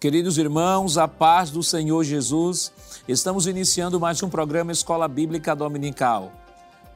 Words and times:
Queridos 0.00 0.38
irmãos, 0.38 0.96
a 0.96 1.06
paz 1.06 1.50
do 1.50 1.62
Senhor 1.62 2.02
Jesus, 2.04 2.72
estamos 3.06 3.46
iniciando 3.46 4.00
mais 4.00 4.22
um 4.22 4.30
programa 4.30 4.72
Escola 4.72 5.06
Bíblica 5.06 5.54
Dominical. 5.54 6.32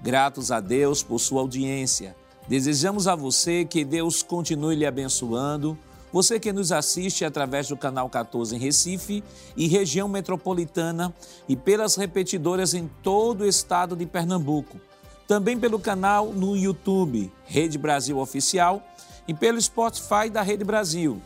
Gratos 0.01 0.51
a 0.51 0.59
Deus 0.59 1.03
por 1.03 1.19
sua 1.19 1.43
audiência. 1.43 2.17
Desejamos 2.49 3.07
a 3.07 3.15
você 3.15 3.67
que 3.67 3.85
Deus 3.85 4.23
continue 4.23 4.75
lhe 4.75 4.87
abençoando. 4.87 5.77
Você 6.15 6.41
que 6.41 6.51
nos 6.51 6.73
assiste 6.73 7.27
através 7.27 7.69
do 7.69 7.77
canal 7.77 8.09
14 8.09 8.57
em 8.57 8.59
Recife 8.59 9.23
e 9.55 9.69
região 9.69 10.09
metropolitana 10.09 11.15
e 11.47 11.55
pelas 11.55 11.97
repetidoras 11.97 12.73
em 12.73 12.91
todo 13.03 13.43
o 13.43 13.47
estado 13.47 13.95
de 13.95 14.07
Pernambuco. 14.07 14.81
Também 15.29 15.61
pelo 15.61 15.79
canal 15.79 16.33
no 16.33 16.57
YouTube, 16.57 17.31
Rede 17.45 17.77
Brasil 17.77 18.17
Oficial, 18.17 18.83
e 19.29 19.35
pelo 19.35 19.61
Spotify 19.61 20.31
da 20.33 20.41
Rede 20.41 20.65
Brasil. 20.65 21.21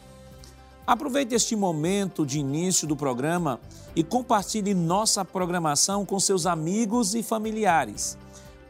Aproveite 0.89 1.35
este 1.35 1.55
momento 1.55 2.25
de 2.25 2.39
início 2.39 2.89
do 2.89 2.97
programa 2.97 3.61
e 3.95 4.03
compartilhe 4.03 4.73
nossa 4.73 5.23
programação 5.23 6.07
com 6.07 6.19
seus 6.19 6.47
amigos 6.47 7.15
e 7.15 7.23
familiares. 7.23 8.17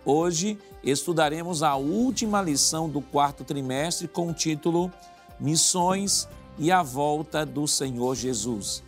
Hoje 0.04 0.58
estudaremos 0.82 1.62
a 1.62 1.76
última 1.76 2.42
lição 2.42 2.88
do 2.88 3.00
quarto 3.00 3.44
trimestre 3.44 4.08
com 4.08 4.26
o 4.30 4.32
título 4.32 4.92
Missões 5.38 6.28
e 6.58 6.72
a 6.72 6.82
Volta 6.82 7.46
do 7.46 7.68
Senhor 7.68 8.16
Jesus. 8.16 8.82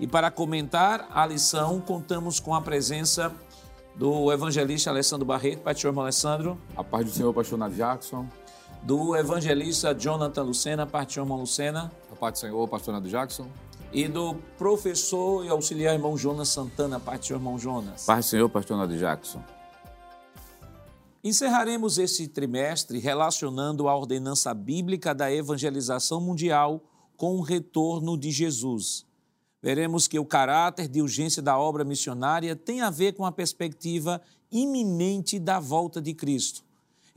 E 0.00 0.04
para 0.08 0.28
comentar 0.28 1.08
a 1.14 1.24
lição, 1.24 1.80
contamos 1.80 2.40
com 2.40 2.56
a 2.56 2.60
presença 2.60 3.32
do 3.94 4.32
evangelista 4.32 4.90
Alessandro 4.90 5.24
Barreto. 5.24 5.62
Irmão 5.86 6.02
Alessandro. 6.02 6.58
A 6.76 6.82
paz 6.82 7.04
do 7.04 7.12
Senhor, 7.12 7.32
pastor 7.32 7.70
Jackson. 7.70 8.26
Do 8.82 9.16
evangelista 9.16 9.94
Jonathan 9.94 10.42
Lucena. 10.42 10.86
Pai, 10.86 11.06
irmão 11.16 11.38
Lucena. 11.38 11.90
Pai 12.18 12.32
do 12.32 12.38
Senhor, 12.38 12.68
pastor 12.68 12.94
Nando 12.94 13.08
Jackson. 13.08 13.48
E 13.92 14.08
do 14.08 14.34
professor 14.56 15.44
e 15.44 15.48
auxiliar 15.48 15.94
irmão 15.94 16.16
Jonas 16.16 16.48
Santana, 16.48 16.98
parte 16.98 17.28
do 17.28 17.36
irmão 17.36 17.58
Jonas. 17.58 18.04
Pai 18.04 18.18
do 18.18 18.24
Senhor, 18.24 18.48
pastor 18.48 18.76
Nando 18.76 18.96
Jackson. 18.96 19.42
Encerraremos 21.22 21.98
esse 21.98 22.28
trimestre 22.28 22.98
relacionando 22.98 23.88
a 23.88 23.96
ordenança 23.96 24.54
bíblica 24.54 25.14
da 25.14 25.32
evangelização 25.32 26.20
mundial 26.20 26.82
com 27.16 27.36
o 27.36 27.42
retorno 27.42 28.16
de 28.16 28.30
Jesus. 28.30 29.04
Veremos 29.60 30.06
que 30.06 30.18
o 30.18 30.24
caráter 30.24 30.86
de 30.86 31.02
urgência 31.02 31.42
da 31.42 31.58
obra 31.58 31.84
missionária 31.84 32.54
tem 32.54 32.80
a 32.80 32.90
ver 32.90 33.14
com 33.14 33.26
a 33.26 33.32
perspectiva 33.32 34.22
iminente 34.50 35.38
da 35.38 35.58
volta 35.58 36.00
de 36.00 36.14
Cristo. 36.14 36.62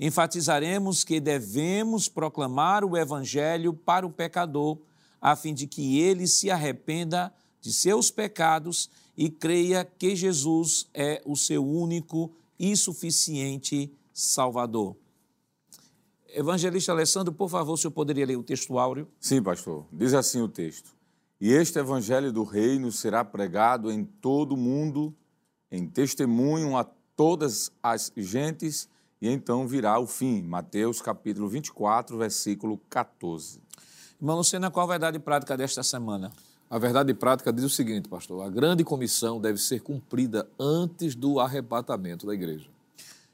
Enfatizaremos 0.03 1.03
que 1.03 1.19
devemos 1.19 2.09
proclamar 2.09 2.83
o 2.83 2.97
evangelho 2.97 3.71
para 3.71 4.03
o 4.03 4.11
pecador 4.11 4.80
a 5.21 5.35
fim 5.35 5.53
de 5.53 5.67
que 5.67 5.99
ele 5.99 6.25
se 6.25 6.49
arrependa 6.49 7.31
de 7.61 7.71
seus 7.71 8.09
pecados 8.09 8.89
e 9.16 9.29
creia 9.29 9.85
que 9.85 10.16
Jesus 10.16 10.89
é 10.91 11.22
o 11.23 11.35
seu 11.35 11.63
único 11.63 12.33
e 12.57 12.75
suficiente 12.75 13.94
Salvador. 14.11 14.95
Evangelista 16.33 16.91
Alessandro, 16.91 17.31
por 17.31 17.47
favor, 17.47 17.73
o 17.73 17.77
senhor 17.77 17.91
poderia 17.91 18.25
ler 18.25 18.38
o 18.38 18.44
texto 18.44 18.79
áureo? 18.79 19.07
Sim, 19.19 19.44
pastor. 19.44 19.85
Diz 19.94 20.16
assim 20.16 20.41
o 20.41 20.47
texto: 20.47 20.95
E 21.39 21.52
este 21.52 21.77
evangelho 21.77 22.33
do 22.33 22.44
reino 22.44 22.91
será 22.91 23.23
pregado 23.23 23.91
em 23.91 24.03
todo 24.03 24.53
o 24.53 24.57
mundo, 24.57 25.13
em 25.72 25.88
testemunho 25.88 26.75
a 26.75 26.83
todas 27.16 27.72
as 27.83 28.11
gentes, 28.17 28.89
e 29.22 29.30
então 29.30 29.67
virá 29.67 30.00
o 30.00 30.08
fim. 30.08 30.41
Mateus 30.41 31.02
capítulo 31.02 31.47
24, 31.47 32.18
versículo 32.18 32.79
14. 32.90 33.62
Irmão 34.19 34.38
Lucena, 34.38 34.72
qual 34.72 34.85
a 34.85 34.90
verdade 34.90 35.19
prática 35.19 35.56
desta 35.56 35.84
semana? 35.84 36.31
A 36.69 36.79
verdade 36.79 37.13
prática 37.13 37.51
diz 37.51 37.63
o 37.63 37.69
seguinte, 37.69 38.09
pastor: 38.09 38.44
a 38.44 38.50
grande 38.50 38.84
comissão 38.84 39.40
deve 39.40 39.59
ser 39.59 39.81
cumprida 39.81 40.50
antes 40.59 41.16
do 41.16 41.40
arrebatamento 41.40 42.25
da 42.25 42.34
igreja. 42.34 42.69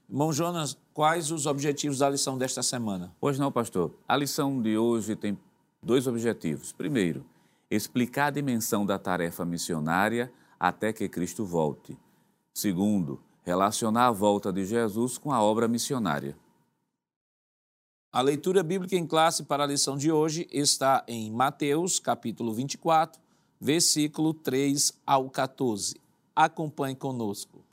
Irmão 0.09 0.31
Jonas, 0.33 0.77
quais 0.93 1.31
os 1.31 1.45
objetivos 1.45 1.99
da 1.99 2.09
lição 2.09 2.37
desta 2.37 2.63
semana? 2.63 3.13
Pois 3.19 3.37
não, 3.37 3.51
pastor. 3.51 3.93
A 4.07 4.15
lição 4.15 4.61
de 4.61 4.77
hoje 4.77 5.15
tem 5.15 5.37
dois 5.83 6.07
objetivos. 6.07 6.71
Primeiro, 6.71 7.25
explicar 7.69 8.27
a 8.27 8.31
dimensão 8.31 8.85
da 8.85 8.97
tarefa 8.97 9.45
missionária 9.45 10.31
até 10.59 10.91
que 10.91 11.07
Cristo 11.07 11.45
volte. 11.45 11.97
Segundo, 12.53 13.19
relacionar 13.47 14.07
a 14.07 14.11
volta 14.11 14.51
de 14.51 14.65
Jesus 14.65 15.17
com 15.17 15.31
a 15.31 15.41
obra 15.41 15.69
missionária. 15.69 16.37
A 18.11 18.19
leitura 18.19 18.61
bíblica 18.61 18.97
em 18.97 19.07
classe 19.07 19.43
para 19.43 19.63
a 19.63 19.67
lição 19.67 19.95
de 19.95 20.11
hoje 20.11 20.45
está 20.51 21.05
em 21.07 21.31
Mateus, 21.31 21.97
capítulo 21.97 22.53
24, 22.53 23.21
versículo 23.57 24.33
3 24.33 24.91
ao 25.05 25.29
14. 25.29 25.95
Acompanhe 26.35 26.93
conosco. 26.93 27.63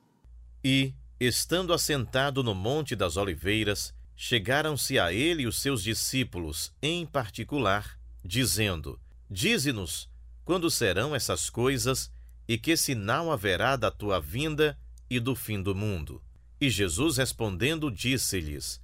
E, 0.63 0.93
estando 1.19 1.73
assentado 1.73 2.41
no 2.41 2.55
Monte 2.55 2.95
das 2.95 3.17
Oliveiras, 3.17 3.93
chegaram-se 4.15 4.97
a 4.97 5.11
ele 5.11 5.45
os 5.45 5.61
seus 5.61 5.83
discípulos, 5.83 6.71
em 6.81 7.05
particular, 7.05 7.99
dizendo: 8.23 8.97
Dize-nos 9.29 10.09
quando 10.45 10.71
serão 10.71 11.13
essas 11.13 11.49
coisas 11.49 12.09
e 12.47 12.57
que 12.57 12.77
sinal 12.77 13.29
haverá 13.29 13.75
da 13.75 13.91
tua 13.91 14.21
vinda 14.21 14.77
e 15.15 15.19
do 15.19 15.35
fim 15.35 15.61
do 15.61 15.73
mundo. 15.73 16.21
E 16.59 16.69
Jesus 16.69 17.17
respondendo 17.17 17.91
disse-lhes: 17.91 18.81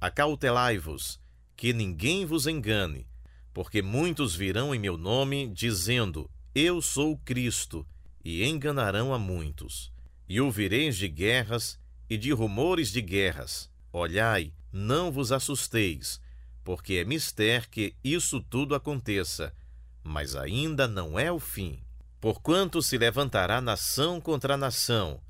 Acautelai-vos, 0.00 1.20
que 1.56 1.72
ninguém 1.72 2.26
vos 2.26 2.46
engane, 2.46 3.06
porque 3.52 3.82
muitos 3.82 4.34
virão 4.34 4.74
em 4.74 4.78
meu 4.78 4.96
nome, 4.96 5.48
dizendo: 5.48 6.30
Eu 6.54 6.80
sou 6.82 7.16
Cristo, 7.18 7.86
e 8.24 8.44
enganarão 8.44 9.12
a 9.12 9.18
muitos. 9.18 9.92
E 10.28 10.40
ouvireis 10.40 10.96
de 10.96 11.08
guerras 11.08 11.78
e 12.08 12.16
de 12.16 12.32
rumores 12.32 12.90
de 12.90 13.02
guerras. 13.02 13.70
Olhai, 13.92 14.52
não 14.72 15.12
vos 15.12 15.30
assusteis, 15.30 16.20
porque 16.64 16.94
é 16.94 17.04
mister 17.04 17.68
que 17.68 17.94
isso 18.02 18.40
tudo 18.40 18.74
aconteça, 18.74 19.54
mas 20.02 20.34
ainda 20.34 20.88
não 20.88 21.18
é 21.18 21.30
o 21.30 21.38
fim. 21.38 21.80
Porquanto 22.20 22.80
se 22.82 22.96
levantará 22.96 23.60
nação 23.60 24.18
contra 24.20 24.56
nação, 24.56 25.20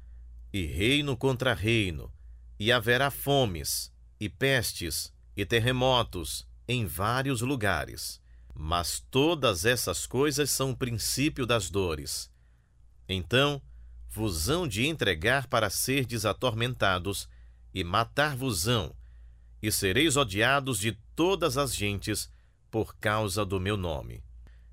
e 0.55 0.67
reino 0.67 1.17
contra 1.17 1.53
reino, 1.53 2.13
e 2.61 2.71
haverá 2.71 3.11
fomes, 3.11 3.93
e 4.21 4.29
pestes 4.29 5.13
e 5.37 5.45
terremotos 5.45 6.47
em 6.69 6.87
vários 6.87 7.41
lugares. 7.41 8.23
Mas 8.55 9.05
todas 9.11 9.65
essas 9.65 10.07
coisas 10.07 10.53
são 10.53 10.71
o 10.71 10.77
princípio 10.77 11.45
das 11.45 11.69
dores. 11.69 12.31
Então 13.09 13.61
vos 14.09 14.49
hão 14.49 14.69
de 14.69 14.87
entregar 14.87 15.49
para 15.49 15.69
serdes 15.69 16.25
atormentados, 16.25 17.29
e 17.75 17.83
matar-vos-ão, 17.83 18.95
e 19.61 19.73
sereis 19.73 20.17
odiados 20.17 20.79
de 20.79 20.93
todas 21.17 21.59
as 21.59 21.75
gentes 21.75 22.31
por 22.71 22.95
causa 22.95 23.45
do 23.45 23.59
meu 23.59 23.77
nome. 23.77 24.23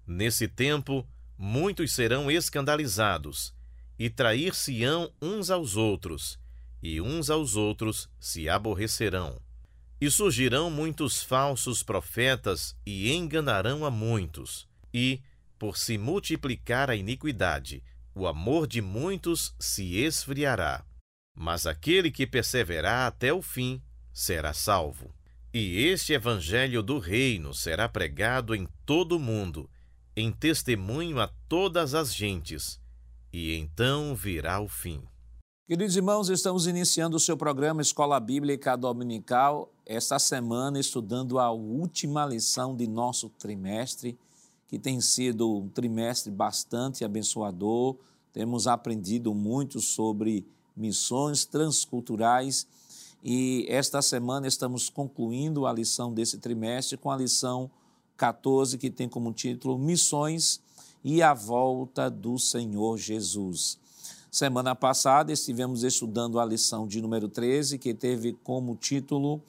Nesse 0.06 0.48
tempo, 0.48 1.10
muitos 1.36 1.92
serão 1.94 2.30
escandalizados, 2.30 3.56
e 4.02 4.10
trair-se-ão 4.10 5.14
uns 5.22 5.52
aos 5.52 5.78
outros, 5.78 6.40
e 6.82 7.00
uns 7.00 7.30
aos 7.30 7.56
outros 7.56 8.10
se 8.20 8.50
aborrecerão. 8.50 9.40
E 10.02 10.10
surgirão 10.10 10.72
muitos 10.72 11.22
falsos 11.22 11.84
profetas 11.84 12.76
e 12.84 13.14
enganarão 13.14 13.86
a 13.86 13.92
muitos. 13.92 14.68
E, 14.92 15.22
por 15.60 15.78
se 15.78 16.00
multiplicar 16.00 16.90
a 16.90 16.96
iniquidade, 16.96 17.84
o 18.16 18.26
amor 18.26 18.66
de 18.66 18.82
muitos 18.82 19.54
se 19.60 19.98
esfriará. 19.98 20.84
Mas 21.36 21.68
aquele 21.68 22.10
que 22.10 22.26
perseverar 22.26 23.06
até 23.06 23.32
o 23.32 23.40
fim 23.40 23.80
será 24.12 24.52
salvo. 24.52 25.14
E 25.54 25.78
este 25.78 26.14
evangelho 26.14 26.82
do 26.82 26.98
reino 26.98 27.54
será 27.54 27.88
pregado 27.88 28.56
em 28.56 28.68
todo 28.84 29.18
o 29.18 29.20
mundo, 29.20 29.70
em 30.16 30.32
testemunho 30.32 31.20
a 31.20 31.28
todas 31.48 31.94
as 31.94 32.16
gentes, 32.16 32.81
e 33.34 33.56
então 33.56 34.14
virá 34.16 34.60
o 34.60 34.68
fim. 34.68 35.02
Queridos 35.68 35.96
irmãos, 35.96 36.30
estamos 36.30 36.68
iniciando 36.68 37.16
o 37.16 37.20
seu 37.20 37.38
programa 37.38 37.82
Escola 37.82 38.20
Bíblica 38.20 38.76
Dominical, 38.76 39.72
esta 39.86 40.20
semana 40.20 40.80
estudando 40.80 41.40
a 41.40 41.50
última 41.50 42.26
lição 42.26 42.76
de 42.76 42.88
nosso 42.88 43.30
trimestre, 43.30 44.20
que 44.68 44.78
tem 44.78 45.00
sido 45.00 45.60
um 45.60 45.70
trimestre 45.70 46.30
bastante 46.32 47.06
abençoador. 47.06 47.96
Temos 48.34 48.68
aprendido 48.68 49.34
muito 49.34 49.80
sobre 49.80 50.46
missões 50.76 51.46
transculturais 51.46 52.68
e 53.24 53.66
esta 53.70 54.02
semana 54.02 54.48
estamos 54.48 54.90
concluindo 54.90 55.66
a 55.66 55.72
lição 55.74 56.14
desse 56.14 56.38
trimestre 56.38 56.98
com 56.98 57.12
a 57.12 57.18
lição 57.18 57.72
14, 58.18 58.78
que 58.78 58.90
tem 58.90 59.08
como 59.08 59.32
título 59.32 59.78
Missões 59.78 60.62
e 61.04 61.22
a 61.22 61.34
Volta 61.34 62.10
do 62.10 62.38
Senhor 62.38 62.98
Jesus. 62.98 63.78
Semana 64.32 64.74
passada 64.74 65.34
estivemos 65.34 65.84
estudando 65.84 66.40
a 66.40 66.46
lição 66.46 66.88
de 66.88 67.02
número 67.02 67.28
13, 67.28 67.78
que 67.78 67.94
teve 67.94 68.34
como 68.44 68.76
título 68.76 69.42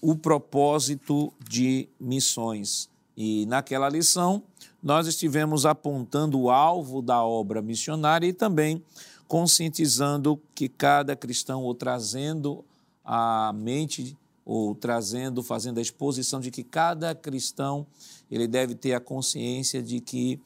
O 0.00 0.14
propósito 0.14 1.32
de 1.48 1.88
missões. 1.98 2.88
E 3.16 3.44
naquela 3.46 3.88
lição 3.88 4.42
nós 4.82 5.06
estivemos 5.06 5.66
apontando 5.66 6.40
o 6.40 6.50
alvo 6.50 7.02
da 7.02 7.22
obra 7.22 7.60
missionária 7.60 8.26
e 8.26 8.32
também 8.32 8.82
conscientizando 9.26 10.40
que 10.54 10.68
cada 10.68 11.14
cristão, 11.14 11.62
ou 11.62 11.74
trazendo 11.74 12.64
a 13.04 13.52
mente, 13.54 14.16
ou 14.44 14.74
trazendo, 14.74 15.42
fazendo 15.42 15.78
a 15.78 15.82
exposição 15.82 16.40
de 16.40 16.50
que 16.50 16.64
cada 16.64 17.14
cristão 17.14 17.86
ele 18.30 18.46
deve 18.46 18.74
ter 18.74 18.94
a 18.94 19.00
consciência 19.00 19.82
de 19.82 20.00
que 20.00 20.40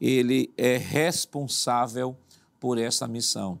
ele 0.00 0.52
é 0.56 0.76
responsável 0.76 2.16
por 2.58 2.78
essa 2.78 3.06
missão. 3.06 3.58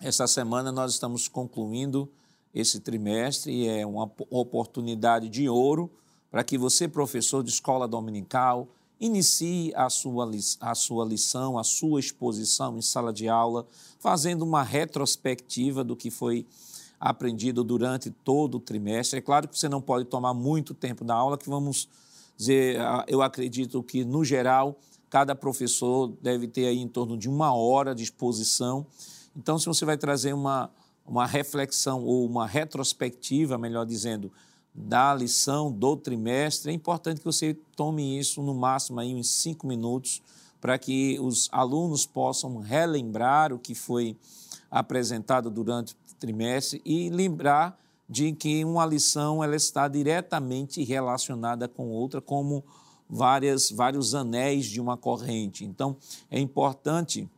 Essa 0.00 0.26
semana 0.26 0.70
nós 0.70 0.92
estamos 0.92 1.28
concluindo 1.28 2.08
esse 2.54 2.80
trimestre 2.80 3.52
e 3.52 3.68
é 3.68 3.86
uma 3.86 4.10
oportunidade 4.30 5.28
de 5.28 5.48
ouro 5.48 5.90
para 6.30 6.42
que 6.42 6.58
você, 6.58 6.88
professor 6.88 7.42
de 7.42 7.50
escola 7.50 7.86
dominical, 7.86 8.68
inicie 8.98 9.72
a 9.74 9.88
sua, 9.88 10.30
a 10.60 10.74
sua 10.74 11.04
lição, 11.04 11.58
a 11.58 11.64
sua 11.64 12.00
exposição 12.00 12.76
em 12.76 12.82
sala 12.82 13.12
de 13.12 13.28
aula, 13.28 13.66
fazendo 13.98 14.42
uma 14.42 14.62
retrospectiva 14.62 15.84
do 15.84 15.94
que 15.94 16.10
foi 16.10 16.46
aprendido 17.00 17.62
durante 17.62 18.10
todo 18.10 18.56
o 18.56 18.60
trimestre. 18.60 19.18
É 19.18 19.22
claro 19.22 19.48
que 19.48 19.58
você 19.58 19.68
não 19.68 19.80
pode 19.80 20.06
tomar 20.06 20.34
muito 20.34 20.74
tempo 20.74 21.04
da 21.04 21.14
aula, 21.14 21.38
que 21.38 21.48
vamos 21.48 21.88
dizer, 22.36 22.78
eu 23.06 23.22
acredito 23.22 23.82
que, 23.82 24.04
no 24.04 24.24
geral, 24.24 24.78
cada 25.08 25.34
professor 25.34 26.12
deve 26.20 26.48
ter 26.48 26.66
aí 26.66 26.78
em 26.78 26.88
torno 26.88 27.16
de 27.16 27.28
uma 27.28 27.54
hora 27.54 27.94
de 27.94 28.02
exposição. 28.02 28.86
Então, 29.36 29.58
se 29.58 29.66
você 29.66 29.84
vai 29.84 29.96
trazer 29.96 30.32
uma, 30.32 30.70
uma 31.06 31.26
reflexão 31.26 32.04
ou 32.04 32.26
uma 32.26 32.46
retrospectiva, 32.46 33.56
melhor 33.56 33.84
dizendo, 33.86 34.32
da 34.74 35.14
lição 35.14 35.72
do 35.72 35.96
trimestre, 35.96 36.70
é 36.70 36.74
importante 36.74 37.18
que 37.18 37.24
você 37.24 37.56
tome 37.74 38.18
isso 38.18 38.42
no 38.42 38.54
máximo 38.54 39.00
aí 39.00 39.14
uns 39.14 39.30
cinco 39.30 39.66
minutos 39.66 40.22
para 40.60 40.78
que 40.78 41.18
os 41.20 41.48
alunos 41.50 42.04
possam 42.04 42.58
relembrar 42.58 43.52
o 43.52 43.58
que 43.58 43.74
foi 43.74 44.16
apresentado 44.70 45.50
durante 45.50 45.96
trimestre 46.18 46.80
e 46.84 47.10
lembrar 47.10 47.78
de 48.08 48.32
que 48.32 48.64
uma 48.64 48.86
lição 48.86 49.42
ela 49.42 49.56
está 49.56 49.88
diretamente 49.88 50.82
relacionada 50.84 51.68
com 51.68 51.90
outra, 51.90 52.20
como 52.20 52.64
várias, 53.08 53.70
vários 53.70 54.14
anéis 54.14 54.66
de 54.66 54.80
uma 54.80 54.96
corrente. 54.96 55.64
Então, 55.64 55.96
é 56.30 56.38
importante 56.38 57.28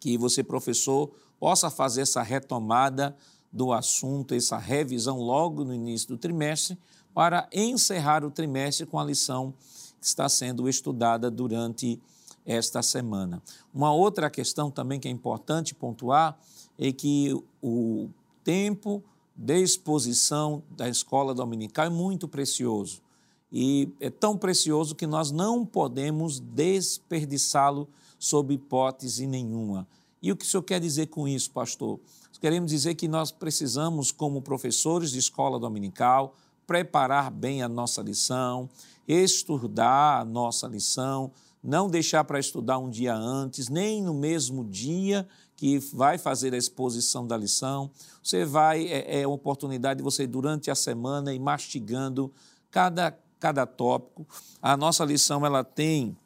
que 0.00 0.16
você, 0.16 0.42
professor, 0.42 1.10
possa 1.38 1.70
fazer 1.70 2.02
essa 2.02 2.22
retomada 2.22 3.16
do 3.52 3.72
assunto, 3.72 4.34
essa 4.34 4.58
revisão 4.58 5.18
logo 5.18 5.64
no 5.64 5.74
início 5.74 6.08
do 6.08 6.18
trimestre, 6.18 6.78
para 7.14 7.48
encerrar 7.52 8.24
o 8.24 8.30
trimestre 8.30 8.86
com 8.86 8.98
a 8.98 9.04
lição 9.04 9.54
que 10.00 10.06
está 10.06 10.28
sendo 10.28 10.68
estudada 10.68 11.30
durante 11.30 12.00
esta 12.44 12.82
semana. 12.82 13.42
Uma 13.72 13.92
outra 13.92 14.28
questão 14.28 14.70
também 14.70 14.98
que 14.98 15.08
é 15.08 15.10
importante 15.10 15.74
pontuar 15.74 16.38
é 16.78 16.92
que 16.92 17.34
o 17.62 18.08
tempo 18.42 19.02
de 19.36 19.62
exposição 19.62 20.62
da 20.70 20.88
escola 20.88 21.34
dominical 21.34 21.86
é 21.86 21.90
muito 21.90 22.28
precioso. 22.28 23.02
E 23.50 23.88
é 24.00 24.10
tão 24.10 24.36
precioso 24.36 24.94
que 24.94 25.06
nós 25.06 25.30
não 25.30 25.64
podemos 25.64 26.40
desperdiçá-lo 26.40 27.88
sob 28.18 28.54
hipótese 28.54 29.26
nenhuma. 29.26 29.86
E 30.20 30.32
o 30.32 30.36
que 30.36 30.44
o 30.44 30.48
senhor 30.48 30.62
quer 30.62 30.80
dizer 30.80 31.06
com 31.06 31.28
isso, 31.28 31.50
pastor? 31.50 32.00
Queremos 32.40 32.70
dizer 32.70 32.94
que 32.94 33.08
nós 33.08 33.30
precisamos, 33.30 34.12
como 34.12 34.42
professores 34.42 35.10
de 35.10 35.18
escola 35.18 35.58
dominical, 35.58 36.34
preparar 36.66 37.30
bem 37.30 37.62
a 37.62 37.68
nossa 37.68 38.02
lição, 38.02 38.68
estudar 39.06 40.20
a 40.20 40.24
nossa 40.24 40.66
lição, 40.66 41.30
não 41.62 41.88
deixar 41.88 42.24
para 42.24 42.38
estudar 42.38 42.78
um 42.78 42.90
dia 42.90 43.14
antes, 43.14 43.68
nem 43.68 44.02
no 44.02 44.12
mesmo 44.12 44.64
dia 44.64 45.26
que 45.56 45.78
vai 45.78 46.18
fazer 46.18 46.54
a 46.54 46.56
exposição 46.58 47.26
da 47.26 47.36
lição. 47.36 47.90
Você 48.22 48.44
vai, 48.44 48.86
é, 48.86 49.20
é 49.20 49.22
a 49.24 49.28
oportunidade 49.28 49.98
de 49.98 50.04
você, 50.04 50.26
durante 50.26 50.70
a 50.70 50.74
semana, 50.74 51.32
ir 51.32 51.38
mastigando 51.38 52.32
cada, 52.70 53.16
cada 53.38 53.66
tópico. 53.66 54.26
A 54.60 54.76
nossa 54.76 55.04
lição, 55.04 55.44
ela 55.44 55.62
tem 55.62 56.16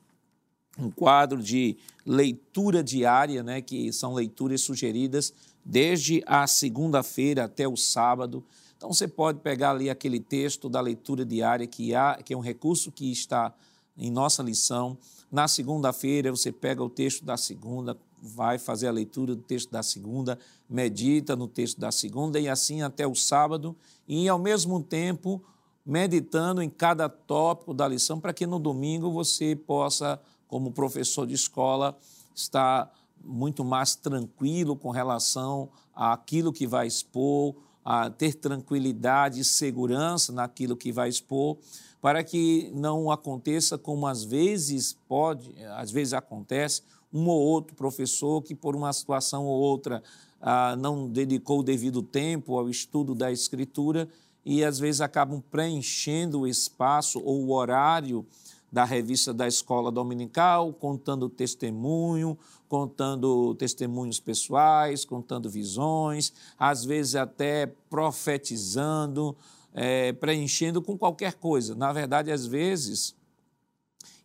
um 0.78 0.90
quadro 0.90 1.42
de 1.42 1.76
leitura 2.06 2.82
diária, 2.82 3.42
né, 3.42 3.60
que 3.60 3.92
são 3.92 4.14
leituras 4.14 4.60
sugeridas 4.60 5.32
desde 5.64 6.22
a 6.26 6.46
segunda-feira 6.46 7.44
até 7.44 7.68
o 7.68 7.76
sábado. 7.76 8.44
Então 8.76 8.92
você 8.92 9.08
pode 9.08 9.40
pegar 9.40 9.72
ali 9.72 9.90
aquele 9.90 10.20
texto 10.20 10.68
da 10.68 10.80
leitura 10.80 11.24
diária 11.24 11.66
que 11.66 11.94
há, 11.94 12.14
que 12.22 12.32
é 12.32 12.36
um 12.36 12.40
recurso 12.40 12.90
que 12.92 13.10
está 13.10 13.52
em 13.96 14.10
nossa 14.10 14.42
lição. 14.42 14.96
Na 15.30 15.48
segunda-feira 15.48 16.30
você 16.30 16.50
pega 16.50 16.82
o 16.82 16.88
texto 16.88 17.24
da 17.24 17.36
segunda, 17.36 17.98
vai 18.20 18.58
fazer 18.58 18.88
a 18.88 18.92
leitura 18.92 19.34
do 19.34 19.42
texto 19.42 19.70
da 19.70 19.82
segunda, 19.82 20.38
medita 20.68 21.36
no 21.36 21.46
texto 21.46 21.78
da 21.78 21.92
segunda 21.92 22.38
e 22.38 22.48
assim 22.48 22.82
até 22.82 23.06
o 23.06 23.14
sábado. 23.14 23.76
E 24.06 24.28
ao 24.28 24.38
mesmo 24.38 24.82
tempo 24.82 25.42
meditando 25.84 26.60
em 26.60 26.68
cada 26.68 27.08
tópico 27.08 27.72
da 27.72 27.88
lição 27.88 28.20
para 28.20 28.34
que 28.34 28.46
no 28.46 28.58
domingo 28.58 29.10
você 29.10 29.56
possa, 29.56 30.20
como 30.46 30.70
professor 30.70 31.26
de 31.26 31.32
escola, 31.32 31.96
estar 32.34 32.92
muito 33.24 33.64
mais 33.64 33.94
tranquilo 33.94 34.76
com 34.76 34.90
relação 34.90 35.70
àquilo 35.94 36.52
que 36.52 36.66
vai 36.66 36.86
expor, 36.86 37.54
a 37.82 38.10
ter 38.10 38.34
tranquilidade 38.34 39.40
e 39.40 39.44
segurança 39.44 40.30
naquilo 40.30 40.76
que 40.76 40.92
vai 40.92 41.08
expor, 41.08 41.56
para 42.02 42.22
que 42.22 42.70
não 42.74 43.10
aconteça 43.10 43.78
como 43.78 44.06
às 44.06 44.22
vezes 44.22 44.92
pode, 45.08 45.54
às 45.74 45.90
vezes 45.90 46.12
acontece, 46.12 46.82
um 47.12 47.26
ou 47.28 47.40
outro 47.40 47.74
professor 47.74 48.42
que 48.42 48.54
por 48.54 48.76
uma 48.76 48.92
situação 48.92 49.46
ou 49.46 49.58
outra 49.60 50.02
ah, 50.40 50.76
não 50.76 51.08
dedicou 51.08 51.60
o 51.60 51.62
devido 51.62 52.02
tempo 52.02 52.58
ao 52.58 52.68
estudo 52.68 53.14
da 53.14 53.32
escritura 53.32 54.08
e 54.44 54.64
às 54.64 54.78
vezes 54.78 55.00
acabam 55.00 55.42
preenchendo 55.50 56.40
o 56.40 56.46
espaço 56.46 57.20
ou 57.24 57.44
o 57.44 57.52
horário 57.52 58.24
da 58.70 58.84
revista 58.84 59.32
da 59.32 59.48
escola 59.48 59.90
dominical, 59.90 60.72
contando 60.74 61.28
testemunho, 61.28 62.38
contando 62.68 63.54
testemunhos 63.54 64.20
pessoais, 64.20 65.04
contando 65.04 65.48
visões, 65.48 66.32
às 66.58 66.84
vezes 66.84 67.14
até 67.14 67.66
profetizando, 67.88 69.34
é, 69.72 70.12
preenchendo 70.12 70.82
com 70.82 70.98
qualquer 70.98 71.34
coisa. 71.34 71.74
Na 71.74 71.92
verdade, 71.92 72.30
às 72.30 72.46
vezes, 72.46 73.14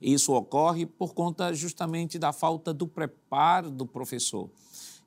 isso 0.01 0.33
ocorre 0.33 0.85
por 0.85 1.13
conta 1.13 1.53
justamente 1.53 2.19
da 2.19 2.33
falta 2.33 2.73
do 2.73 2.87
preparo 2.87 3.71
do 3.71 3.85
professor. 3.85 4.49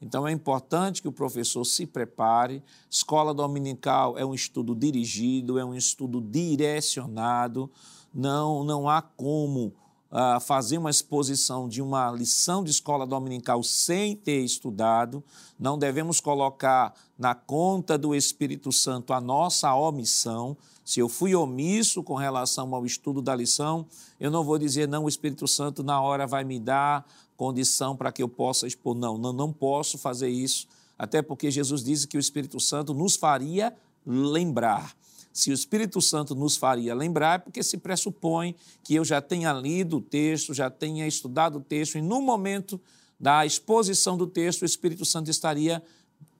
Então 0.00 0.26
é 0.28 0.32
importante 0.32 1.00
que 1.00 1.08
o 1.08 1.12
professor 1.12 1.64
se 1.64 1.86
prepare. 1.86 2.62
Escola 2.90 3.32
dominical 3.32 4.18
é 4.18 4.24
um 4.24 4.34
estudo 4.34 4.74
dirigido, 4.74 5.58
é 5.58 5.64
um 5.64 5.74
estudo 5.74 6.20
direcionado 6.20 7.70
não, 8.16 8.64
não 8.64 8.88
há 8.88 9.02
como 9.02 9.74
uh, 10.10 10.40
fazer 10.40 10.78
uma 10.78 10.88
exposição 10.88 11.68
de 11.68 11.82
uma 11.82 12.10
lição 12.10 12.64
de 12.64 12.70
escola 12.70 13.06
dominical 13.06 13.62
sem 13.62 14.16
ter 14.16 14.42
estudado. 14.42 15.22
Não 15.58 15.78
devemos 15.78 16.18
colocar 16.18 16.94
na 17.18 17.34
conta 17.34 17.98
do 17.98 18.14
Espírito 18.14 18.72
Santo 18.72 19.12
a 19.12 19.20
nossa 19.20 19.74
omissão. 19.74 20.56
Se 20.86 21.00
eu 21.00 21.08
fui 21.08 21.34
omisso 21.34 22.00
com 22.00 22.14
relação 22.14 22.72
ao 22.72 22.86
estudo 22.86 23.20
da 23.20 23.34
lição, 23.34 23.84
eu 24.20 24.30
não 24.30 24.44
vou 24.44 24.56
dizer, 24.56 24.86
não, 24.86 25.04
o 25.04 25.08
Espírito 25.08 25.48
Santo 25.48 25.82
na 25.82 26.00
hora 26.00 26.28
vai 26.28 26.44
me 26.44 26.60
dar 26.60 27.04
condição 27.36 27.96
para 27.96 28.12
que 28.12 28.22
eu 28.22 28.28
possa 28.28 28.68
expor. 28.68 28.94
Não, 28.94 29.18
não, 29.18 29.32
não 29.32 29.52
posso 29.52 29.98
fazer 29.98 30.28
isso, 30.28 30.68
até 30.96 31.20
porque 31.20 31.50
Jesus 31.50 31.82
disse 31.82 32.06
que 32.06 32.16
o 32.16 32.20
Espírito 32.20 32.60
Santo 32.60 32.94
nos 32.94 33.16
faria 33.16 33.74
lembrar 34.06 34.96
se 35.36 35.50
o 35.50 35.52
Espírito 35.52 36.00
Santo 36.00 36.34
nos 36.34 36.56
faria 36.56 36.94
lembrar, 36.94 37.34
é 37.34 37.38
porque 37.38 37.62
se 37.62 37.76
pressupõe 37.76 38.54
que 38.82 38.94
eu 38.94 39.04
já 39.04 39.20
tenha 39.20 39.52
lido 39.52 39.98
o 39.98 40.00
texto, 40.00 40.54
já 40.54 40.70
tenha 40.70 41.06
estudado 41.06 41.58
o 41.58 41.60
texto, 41.60 41.98
e 41.98 42.00
no 42.00 42.22
momento 42.22 42.80
da 43.20 43.44
exposição 43.44 44.16
do 44.16 44.26
texto, 44.26 44.62
o 44.62 44.64
Espírito 44.64 45.04
Santo 45.04 45.30
estaria 45.30 45.82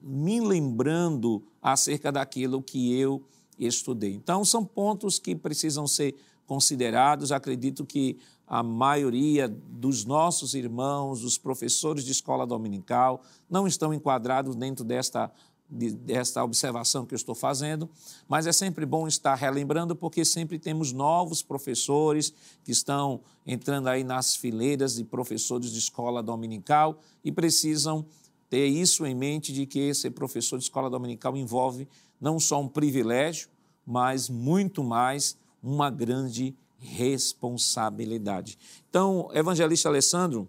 me 0.01 0.41
lembrando 0.41 1.43
acerca 1.61 2.11
daquilo 2.11 2.59
que 2.59 2.91
eu 2.99 3.23
estudei. 3.57 4.13
Então, 4.13 4.43
são 4.45 4.63
pontos 4.63 5.19
que 5.19 5.35
precisam 5.35 5.87
ser 5.87 6.15
considerados. 6.45 7.31
Acredito 7.31 7.85
que 7.85 8.17
a 8.47 8.63
maioria 8.63 9.47
dos 9.47 10.05
nossos 10.05 10.53
irmãos, 10.53 11.21
dos 11.21 11.37
professores 11.37 12.05
de 12.05 12.11
escola 12.11 12.47
dominical, 12.47 13.21
não 13.49 13.67
estão 13.67 13.93
enquadrados 13.93 14.55
dentro 14.55 14.85
desta 14.85 15.31
desta 15.69 16.43
observação 16.43 17.05
que 17.05 17.13
eu 17.13 17.17
estou 17.17 17.35
fazendo, 17.35 17.89
mas 18.27 18.47
é 18.47 18.53
sempre 18.53 18.85
bom 18.85 19.05
estar 19.05 19.35
relembrando 19.35 19.95
porque 19.95 20.23
sempre 20.23 20.57
temos 20.57 20.93
novos 20.93 21.43
professores 21.43 22.33
que 22.63 22.71
estão 22.71 23.19
entrando 23.45 23.89
aí 23.89 24.03
nas 24.03 24.35
fileiras 24.35 24.95
de 24.95 25.03
professores 25.03 25.71
de 25.71 25.79
escola 25.79 26.23
dominical 26.23 26.99
e 27.21 27.33
precisam 27.33 28.05
ter 28.49 28.65
isso 28.67 29.05
em 29.05 29.13
mente 29.13 29.51
de 29.51 29.65
que 29.65 29.93
ser 29.93 30.11
professor 30.11 30.57
de 30.57 30.63
escola 30.63 30.89
dominical 30.89 31.35
envolve 31.35 31.85
não 32.19 32.39
só 32.39 32.61
um 32.61 32.67
privilégio, 32.67 33.49
mas 33.85 34.29
muito 34.29 34.83
mais 34.83 35.37
uma 35.61 35.89
grande 35.89 36.55
responsabilidade. 36.77 38.57
Então, 38.89 39.29
evangelista 39.33 39.89
Alessandro, 39.89 40.47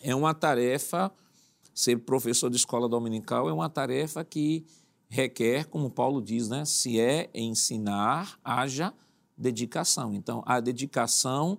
é 0.00 0.14
uma 0.14 0.34
tarefa, 0.34 1.12
ser 1.74 1.98
professor 1.98 2.50
de 2.50 2.56
escola 2.56 2.88
dominical 2.88 3.48
é 3.48 3.52
uma 3.52 3.68
tarefa 3.68 4.24
que 4.24 4.64
requer, 5.08 5.66
como 5.66 5.90
Paulo 5.90 6.22
diz, 6.22 6.48
né? 6.48 6.64
Se 6.64 6.98
é 6.98 7.30
ensinar, 7.34 8.38
haja 8.44 8.92
dedicação. 9.36 10.14
Então, 10.14 10.42
a 10.46 10.60
dedicação 10.60 11.58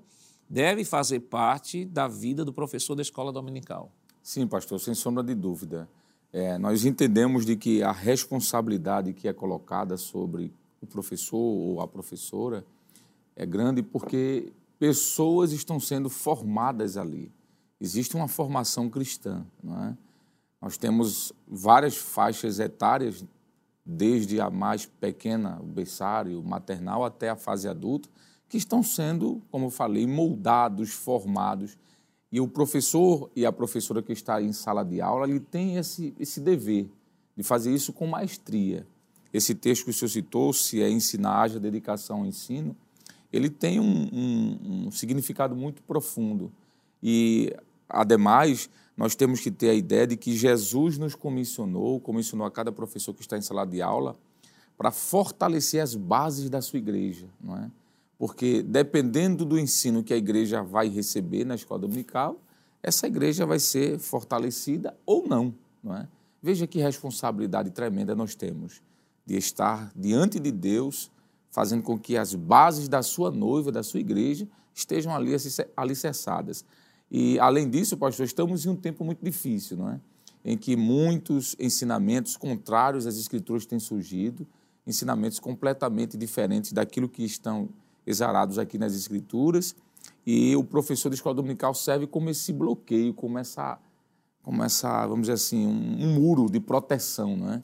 deve 0.49 0.83
fazer 0.83 1.19
parte 1.21 1.85
da 1.85 2.07
vida 2.07 2.43
do 2.45 2.53
professor 2.53 2.95
da 2.95 3.01
escola 3.01 3.31
dominical. 3.31 3.91
Sim, 4.21 4.47
pastor, 4.47 4.79
sem 4.79 4.93
sombra 4.93 5.23
de 5.23 5.35
dúvida. 5.35 5.89
É, 6.33 6.57
nós 6.57 6.83
entendemos 6.83 7.45
de 7.45 7.55
que 7.55 7.83
a 7.83 7.91
responsabilidade 7.91 9.13
que 9.13 9.27
é 9.27 9.33
colocada 9.33 9.95
sobre 9.95 10.51
o 10.81 10.87
professor 10.87 11.37
ou 11.37 11.79
a 11.79 11.87
professora 11.87 12.65
é 13.35 13.45
grande 13.45 13.83
porque 13.83 14.51
pessoas 14.79 15.51
estão 15.51 15.79
sendo 15.79 16.09
formadas 16.09 16.97
ali. 16.97 17.31
Existe 17.79 18.15
uma 18.15 18.27
formação 18.27 18.89
cristã, 18.89 19.45
não 19.63 19.83
é? 19.85 19.97
Nós 20.59 20.77
temos 20.77 21.33
várias 21.47 21.97
faixas 21.97 22.57
etárias, 22.57 23.23
desde 23.85 24.39
a 24.39 24.49
mais 24.49 24.85
pequena, 24.85 25.59
o 25.61 25.65
berçário, 25.65 26.41
maternal, 26.41 27.03
até 27.03 27.29
a 27.29 27.35
fase 27.35 27.67
adulta, 27.67 28.09
que 28.47 28.57
estão 28.57 28.81
sendo, 28.81 29.41
como 29.51 29.65
eu 29.65 29.69
falei, 29.69 30.07
moldados, 30.07 30.91
formados. 30.91 31.77
E 32.33 32.41
o 32.41 32.47
professor 32.47 33.29
e 33.35 33.45
a 33.45 33.51
professora 33.51 34.01
que 34.01 34.11
está 34.11 34.41
em 34.41 34.51
sala 34.51 34.83
de 34.83 34.99
aula, 34.99 35.29
ele 35.29 35.39
tem 35.39 35.77
esse, 35.77 36.15
esse 36.19 36.41
dever 36.41 36.89
de 37.37 37.43
fazer 37.43 37.71
isso 37.71 37.93
com 37.93 38.07
maestria. 38.07 38.87
Esse 39.31 39.53
texto 39.53 39.83
que 39.83 39.91
o 39.91 39.93
senhor 39.93 40.09
citou, 40.09 40.51
se 40.51 40.81
é 40.81 40.89
ensinar, 40.89 41.43
haja 41.43 41.59
dedicação 41.59 42.21
ao 42.21 42.25
ensino, 42.25 42.75
ele 43.31 43.51
tem 43.51 43.79
um, 43.79 44.09
um, 44.11 44.85
um 44.87 44.91
significado 44.91 45.55
muito 45.55 45.83
profundo. 45.83 46.51
E, 47.03 47.55
ademais, 47.87 48.67
nós 48.97 49.13
temos 49.13 49.39
que 49.39 49.51
ter 49.51 49.69
a 49.69 49.75
ideia 49.75 50.07
de 50.07 50.17
que 50.17 50.35
Jesus 50.35 50.97
nos 50.97 51.13
comissionou, 51.13 51.99
comissionou 51.99 52.47
a 52.47 52.51
cada 52.51 52.71
professor 52.71 53.13
que 53.13 53.21
está 53.21 53.37
em 53.37 53.43
sala 53.43 53.63
de 53.63 53.79
aula, 53.79 54.15
para 54.75 54.89
fortalecer 54.89 55.83
as 55.83 55.93
bases 55.93 56.49
da 56.49 56.63
sua 56.63 56.79
igreja, 56.79 57.27
não 57.39 57.55
é? 57.55 57.69
Porque 58.23 58.63
dependendo 58.63 59.43
do 59.43 59.59
ensino 59.59 60.01
que 60.01 60.13
a 60.13 60.15
igreja 60.15 60.63
vai 60.63 60.87
receber 60.87 61.43
na 61.43 61.55
escola 61.55 61.81
dominical, 61.81 62.39
essa 62.81 63.05
igreja 63.05 63.45
vai 63.45 63.59
ser 63.59 63.99
fortalecida 63.99 64.95
ou 65.05 65.27
não, 65.27 65.53
não 65.83 65.93
é? 65.93 66.07
Veja 66.41 66.65
que 66.65 66.79
responsabilidade 66.79 67.69
tremenda 67.71 68.15
nós 68.15 68.33
temos 68.33 68.81
de 69.25 69.35
estar 69.35 69.91
diante 69.93 70.39
de 70.39 70.53
Deus 70.53 71.11
fazendo 71.51 71.83
com 71.83 71.99
que 71.99 72.15
as 72.15 72.33
bases 72.33 72.87
da 72.87 73.03
sua 73.03 73.29
noiva, 73.29 73.73
da 73.73 73.83
sua 73.83 73.99
igreja, 73.99 74.47
estejam 74.73 75.13
ali 75.13 75.35
alicerçadas. 75.75 76.63
E, 77.11 77.37
além 77.41 77.69
disso, 77.69 77.97
pastor, 77.97 78.25
estamos 78.25 78.65
em 78.65 78.69
um 78.69 78.75
tempo 78.77 79.03
muito 79.03 79.21
difícil, 79.21 79.75
não 79.75 79.89
é? 79.89 79.99
em 80.45 80.57
que 80.57 80.77
muitos 80.77 81.57
ensinamentos 81.59 82.37
contrários 82.37 83.05
às 83.05 83.17
Escrituras 83.17 83.65
têm 83.65 83.79
surgido, 83.79 84.47
ensinamentos 84.87 85.39
completamente 85.39 86.15
diferentes 86.15 86.71
daquilo 86.71 87.09
que 87.09 87.25
estão 87.25 87.67
exarados 88.05 88.57
aqui 88.59 88.77
nas 88.77 88.93
Escrituras, 88.95 89.75
e 90.25 90.55
o 90.55 90.63
professor 90.63 91.09
de 91.09 91.15
escola 91.15 91.35
dominical 91.35 91.73
serve 91.73 92.07
como 92.07 92.29
esse 92.29 92.53
bloqueio, 92.53 93.13
como 93.13 93.37
essa, 93.37 93.77
como 94.41 94.63
essa 94.63 95.05
vamos 95.05 95.21
dizer 95.21 95.33
assim, 95.33 95.65
um, 95.65 96.05
um 96.05 96.13
muro 96.13 96.49
de 96.49 96.59
proteção, 96.59 97.35
não 97.35 97.53
é? 97.53 97.63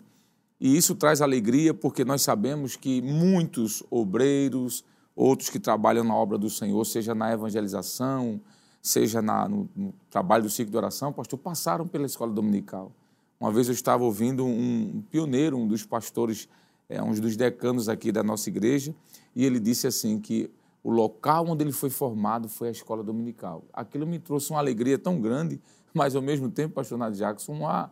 E 0.59 0.75
isso 0.75 0.93
traz 0.93 1.21
alegria 1.21 1.73
porque 1.73 2.03
nós 2.03 2.21
sabemos 2.21 2.75
que 2.75 3.01
muitos 3.01 3.81
obreiros, 3.89 4.83
outros 5.15 5.49
que 5.49 5.59
trabalham 5.59 6.03
na 6.03 6.13
obra 6.13 6.37
do 6.37 6.49
Senhor, 6.49 6.83
seja 6.85 7.15
na 7.15 7.31
evangelização, 7.31 8.41
seja 8.81 9.21
na, 9.21 9.47
no, 9.47 9.69
no, 9.73 9.93
trabalho 10.09 10.43
do 10.43 10.49
ciclo 10.49 10.71
de 10.71 10.77
oração, 10.77 11.13
pastor, 11.13 11.39
passaram 11.39 11.87
pela 11.87 12.05
escola 12.05 12.31
dominical. 12.31 12.91
Uma 13.39 13.51
vez 13.51 13.67
eu 13.67 13.73
estava 13.73 14.03
ouvindo 14.03 14.45
um 14.45 15.01
pioneiro, 15.09 15.57
um 15.57 15.65
dos 15.65 15.85
pastores, 15.85 16.49
é, 16.89 17.01
um 17.01 17.11
dos 17.11 17.37
decanos 17.37 17.87
aqui 17.87 18.11
da 18.11 18.23
nossa 18.23 18.49
igreja, 18.49 18.93
e 19.35 19.45
ele 19.45 19.59
disse 19.59 19.87
assim 19.87 20.19
que 20.19 20.51
o 20.83 20.89
local 20.89 21.45
onde 21.47 21.63
ele 21.63 21.71
foi 21.71 21.89
formado 21.89 22.49
foi 22.49 22.69
a 22.69 22.71
escola 22.71 23.03
dominical. 23.03 23.63
Aquilo 23.71 24.07
me 24.07 24.17
trouxe 24.17 24.49
uma 24.49 24.59
alegria 24.59 24.97
tão 24.97 25.21
grande, 25.21 25.61
mas 25.93 26.15
ao 26.15 26.21
mesmo 26.21 26.49
tempo, 26.49 26.73
pastor 26.75 26.97
Nath 26.97 27.13
Jackson, 27.13 27.53
uma 27.53 27.91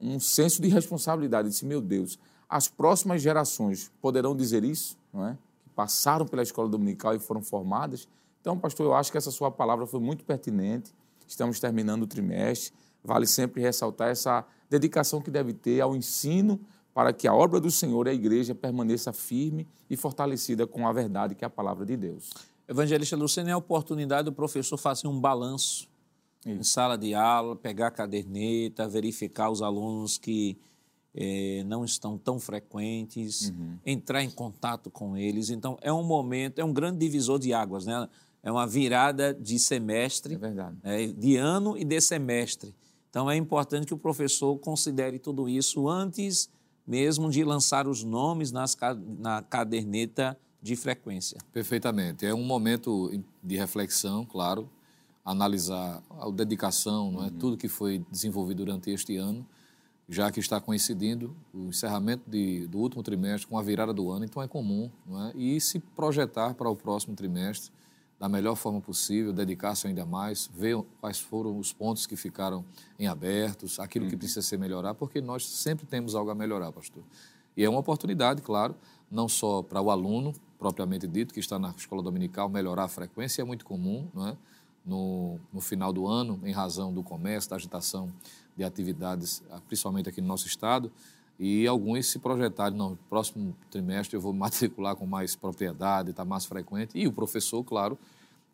um 0.00 0.20
senso 0.20 0.60
de 0.60 0.68
responsabilidade. 0.68 1.48
Eu 1.48 1.50
disse, 1.50 1.64
meu 1.64 1.80
Deus, 1.80 2.18
as 2.48 2.68
próximas 2.68 3.22
gerações 3.22 3.90
poderão 4.00 4.36
dizer 4.36 4.62
isso, 4.64 4.98
não 5.12 5.26
é? 5.26 5.38
Que 5.62 5.70
passaram 5.70 6.26
pela 6.26 6.42
escola 6.42 6.68
dominical 6.68 7.14
e 7.14 7.18
foram 7.18 7.42
formadas. 7.42 8.06
Então, 8.40 8.58
pastor, 8.58 8.86
eu 8.86 8.94
acho 8.94 9.10
que 9.10 9.18
essa 9.18 9.30
sua 9.30 9.50
palavra 9.50 9.86
foi 9.86 10.00
muito 10.00 10.24
pertinente. 10.24 10.94
Estamos 11.26 11.58
terminando 11.58 12.02
o 12.02 12.06
trimestre. 12.06 12.72
Vale 13.02 13.26
sempre 13.26 13.60
ressaltar 13.60 14.10
essa 14.10 14.44
dedicação 14.68 15.20
que 15.20 15.30
deve 15.30 15.52
ter 15.52 15.80
ao 15.80 15.96
ensino 15.96 16.60
para 16.96 17.12
que 17.12 17.28
a 17.28 17.34
obra 17.34 17.60
do 17.60 17.70
Senhor 17.70 18.06
e 18.06 18.10
a 18.10 18.14
igreja 18.14 18.54
permaneça 18.54 19.12
firme 19.12 19.68
e 19.90 19.98
fortalecida 19.98 20.66
com 20.66 20.88
a 20.88 20.92
verdade 20.94 21.34
que 21.34 21.44
é 21.44 21.46
a 21.46 21.50
palavra 21.50 21.84
de 21.84 21.94
Deus. 21.94 22.30
Evangelista 22.66 23.14
Luciano, 23.14 23.50
é 23.50 23.52
a 23.52 23.58
oportunidade 23.58 24.24
do 24.24 24.32
professor 24.32 24.78
fazer 24.78 25.06
um 25.06 25.20
balanço 25.20 25.86
em 26.46 26.62
sala 26.62 26.96
de 26.96 27.12
aula, 27.14 27.54
pegar 27.54 27.88
a 27.88 27.90
caderneta, 27.90 28.88
verificar 28.88 29.50
os 29.50 29.60
alunos 29.60 30.16
que 30.16 30.56
eh, 31.14 31.62
não 31.66 31.84
estão 31.84 32.16
tão 32.16 32.40
frequentes, 32.40 33.50
uhum. 33.50 33.76
entrar 33.84 34.22
em 34.22 34.30
contato 34.30 34.90
com 34.90 35.18
eles. 35.18 35.50
Então, 35.50 35.76
é 35.82 35.92
um 35.92 36.02
momento, 36.02 36.60
é 36.60 36.64
um 36.64 36.72
grande 36.72 36.98
divisor 36.98 37.38
de 37.38 37.52
águas, 37.52 37.84
né? 37.84 38.08
É 38.42 38.50
uma 38.50 38.66
virada 38.66 39.34
de 39.34 39.58
semestre, 39.58 40.38
é. 40.82 41.04
É, 41.04 41.06
de 41.08 41.36
ano 41.36 41.76
e 41.76 41.84
de 41.84 42.00
semestre. 42.00 42.74
Então, 43.10 43.30
é 43.30 43.36
importante 43.36 43.86
que 43.86 43.92
o 43.92 43.98
professor 43.98 44.56
considere 44.60 45.18
tudo 45.18 45.46
isso 45.46 45.90
antes 45.90 46.48
mesmo 46.86 47.30
de 47.30 47.42
lançar 47.42 47.88
os 47.88 48.04
nomes 48.04 48.52
nas, 48.52 48.76
na 49.18 49.42
caderneta 49.42 50.38
de 50.62 50.76
frequência. 50.76 51.38
Perfeitamente. 51.52 52.24
É 52.24 52.34
um 52.34 52.44
momento 52.44 53.10
de 53.42 53.56
reflexão, 53.56 54.24
claro, 54.24 54.68
analisar 55.24 56.02
a 56.10 56.30
dedicação, 56.30 57.10
não 57.10 57.22
é? 57.22 57.26
Uhum. 57.26 57.38
tudo 57.38 57.56
que 57.56 57.68
foi 57.68 58.04
desenvolvido 58.10 58.64
durante 58.64 58.90
este 58.90 59.16
ano, 59.16 59.46
já 60.08 60.30
que 60.30 60.38
está 60.38 60.60
coincidindo 60.60 61.36
o 61.52 61.68
encerramento 61.68 62.22
de, 62.30 62.66
do 62.68 62.78
último 62.78 63.02
trimestre 63.02 63.48
com 63.48 63.58
a 63.58 63.62
virada 63.62 63.92
do 63.92 64.10
ano, 64.10 64.24
então 64.24 64.40
é 64.40 64.46
comum, 64.46 64.88
é? 65.08 65.36
e 65.36 65.60
se 65.60 65.80
projetar 65.80 66.54
para 66.54 66.70
o 66.70 66.76
próximo 66.76 67.16
trimestre 67.16 67.72
da 68.18 68.28
melhor 68.28 68.54
forma 68.54 68.80
possível, 68.80 69.32
dedicar-se 69.32 69.86
ainda 69.86 70.06
mais, 70.06 70.50
ver 70.54 70.76
quais 71.00 71.20
foram 71.20 71.58
os 71.58 71.72
pontos 71.72 72.06
que 72.06 72.16
ficaram 72.16 72.64
em 72.98 73.06
abertos, 73.06 73.78
aquilo 73.78 74.06
uhum. 74.06 74.10
que 74.10 74.16
precisa 74.16 74.42
ser 74.42 74.58
melhorar, 74.58 74.94
porque 74.94 75.20
nós 75.20 75.46
sempre 75.46 75.86
temos 75.86 76.14
algo 76.14 76.30
a 76.30 76.34
melhorar, 76.34 76.72
pastor. 76.72 77.02
E 77.56 77.64
é 77.64 77.68
uma 77.68 77.80
oportunidade, 77.80 78.40
claro, 78.42 78.74
não 79.10 79.28
só 79.28 79.62
para 79.62 79.80
o 79.80 79.90
aluno, 79.90 80.32
propriamente 80.58 81.06
dito, 81.06 81.34
que 81.34 81.40
está 81.40 81.58
na 81.58 81.70
escola 81.76 82.02
dominical, 82.02 82.48
melhorar 82.48 82.84
a 82.84 82.88
frequência, 82.88 83.42
é 83.42 83.44
muito 83.44 83.64
comum, 83.64 84.08
não 84.14 84.28
é? 84.28 84.36
no, 84.86 85.40
no 85.52 85.60
final 85.60 85.92
do 85.92 86.06
ano, 86.06 86.40
em 86.44 86.52
razão 86.52 86.94
do 86.94 87.02
comércio, 87.02 87.50
da 87.50 87.56
agitação 87.56 88.12
de 88.56 88.62
atividades, 88.62 89.42
ah, 89.50 89.60
principalmente 89.66 90.08
aqui 90.08 90.20
no 90.20 90.28
nosso 90.28 90.46
estado, 90.46 90.92
e 91.38 91.66
alguns 91.66 92.06
se 92.06 92.18
projetaram, 92.18 92.76
no 92.76 92.98
próximo 93.08 93.54
trimestre 93.70 94.16
eu 94.16 94.20
vou 94.20 94.32
matricular 94.34 94.96
com 94.96 95.06
mais 95.06 95.36
propriedade, 95.36 96.10
está 96.10 96.24
mais 96.24 96.44
frequente, 96.44 96.92
e 96.94 97.06
o 97.06 97.12
professor, 97.12 97.62
claro, 97.62 97.98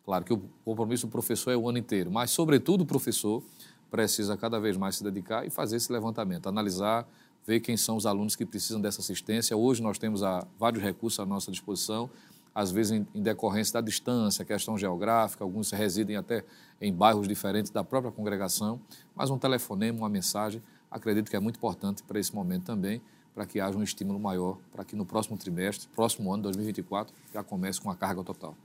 claro 0.05 0.25
que 0.25 0.33
o 0.33 0.41
compromisso 0.65 1.07
do 1.07 1.11
professor 1.11 1.51
é 1.51 1.57
o 1.57 1.67
ano 1.67 1.77
inteiro, 1.77 2.11
mas, 2.11 2.31
sobretudo, 2.31 2.81
o 2.81 2.85
professor 2.85 3.41
precisa 3.89 4.35
cada 4.35 4.59
vez 4.59 4.75
mais 4.75 4.95
se 4.95 5.03
dedicar 5.03 5.45
e 5.45 5.49
fazer 5.49 5.77
esse 5.77 5.91
levantamento, 5.91 6.49
analisar, 6.49 7.07
ver 7.45 7.59
quem 7.59 7.77
são 7.77 7.95
os 7.95 8.05
alunos 8.05 8.35
que 8.35 8.45
precisam 8.45 8.81
dessa 8.81 9.01
assistência. 9.01 9.55
Hoje 9.55 9.83
nós 9.83 9.97
temos 9.97 10.23
a, 10.23 10.47
vários 10.57 10.81
recursos 10.81 11.19
à 11.19 11.25
nossa 11.25 11.51
disposição, 11.51 12.09
às 12.55 12.71
vezes 12.71 12.91
em, 12.91 13.07
em 13.13 13.21
decorrência 13.21 13.73
da 13.73 13.81
distância, 13.81 14.45
questão 14.45 14.77
geográfica, 14.77 15.43
alguns 15.43 15.71
residem 15.71 16.15
até 16.15 16.43
em 16.79 16.93
bairros 16.93 17.27
diferentes 17.27 17.71
da 17.71 17.83
própria 17.83 18.11
congregação, 18.11 18.79
mas 19.15 19.29
um 19.29 19.37
telefonema, 19.37 19.99
uma 19.99 20.09
mensagem, 20.09 20.61
acredito 20.93 21.29
que 21.29 21.35
é 21.35 21.39
muito 21.39 21.57
importante 21.57 22.03
para 22.03 22.19
esse 22.19 22.33
momento 22.33 22.65
também, 22.65 23.01
para 23.33 23.45
que 23.45 23.59
haja 23.59 23.77
um 23.77 23.83
estímulo 23.83 24.19
maior, 24.19 24.57
para 24.71 24.85
que 24.85 24.95
no 24.95 25.05
próximo 25.05 25.35
trimestre, 25.37 25.87
próximo 25.89 26.31
ano, 26.31 26.43
2024, 26.43 27.13
já 27.33 27.43
comece 27.43 27.81
com 27.81 27.89
a 27.89 27.95
carga 27.95 28.23
total. 28.23 28.55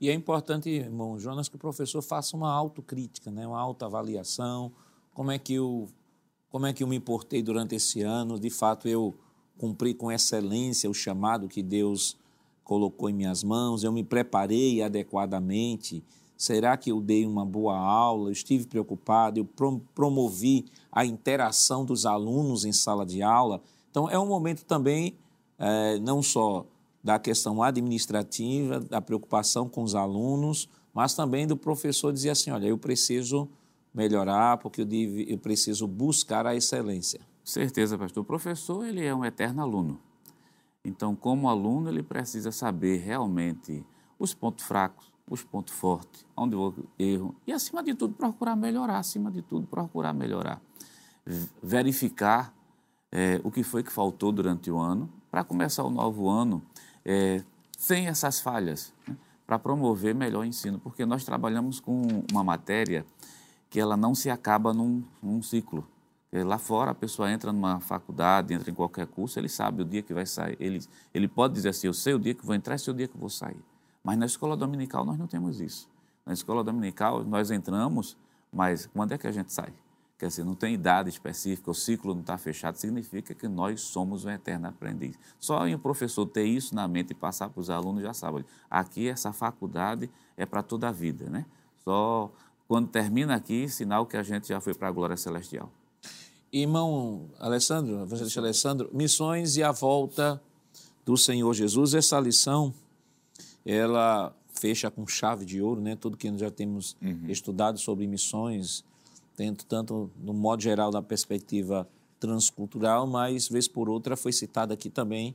E 0.00 0.10
é 0.10 0.12
importante, 0.12 0.68
irmão 0.68 1.18
Jonas, 1.18 1.48
que 1.48 1.56
o 1.56 1.58
professor 1.58 2.02
faça 2.02 2.36
uma 2.36 2.52
autocrítica, 2.52 3.30
né? 3.30 3.46
uma 3.46 3.60
autoavaliação, 3.60 4.72
como 5.14 5.30
é 5.30 5.38
que 5.38 5.54
eu 5.54 5.88
como 6.50 6.64
é 6.64 6.72
que 6.72 6.82
eu 6.82 6.86
me 6.86 6.96
importei 6.96 7.42
durante 7.42 7.74
esse 7.74 8.00
ano, 8.02 8.38
de 8.38 8.48
fato 8.48 8.88
eu 8.88 9.14
cumpri 9.58 9.92
com 9.92 10.10
excelência 10.10 10.88
o 10.88 10.94
chamado 10.94 11.48
que 11.48 11.62
Deus 11.62 12.16
colocou 12.64 13.10
em 13.10 13.12
minhas 13.12 13.44
mãos, 13.44 13.84
eu 13.84 13.92
me 13.92 14.02
preparei 14.02 14.82
adequadamente. 14.82 16.02
Será 16.36 16.76
que 16.76 16.90
eu 16.90 17.00
dei 17.00 17.26
uma 17.26 17.44
boa 17.44 17.76
aula? 17.76 18.28
Eu 18.28 18.32
estive 18.32 18.66
preocupado, 18.66 19.40
eu 19.40 19.48
promovi 19.94 20.66
a 20.92 21.04
interação 21.04 21.84
dos 21.84 22.04
alunos 22.04 22.64
em 22.64 22.72
sala 22.72 23.06
de 23.06 23.22
aula. 23.22 23.62
Então, 23.90 24.10
é 24.10 24.18
um 24.18 24.26
momento 24.26 24.64
também, 24.64 25.16
é, 25.58 25.98
não 25.98 26.22
só 26.22 26.66
da 27.02 27.18
questão 27.18 27.62
administrativa, 27.62 28.80
da 28.80 29.00
preocupação 29.00 29.68
com 29.68 29.82
os 29.82 29.94
alunos, 29.94 30.68
mas 30.92 31.14
também 31.14 31.46
do 31.46 31.56
professor 31.56 32.12
dizer 32.12 32.30
assim: 32.30 32.50
olha, 32.50 32.66
eu 32.66 32.76
preciso 32.76 33.48
melhorar 33.94 34.58
porque 34.58 34.82
eu, 34.82 34.84
devo, 34.84 35.20
eu 35.20 35.38
preciso 35.38 35.86
buscar 35.86 36.46
a 36.46 36.54
excelência. 36.54 37.20
Certeza, 37.42 37.96
pastor. 37.96 38.22
O 38.22 38.26
professor 38.26 38.84
ele 38.84 39.04
é 39.04 39.14
um 39.14 39.24
eterno 39.24 39.62
aluno. 39.62 40.00
Então, 40.84 41.16
como 41.16 41.48
aluno, 41.48 41.88
ele 41.88 42.02
precisa 42.02 42.52
saber 42.52 42.98
realmente 42.98 43.84
os 44.18 44.34
pontos 44.34 44.64
fracos, 44.64 45.12
os 45.28 45.42
pontos 45.42 45.74
fortes, 45.74 46.24
onde 46.36 46.54
eu 46.54 46.74
erro 46.98 47.34
e, 47.46 47.52
acima 47.52 47.82
de 47.82 47.94
tudo, 47.94 48.14
procurar 48.14 48.54
melhorar. 48.54 48.98
Acima 48.98 49.30
de 49.30 49.42
tudo, 49.42 49.66
procurar 49.66 50.12
melhorar. 50.12 50.60
Verificar 51.62 52.54
é, 53.10 53.40
o 53.42 53.50
que 53.50 53.62
foi 53.62 53.82
que 53.82 53.90
faltou 53.90 54.30
durante 54.30 54.70
o 54.70 54.78
ano 54.78 55.10
para 55.30 55.42
começar 55.42 55.82
o 55.82 55.90
novo 55.90 56.28
ano 56.28 56.62
é, 57.04 57.42
sem 57.76 58.06
essas 58.06 58.40
falhas, 58.40 58.92
né? 59.06 59.16
para 59.46 59.58
promover 59.58 60.14
melhor 60.14 60.44
ensino, 60.44 60.78
porque 60.78 61.06
nós 61.06 61.24
trabalhamos 61.24 61.78
com 61.78 62.24
uma 62.32 62.42
matéria 62.42 63.06
que 63.70 63.78
ela 63.78 63.96
não 63.96 64.14
se 64.14 64.28
acaba 64.28 64.72
num, 64.72 65.04
num 65.22 65.42
ciclo. 65.42 65.86
Lá 66.32 66.58
fora, 66.58 66.90
a 66.90 66.94
pessoa 66.94 67.30
entra 67.30 67.52
numa 67.52 67.80
faculdade, 67.80 68.52
entra 68.52 68.70
em 68.70 68.74
qualquer 68.74 69.06
curso, 69.06 69.38
ele 69.38 69.48
sabe 69.48 69.82
o 69.82 69.84
dia 69.84 70.02
que 70.02 70.12
vai 70.12 70.26
sair. 70.26 70.56
Ele, 70.60 70.84
ele 71.14 71.28
pode 71.28 71.54
dizer 71.54 71.70
assim: 71.70 71.86
eu 71.86 71.94
sei 71.94 72.14
o 72.14 72.18
dia 72.18 72.34
que 72.34 72.44
vou 72.44 72.54
entrar, 72.54 72.74
e 72.74 72.78
sei 72.78 72.92
o 72.92 72.96
dia 72.96 73.08
que 73.08 73.16
vou 73.16 73.30
sair. 73.30 73.56
Mas 74.06 74.16
na 74.16 74.26
escola 74.26 74.56
dominical 74.56 75.04
nós 75.04 75.18
não 75.18 75.26
temos 75.26 75.60
isso. 75.60 75.88
Na 76.24 76.32
escola 76.32 76.62
dominical 76.62 77.24
nós 77.24 77.50
entramos, 77.50 78.16
mas 78.52 78.86
quando 78.86 79.10
é 79.10 79.18
que 79.18 79.26
a 79.26 79.32
gente 79.32 79.52
sai? 79.52 79.72
Quer 80.16 80.28
dizer, 80.28 80.44
não 80.44 80.54
tem 80.54 80.74
idade 80.74 81.08
específica, 81.08 81.72
o 81.72 81.74
ciclo 81.74 82.14
não 82.14 82.20
está 82.20 82.38
fechado, 82.38 82.76
significa 82.76 83.34
que 83.34 83.48
nós 83.48 83.80
somos 83.80 84.24
um 84.24 84.30
eterno 84.30 84.68
aprendiz. 84.68 85.18
Só 85.40 85.66
em 85.66 85.74
o 85.74 85.78
professor 85.80 86.24
ter 86.24 86.44
isso 86.44 86.72
na 86.72 86.86
mente 86.86 87.10
e 87.10 87.14
passar 87.14 87.48
para 87.50 87.60
os 87.60 87.68
alunos 87.68 88.00
já 88.00 88.14
sabe, 88.14 88.46
aqui 88.70 89.08
essa 89.08 89.32
faculdade 89.32 90.08
é 90.36 90.46
para 90.46 90.62
toda 90.62 90.88
a 90.88 90.92
vida, 90.92 91.28
né? 91.28 91.44
Só 91.82 92.30
quando 92.68 92.86
termina 92.86 93.34
aqui, 93.34 93.68
sinal 93.68 94.06
que 94.06 94.16
a 94.16 94.22
gente 94.22 94.46
já 94.46 94.60
foi 94.60 94.72
para 94.72 94.86
a 94.86 94.92
glória 94.92 95.16
celestial. 95.16 95.68
Irmão 96.52 97.28
Alessandro, 97.40 98.02
evangelista 98.02 98.38
Alessandro, 98.38 98.88
missões 98.92 99.56
e 99.56 99.64
a 99.64 99.72
volta 99.72 100.40
do 101.04 101.16
Senhor 101.16 101.52
Jesus, 101.52 101.92
essa 101.92 102.20
lição 102.20 102.72
ela 103.66 104.32
fecha 104.48 104.90
com 104.90 105.06
chave 105.06 105.44
de 105.44 105.60
ouro, 105.60 105.80
né? 105.80 105.96
Tudo 105.96 106.16
que 106.16 106.30
nós 106.30 106.40
já 106.40 106.50
temos 106.50 106.96
uhum. 107.02 107.26
estudado 107.28 107.78
sobre 107.78 108.06
missões, 108.06 108.84
tanto, 109.36 109.66
tanto 109.66 110.10
no 110.22 110.32
modo 110.32 110.62
geral 110.62 110.90
da 110.90 111.02
perspectiva 111.02 111.86
transcultural, 112.20 113.06
mas 113.06 113.48
vez 113.48 113.68
por 113.68 113.90
outra 113.90 114.16
foi 114.16 114.32
citada 114.32 114.72
aqui 114.72 114.88
também 114.88 115.34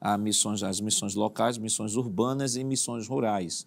a 0.00 0.16
missões, 0.16 0.62
as 0.62 0.80
missões 0.80 1.14
locais, 1.14 1.58
missões 1.58 1.96
urbanas 1.96 2.56
e 2.56 2.64
missões 2.64 3.08
rurais. 3.08 3.66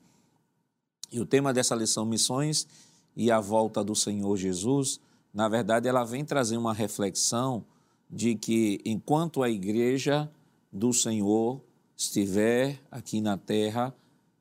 E 1.12 1.20
o 1.20 1.26
tema 1.26 1.54
dessa 1.54 1.76
lição, 1.76 2.06
missões 2.06 2.68
e 3.16 3.32
a 3.32 3.40
volta 3.40 3.84
do 3.84 3.96
Senhor 3.96 4.36
Jesus, 4.38 5.00
na 5.34 5.48
verdade, 5.48 5.88
ela 5.88 6.04
vem 6.04 6.24
trazer 6.26 6.58
uma 6.58 6.74
reflexão 6.74 7.64
de 8.10 8.36
que 8.36 8.82
enquanto 8.86 9.44
a 9.44 9.50
igreja 9.50 10.30
do 10.72 10.94
Senhor 10.94 11.62
estiver 11.98 12.80
aqui 12.92 13.20
na 13.20 13.36
terra, 13.38 13.94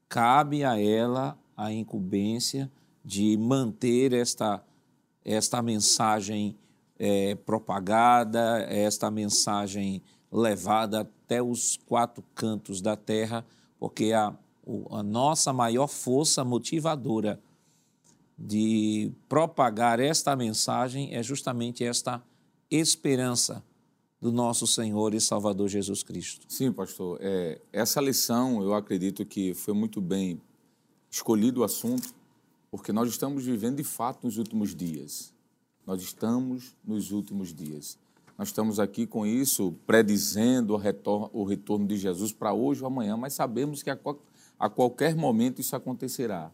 cabe 0.08 0.62
a 0.62 0.78
ela 0.78 1.38
a 1.56 1.72
incumbência 1.72 2.70
de 3.02 3.36
manter 3.38 4.12
esta, 4.12 4.62
esta 5.24 5.62
mensagem 5.62 6.54
é, 6.98 7.34
propagada, 7.34 8.58
esta 8.68 9.10
mensagem 9.10 10.02
levada 10.30 11.00
até 11.00 11.42
os 11.42 11.78
quatro 11.86 12.22
cantos 12.34 12.82
da 12.82 12.94
terra, 12.94 13.44
porque 13.78 14.12
a, 14.12 14.34
a 14.90 15.02
nossa 15.02 15.52
maior 15.52 15.86
força 15.86 16.44
motivadora 16.44 17.40
de 18.38 19.10
propagar 19.30 19.98
esta 19.98 20.36
mensagem 20.36 21.14
é 21.14 21.22
justamente 21.22 21.82
esta 21.82 22.22
esperança 22.70 23.64
do 24.20 24.32
nosso 24.32 24.66
Senhor 24.66 25.14
e 25.14 25.20
Salvador 25.20 25.68
Jesus 25.68 26.02
Cristo. 26.02 26.46
Sim, 26.48 26.72
pastor. 26.72 27.18
É, 27.20 27.60
essa 27.72 28.00
lição, 28.00 28.62
eu 28.62 28.74
acredito 28.74 29.24
que 29.24 29.54
foi 29.54 29.74
muito 29.74 30.00
bem 30.00 30.40
escolhido 31.10 31.60
o 31.60 31.64
assunto, 31.64 32.14
porque 32.70 32.92
nós 32.92 33.08
estamos 33.08 33.44
vivendo 33.44 33.76
de 33.76 33.84
fato 33.84 34.24
nos 34.24 34.38
últimos 34.38 34.74
dias. 34.74 35.32
Nós 35.86 36.02
estamos 36.02 36.74
nos 36.84 37.12
últimos 37.12 37.54
dias. 37.54 37.98
Nós 38.36 38.48
estamos 38.48 38.78
aqui 38.78 39.06
com 39.06 39.26
isso, 39.26 39.74
predizendo 39.86 40.74
o 40.74 40.76
retorno, 40.76 41.30
o 41.32 41.44
retorno 41.44 41.86
de 41.86 41.96
Jesus 41.96 42.32
para 42.32 42.52
hoje 42.52 42.82
ou 42.82 42.86
amanhã, 42.86 43.16
mas 43.16 43.32
sabemos 43.32 43.82
que 43.82 43.88
a, 43.88 43.98
a 44.58 44.68
qualquer 44.68 45.14
momento 45.14 45.60
isso 45.60 45.74
acontecerá. 45.74 46.50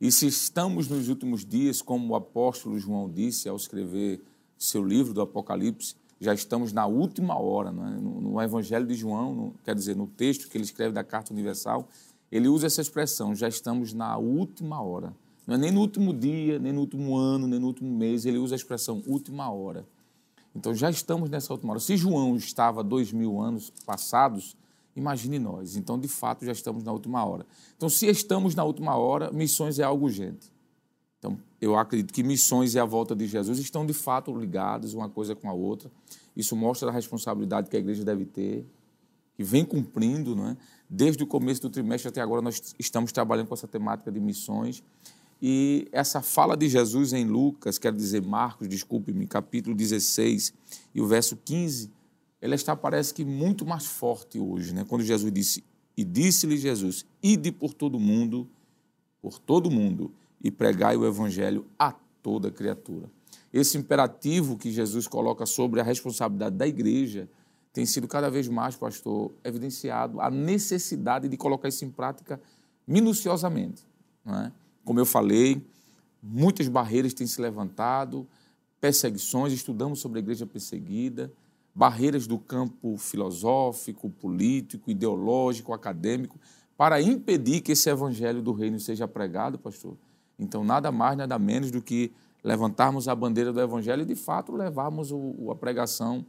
E 0.00 0.10
se 0.10 0.26
estamos 0.26 0.88
nos 0.88 1.08
últimos 1.08 1.44
dias, 1.44 1.80
como 1.80 2.12
o 2.12 2.16
apóstolo 2.16 2.76
João 2.76 3.08
disse 3.08 3.48
ao 3.48 3.54
escrever 3.54 4.20
seu 4.58 4.84
livro 4.84 5.14
do 5.14 5.20
Apocalipse, 5.20 5.94
já 6.22 6.32
estamos 6.32 6.72
na 6.72 6.86
última 6.86 7.36
hora. 7.36 7.70
É? 7.70 7.72
No, 7.72 8.20
no, 8.20 8.40
Evangelho 8.40 8.86
de 8.86 8.94
João, 8.94 9.34
no, 9.34 9.54
quer 9.64 9.74
dizer, 9.74 9.96
no 9.96 10.06
texto 10.06 10.48
que 10.48 10.56
ele 10.56 10.64
escreve 10.64 10.94
da 10.94 11.02
Carta 11.02 11.32
Universal, 11.32 11.88
ele 12.30 12.46
usa 12.46 12.68
essa 12.68 12.80
expressão, 12.80 13.34
já 13.34 13.48
estamos 13.48 13.92
na 13.92 14.16
última 14.16 14.80
hora. 14.80 15.12
Não 15.46 15.56
é 15.56 15.58
nem 15.58 15.72
no 15.72 15.80
último 15.80 16.14
dia, 16.14 16.60
nem 16.60 16.72
no 16.72 16.80
último 16.80 17.16
ano, 17.16 17.48
nem 17.48 17.58
no 17.58 17.66
último 17.66 17.92
mês, 17.92 18.24
ele 18.24 18.38
usa 18.38 18.54
a 18.54 18.56
expressão 18.56 19.02
última 19.04 19.50
hora. 19.50 19.84
Então 20.54 20.72
já 20.72 20.88
estamos 20.88 21.28
nessa 21.28 21.52
última 21.52 21.72
hora. 21.72 21.80
Se 21.80 21.96
João 21.96 22.36
estava 22.36 22.84
dois 22.84 23.12
mil 23.12 23.40
anos 23.40 23.72
passados, 23.84 24.56
Imagine 24.94 25.38
nós. 25.38 25.76
Então, 25.76 25.98
de 25.98 26.08
fato, 26.08 26.44
já 26.44 26.52
estamos 26.52 26.84
na 26.84 26.92
última 26.92 27.24
hora. 27.24 27.46
Então, 27.76 27.88
se 27.88 28.06
estamos 28.06 28.54
na 28.54 28.62
última 28.62 28.94
hora, 28.94 29.30
missões 29.32 29.78
é 29.78 29.82
algo 29.82 30.04
urgente. 30.04 30.51
Eu 31.62 31.76
acredito 31.76 32.12
que 32.12 32.24
missões 32.24 32.74
e 32.74 32.78
a 32.80 32.84
volta 32.84 33.14
de 33.14 33.24
Jesus 33.24 33.60
estão 33.60 33.86
de 33.86 33.92
fato 33.92 34.36
ligados 34.36 34.94
uma 34.94 35.08
coisa 35.08 35.36
com 35.36 35.48
a 35.48 35.52
outra. 35.52 35.88
Isso 36.36 36.56
mostra 36.56 36.88
a 36.88 36.92
responsabilidade 36.92 37.70
que 37.70 37.76
a 37.76 37.78
igreja 37.78 38.04
deve 38.04 38.24
ter, 38.24 38.66
que 39.36 39.44
vem 39.44 39.64
cumprindo, 39.64 40.34
não 40.34 40.48
é? 40.48 40.56
Desde 40.90 41.22
o 41.22 41.26
começo 41.26 41.62
do 41.62 41.70
trimestre 41.70 42.08
até 42.08 42.20
agora, 42.20 42.42
nós 42.42 42.74
estamos 42.80 43.12
trabalhando 43.12 43.46
com 43.46 43.54
essa 43.54 43.68
temática 43.68 44.10
de 44.10 44.18
missões. 44.18 44.82
E 45.40 45.86
essa 45.92 46.20
fala 46.20 46.56
de 46.56 46.68
Jesus 46.68 47.12
em 47.12 47.26
Lucas, 47.26 47.78
quer 47.78 47.92
dizer 47.92 48.22
Marcos, 48.22 48.68
desculpe-me, 48.68 49.24
capítulo 49.28 49.76
16 49.76 50.52
e 50.92 51.00
o 51.00 51.06
verso 51.06 51.36
15, 51.36 51.92
ela 52.40 52.56
está, 52.56 52.74
parece 52.74 53.14
que, 53.14 53.24
muito 53.24 53.64
mais 53.64 53.86
forte 53.86 54.36
hoje, 54.36 54.74
né? 54.74 54.84
quando 54.88 55.04
Jesus 55.04 55.32
disse, 55.32 55.62
e 55.96 56.02
disse-lhe 56.02 56.56
Jesus, 56.56 57.06
ide 57.22 57.52
por 57.52 57.72
todo 57.72 58.00
mundo, 58.00 58.48
por 59.20 59.38
todo 59.38 59.70
mundo, 59.70 60.12
e 60.42 60.50
pregai 60.50 60.96
o 60.96 61.06
evangelho 61.06 61.66
a 61.78 61.92
toda 62.22 62.50
criatura. 62.50 63.10
Esse 63.52 63.76
imperativo 63.76 64.56
que 64.56 64.70
Jesus 64.70 65.06
coloca 65.06 65.44
sobre 65.44 65.80
a 65.80 65.84
responsabilidade 65.84 66.56
da 66.56 66.66
igreja 66.66 67.28
tem 67.72 67.86
sido 67.86 68.06
cada 68.08 68.30
vez 68.30 68.48
mais, 68.48 68.76
pastor, 68.76 69.32
evidenciado 69.44 70.20
a 70.20 70.30
necessidade 70.30 71.28
de 71.28 71.36
colocar 71.36 71.68
isso 71.68 71.84
em 71.84 71.90
prática 71.90 72.40
minuciosamente. 72.86 73.84
É? 74.26 74.50
Como 74.84 74.98
eu 75.00 75.06
falei, 75.06 75.64
muitas 76.22 76.68
barreiras 76.68 77.14
têm 77.14 77.26
se 77.26 77.40
levantado, 77.40 78.26
perseguições, 78.80 79.52
estudamos 79.52 80.00
sobre 80.00 80.18
a 80.18 80.22
igreja 80.22 80.46
perseguida, 80.46 81.32
barreiras 81.74 82.26
do 82.26 82.38
campo 82.38 82.96
filosófico, 82.98 84.10
político, 84.10 84.90
ideológico, 84.90 85.72
acadêmico, 85.72 86.38
para 86.76 87.00
impedir 87.00 87.60
que 87.60 87.72
esse 87.72 87.88
evangelho 87.88 88.42
do 88.42 88.52
reino 88.52 88.78
seja 88.80 89.06
pregado, 89.06 89.58
pastor. 89.58 89.96
Então, 90.42 90.64
nada 90.64 90.90
mais, 90.90 91.16
nada 91.16 91.38
menos 91.38 91.70
do 91.70 91.80
que 91.80 92.12
levantarmos 92.42 93.08
a 93.08 93.14
bandeira 93.14 93.52
do 93.52 93.60
evangelho 93.60 94.02
e, 94.02 94.04
de 94.04 94.16
fato, 94.16 94.52
levarmos 94.52 95.12
o, 95.12 95.50
a 95.50 95.54
pregação 95.54 96.26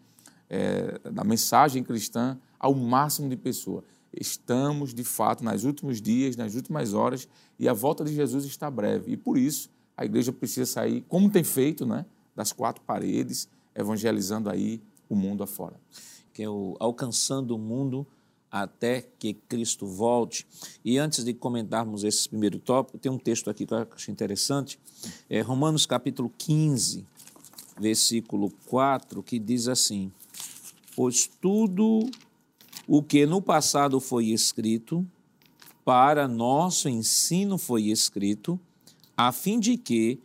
é, 0.50 1.00
da 1.12 1.24
mensagem 1.24 1.84
cristã 1.84 2.38
ao 2.60 2.74
máximo 2.76 3.28
de 3.28 3.36
pessoas. 3.36 3.84
Estamos, 4.14 4.94
de 4.94 5.04
fato, 5.04 5.44
nos 5.44 5.64
últimos 5.64 6.02
dias, 6.02 6.36
nas 6.36 6.54
últimas 6.54 6.94
horas, 6.94 7.28
e 7.58 7.68
a 7.68 7.74
volta 7.74 8.04
de 8.04 8.14
Jesus 8.14 8.46
está 8.46 8.70
breve. 8.70 9.14
E, 9.14 9.18
por 9.18 9.38
isso, 9.38 9.70
a 9.98 10.06
igreja 10.06 10.32
precisa 10.32 10.66
sair, 10.66 11.04
como 11.10 11.30
tem 11.30 11.44
feito, 11.44 11.86
né, 11.86 12.06
das 12.36 12.52
quatro 12.52 12.84
paredes, 12.84 13.50
evangelizando 13.76 14.50
aí 14.50 14.82
o 15.10 15.16
mundo 15.16 15.44
afora. 15.44 15.76
Que 16.32 16.44
é 16.44 16.50
o 16.50 16.76
Alcançando 16.80 17.56
o 17.56 17.60
Mundo 17.60 18.06
até 18.54 19.02
que 19.18 19.34
Cristo 19.34 19.88
volte. 19.88 20.46
E 20.86 21.00
antes 21.00 21.26
de 21.26 21.34
comentarmos 21.34 22.04
esse 22.04 22.30
primeiro 22.30 22.60
tópico, 22.60 23.00
tem 23.00 23.12
um 23.12 23.18
texto 23.18 23.50
aqui 23.50 23.66
que 23.66 23.74
eu 23.74 23.88
acho 23.92 24.12
interessante, 24.12 24.80
é 25.28 25.42
Romanos 25.42 25.88
capítulo 25.88 26.32
15, 26.38 27.04
versículo 27.80 28.52
4, 28.68 29.24
que 29.24 29.40
diz 29.40 29.68
assim: 29.68 30.12
Pois 30.96 31.28
tudo 31.42 32.08
o 32.88 33.02
que 33.02 33.26
no 33.26 33.42
passado 33.42 34.00
foi 34.00 34.28
escrito, 34.28 35.04
para 35.84 36.28
nosso 36.28 36.88
ensino 36.88 37.58
foi 37.58 37.86
escrito, 37.86 38.60
a 39.18 39.32
fim 39.32 39.60
de 39.60 39.78
que, 39.78 40.20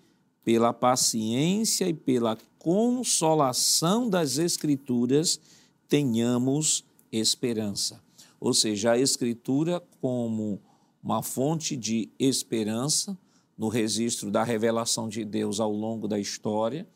pela 0.45 0.75
paciência 0.75 1.89
e 1.89 1.95
pela 1.95 2.37
consolação 2.59 4.09
das 4.09 4.37
Escrituras, 4.37 5.41
tenhamos 5.89 6.85
esperança. 7.11 8.07
Ou 8.41 8.55
seja, 8.55 8.93
a 8.93 8.99
Escritura 8.99 9.81
como 10.01 10.61
uma 11.03 11.23
fonte 11.23 11.77
de 11.77 12.11
esperança 12.19 13.17
no 13.57 13.69
registro 13.69 14.31
da 14.31 14.45
revelação 14.45 15.09
de 15.09 15.25
Deus 15.25 15.59
ao 15.59 15.73
longo 15.73 16.07
da 16.07 16.19
história. 16.19 16.87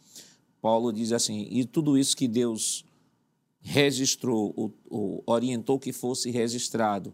Paulo 0.61 0.93
diz 0.93 1.13
assim: 1.13 1.49
e 1.51 1.65
tudo 1.65 1.99
isso 1.99 2.17
que 2.17 2.29
Deus 2.29 2.85
registrou, 3.61 4.53
ou, 4.57 4.75
ou 4.89 5.23
orientou 5.27 5.79
que 5.79 5.93
fosse 5.93 6.31
registrado, 6.31 7.13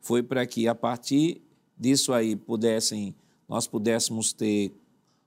foi 0.00 0.22
para 0.22 0.46
que 0.46 0.66
a 0.66 0.74
partir 0.74 1.42
disso 1.78 2.12
aí 2.12 2.36
pudessem, 2.36 3.14
nós 3.48 3.66
pudéssemos 3.66 4.32
ter 4.32 4.72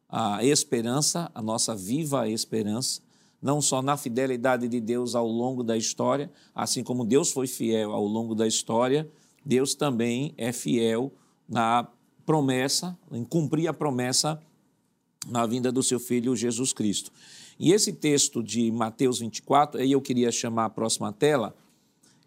a 0.07 0.43
esperança, 0.45 1.31
a 1.33 1.41
nossa 1.41 1.75
viva 1.75 2.29
esperança, 2.29 3.01
não 3.43 3.61
só 3.61 3.81
na 3.81 3.97
fidelidade 3.97 4.69
de 4.69 4.79
Deus 4.79 5.15
ao 5.15 5.27
longo 5.27 5.63
da 5.65 5.75
história, 5.75 6.31
assim 6.55 6.81
como 6.81 7.03
Deus 7.03 7.29
foi 7.29 7.45
fiel 7.45 7.91
ao 7.91 8.05
longo 8.05 8.33
da 8.33 8.47
história, 8.47 9.07
Deus 9.45 9.75
também 9.75 10.33
é 10.37 10.53
fiel 10.53 11.11
na 11.47 11.85
promessa, 12.25 12.97
em 13.11 13.25
cumprir 13.25 13.67
a 13.67 13.73
promessa 13.73 14.41
na 15.27 15.45
vinda 15.45 15.73
do 15.73 15.83
seu 15.83 15.99
filho 15.99 16.33
Jesus 16.37 16.71
Cristo. 16.71 17.11
E 17.59 17.73
esse 17.73 17.91
texto 17.91 18.41
de 18.41 18.71
Mateus 18.71 19.19
24, 19.19 19.81
aí 19.81 19.91
eu 19.91 20.01
queria 20.01 20.31
chamar 20.31 20.65
a 20.65 20.69
próxima 20.69 21.11
tela, 21.11 21.53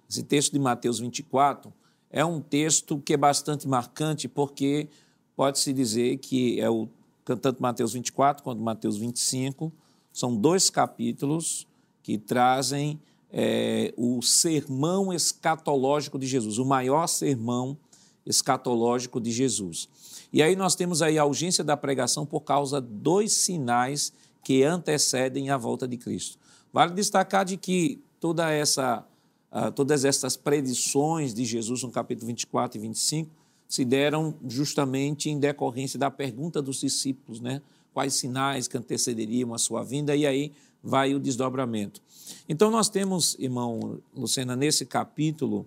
esse 0.08 0.22
texto 0.22 0.52
de 0.52 0.58
Mateus 0.58 0.98
24 0.98 1.72
é 2.10 2.24
um 2.24 2.42
texto 2.42 3.00
que 3.00 3.14
é 3.14 3.16
bastante 3.16 3.66
marcante, 3.66 4.28
porque 4.28 4.88
pode-se 5.34 5.72
dizer 5.72 6.18
que 6.18 6.60
é 6.60 6.68
o 6.68 6.88
tanto 7.24 7.60
Mateus 7.60 7.94
24 7.94 8.44
quanto 8.44 8.62
Mateus 8.62 8.98
25, 8.98 9.72
são 10.16 10.34
dois 10.34 10.70
capítulos 10.70 11.66
que 12.02 12.16
trazem 12.16 12.98
é, 13.30 13.92
o 13.98 14.22
sermão 14.22 15.12
escatológico 15.12 16.18
de 16.18 16.26
Jesus, 16.26 16.56
o 16.56 16.64
maior 16.64 17.06
sermão 17.06 17.76
escatológico 18.24 19.20
de 19.20 19.30
Jesus. 19.30 19.90
E 20.32 20.42
aí 20.42 20.56
nós 20.56 20.74
temos 20.74 21.02
aí 21.02 21.18
a 21.18 21.24
urgência 21.26 21.62
da 21.62 21.76
pregação 21.76 22.24
por 22.24 22.40
causa 22.40 22.80
dos 22.80 23.30
sinais 23.30 24.10
que 24.42 24.62
antecedem 24.62 25.50
a 25.50 25.58
volta 25.58 25.86
de 25.86 25.98
Cristo. 25.98 26.38
Vale 26.72 26.94
destacar 26.94 27.44
de 27.44 27.58
que 27.58 28.02
toda 28.18 28.50
essa, 28.50 29.06
uh, 29.52 29.70
todas 29.72 30.06
essas 30.06 30.34
predições 30.34 31.34
de 31.34 31.44
Jesus 31.44 31.82
no 31.82 31.90
capítulo 31.90 32.28
24 32.28 32.78
e 32.78 32.80
25 32.80 33.30
se 33.68 33.84
deram 33.84 34.34
justamente 34.48 35.28
em 35.28 35.38
decorrência 35.38 35.98
da 35.98 36.10
pergunta 36.10 36.62
dos 36.62 36.80
discípulos, 36.80 37.38
né? 37.38 37.60
Quais 37.96 38.12
sinais 38.12 38.68
que 38.68 38.76
antecederiam 38.76 39.54
a 39.54 39.58
sua 39.58 39.82
vinda, 39.82 40.14
e 40.14 40.26
aí 40.26 40.52
vai 40.82 41.14
o 41.14 41.18
desdobramento. 41.18 42.02
Então, 42.46 42.70
nós 42.70 42.90
temos, 42.90 43.34
irmão 43.38 44.02
Lucena, 44.14 44.54
nesse 44.54 44.84
capítulo, 44.84 45.66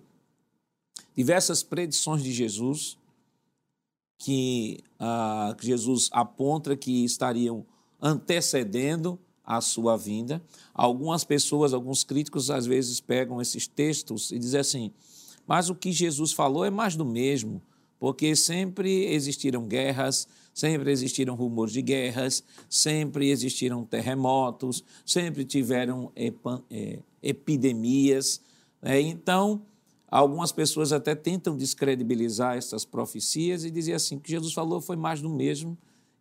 diversas 1.12 1.64
predições 1.64 2.22
de 2.22 2.32
Jesus, 2.32 2.96
que 4.16 4.78
ah, 4.96 5.56
Jesus 5.60 6.08
aponta 6.12 6.76
que 6.76 7.04
estariam 7.04 7.66
antecedendo 8.00 9.18
a 9.44 9.60
sua 9.60 9.96
vinda. 9.96 10.40
Algumas 10.72 11.24
pessoas, 11.24 11.74
alguns 11.74 12.04
críticos, 12.04 12.48
às 12.48 12.64
vezes 12.64 13.00
pegam 13.00 13.42
esses 13.42 13.66
textos 13.66 14.30
e 14.30 14.38
dizem 14.38 14.60
assim: 14.60 14.92
mas 15.48 15.68
o 15.68 15.74
que 15.74 15.90
Jesus 15.90 16.32
falou 16.32 16.64
é 16.64 16.70
mais 16.70 16.94
do 16.94 17.04
mesmo, 17.04 17.60
porque 18.00 18.34
sempre 18.34 19.12
existiram 19.12 19.68
guerras, 19.68 20.26
sempre 20.54 20.90
existiram 20.90 21.34
rumores 21.34 21.74
de 21.74 21.82
guerras, 21.82 22.42
sempre 22.68 23.28
existiram 23.28 23.84
terremotos, 23.84 24.82
sempre 25.04 25.44
tiveram 25.44 26.10
é, 26.16 26.98
epidemias. 27.22 28.40
Né? 28.80 29.02
Então, 29.02 29.62
algumas 30.10 30.50
pessoas 30.50 30.92
até 30.92 31.14
tentam 31.14 31.54
descredibilizar 31.54 32.56
essas 32.56 32.86
profecias 32.86 33.64
e 33.64 33.70
dizer 33.70 33.92
assim: 33.92 34.18
que 34.18 34.30
Jesus 34.30 34.54
falou 34.54 34.80
foi 34.80 34.96
mais 34.96 35.20
do 35.20 35.28
mesmo 35.28 35.76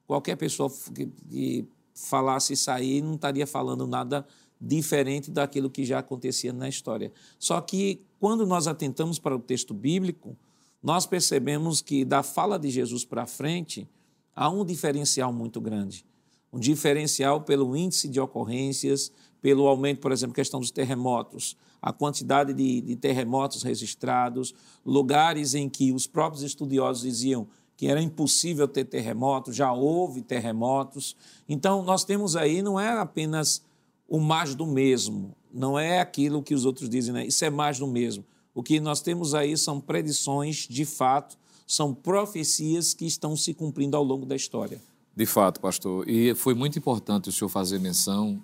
qualquer 0.05 0.35
pessoa 0.35 0.69
que, 0.93 1.05
que 1.05 1.65
falasse 1.93 2.53
isso 2.53 2.69
aí 2.69 3.01
não 3.01 3.13
estaria 3.13 3.47
falando 3.47 3.87
nada 3.87 4.27
diferente 4.59 5.31
daquilo 5.31 5.69
que 5.69 5.85
já 5.85 5.99
acontecia 5.99 6.51
na 6.51 6.67
história. 6.67 7.11
Só 7.37 7.61
que 7.61 8.01
quando 8.19 8.45
nós 8.45 8.67
atentamos 8.67 9.17
para 9.17 9.35
o 9.35 9.39
texto 9.39 9.73
bíblico, 9.73 10.35
nós 10.81 11.05
percebemos 11.05 11.81
que 11.81 12.05
da 12.05 12.23
fala 12.23 12.57
de 12.57 12.69
Jesus 12.69 13.03
para 13.03 13.25
frente 13.25 13.87
há 14.35 14.49
um 14.49 14.63
diferencial 14.63 15.33
muito 15.33 15.59
grande. 15.59 16.05
Um 16.51 16.59
diferencial 16.59 17.41
pelo 17.41 17.75
índice 17.75 18.07
de 18.07 18.19
ocorrências, 18.19 19.11
pelo 19.41 19.67
aumento, 19.67 19.99
por 19.99 20.11
exemplo, 20.11 20.33
questão 20.33 20.59
dos 20.59 20.71
terremotos, 20.71 21.55
a 21.81 21.93
quantidade 21.93 22.53
de, 22.53 22.81
de 22.81 22.95
terremotos 22.95 23.63
registrados, 23.63 24.53
lugares 24.85 25.53
em 25.53 25.69
que 25.69 25.91
os 25.91 26.07
próprios 26.07 26.43
estudiosos 26.43 27.03
diziam 27.03 27.47
que 27.77 27.87
era 27.87 28.01
impossível 28.01 28.67
ter 28.67 28.83
terremotos, 28.83 29.55
já 29.55 29.71
houve 29.71 30.21
terremotos. 30.21 31.15
Então, 31.47 31.81
nós 31.83 32.03
temos 32.03 32.35
aí, 32.35 32.61
não 32.61 32.77
é 32.77 32.89
apenas 32.89 33.63
o 34.05 34.19
mais 34.19 34.53
do 34.53 34.65
mesmo, 34.65 35.33
não 35.53 35.79
é 35.79 36.01
aquilo 36.01 36.43
que 36.43 36.53
os 36.53 36.65
outros 36.65 36.89
dizem, 36.89 37.13
né? 37.13 37.25
isso 37.25 37.45
é 37.45 37.49
mais 37.49 37.79
do 37.79 37.87
mesmo. 37.87 38.25
O 38.53 38.63
que 38.63 38.79
nós 38.79 39.01
temos 39.01 39.33
aí 39.33 39.57
são 39.57 39.79
predições 39.79 40.67
de 40.69 40.85
fato, 40.85 41.37
são 41.67 41.93
profecias 41.93 42.93
que 42.93 43.05
estão 43.05 43.35
se 43.35 43.53
cumprindo 43.53 43.95
ao 43.95 44.03
longo 44.03 44.25
da 44.25 44.35
história. 44.35 44.81
De 45.15 45.25
fato, 45.25 45.59
pastor. 45.59 46.07
E 46.09 46.33
foi 46.33 46.53
muito 46.53 46.79
importante 46.79 47.29
o 47.29 47.31
senhor 47.31 47.49
fazer 47.49 47.79
menção, 47.79 48.41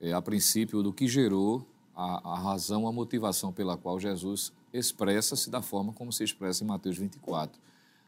é, 0.00 0.12
a 0.12 0.20
princípio, 0.20 0.82
do 0.82 0.92
que 0.92 1.08
gerou 1.08 1.66
a, 1.94 2.32
a 2.32 2.38
razão, 2.38 2.86
a 2.86 2.92
motivação 2.92 3.52
pela 3.52 3.76
qual 3.76 3.98
Jesus 3.98 4.52
expressa-se 4.72 5.48
da 5.48 5.62
forma 5.62 5.92
como 5.92 6.12
se 6.12 6.22
expressa 6.22 6.62
em 6.62 6.66
Mateus 6.66 6.98
24 6.98 7.66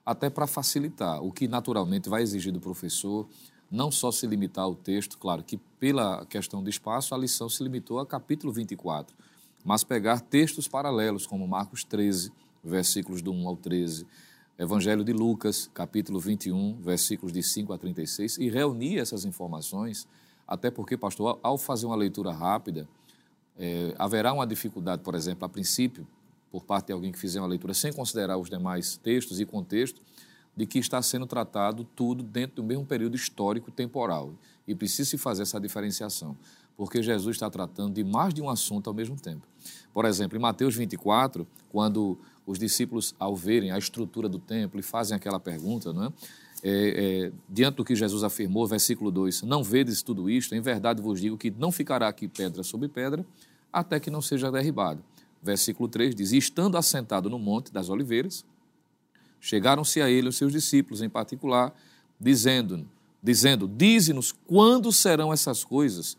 até 0.08 0.30
para 0.30 0.46
facilitar, 0.46 1.22
o 1.22 1.30
que 1.30 1.46
naturalmente 1.46 2.08
vai 2.08 2.22
exigir 2.22 2.50
do 2.50 2.58
professor 2.58 3.28
não 3.70 3.90
só 3.90 4.11
se 4.11 4.26
limitar 4.26 4.64
ao 4.64 4.74
texto, 4.74 5.18
claro 5.18 5.44
que 5.44 5.58
pela 5.78 6.24
questão 6.24 6.64
de 6.64 6.70
espaço 6.70 7.14
a 7.14 7.18
lição 7.18 7.46
se 7.46 7.62
limitou 7.62 7.98
a 7.98 8.06
capítulo 8.06 8.50
24, 8.50 9.14
mas 9.64 9.85
pegar 9.85 10.21
textos 10.21 10.68
paralelos 10.68 11.27
como 11.27 11.47
Marcos 11.47 11.85
13, 11.85 12.33
versículos 12.62 13.23
do 13.23 13.33
1 13.33 13.49
ao 13.49 13.57
13, 13.57 14.07
Evangelho 14.59 15.05
de 15.05 15.12
Lucas, 15.12 15.71
capítulo 15.73 16.18
21, 16.18 16.79
versículos 16.81 17.33
de 17.33 17.42
5 17.42 17.73
a 17.73 17.79
36 17.79 18.38
e 18.38 18.49
reunir 18.49 18.99
essas 18.99 19.25
informações, 19.25 20.09
até 20.47 20.68
porque, 20.68 20.97
pastor, 20.97 21.38
ao 21.42 21.57
fazer 21.57 21.87
uma 21.87 21.94
leitura 21.94 22.33
rápida, 22.33 22.88
é, 23.57 23.94
haverá 23.99 24.33
uma 24.33 24.47
dificuldade, 24.47 25.03
por 25.03 25.14
exemplo, 25.14 25.44
a 25.44 25.49
princípio, 25.49 26.07
por 26.51 26.64
parte 26.64 26.87
de 26.87 26.92
alguém 26.92 27.12
que 27.12 27.18
fizer 27.18 27.40
uma 27.40 27.47
leitura 27.47 27.73
sem 27.73 27.92
considerar 27.92 28.37
os 28.37 28.51
demais 28.51 28.97
textos 28.97 29.38
e 29.38 29.44
contexto, 29.44 30.01
de 30.57 30.66
que 30.66 30.81
está 30.81 31.01
sendo 31.01 31.25
tratado 31.25 31.85
tudo 31.94 32.25
dentro 32.25 32.57
do 32.57 32.64
mesmo 32.64 32.85
período 32.85 33.14
histórico 33.14 33.71
temporal. 33.71 34.33
E 34.66 34.75
precisa 34.75 35.09
se 35.09 35.16
fazer 35.16 35.42
essa 35.42 35.61
diferenciação, 35.61 36.37
porque 36.79 37.03
Jesus 37.03 37.37
está 37.37 37.51
tratando 37.51 37.93
de 37.93 38.03
mais 38.03 38.33
de 38.33 38.41
um 38.41 38.49
assunto 38.49 38.88
ao 38.88 38.95
mesmo 38.95 39.17
tempo. 39.17 39.47
Por 39.93 40.07
exemplo, 40.07 40.38
em 40.38 40.41
Mateus 40.41 40.75
24, 40.75 41.47
quando 41.71 42.17
os 42.47 42.59
discípulos, 42.59 43.14
ao 43.19 43.37
verem 43.37 43.71
a 43.71 43.77
estrutura 43.77 44.31
do 44.31 44.38
templo 44.38 44.81
e 44.81 44.83
fazem 44.83 45.14
aquela 45.14 45.38
pergunta, 45.38 45.93
não 45.93 46.05
é? 46.05 46.12
É, 46.61 46.71
é, 46.71 47.33
diante 47.49 47.77
do 47.77 47.85
que 47.85 47.95
Jesus 47.95 48.25
afirmou, 48.25 48.67
versículo 48.67 49.11
2: 49.11 49.43
Não 49.43 49.62
vedes 49.62 50.03
tudo 50.03 50.31
isto? 50.31 50.55
Em 50.55 50.61
verdade 50.61 51.03
vos 51.03 51.21
digo 51.21 51.37
que 51.37 51.51
não 51.51 51.71
ficará 51.71 52.09
aqui 52.09 52.27
pedra 52.27 52.62
sobre 52.62 52.88
pedra, 52.88 53.25
até 53.73 54.01
que 54.01 54.11
não 54.11 54.23
seja 54.23 54.51
derribado 54.51 55.03
versículo 55.43 55.88
3 55.88 56.14
diz: 56.14 56.33
estando 56.33 56.77
assentado 56.77 57.31
no 57.31 57.38
Monte 57.38 57.73
das 57.73 57.88
Oliveiras, 57.88 58.45
chegaram-se 59.41 60.01
a 60.01 60.11
ele 60.11 60.29
os 60.29 60.37
seus 60.37 60.53
discípulos 60.53 61.03
em 61.03 61.09
particular, 61.09 61.75
dizendo: 62.21 62.87
dizendo 63.23 63.69
Dize-nos 63.69 64.33
quando 64.33 64.93
serão 64.93 65.33
essas 65.33 65.64
coisas 65.64 66.17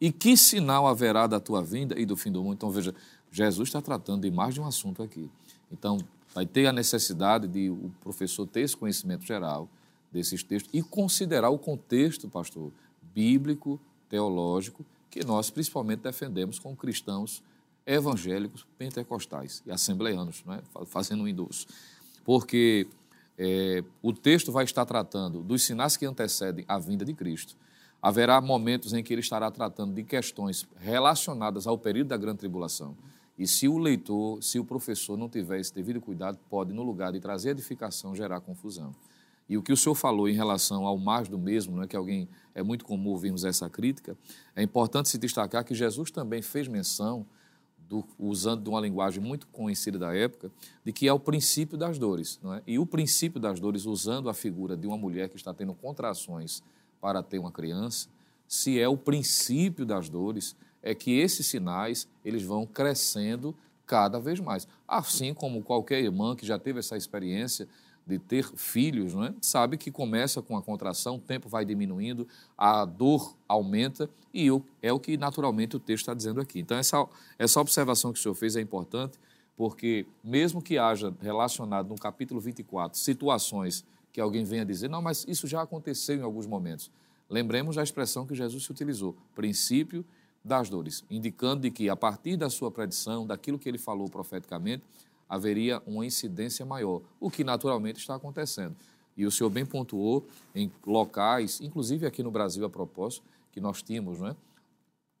e 0.00 0.12
que 0.12 0.36
sinal 0.36 0.86
haverá 0.86 1.26
da 1.26 1.40
tua 1.40 1.62
vinda 1.62 1.98
e 1.98 2.06
do 2.06 2.16
fim 2.16 2.30
do 2.30 2.42
mundo. 2.42 2.54
Então, 2.54 2.70
veja, 2.70 2.94
Jesus 3.30 3.68
está 3.68 3.80
tratando 3.80 4.22
de 4.22 4.30
mais 4.30 4.54
de 4.54 4.60
um 4.60 4.66
assunto 4.66 5.02
aqui. 5.02 5.30
Então, 5.70 5.98
vai 6.34 6.46
ter 6.46 6.66
a 6.66 6.72
necessidade 6.72 7.48
de 7.48 7.70
o 7.70 7.90
professor 8.00 8.46
ter 8.46 8.60
esse 8.60 8.76
conhecimento 8.76 9.24
geral 9.24 9.68
desses 10.12 10.42
textos 10.42 10.70
e 10.72 10.82
considerar 10.82 11.50
o 11.50 11.58
contexto, 11.58 12.28
pastor, 12.28 12.72
bíblico, 13.14 13.80
teológico, 14.08 14.84
que 15.10 15.24
nós 15.24 15.50
principalmente 15.50 16.00
defendemos 16.00 16.58
como 16.58 16.76
cristãos 16.76 17.42
evangélicos, 17.86 18.66
pentecostais 18.76 19.62
e 19.66 19.70
assembleanos, 19.70 20.44
é? 20.48 20.84
fazendo 20.86 21.22
um 21.22 21.28
endosso. 21.28 21.66
Porque 22.24 22.86
é, 23.38 23.82
o 24.02 24.12
texto 24.12 24.52
vai 24.52 24.64
estar 24.64 24.84
tratando 24.84 25.42
dos 25.42 25.62
sinais 25.62 25.96
que 25.96 26.04
antecedem 26.04 26.64
a 26.68 26.78
vinda 26.78 27.04
de 27.04 27.14
Cristo. 27.14 27.56
Haverá 28.00 28.40
momentos 28.40 28.92
em 28.92 29.02
que 29.02 29.12
ele 29.12 29.20
estará 29.20 29.50
tratando 29.50 29.92
de 29.94 30.04
questões 30.04 30.66
relacionadas 30.76 31.66
ao 31.66 31.76
período 31.76 32.08
da 32.08 32.16
grande 32.16 32.38
tribulação. 32.38 32.96
E 33.38 33.46
se 33.46 33.68
o 33.68 33.78
leitor, 33.78 34.42
se 34.42 34.58
o 34.58 34.64
professor 34.64 35.16
não 35.16 35.28
tiver 35.28 35.60
esse 35.60 35.72
devido 35.72 36.00
cuidado, 36.00 36.38
pode, 36.50 36.72
no 36.72 36.82
lugar 36.82 37.12
de 37.12 37.20
trazer 37.20 37.50
edificação, 37.50 38.14
gerar 38.14 38.40
confusão. 38.40 38.94
E 39.48 39.56
o 39.56 39.62
que 39.62 39.72
o 39.72 39.76
senhor 39.76 39.94
falou 39.94 40.28
em 40.28 40.34
relação 40.34 40.86
ao 40.86 40.98
mais 40.98 41.28
do 41.28 41.38
mesmo, 41.38 41.76
não 41.76 41.84
é 41.84 41.86
que 41.86 41.96
alguém 41.96 42.28
é 42.54 42.62
muito 42.62 42.84
comum 42.84 43.10
ouvirmos 43.10 43.44
essa 43.44 43.70
crítica, 43.70 44.16
é 44.54 44.62
importante 44.62 45.08
se 45.08 45.16
destacar 45.16 45.64
que 45.64 45.74
Jesus 45.74 46.10
também 46.10 46.42
fez 46.42 46.68
menção 46.68 47.24
do, 47.88 48.04
usando 48.18 48.62
de 48.62 48.68
uma 48.68 48.80
linguagem 48.80 49.22
muito 49.22 49.46
conhecida 49.46 49.98
da 49.98 50.14
época, 50.14 50.50
de 50.84 50.92
que 50.92 51.08
é 51.08 51.12
o 51.12 51.18
princípio 51.18 51.78
das 51.78 51.98
dores. 51.98 52.38
Não 52.42 52.52
é? 52.52 52.62
E 52.66 52.78
o 52.78 52.84
princípio 52.84 53.40
das 53.40 53.58
dores, 53.58 53.86
usando 53.86 54.28
a 54.28 54.34
figura 54.34 54.76
de 54.76 54.86
uma 54.86 54.98
mulher 54.98 55.30
que 55.30 55.36
está 55.36 55.54
tendo 55.54 55.72
contrações 55.72 56.62
para 57.00 57.22
ter 57.22 57.38
uma 57.38 57.52
criança, 57.52 58.08
se 58.46 58.80
é 58.80 58.88
o 58.88 58.96
princípio 58.96 59.84
das 59.84 60.08
dores, 60.08 60.56
é 60.82 60.94
que 60.94 61.18
esses 61.18 61.46
sinais 61.46 62.08
eles 62.24 62.42
vão 62.42 62.66
crescendo 62.66 63.54
cada 63.86 64.18
vez 64.18 64.40
mais. 64.40 64.66
Assim 64.86 65.34
como 65.34 65.62
qualquer 65.62 66.00
irmã 66.02 66.34
que 66.34 66.46
já 66.46 66.58
teve 66.58 66.78
essa 66.78 66.96
experiência 66.96 67.68
de 68.06 68.18
ter 68.18 68.44
filhos, 68.56 69.12
não 69.12 69.24
é? 69.24 69.34
sabe 69.42 69.76
que 69.76 69.90
começa 69.90 70.40
com 70.40 70.56
a 70.56 70.62
contração, 70.62 71.16
o 71.16 71.20
tempo 71.20 71.46
vai 71.46 71.64
diminuindo, 71.66 72.26
a 72.56 72.86
dor 72.86 73.36
aumenta 73.46 74.08
e 74.32 74.48
é 74.80 74.90
o 74.90 74.98
que 74.98 75.18
naturalmente 75.18 75.76
o 75.76 75.78
texto 75.78 76.04
está 76.04 76.14
dizendo 76.14 76.40
aqui. 76.40 76.58
Então, 76.60 76.78
essa, 76.78 77.06
essa 77.38 77.60
observação 77.60 78.10
que 78.10 78.18
o 78.18 78.22
senhor 78.22 78.34
fez 78.34 78.56
é 78.56 78.62
importante, 78.62 79.18
porque 79.54 80.06
mesmo 80.24 80.62
que 80.62 80.78
haja 80.78 81.12
relacionado 81.20 81.88
no 81.88 81.96
capítulo 81.96 82.40
24 82.40 82.98
situações 82.98 83.84
que 84.18 84.20
alguém 84.20 84.42
venha 84.42 84.64
dizer, 84.64 84.90
não, 84.90 85.00
mas 85.00 85.24
isso 85.28 85.46
já 85.46 85.62
aconteceu 85.62 86.16
em 86.16 86.22
alguns 86.22 86.44
momentos. 86.44 86.90
Lembremos 87.30 87.76
da 87.76 87.84
expressão 87.84 88.26
que 88.26 88.34
Jesus 88.34 88.68
utilizou, 88.68 89.16
princípio 89.32 90.04
das 90.44 90.68
dores, 90.68 91.04
indicando 91.08 91.62
de 91.62 91.70
que 91.70 91.88
a 91.88 91.94
partir 91.94 92.36
da 92.36 92.50
sua 92.50 92.68
predição, 92.68 93.24
daquilo 93.24 93.60
que 93.60 93.68
ele 93.68 93.78
falou 93.78 94.08
profeticamente, 94.08 94.82
haveria 95.28 95.80
uma 95.86 96.04
incidência 96.04 96.66
maior, 96.66 97.00
o 97.20 97.30
que 97.30 97.44
naturalmente 97.44 98.00
está 98.00 98.16
acontecendo. 98.16 98.74
E 99.16 99.24
o 99.24 99.30
senhor 99.30 99.50
bem 99.50 99.64
pontuou 99.64 100.26
em 100.52 100.68
locais, 100.84 101.60
inclusive 101.60 102.04
aqui 102.04 102.20
no 102.20 102.32
Brasil 102.32 102.64
a 102.64 102.68
propósito, 102.68 103.22
que 103.52 103.60
nós 103.60 103.82
tínhamos, 103.82 104.18
não 104.18 104.26
é? 104.26 104.36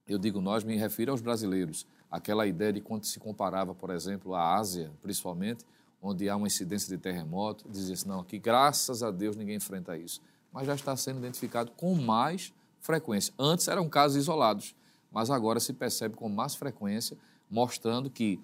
Eu 0.08 0.18
digo 0.18 0.40
nós, 0.40 0.64
me 0.64 0.74
refiro 0.74 1.12
aos 1.12 1.20
brasileiros. 1.20 1.86
Aquela 2.10 2.48
ideia 2.48 2.72
de 2.72 2.80
quando 2.80 3.04
se 3.04 3.20
comparava, 3.20 3.76
por 3.76 3.90
exemplo, 3.90 4.34
a 4.34 4.56
Ásia, 4.56 4.90
principalmente, 5.00 5.64
onde 6.00 6.28
há 6.28 6.36
uma 6.36 6.46
incidência 6.46 6.88
de 6.88 7.00
terremoto, 7.00 7.68
dizia-se, 7.68 8.06
não, 8.06 8.20
aqui 8.20 8.38
graças 8.38 9.02
a 9.02 9.10
Deus 9.10 9.36
ninguém 9.36 9.56
enfrenta 9.56 9.96
isso. 9.96 10.20
Mas 10.52 10.66
já 10.66 10.74
está 10.74 10.96
sendo 10.96 11.18
identificado 11.18 11.70
com 11.72 11.94
mais 11.94 12.52
frequência. 12.80 13.32
Antes 13.38 13.68
eram 13.68 13.88
casos 13.88 14.16
isolados, 14.16 14.74
mas 15.10 15.30
agora 15.30 15.60
se 15.60 15.72
percebe 15.72 16.14
com 16.14 16.28
mais 16.28 16.54
frequência, 16.54 17.16
mostrando 17.50 18.08
que 18.08 18.40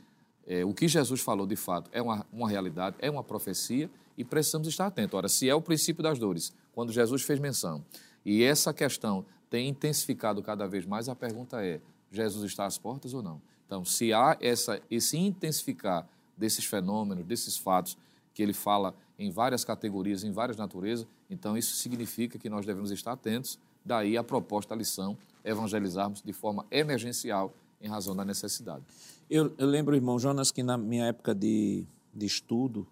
é, 0.47 0.65
o 0.65 0.75
que 0.75 0.87
Jesus 0.89 1.21
falou, 1.21 1.47
de 1.47 1.57
fato, 1.57 1.91
é 1.93 2.03
uma, 2.03 2.27
uma 2.33 2.49
realidade, 2.49 2.97
é 2.99 3.11
uma 3.11 3.25
profecia 3.25 3.91
e 4.17 4.25
precisamos 4.25 4.69
estar 4.69 4.87
atentos. 4.87 5.17
Ora, 5.17 5.29
se 5.29 5.49
é 5.49 5.55
o 5.55 5.61
princípio 5.61 6.03
das 6.03 6.19
dores, 6.19 6.53
quando 6.73 6.93
Jesus 6.93 7.23
fez 7.23 7.39
menção, 7.39 7.85
e 8.25 8.43
essa 8.43 8.73
questão 8.73 9.25
tem 9.49 9.69
intensificado 9.69 10.43
cada 10.43 10.67
vez 10.67 10.85
mais, 10.85 11.09
a 11.09 11.15
pergunta 11.15 11.65
é: 11.65 11.81
Jesus 12.11 12.45
está 12.45 12.67
às 12.67 12.79
portas 12.79 13.15
ou 13.15 13.23
não? 13.23 13.41
Então, 13.67 13.85
se 13.85 14.13
há 14.13 14.37
essa, 14.41 14.81
esse 14.91 15.17
intensificar 15.17 16.07
desses 16.37 16.65
fenômenos, 16.65 17.25
desses 17.25 17.57
fatos, 17.57 17.97
que 18.33 18.43
ele 18.43 18.53
fala 18.53 18.95
em 19.19 19.31
várias 19.31 19.65
categorias, 19.65 20.25
em 20.25 20.33
várias 20.33 20.57
naturezas, 20.57 21.07
então 21.31 21.57
isso 21.57 21.77
significa 21.77 22.39
que 22.39 22.49
nós 22.49 22.67
devemos 22.67 22.91
estar 22.91 23.13
atentos. 23.13 23.59
Daí 23.85 24.17
a 24.17 24.25
proposta 24.25 24.75
da 24.75 24.79
lição, 24.79 25.17
evangelizarmos 25.45 26.23
de 26.23 26.33
forma 26.33 26.67
emergencial 26.71 27.55
em 27.81 27.87
razão 27.87 28.17
da 28.17 28.25
necessidade. 28.25 28.83
Eu, 29.29 29.55
eu 29.59 29.67
lembro, 29.67 29.95
irmão 29.95 30.19
Jonas, 30.19 30.51
que 30.51 30.63
na 30.63 30.77
minha 30.77 31.07
época 31.07 31.35
de, 31.35 31.87
de 32.15 32.27
estudo, 32.27 32.87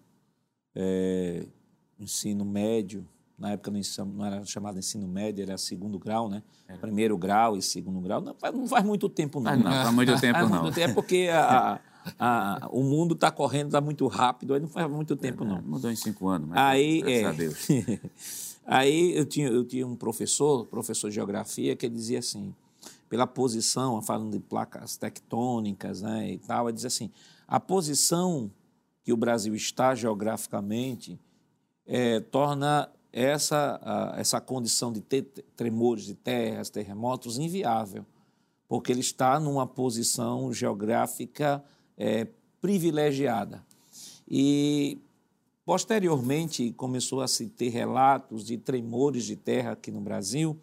é, 0.75 1.45
ensino 1.99 2.45
médio, 2.45 3.07
na 3.37 3.51
época 3.51 3.71
não, 3.71 4.05
não, 4.05 4.25
era 4.25 4.45
chamado 4.45 4.77
ensino 4.77 5.07
médio, 5.07 5.41
era 5.41 5.57
segundo 5.57 5.97
grau, 5.97 6.29
né? 6.29 6.43
Era. 6.67 6.77
Primeiro 6.77 7.17
grau 7.17 7.57
e 7.57 7.61
segundo 7.61 7.99
grau. 7.99 8.21
Não, 8.21 8.35
não 8.53 8.67
faz 8.67 8.85
muito 8.85 9.09
tempo, 9.09 9.39
não. 9.39 9.51
Ah, 9.51 9.57
não, 9.57 9.71
faz 9.71 9.93
muito 9.93 10.17
tempo, 10.21 10.47
não. 10.47 10.67
É 10.69 10.93
porque 10.93 11.29
a, 11.33 11.79
a, 12.19 12.67
o 12.71 12.83
mundo 12.83 13.13
está 13.13 13.31
correndo, 13.31 13.67
está 13.67 13.81
muito 13.81 14.05
rápido, 14.07 14.53
aí 14.53 14.59
não 14.59 14.67
faz 14.67 14.89
muito 14.89 15.15
tempo, 15.15 15.43
é, 15.43 15.47
não. 15.47 15.61
Mudou 15.61 15.91
em 15.91 15.95
cinco 15.95 16.27
anos, 16.27 16.49
mas 16.49 16.57
aí, 16.59 17.01
graças 17.01 17.21
é, 17.21 17.25
a 17.25 17.31
Deus. 17.31 17.67
aí 18.65 19.17
eu 19.17 19.25
tinha, 19.25 19.47
eu 19.47 19.63
tinha 19.63 19.85
um 19.87 19.95
professor, 19.95 20.65
professor 20.65 21.09
de 21.09 21.15
geografia, 21.15 21.75
que 21.75 21.87
dizia 21.87 22.19
assim, 22.19 22.53
pela 23.09 23.27
posição, 23.27 24.01
falando 24.01 24.31
de 24.31 24.39
placas 24.39 24.97
tectônicas 24.97 26.01
né, 26.01 26.31
e 26.31 26.37
tal, 26.37 26.67
ele 26.67 26.75
diz 26.75 26.85
assim, 26.85 27.11
a 27.47 27.59
posição 27.59 28.51
que 29.03 29.13
o 29.13 29.17
Brasil 29.17 29.53
está 29.53 29.93
geograficamente 29.93 31.19
é, 31.85 32.19
torna 32.19 32.89
essa, 33.11 33.79
a, 33.83 34.19
essa 34.19 34.41
condição 34.41 34.91
de 34.91 35.01
ter 35.01 35.23
tremores 35.55 36.05
de 36.05 36.15
terras, 36.15 36.69
terremotos, 36.69 37.37
inviável, 37.37 38.05
porque 38.67 38.91
ele 38.91 39.01
está 39.01 39.39
numa 39.39 39.67
posição 39.67 40.51
geográfica 40.51 41.63
é, 41.97 42.27
privilegiada. 42.61 43.63
E, 44.27 44.97
posteriormente, 45.65 46.71
começou 46.73 47.21
a 47.21 47.27
se 47.27 47.47
ter 47.47 47.69
relatos 47.69 48.45
de 48.45 48.57
tremores 48.57 49.25
de 49.25 49.35
terra 49.35 49.71
aqui 49.71 49.91
no 49.91 50.01
Brasil, 50.01 50.57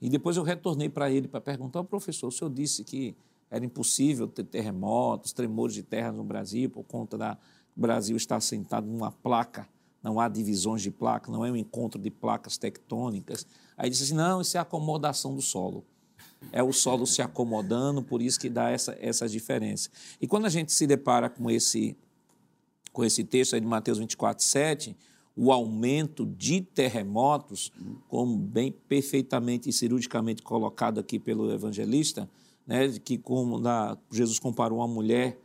e 0.00 0.08
depois 0.08 0.36
eu 0.36 0.42
retornei 0.42 0.88
para 0.88 1.10
ele 1.10 1.26
para 1.26 1.40
perguntar 1.40 1.80
ao 1.80 1.84
professor, 1.84 2.28
o 2.28 2.32
senhor 2.32 2.50
disse 2.50 2.84
que 2.84 3.16
era 3.50 3.64
impossível 3.64 4.28
ter 4.28 4.44
terremotos, 4.44 5.32
tremores 5.32 5.74
de 5.74 5.82
terra 5.82 6.12
no 6.12 6.22
Brasil, 6.22 6.68
por 6.70 6.84
conta 6.84 7.16
da 7.16 7.38
Brasil 7.74 8.16
estar 8.16 8.40
sentado 8.40 8.86
numa 8.86 9.10
placa, 9.10 9.68
não 10.02 10.20
há 10.20 10.28
divisões 10.28 10.82
de 10.82 10.90
placa, 10.90 11.30
não 11.30 11.44
é 11.44 11.50
um 11.50 11.56
encontro 11.56 12.00
de 12.00 12.10
placas 12.10 12.56
tectônicas. 12.56 13.46
Aí 13.76 13.90
disse 13.90 14.04
assim, 14.04 14.14
não, 14.14 14.40
isso 14.40 14.56
é 14.56 14.60
acomodação 14.60 15.34
do 15.34 15.42
solo. 15.42 15.84
É 16.52 16.62
o 16.62 16.72
solo 16.72 17.06
se 17.06 17.20
acomodando, 17.20 18.02
por 18.02 18.22
isso 18.22 18.38
que 18.38 18.48
dá 18.48 18.70
essa, 18.70 18.96
essa 19.00 19.28
diferença. 19.28 19.90
E 20.20 20.26
quando 20.26 20.46
a 20.46 20.48
gente 20.48 20.72
se 20.72 20.86
depara 20.86 21.28
com 21.28 21.50
esse, 21.50 21.96
com 22.92 23.04
esse 23.04 23.24
texto 23.24 23.54
aí 23.54 23.60
de 23.60 23.66
Mateus 23.66 23.98
24, 23.98 24.42
7, 24.44 24.96
o 25.36 25.52
aumento 25.52 26.26
de 26.26 26.60
terremotos, 26.60 27.72
como 28.08 28.36
bem 28.36 28.72
perfeitamente 28.72 29.68
e 29.68 29.72
cirurgicamente 29.72 30.42
colocado 30.42 30.98
aqui 30.98 31.18
pelo 31.18 31.52
evangelista, 31.52 32.28
né, 32.66 32.88
que 32.98 33.16
como 33.16 33.58
na, 33.58 33.96
Jesus 34.10 34.38
comparou 34.38 34.78
uma 34.78 34.88
mulher 34.88 35.38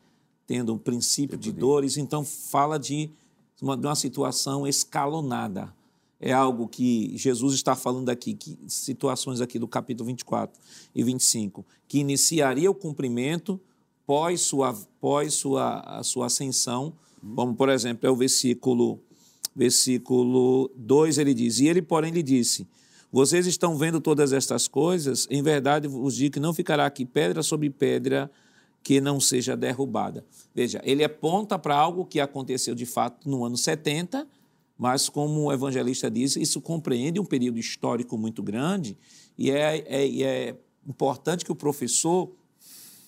tendo 0.47 0.73
um 0.73 0.77
princípio 0.77 1.37
de 1.37 1.51
dores, 1.51 1.95
então 1.95 2.25
fala 2.25 2.79
de 2.79 3.09
uma, 3.61 3.77
de 3.77 3.85
uma 3.85 3.95
situação 3.95 4.67
escalonada. 4.67 5.73
É 6.25 6.31
algo 6.31 6.69
que 6.69 7.11
Jesus 7.17 7.53
está 7.53 7.75
falando 7.75 8.07
aqui, 8.07 8.33
que 8.33 8.57
situações 8.65 9.41
aqui 9.41 9.59
do 9.59 9.67
capítulo 9.67 10.07
24 10.07 10.57
e 10.95 11.03
25, 11.03 11.65
que 11.85 11.99
iniciaria 11.99 12.71
o 12.71 12.73
cumprimento 12.73 13.59
pós 14.07 14.39
sua, 14.39 14.73
pós 15.01 15.33
sua, 15.33 15.81
a 15.81 16.01
sua 16.01 16.27
ascensão, 16.27 16.93
como 17.35 17.53
por 17.53 17.67
exemplo 17.67 18.07
é 18.07 18.09
o 18.09 18.15
versículo 18.15 19.01
versículo 19.53 20.71
2, 20.77 21.17
ele 21.17 21.33
diz: 21.33 21.59
E 21.59 21.67
ele, 21.67 21.81
porém, 21.81 22.13
lhe 22.13 22.23
disse: 22.23 22.65
Vocês 23.11 23.45
estão 23.45 23.77
vendo 23.77 23.99
todas 23.99 24.31
estas 24.31 24.65
coisas? 24.65 25.27
Em 25.29 25.43
verdade 25.43 25.89
vos 25.89 26.15
digo 26.15 26.35
que 26.35 26.39
não 26.39 26.53
ficará 26.53 26.85
aqui 26.85 27.03
pedra 27.03 27.43
sobre 27.43 27.69
pedra 27.69 28.31
que 28.81 29.01
não 29.01 29.19
seja 29.19 29.57
derrubada. 29.57 30.25
Veja, 30.55 30.81
ele 30.85 31.03
aponta 31.03 31.59
para 31.59 31.75
algo 31.75 32.05
que 32.05 32.21
aconteceu 32.21 32.73
de 32.73 32.85
fato 32.85 33.29
no 33.29 33.43
ano 33.43 33.57
70, 33.57 34.25
mas 34.77 35.09
como 35.09 35.45
o 35.45 35.53
evangelista 35.53 36.09
diz, 36.09 36.35
isso 36.35 36.59
compreende 36.61 37.19
um 37.19 37.25
período 37.25 37.59
histórico 37.59 38.17
muito 38.17 38.41
grande 38.41 38.97
e 39.37 39.51
é, 39.51 39.77
é, 39.87 40.21
é 40.21 40.55
importante 40.87 41.45
que 41.45 41.51
o 41.51 41.55
professor 41.55 42.31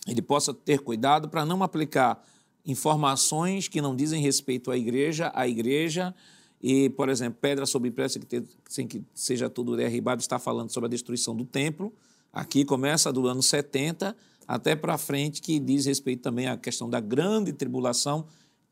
ele 0.08 0.22
possa 0.22 0.54
ter 0.54 0.80
cuidado 0.80 1.30
para 1.30 1.46
não 1.46 1.64
aplicar 1.64 2.24
informações 2.66 3.68
que 3.68 3.82
não 3.82 3.96
dizem 3.96 4.22
respeito 4.22 4.72
à 4.72 4.78
igreja, 4.78 5.32
à 5.34 5.48
igreja 5.48 6.14
e, 6.62 6.90
por 6.90 7.10
exemplo, 7.10 7.38
pedra 7.40 7.66
sobre 7.66 7.92
pedra, 7.92 8.20
que 8.20 8.44
sem 8.68 8.88
que 8.88 9.04
seja 9.14 9.50
tudo 9.50 9.76
derribado, 9.76 10.22
está 10.22 10.40
falando 10.40 10.72
sobre 10.72 10.88
a 10.88 10.90
destruição 10.90 11.36
do 11.36 11.46
templo. 11.46 11.94
Aqui 12.34 12.66
começa 12.66 13.14
do 13.14 13.28
ano 13.28 13.42
70 13.42 14.16
até 14.48 14.76
para 14.76 14.98
frente, 14.98 15.42
que 15.42 15.60
diz 15.60 15.86
respeito 15.86 16.22
também 16.22 16.48
à 16.48 16.58
questão 16.58 16.90
da 16.90 17.00
grande 17.00 17.52
tribulação, 17.52 18.26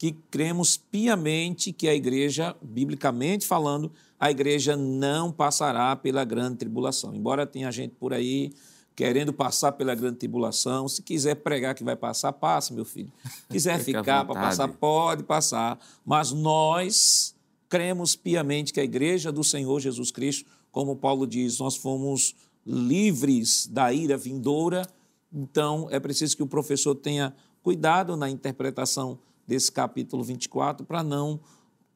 que 0.04 0.12
cremos 0.30 0.76
piamente 0.76 1.72
que 1.72 1.88
a 1.88 1.96
igreja, 1.96 2.54
biblicamente 2.62 3.48
falando, 3.48 3.89
a 4.20 4.30
igreja 4.30 4.76
não 4.76 5.32
passará 5.32 5.96
pela 5.96 6.26
grande 6.26 6.58
tribulação. 6.58 7.16
Embora 7.16 7.48
tenha 7.48 7.72
gente 7.72 7.96
por 7.98 8.12
aí 8.12 8.52
querendo 8.98 9.32
passar 9.32 9.72
pela 9.72 9.96
grande 9.96 10.18
tribulação, 10.18 10.89
se 10.89 11.02
quiser 11.02 11.36
pregar 11.36 11.74
que 11.74 11.86
vai 11.86 11.96
passar, 11.96 12.34
passa, 12.34 12.74
meu 12.74 12.84
filho. 12.84 13.10
Quiser 13.50 13.80
ficar 13.80 14.26
para 14.26 14.42
passar, 14.42 14.68
pode 14.68 15.24
passar. 15.24 15.80
Mas 16.06 16.34
nós 16.34 17.34
cremos 17.70 18.13
piamente 18.13 18.74
que 18.74 18.82
a 18.82 18.84
igreja 18.84 19.32
do 19.32 19.42
Senhor 19.42 19.80
Jesus 19.80 20.12
Cristo, 20.12 20.46
como 20.70 20.98
Paulo 20.98 21.26
diz, 21.26 21.60
nós 21.60 21.78
fomos 21.78 22.36
livres 22.68 23.68
da 23.68 23.94
ira 23.94 24.18
vindoura, 24.18 24.86
então 25.32 25.88
é 25.89 25.98
preciso 25.98 26.36
que 26.36 26.44
o 26.44 26.48
professor 26.48 26.94
tenha 26.94 27.34
cuidado 27.62 28.18
na 28.18 28.30
interpretação 28.30 29.18
desse 29.47 29.71
capítulo 29.71 30.23
24 30.23 30.86
para 30.86 31.03
não 31.03 31.39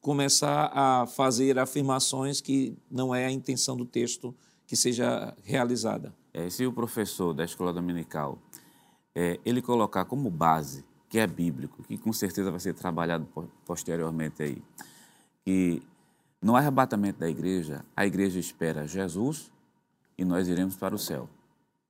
começar 0.00 0.70
a 0.72 1.06
fazer 1.06 1.58
afirmações 1.58 2.40
que 2.40 2.76
não 2.90 3.14
é 3.14 3.26
a 3.26 3.30
intenção 3.30 3.76
do 3.76 3.84
texto 3.84 4.34
que 4.66 4.76
seja 4.76 5.34
realizada. 5.42 6.14
É, 6.32 6.48
se 6.50 6.66
o 6.66 6.72
professor 6.72 7.32
da 7.32 7.44
escola 7.44 7.72
dominical 7.72 8.38
é, 9.14 9.40
ele 9.44 9.60
colocar 9.60 10.04
como 10.04 10.30
base, 10.30 10.84
que 11.08 11.18
é 11.18 11.26
bíblico, 11.26 11.82
que 11.82 11.96
com 11.98 12.12
certeza 12.12 12.50
vai 12.50 12.60
ser 12.60 12.74
trabalhado 12.74 13.26
posteriormente 13.64 14.42
aí, 14.42 14.62
que 15.44 15.82
no 16.40 16.54
arrebatamento 16.54 17.18
da 17.18 17.28
igreja, 17.28 17.84
a 17.96 18.06
igreja 18.06 18.38
espera 18.38 18.86
Jesus 18.86 19.50
e 20.16 20.24
nós 20.24 20.46
iremos 20.46 20.76
para 20.76 20.94
o 20.94 20.98
céu. 20.98 21.28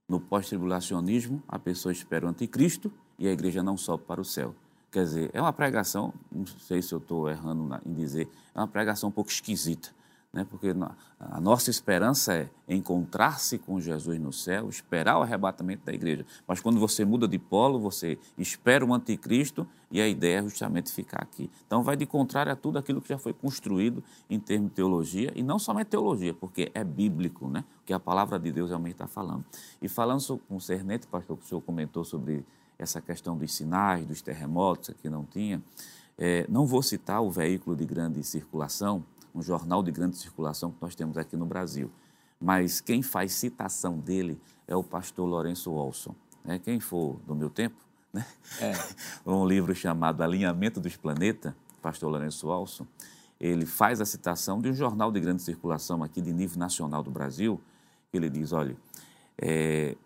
No 0.09 0.18
pós-tribulacionismo, 0.18 1.42
a 1.47 1.59
pessoa 1.59 1.92
espera 1.92 2.25
o 2.25 2.29
anticristo 2.31 2.90
e 3.18 3.29
a 3.29 3.33
igreja 3.33 3.62
não 3.62 3.77
sobe 3.77 4.05
para 4.05 4.21
o 4.21 4.25
céu. 4.25 4.55
Quer 4.90 5.05
dizer, 5.05 5.31
é 5.33 5.40
uma 5.40 5.53
pregação, 5.53 6.14
não 6.33 6.46
sei 6.46 6.81
se 6.81 6.92
eu 6.92 6.98
estou 6.98 7.29
errando 7.29 7.79
em 7.85 7.92
dizer, 7.92 8.29
é 8.55 8.59
uma 8.59 8.68
pregação 8.68 9.11
um 9.11 9.12
pouco 9.12 9.31
esquisita 9.31 9.90
né? 10.33 10.46
porque 10.48 10.74
a 11.18 11.40
nossa 11.40 11.70
esperança 11.70 12.35
é 12.35 12.48
encontrar-se 12.68 13.59
com 13.59 13.81
Jesus 13.81 14.20
no 14.20 14.33
céu, 14.33 14.68
esperar 14.68 15.18
o 15.18 15.22
arrebatamento 15.22 15.85
da 15.85 15.92
igreja. 15.92 16.24
Mas 16.46 16.61
quando 16.61 16.79
você 16.79 17.05
muda 17.05 17.27
de 17.27 17.38
polo, 17.38 17.79
você 17.79 18.18
espera 18.37 18.85
o 18.85 18.92
anticristo 18.92 19.66
e 19.90 20.01
a 20.01 20.09
ideia 20.09 20.38
é 20.38 20.42
justamente 20.42 20.92
ficar 20.92 21.22
aqui. 21.22 21.51
Então 21.66 21.83
vai 21.83 21.96
de 21.96 22.05
contrário 22.05 22.53
a 22.53 22.57
tudo 22.57 22.79
aquilo 22.79 23.01
que 23.01 23.09
já 23.09 23.18
foi 23.18 23.33
construído 23.33 24.05
em 24.29 24.38
termos 24.38 24.68
de 24.68 24.74
teologia, 24.74 25.33
e 25.35 25.42
não 25.42 25.59
somente 25.59 25.88
teologia, 25.88 26.35
porque 26.35 26.70
é 26.74 26.85
bíblico, 26.85 27.48
né? 27.48 27.64
que 27.85 27.92
a 27.92 27.98
palavra 27.98 28.38
de 28.38 28.53
Deus 28.53 28.68
realmente 28.68 28.92
está 28.92 29.07
falando. 29.07 29.44
E 29.81 29.88
falando 29.88 30.20
sobre, 30.20 30.44
Cernete, 30.61 31.07
pastor, 31.07 31.38
que 31.38 31.44
o 31.44 31.48
senhor 31.48 31.62
comentou 31.62 32.05
sobre 32.05 32.44
essa 32.79 33.01
questão 33.01 33.37
dos 33.37 33.53
sinais, 33.53 34.07
dos 34.07 34.23
terremotos, 34.23 34.95
que 35.03 35.11
não 35.11 35.25
tinha, 35.25 35.62
é, 36.17 36.47
não 36.49 36.67
vou 36.67 36.83
citar 36.83 37.23
o 37.23 37.31
veículo 37.31 37.77
de 37.77 37.85
grande 37.85 38.23
circulação, 38.23 39.05
um 39.35 39.43
jornal 39.43 39.83
de 39.83 39.91
grande 39.91 40.17
circulação 40.17 40.71
que 40.71 40.79
nós 40.81 40.95
temos 40.95 41.17
aqui 41.17 41.37
no 41.37 41.47
Brasil. 41.47 41.91
Mas 42.41 42.81
quem 42.81 43.03
faz 43.03 43.33
citação 43.33 43.99
dele 43.99 44.41
é 44.67 44.77
o 44.77 44.83
pastor 44.83 45.29
Lourenço 45.29 45.73
Olson. 45.73 46.14
Né? 46.45 46.59
Quem 46.59 46.79
for 46.79 47.19
do 47.27 47.35
meu 47.35 47.51
tempo, 47.51 47.77
né? 48.12 48.25
É. 48.61 48.73
um 49.27 49.47
livro 49.47 49.75
chamado 49.75 50.23
Alinhamento 50.23 50.81
dos 50.81 50.97
Planetas, 50.97 51.53
pastor 51.83 52.11
Lourenço 52.11 52.49
Olson, 52.49 52.87
ele 53.41 53.67
faz 53.67 54.01
a 54.01 54.05
citação 54.05 54.61
de 54.61 54.69
um 54.69 54.75
jornal 54.75 55.12
de 55.12 55.21
grande 55.21 55.43
circulação 55.43 56.03
aqui 56.03 56.21
de 56.21 56.33
nível 56.33 56.59
nacional 56.59 57.03
do 57.03 57.11
Brasil, 57.11 57.61
ele 58.12 58.29
diz, 58.29 58.53
olha, 58.53 58.77
é, 59.41 59.97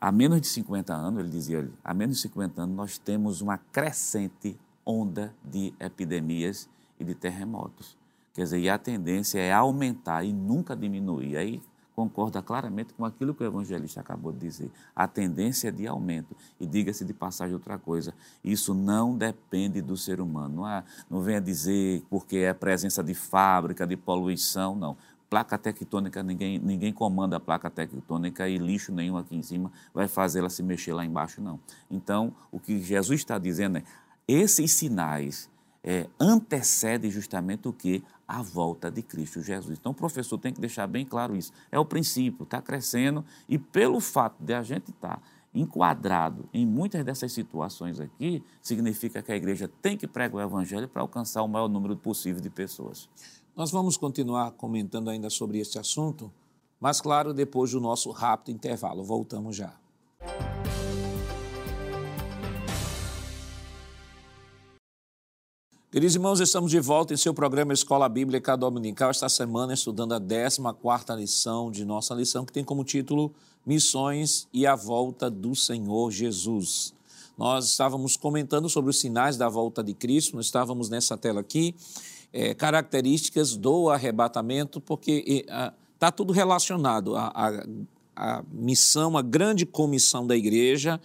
há 0.00 0.12
menos 0.12 0.40
de 0.40 0.46
50 0.48 0.94
anos, 0.94 1.20
ele 1.20 1.28
dizia, 1.28 1.70
há 1.84 1.94
menos 1.94 2.16
de 2.16 2.22
50 2.22 2.62
anos 2.62 2.76
nós 2.76 2.98
temos 2.98 3.40
uma 3.40 3.58
crescente 3.58 4.58
onda 4.84 5.34
de 5.44 5.72
epidemias 5.80 6.68
e 6.98 7.04
de 7.04 7.14
terremotos. 7.14 7.96
Quer 8.34 8.44
dizer, 8.44 8.58
e 8.58 8.68
a 8.68 8.78
tendência 8.78 9.38
é 9.38 9.52
aumentar 9.52 10.24
e 10.24 10.32
nunca 10.32 10.74
diminuir. 10.74 11.36
Aí 11.36 11.62
concorda 11.94 12.42
claramente 12.42 12.94
com 12.94 13.04
aquilo 13.04 13.34
que 13.34 13.42
o 13.42 13.46
evangelista 13.46 14.00
acabou 14.00 14.32
de 14.32 14.38
dizer. 14.38 14.70
A 14.96 15.06
tendência 15.06 15.68
é 15.68 15.70
de 15.70 15.86
aumento. 15.86 16.34
E 16.58 16.66
diga-se 16.66 17.04
de 17.04 17.12
passagem 17.12 17.54
outra 17.54 17.78
coisa: 17.78 18.14
isso 18.42 18.74
não 18.74 19.16
depende 19.16 19.80
do 19.82 19.96
ser 19.96 20.20
humano. 20.20 20.56
Não, 20.56 20.64
há, 20.64 20.82
não 21.10 21.20
venha 21.20 21.40
dizer 21.40 22.02
porque 22.08 22.38
é 22.38 22.54
presença 22.54 23.02
de 23.02 23.14
fábrica, 23.14 23.86
de 23.86 23.96
poluição, 23.96 24.74
não. 24.74 24.96
Placa 25.32 25.56
tectônica, 25.56 26.22
ninguém, 26.22 26.58
ninguém 26.58 26.92
comanda 26.92 27.38
a 27.38 27.40
placa 27.40 27.70
tectônica 27.70 28.46
e 28.46 28.58
lixo 28.58 28.92
nenhum 28.92 29.16
aqui 29.16 29.34
em 29.34 29.42
cima 29.42 29.72
vai 29.94 30.06
fazer 30.06 30.40
ela 30.40 30.50
se 30.50 30.62
mexer 30.62 30.92
lá 30.92 31.06
embaixo, 31.06 31.40
não. 31.40 31.58
Então, 31.90 32.34
o 32.50 32.60
que 32.60 32.78
Jesus 32.82 33.20
está 33.20 33.38
dizendo 33.38 33.78
é: 33.78 33.82
esses 34.28 34.70
sinais 34.72 35.48
é, 35.82 36.06
antecedem 36.20 37.10
justamente 37.10 37.66
o 37.66 37.72
que? 37.72 38.04
a 38.28 38.42
volta 38.42 38.90
de 38.90 39.00
Cristo 39.00 39.40
Jesus. 39.40 39.78
Então, 39.78 39.92
o 39.92 39.94
professor 39.94 40.36
tem 40.36 40.52
que 40.52 40.60
deixar 40.60 40.86
bem 40.86 41.04
claro 41.06 41.34
isso. 41.34 41.50
É 41.70 41.78
o 41.78 41.84
princípio, 41.84 42.44
está 42.44 42.60
crescendo, 42.60 43.24
e 43.48 43.58
pelo 43.58 44.00
fato 44.00 44.36
de 44.38 44.52
a 44.52 44.62
gente 44.62 44.90
estar 44.90 45.16
tá 45.16 45.22
enquadrado 45.54 46.46
em 46.52 46.66
muitas 46.66 47.02
dessas 47.04 47.32
situações 47.32 48.00
aqui, 48.00 48.42
significa 48.60 49.22
que 49.22 49.32
a 49.32 49.36
igreja 49.36 49.70
tem 49.80 49.96
que 49.96 50.06
pregar 50.06 50.36
o 50.36 50.40
evangelho 50.40 50.88
para 50.88 51.00
alcançar 51.00 51.42
o 51.42 51.48
maior 51.48 51.68
número 51.68 51.96
possível 51.96 52.40
de 52.40 52.50
pessoas. 52.50 53.08
Nós 53.54 53.70
vamos 53.70 53.98
continuar 53.98 54.52
comentando 54.52 55.10
ainda 55.10 55.28
sobre 55.28 55.58
este 55.58 55.78
assunto, 55.78 56.32
mas, 56.80 57.02
claro, 57.02 57.34
depois 57.34 57.72
do 57.72 57.80
nosso 57.80 58.10
rápido 58.10 58.54
intervalo. 58.54 59.04
Voltamos 59.04 59.54
já. 59.54 59.76
Queridos 65.90 66.14
irmãos, 66.14 66.40
estamos 66.40 66.70
de 66.70 66.80
volta 66.80 67.12
em 67.12 67.18
seu 67.18 67.34
programa 67.34 67.74
Escola 67.74 68.08
Bíblica 68.08 68.56
Dominical, 68.56 69.10
esta 69.10 69.28
semana 69.28 69.74
estudando 69.74 70.14
a 70.14 70.18
14 70.18 71.14
lição 71.20 71.70
de 71.70 71.84
nossa 71.84 72.14
lição, 72.14 72.46
que 72.46 72.52
tem 72.54 72.64
como 72.64 72.82
título 72.82 73.34
Missões 73.66 74.48
e 74.50 74.66
a 74.66 74.74
Volta 74.74 75.30
do 75.30 75.54
Senhor 75.54 76.10
Jesus. 76.10 76.94
Nós 77.36 77.66
estávamos 77.66 78.16
comentando 78.16 78.70
sobre 78.70 78.90
os 78.90 78.98
sinais 78.98 79.36
da 79.36 79.50
volta 79.50 79.84
de 79.84 79.92
Cristo, 79.92 80.36
nós 80.36 80.46
estávamos 80.46 80.88
nessa 80.88 81.18
tela 81.18 81.40
aqui, 81.40 81.74
é, 82.32 82.54
características 82.54 83.56
do 83.56 83.90
arrebatamento, 83.90 84.80
porque 84.80 85.44
está 85.94 86.10
tudo 86.10 86.32
relacionado, 86.32 87.14
a, 87.16 87.32
a, 87.34 87.66
a 88.16 88.44
missão, 88.50 89.16
a 89.16 89.22
grande 89.22 89.66
comissão 89.66 90.26
da 90.26 90.36
igreja 90.36 91.00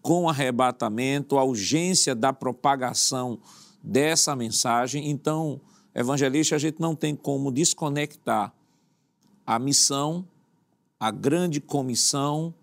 com 0.00 0.28
arrebatamento, 0.28 1.38
a 1.38 1.44
urgência 1.44 2.14
da 2.14 2.32
propagação 2.32 3.38
dessa 3.82 4.34
mensagem. 4.34 5.10
Então, 5.10 5.60
evangelista, 5.94 6.56
a 6.56 6.58
gente 6.58 6.80
não 6.80 6.96
tem 6.96 7.14
como 7.14 7.52
desconectar 7.52 8.52
a 9.46 9.58
missão, 9.58 10.26
a 10.98 11.10
grande 11.10 11.60
comissão 11.60 12.54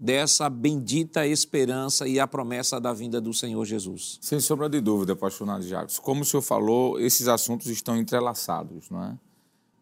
dessa 0.00 0.48
bendita 0.48 1.26
esperança 1.26 2.08
e 2.08 2.18
a 2.18 2.26
promessa 2.26 2.80
da 2.80 2.90
vinda 2.90 3.20
do 3.20 3.34
Senhor 3.34 3.62
Jesus. 3.66 4.18
Sem 4.22 4.40
sombra 4.40 4.66
de 4.66 4.80
dúvida, 4.80 5.14
Nadir 5.44 5.68
Jacques. 5.68 5.98
Como 5.98 6.22
o 6.22 6.24
senhor 6.24 6.40
falou, 6.40 6.98
esses 6.98 7.28
assuntos 7.28 7.66
estão 7.66 7.98
entrelaçados, 7.98 8.88
não 8.88 9.04
é? 9.04 9.18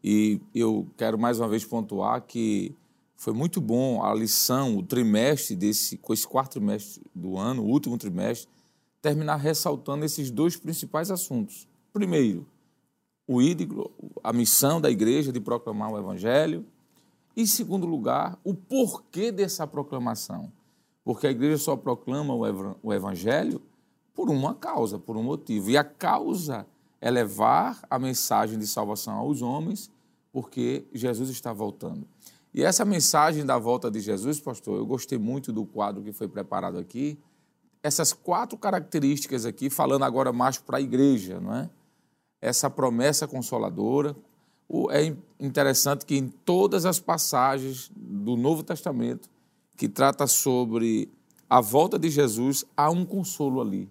E 0.03 0.41
eu 0.53 0.89
quero 0.97 1.17
mais 1.17 1.39
uma 1.39 1.47
vez 1.47 1.65
pontuar 1.65 2.21
que 2.23 2.75
foi 3.15 3.33
muito 3.33 3.61
bom 3.61 4.03
a 4.03 4.13
lição, 4.13 4.77
o 4.77 4.83
trimestre 4.83 5.55
desse, 5.55 5.97
com 5.97 6.13
esse 6.13 6.27
quarto 6.27 6.53
trimestre 6.53 7.01
do 7.15 7.39
ano, 7.39 7.63
o 7.63 7.67
último 7.67 7.97
trimestre, 7.97 8.49
terminar 9.01 9.37
ressaltando 9.37 10.05
esses 10.05 10.31
dois 10.33 10.57
principais 10.57 11.13
assuntos. 11.13 11.69
Primeiro, 11.93 12.45
o 13.27 13.41
ídolo, 13.41 13.93
a 14.25 14.33
missão 14.33 14.81
da 14.81 14.91
igreja 14.91 15.31
de 15.31 15.39
proclamar 15.39 15.93
o 15.93 15.99
evangelho. 15.99 16.65
E, 17.39 17.43
em 17.43 17.47
segundo 17.47 17.87
lugar, 17.87 18.37
o 18.43 18.53
porquê 18.53 19.31
dessa 19.31 19.65
proclamação. 19.65 20.53
Porque 21.05 21.25
a 21.25 21.31
igreja 21.31 21.57
só 21.57 21.77
proclama 21.77 22.35
o 22.83 22.93
evangelho 22.93 23.63
por 24.13 24.29
uma 24.29 24.57
causa, 24.57 24.99
por 24.99 25.17
um 25.17 25.23
motivo. 25.23 25.71
E 25.71 25.77
a 25.77 25.85
causa 25.85 26.67
é 27.01 27.09
levar 27.09 27.81
a 27.89 27.97
mensagem 27.97 28.59
de 28.59 28.67
salvação 28.67 29.15
aos 29.15 29.41
homens, 29.41 29.89
porque 30.33 30.85
Jesus 30.93 31.31
está 31.31 31.53
voltando. 31.53 32.09
E 32.53 32.65
essa 32.65 32.85
mensagem 32.85 33.47
da 33.47 33.57
volta 33.57 33.89
de 33.89 34.01
Jesus, 34.01 34.41
pastor, 34.41 34.77
eu 34.77 34.85
gostei 34.85 35.17
muito 35.17 35.53
do 35.53 35.65
quadro 35.65 36.03
que 36.03 36.11
foi 36.13 36.27
preparado 36.27 36.77
aqui, 36.77 37.17
essas 37.85 38.13
quatro 38.13 38.59
características 38.59 39.47
aqui, 39.47 39.71
falando 39.71 40.05
agora 40.05 40.33
mais 40.33 40.59
para 40.59 40.79
a 40.79 40.81
igreja, 40.81 41.39
não 41.39 41.55
é? 41.55 41.71
Essa 42.41 42.69
promessa 42.69 43.29
consoladora. 43.29 44.17
É 44.91 45.15
interessante 45.41 46.05
que 46.05 46.17
em 46.17 46.29
todas 46.29 46.85
as 46.85 47.01
passagens 47.01 47.91
do 47.97 48.37
Novo 48.37 48.63
Testamento 48.63 49.29
que 49.77 49.89
trata 49.89 50.27
sobre 50.27 51.11
a 51.49 51.61
volta 51.61 51.99
de 51.99 52.11
Jesus, 52.11 52.65
há 52.77 52.91
um 52.91 53.05
consolo 53.07 53.61
ali. 53.61 53.89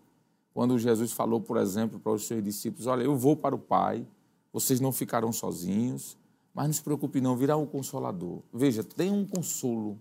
Quando 0.54 0.78
Jesus 0.78 1.12
falou, 1.12 1.40
por 1.40 1.58
exemplo, 1.58 2.00
para 2.00 2.12
os 2.12 2.28
seus 2.28 2.44
discípulos: 2.44 2.88
Olha, 2.88 3.04
eu 3.04 3.16
vou 3.16 3.36
para 3.36 3.56
o 3.56 3.60
Pai, 3.60 4.06
vocês 4.52 4.80
não 4.80 4.92
ficarão 4.92 5.32
sozinhos, 5.32 6.18
mas 6.54 6.66
não 6.68 6.74
se 6.74 6.84
preocupe, 6.84 7.22
não, 7.22 7.36
virá 7.36 7.56
um 7.56 7.66
consolador. 7.66 8.42
Veja, 8.54 8.84
tem 8.84 9.12
um 9.12 9.26
consolo 9.26 9.98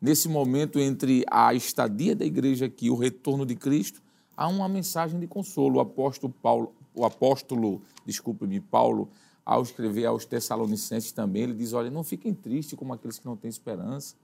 nesse 0.00 0.28
momento 0.28 0.78
entre 0.78 1.24
a 1.30 1.52
estadia 1.54 2.14
da 2.14 2.24
igreja 2.24 2.66
aqui 2.66 2.86
e 2.86 2.90
o 2.90 2.96
retorno 2.96 3.44
de 3.44 3.56
Cristo, 3.56 4.02
há 4.36 4.48
uma 4.48 4.68
mensagem 4.68 5.18
de 5.18 5.26
consolo. 5.26 5.78
O 5.78 5.80
apóstolo 5.80 6.32
Paulo, 6.32 6.72
o 6.94 7.04
apóstolo, 7.04 7.82
desculpe-me, 8.06 8.60
Paulo, 8.60 9.08
ao 9.48 9.62
escrever 9.62 10.04
aos 10.04 10.26
Tessalonicenses 10.26 11.10
também, 11.10 11.44
ele 11.44 11.54
diz: 11.54 11.72
olha, 11.72 11.90
não 11.90 12.04
fiquem 12.04 12.34
tristes 12.34 12.78
como 12.78 12.92
aqueles 12.92 13.18
que 13.18 13.24
não 13.24 13.34
têm 13.34 13.48
esperança. 13.48 14.14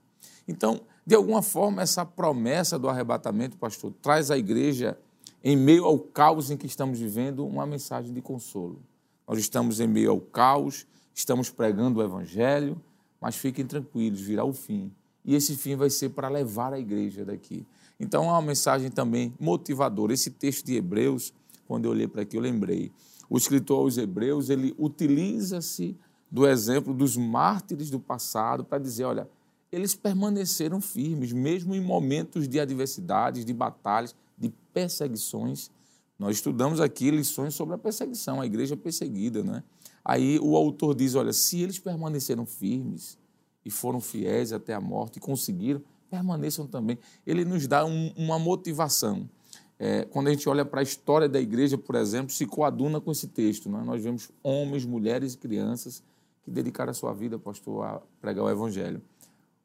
Então, 0.47 0.81
de 1.05 1.15
alguma 1.15 1.41
forma, 1.41 1.81
essa 1.81 2.05
promessa 2.05 2.77
do 2.77 2.87
arrebatamento, 2.87 3.57
pastor, 3.57 3.91
traz 4.01 4.29
à 4.29 4.37
igreja, 4.37 4.97
em 5.43 5.55
meio 5.55 5.85
ao 5.85 5.97
caos 5.97 6.51
em 6.51 6.57
que 6.57 6.67
estamos 6.67 6.99
vivendo, 6.99 7.45
uma 7.45 7.65
mensagem 7.65 8.13
de 8.13 8.21
consolo. 8.21 8.79
Nós 9.27 9.39
estamos 9.39 9.79
em 9.79 9.87
meio 9.87 10.11
ao 10.11 10.19
caos, 10.19 10.85
estamos 11.13 11.49
pregando 11.49 11.99
o 11.99 12.03
evangelho, 12.03 12.79
mas 13.19 13.35
fiquem 13.35 13.65
tranquilos, 13.65 14.21
virá 14.21 14.43
o 14.43 14.53
fim 14.53 14.91
e 15.25 15.33
esse 15.33 15.55
fim 15.55 15.75
vai 15.75 15.89
ser 15.89 16.09
para 16.09 16.29
levar 16.29 16.71
a 16.71 16.79
igreja 16.79 17.25
daqui. 17.25 17.65
Então, 17.99 18.25
é 18.25 18.27
uma 18.27 18.41
mensagem 18.41 18.91
também 18.91 19.33
motivadora. 19.39 20.13
Esse 20.13 20.29
texto 20.29 20.65
de 20.65 20.75
Hebreus, 20.75 21.33
quando 21.67 21.85
eu 21.85 21.91
olhei 21.91 22.07
para 22.07 22.21
aqui, 22.21 22.37
eu 22.37 22.41
lembrei. 22.41 22.91
O 23.29 23.37
escritor 23.37 23.79
aos 23.79 23.97
Hebreus, 23.97 24.49
ele 24.49 24.75
utiliza-se 24.77 25.97
do 26.29 26.47
exemplo 26.47 26.93
dos 26.93 27.15
mártires 27.17 27.89
do 27.89 27.99
passado 27.99 28.63
para 28.63 28.77
dizer, 28.77 29.05
olha, 29.05 29.29
eles 29.71 29.95
permaneceram 29.95 30.79
firmes, 30.79 31.31
mesmo 31.31 31.75
em 31.75 31.81
momentos 31.81 32.47
de 32.47 32.59
adversidades, 32.59 33.43
de 33.43 33.53
batalhas, 33.53 34.15
de 34.37 34.49
perseguições. 34.73 35.69
Nós 36.17 36.37
estudamos 36.37 36.79
aqui 36.79 37.11
lições 37.11 37.53
sobre 37.53 37.75
a 37.75 37.77
perseguição, 37.77 38.39
a 38.39 38.45
igreja 38.45 38.77
perseguida, 38.77 39.43
né? 39.43 39.63
Aí 40.03 40.39
o 40.39 40.55
autor 40.55 40.95
diz: 40.95 41.15
olha, 41.15 41.33
se 41.33 41.61
eles 41.61 41.79
permaneceram 41.79 42.45
firmes 42.45 43.17
e 43.65 43.71
foram 43.71 43.99
fiéis 43.99 44.53
até 44.53 44.73
a 44.73 44.79
morte 44.79 45.17
e 45.17 45.19
conseguiram, 45.19 45.81
permaneçam 46.09 46.67
também. 46.67 46.97
Ele 47.25 47.43
nos 47.43 47.67
dá 47.67 47.83
um, 47.85 48.13
uma 48.15 48.37
motivação. 48.37 49.29
É, 49.77 50.05
quando 50.05 50.27
a 50.27 50.31
gente 50.31 50.47
olha 50.47 50.63
para 50.63 50.79
a 50.79 50.83
história 50.83 51.27
da 51.27 51.39
igreja, 51.39 51.77
por 51.77 51.95
exemplo, 51.95 52.31
se 52.31 52.45
coaduna 52.45 53.01
com 53.01 53.11
esse 53.11 53.27
texto. 53.27 53.69
Né? 53.69 53.81
Nós 53.83 54.01
vemos 54.01 54.31
homens, 54.41 54.85
mulheres 54.85 55.33
e 55.33 55.37
crianças 55.37 56.01
que 56.43 56.51
dedicaram 56.51 56.91
a 56.91 56.93
sua 56.93 57.13
vida, 57.13 57.37
pastor, 57.37 57.83
a 57.83 58.01
pregar 58.21 58.45
o 58.45 58.49
evangelho. 58.49 59.01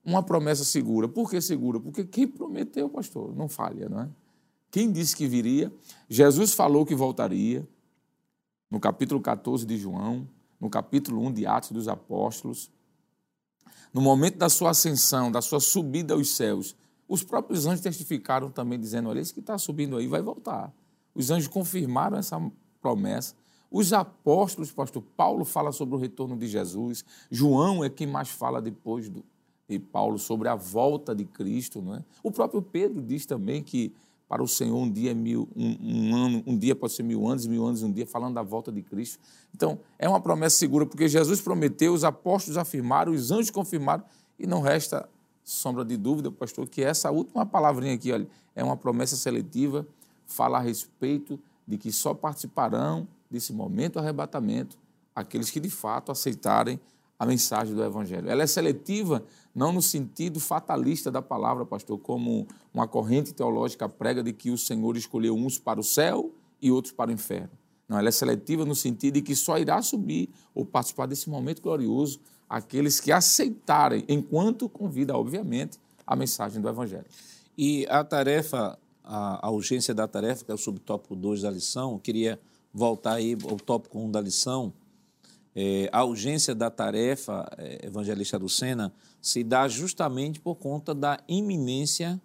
Uma 0.05 0.23
promessa 0.23 0.65
segura. 0.65 1.07
Por 1.07 1.31
que 1.31 1.41
segura? 1.41 1.79
Porque 1.79 2.05
quem 2.05 2.27
prometeu, 2.27 2.89
pastor, 2.89 3.37
não 3.37 3.49
falha, 3.49 3.89
não 3.89 4.01
é? 4.01 4.09
Quem 4.71 4.91
disse 4.91 5.17
que 5.17 5.27
viria? 5.27 5.73
Jesus 6.09 6.55
falou 6.55 6.87
que 6.87 6.95
voltaria, 6.95 7.67
no 8.71 8.79
capítulo 8.79 9.21
14 9.21 9.67
de 9.67 9.77
João, 9.77 10.29
no 10.61 10.71
capítulo 10.71 11.21
1 11.27 11.33
de 11.33 11.47
Atos 11.47 11.73
dos 11.73 11.89
Apóstolos. 11.89 12.71
No 13.93 14.01
momento 14.01 14.39
da 14.39 14.49
sua 14.49 14.71
ascensão, 14.71 15.33
da 15.33 15.43
sua 15.43 15.59
subida 15.59 16.15
aos 16.15 16.31
céus, 16.37 16.77
os 17.11 17.25
próprios 17.25 17.67
anjos 17.67 17.81
testificaram 17.81 18.53
também, 18.53 18.79
dizendo: 18.79 19.09
Olha, 19.09 19.19
esse 19.19 19.35
que 19.35 19.41
está 19.41 19.59
subindo 19.59 19.97
aí 19.97 20.07
vai 20.07 20.23
voltar. 20.23 20.73
Os 21.13 21.29
anjos 21.29 21.49
confirmaram 21.49 22.17
essa 22.17 22.41
promessa. 22.81 23.35
Os 23.69 23.93
apóstolos, 23.93 24.71
pastor 24.71 25.03
Paulo 25.17 25.45
fala 25.45 25.73
sobre 25.73 25.97
o 25.97 25.99
retorno 25.99 26.37
de 26.37 26.47
Jesus. 26.47 27.05
João 27.29 27.83
é 27.83 27.91
quem 27.91 28.07
mais 28.07 28.29
fala 28.29 28.63
depois 28.63 29.09
do, 29.09 29.25
de 29.69 29.81
Paulo 29.81 30.21
sobre 30.21 30.47
a 30.47 30.55
volta 30.55 31.13
de 31.13 31.25
Cristo. 31.25 31.83
Não 31.83 31.97
é? 31.97 32.05
O 32.23 32.31
próprio 32.31 32.63
Pedro 32.63 33.03
diz 33.03 33.27
também 33.27 33.61
que 33.61 33.93
para 34.29 34.41
o 34.41 34.47
Senhor 34.47 34.77
um 34.77 34.89
dia 34.89 35.11
é 35.11 35.15
mil, 35.15 35.49
um, 35.57 35.77
um, 35.81 36.15
ano, 36.15 36.43
um 36.47 36.57
dia 36.57 36.77
pode 36.77 36.93
ser 36.93 37.03
mil 37.03 37.27
anos, 37.27 37.45
mil 37.45 37.67
anos 37.67 37.83
um 37.83 37.91
dia, 37.91 38.07
falando 38.07 38.35
da 38.35 38.43
volta 38.43 38.71
de 38.71 38.83
Cristo. 38.83 39.19
Então, 39.53 39.81
é 39.99 40.09
uma 40.09 40.21
promessa 40.21 40.57
segura, 40.57 40.87
porque 40.87 41.09
Jesus 41.09 41.41
prometeu, 41.41 41.93
os 41.93 42.05
apóstolos 42.05 42.57
afirmaram, 42.57 43.11
os 43.11 43.33
anjos 43.33 43.51
confirmaram, 43.51 44.05
e 44.39 44.47
não 44.47 44.61
resta 44.61 45.09
sombra 45.51 45.85
de 45.85 45.97
dúvida, 45.97 46.31
pastor, 46.31 46.69
que 46.69 46.83
essa 46.83 47.11
última 47.11 47.45
palavrinha 47.45 47.95
aqui, 47.95 48.13
olha, 48.13 48.29
é 48.55 48.63
uma 48.63 48.77
promessa 48.77 49.17
seletiva, 49.17 49.85
fala 50.25 50.59
a 50.59 50.61
respeito 50.61 51.41
de 51.67 51.77
que 51.77 51.91
só 51.91 52.15
participarão 52.15 53.07
desse 53.29 53.53
momento 53.53 53.99
arrebatamento 53.99 54.79
aqueles 55.15 55.51
que 55.51 55.59
de 55.59 55.69
fato 55.69 56.13
aceitarem 56.13 56.79
a 57.19 57.27
mensagem 57.27 57.75
do 57.75 57.83
Evangelho. 57.83 58.31
Ela 58.31 58.45
é 58.45 58.47
seletiva 58.47 59.25
não 59.53 59.73
no 59.73 59.83
sentido 59.83 60.39
fatalista 60.39 61.11
da 61.11 61.21
palavra, 61.21 61.67
pastor, 61.67 61.99
como 61.99 62.47
uma 62.73 62.87
corrente 62.87 63.35
teológica 63.35 63.89
prega 63.89 64.23
de 64.23 64.33
que 64.33 64.51
o 64.51 64.57
Senhor 64.57 64.97
escolheu 64.97 65.35
uns 65.35 65.59
para 65.59 65.81
o 65.81 65.85
céu 65.85 66.31
e 66.63 66.71
outros 66.71 66.95
para 66.95 67.11
o 67.11 67.13
inferno. 67.13 67.51
Não, 67.89 67.99
ela 67.99 68.09
é 68.09 68.13
seletiva 68.13 68.65
no 68.65 68.77
sentido 68.77 69.15
de 69.15 69.23
que 69.23 69.35
só 69.35 69.59
irá 69.59 69.83
subir 69.83 70.31
ou 70.55 70.65
participar 70.65 71.07
desse 71.07 71.29
momento 71.29 71.61
glorioso 71.61 72.21
aqueles 72.51 72.99
que 72.99 73.13
aceitarem, 73.13 74.05
enquanto 74.09 74.69
convida, 74.69 75.17
obviamente, 75.17 75.79
a 76.05 76.17
mensagem 76.17 76.61
do 76.61 76.69
Evangelho. 76.69 77.07
E 77.57 77.87
a 77.89 78.03
tarefa, 78.03 78.77
a, 79.05 79.47
a 79.47 79.51
urgência 79.51 79.95
da 79.95 80.09
tarefa, 80.09 80.45
que 80.45 80.51
é 80.51 80.55
o 80.55 80.59
subtópico 80.59 81.15
2 81.15 81.43
da 81.43 81.51
lição, 81.51 81.93
eu 81.93 82.01
queria 82.01 82.41
voltar 82.75 83.15
aí 83.15 83.39
ao 83.49 83.57
tópico 83.57 83.97
1 84.01 84.05
um 84.05 84.11
da 84.11 84.21
lição, 84.21 84.73
é, 85.55 85.89
a 85.93 86.05
urgência 86.05 86.53
da 86.53 86.71
tarefa, 86.71 87.49
é, 87.57 87.87
evangelista 87.87 88.37
Lucena, 88.37 88.93
se 89.23 89.45
dá 89.45 89.69
justamente 89.69 90.41
por 90.41 90.57
conta 90.57 90.93
da 90.93 91.21
iminência 91.29 92.21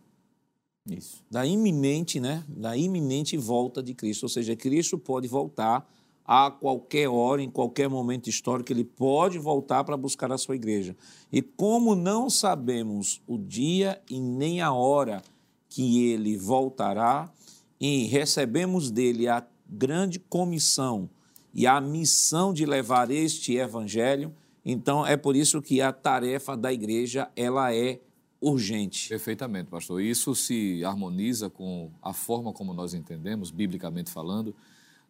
isso. 0.88 1.24
Da 1.32 1.44
iminente, 1.46 2.20
né? 2.20 2.44
Da 2.48 2.78
iminente 2.78 3.36
volta 3.38 3.82
de 3.82 3.96
Cristo. 3.96 4.24
Ou 4.24 4.30
seja, 4.30 4.56
Cristo 4.56 5.00
pode 5.00 5.28
voltar 5.28 5.88
a 6.26 6.50
qualquer 6.50 7.08
hora, 7.08 7.42
em 7.42 7.50
qualquer 7.50 7.88
momento 7.88 8.30
histórico, 8.30 8.72
ele 8.72 8.84
pode 8.84 9.38
voltar 9.38 9.84
para 9.84 9.96
buscar 9.96 10.32
a 10.32 10.38
sua 10.38 10.56
igreja. 10.56 10.96
E 11.32 11.42
como 11.42 11.96
não 11.96 12.30
sabemos 12.30 13.22
o 13.28 13.38
dia 13.38 14.02
e 14.10 14.20
nem 14.20 14.62
a 14.62 14.74
hora 14.74 15.22
que 15.70 16.10
ele 16.10 16.38
voltará, 16.38 17.32
e 17.80 18.06
recebemos 18.06 18.90
dele 18.90 19.28
a 19.28 19.46
grande 19.70 20.20
comissão 20.20 21.10
e 21.54 21.68
a 21.68 21.80
missão 21.80 22.54
de 22.54 22.66
levar 22.66 23.12
este 23.12 23.56
evangelho. 23.56 24.34
Então 24.64 25.06
é 25.06 25.16
por 25.16 25.36
isso 25.36 25.62
que 25.62 25.82
a 25.82 25.92
tarefa 25.92 26.56
da 26.56 26.72
igreja 26.72 27.30
ela 27.36 27.74
é 27.74 28.00
urgente. 28.42 29.10
Perfeitamente, 29.10 29.70
pastor. 29.70 30.02
Isso 30.02 30.36
se 30.36 30.84
harmoniza 30.84 31.50
com 31.50 31.92
a 32.02 32.14
forma 32.14 32.52
como 32.54 32.74
nós 32.74 32.94
entendemos, 32.94 33.52
biblicamente 33.52 34.12
falando, 34.12 34.56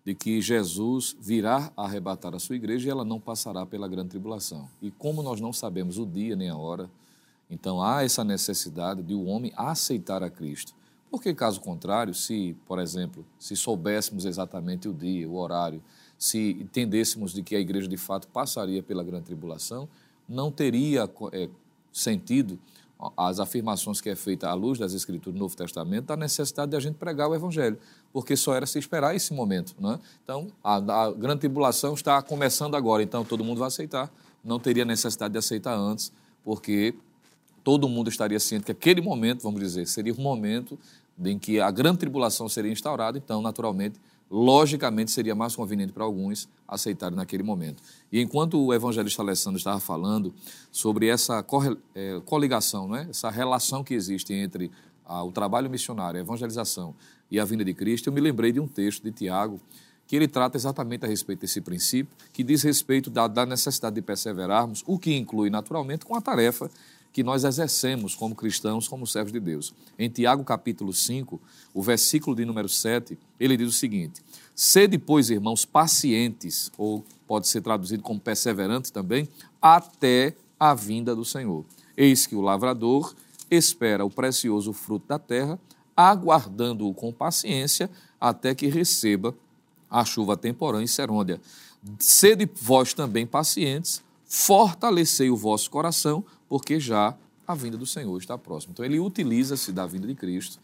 de 0.06 0.14
que 0.14 0.39
Jesus 0.39 1.18
virá 1.20 1.72
arrebatar 1.76 2.36
a 2.36 2.39
sua 2.39 2.56
igreja 2.56 2.88
e 2.88 2.91
ela 2.91 3.03
não 3.03 3.20
passará 3.20 3.66
pela 3.66 3.88
grande 3.88 4.10
tribulação. 4.10 4.70
E 4.80 4.91
como 4.91 5.24
nós 5.24 5.41
não 5.41 5.51
sabemos 5.51 5.97
o 5.97 6.06
dia 6.06 6.36
nem 6.36 6.49
a 6.49 6.56
hora, 6.56 6.89
então 7.49 7.82
há 7.82 8.03
essa 8.03 8.24
necessidade 8.24 9.01
de 9.01 9.16
o 9.16 9.26
homem 9.26 9.51
aceitar 9.58 10.22
a 10.22 10.30
Cristo. 10.30 10.74
Porque 11.10 11.34
caso 11.34 11.60
contrário, 11.60 12.14
se, 12.14 12.56
por 12.68 12.78
exemplo, 12.78 13.26
se 13.39 13.56
soubéssemos 13.56 14.26
exatamente 14.26 14.88
o 14.88 14.93
dia, 14.93 15.28
o 15.28 15.38
horário, 15.38 15.82
se 16.20 16.51
entendêssemos 16.51 17.34
de 17.34 17.41
que 17.41 17.56
a 17.56 17.60
igreja 17.60 17.88
de 17.88 17.97
fato 17.97 18.28
passaria 18.28 18.84
pela 18.84 19.03
grande 19.03 19.26
tribulação, 19.26 19.88
não 20.30 20.51
teria 20.51 21.10
é, 21.32 21.49
sentido 21.91 22.60
as 23.18 23.39
afirmações 23.39 23.99
que 24.01 24.10
é 24.10 24.16
feita 24.16 24.49
à 24.49 24.53
luz 24.53 24.80
das 24.80 24.93
Escrituras 24.93 25.36
do 25.36 25.39
Novo 25.39 25.56
Testamento 25.56 26.06
da 26.06 26.18
necessidade 26.18 26.72
de 26.72 26.78
a 26.78 26.80
gente 26.80 26.95
pregar 26.95 27.30
o 27.30 27.36
Evangelho, 27.36 27.78
porque 28.16 28.38
só 28.38 28.55
era 28.55 28.66
se 28.66 28.80
esperar 28.80 29.13
esse 29.13 29.34
momento. 29.34 29.76
Não 29.78 29.91
é? 29.91 29.99
Então, 30.24 30.47
a, 30.63 30.76
a 30.78 31.11
grande 31.11 31.41
tribulação 31.41 31.93
está 31.93 32.22
começando 32.22 32.74
agora, 32.74 33.03
então 33.03 33.26
todo 33.26 33.43
mundo 33.43 33.57
vai 33.57 33.68
aceitar. 33.68 34.09
Não 34.41 34.57
teria 34.57 34.86
necessidade 34.86 35.34
de 35.34 35.38
aceitar 35.38 35.76
antes, 35.76 36.13
porque 36.41 36.95
todo 37.61 37.89
mundo 37.89 38.09
estaria 38.09 38.39
ciente 38.39 38.63
que 38.63 38.72
aquele 38.72 39.01
momento, 39.01 39.43
vamos 39.43 39.59
dizer, 39.59 39.86
seria 39.86 40.13
o 40.13 40.22
momento 40.22 40.80
em 41.26 41.38
que 41.38 41.59
a 41.59 41.70
grande 41.70 41.97
tribulação 41.97 42.47
seria 42.47 42.72
instaurada, 42.72 43.18
então, 43.18 43.41
naturalmente, 43.41 43.99
logicamente 44.32 45.11
seria 45.11 45.36
mais 45.36 45.53
conveniente 45.53 45.91
para 45.91 46.05
alguns 46.05 46.47
aceitarem 46.66 47.18
naquele 47.18 47.43
momento. 47.43 47.84
E 48.09 48.22
enquanto 48.22 48.57
o 48.57 48.74
evangelista 48.74 49.22
Alessandro 49.22 49.57
estava 49.57 49.82
falando 49.82 50.34
sobre 50.72 51.09
essa 51.09 51.45
é, 51.93 52.22
coligação, 52.24 52.88
né? 52.88 53.07
essa 53.09 53.30
relação 53.30 53.84
que 53.84 53.93
existe 53.93 54.34
entre 54.34 54.72
o 55.05 55.32
trabalho 55.34 55.70
missionário, 55.70 56.18
a 56.18 56.22
evangelização 56.22 56.95
e 57.30 57.40
a 57.40 57.46
vinda 57.46 57.64
de 57.66 57.74
Cristo, 57.74 58.08
eu 58.08 58.14
me 58.14 58.22
lembrei 58.22 58.52
de 58.52 58.60
um 58.60 58.68
texto 58.68 59.04
de 59.04 59.12
Tiago 59.12 59.60
que 60.08 60.16
ele 60.16 60.28
trata 60.28 60.58
exatamente 60.58 61.06
a 61.06 61.08
respeito 61.08 61.42
desse 61.42 61.60
princípio, 61.62 62.14
que 62.32 62.44
diz 62.44 62.62
respeito 62.62 63.10
da, 63.10 63.28
da 63.28 63.46
necessidade 63.46 63.96
de 63.96 64.02
perseverarmos, 64.02 64.84
o 64.86 65.00
que 65.00 65.16
inclui 65.16 65.50
naturalmente 65.50 66.06
com 66.06 66.16
a 66.16 66.22
tarefa 66.22 66.70
que 67.12 67.24
nós 67.24 67.46
exercemos 67.46 68.14
como 68.14 68.36
cristãos, 68.36 68.88
como 68.88 69.08
servos 69.08 69.32
de 69.32 69.40
Deus. 69.40 69.74
Em 69.98 70.10
Tiago 70.10 70.44
capítulo 70.44 70.92
5, 70.92 71.40
o 71.74 71.82
versículo 71.82 72.36
de 72.36 72.44
número 72.44 72.68
7, 72.68 73.18
ele 73.40 73.56
diz 73.56 73.70
o 73.70 73.72
seguinte: 73.72 74.22
Sede, 74.54 74.98
pois, 74.98 75.30
irmãos, 75.30 75.64
pacientes, 75.64 76.70
ou 76.78 77.06
pode 77.26 77.48
ser 77.48 77.62
traduzido 77.62 78.04
como 78.04 78.20
perseverantes 78.20 78.92
também, 78.92 79.30
até 79.62 80.36
a 80.60 80.74
vinda 80.74 81.16
do 81.16 81.24
Senhor. 81.24 81.64
Eis 81.96 82.28
que 82.28 82.36
o 82.36 82.42
lavrador 82.42 83.16
espera 83.50 84.04
o 84.04 84.10
precioso 84.10 84.74
fruto 84.74 85.08
da 85.08 85.18
terra, 85.18 85.58
aguardando-o 85.96 86.93
com 86.93 87.12
paciência 87.12 87.89
até 88.20 88.54
que 88.54 88.68
receba 88.68 89.36
a 89.89 90.04
chuva 90.04 90.36
temporã 90.36 90.84
e 90.84 90.88
serôdia. 90.88 91.39
Sede 92.00 92.50
vós 92.62 92.93
também 92.93 93.26
pacientes, 93.26 94.04
fortalecei 94.26 95.30
o 95.30 95.36
vosso 95.36 95.70
coração, 95.70 96.24
porque 96.50 96.80
já 96.80 97.16
a 97.48 97.54
vinda 97.54 97.78
do 97.78 97.86
Senhor 97.86 98.18
está 98.18 98.38
próxima. 98.38 98.72
Então, 98.74 98.84
ele 98.84 99.00
utiliza-se 99.00 99.72
da 99.72 99.86
vinda 99.86 100.08
de 100.08 100.16
Cristo 100.16 100.60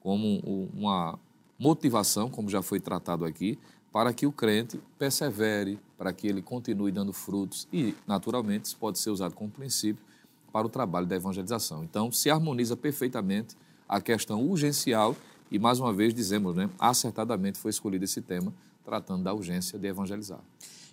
como 0.00 0.38
uma 0.74 1.18
motivação, 1.58 2.28
como 2.28 2.48
já 2.48 2.62
foi 2.62 2.80
tratado 2.80 3.24
aqui, 3.24 3.58
para 3.92 4.12
que 4.12 4.26
o 4.26 4.32
crente 4.32 4.80
persevere, 4.98 5.78
para 5.98 6.12
que 6.12 6.26
ele 6.26 6.40
continue 6.40 6.90
dando 6.90 7.12
frutos 7.12 7.68
e, 7.72 7.94
naturalmente, 8.06 8.64
isso 8.64 8.76
pode 8.78 8.98
ser 8.98 9.10
usado 9.10 9.34
como 9.34 9.50
princípio 9.50 10.02
para 10.50 10.66
o 10.66 10.70
trabalho 10.70 11.06
da 11.06 11.14
evangelização. 11.14 11.84
Então, 11.84 12.10
se 12.10 12.30
harmoniza 12.30 12.76
perfeitamente 12.76 13.54
a 13.92 14.00
questão 14.00 14.42
urgencial 14.42 15.14
e, 15.50 15.58
mais 15.58 15.78
uma 15.78 15.92
vez, 15.92 16.14
dizemos, 16.14 16.56
né, 16.56 16.70
acertadamente 16.78 17.58
foi 17.58 17.70
escolhido 17.70 18.06
esse 18.06 18.22
tema, 18.22 18.50
tratando 18.82 19.22
da 19.22 19.34
urgência 19.34 19.78
de 19.78 19.86
evangelizar. 19.86 20.40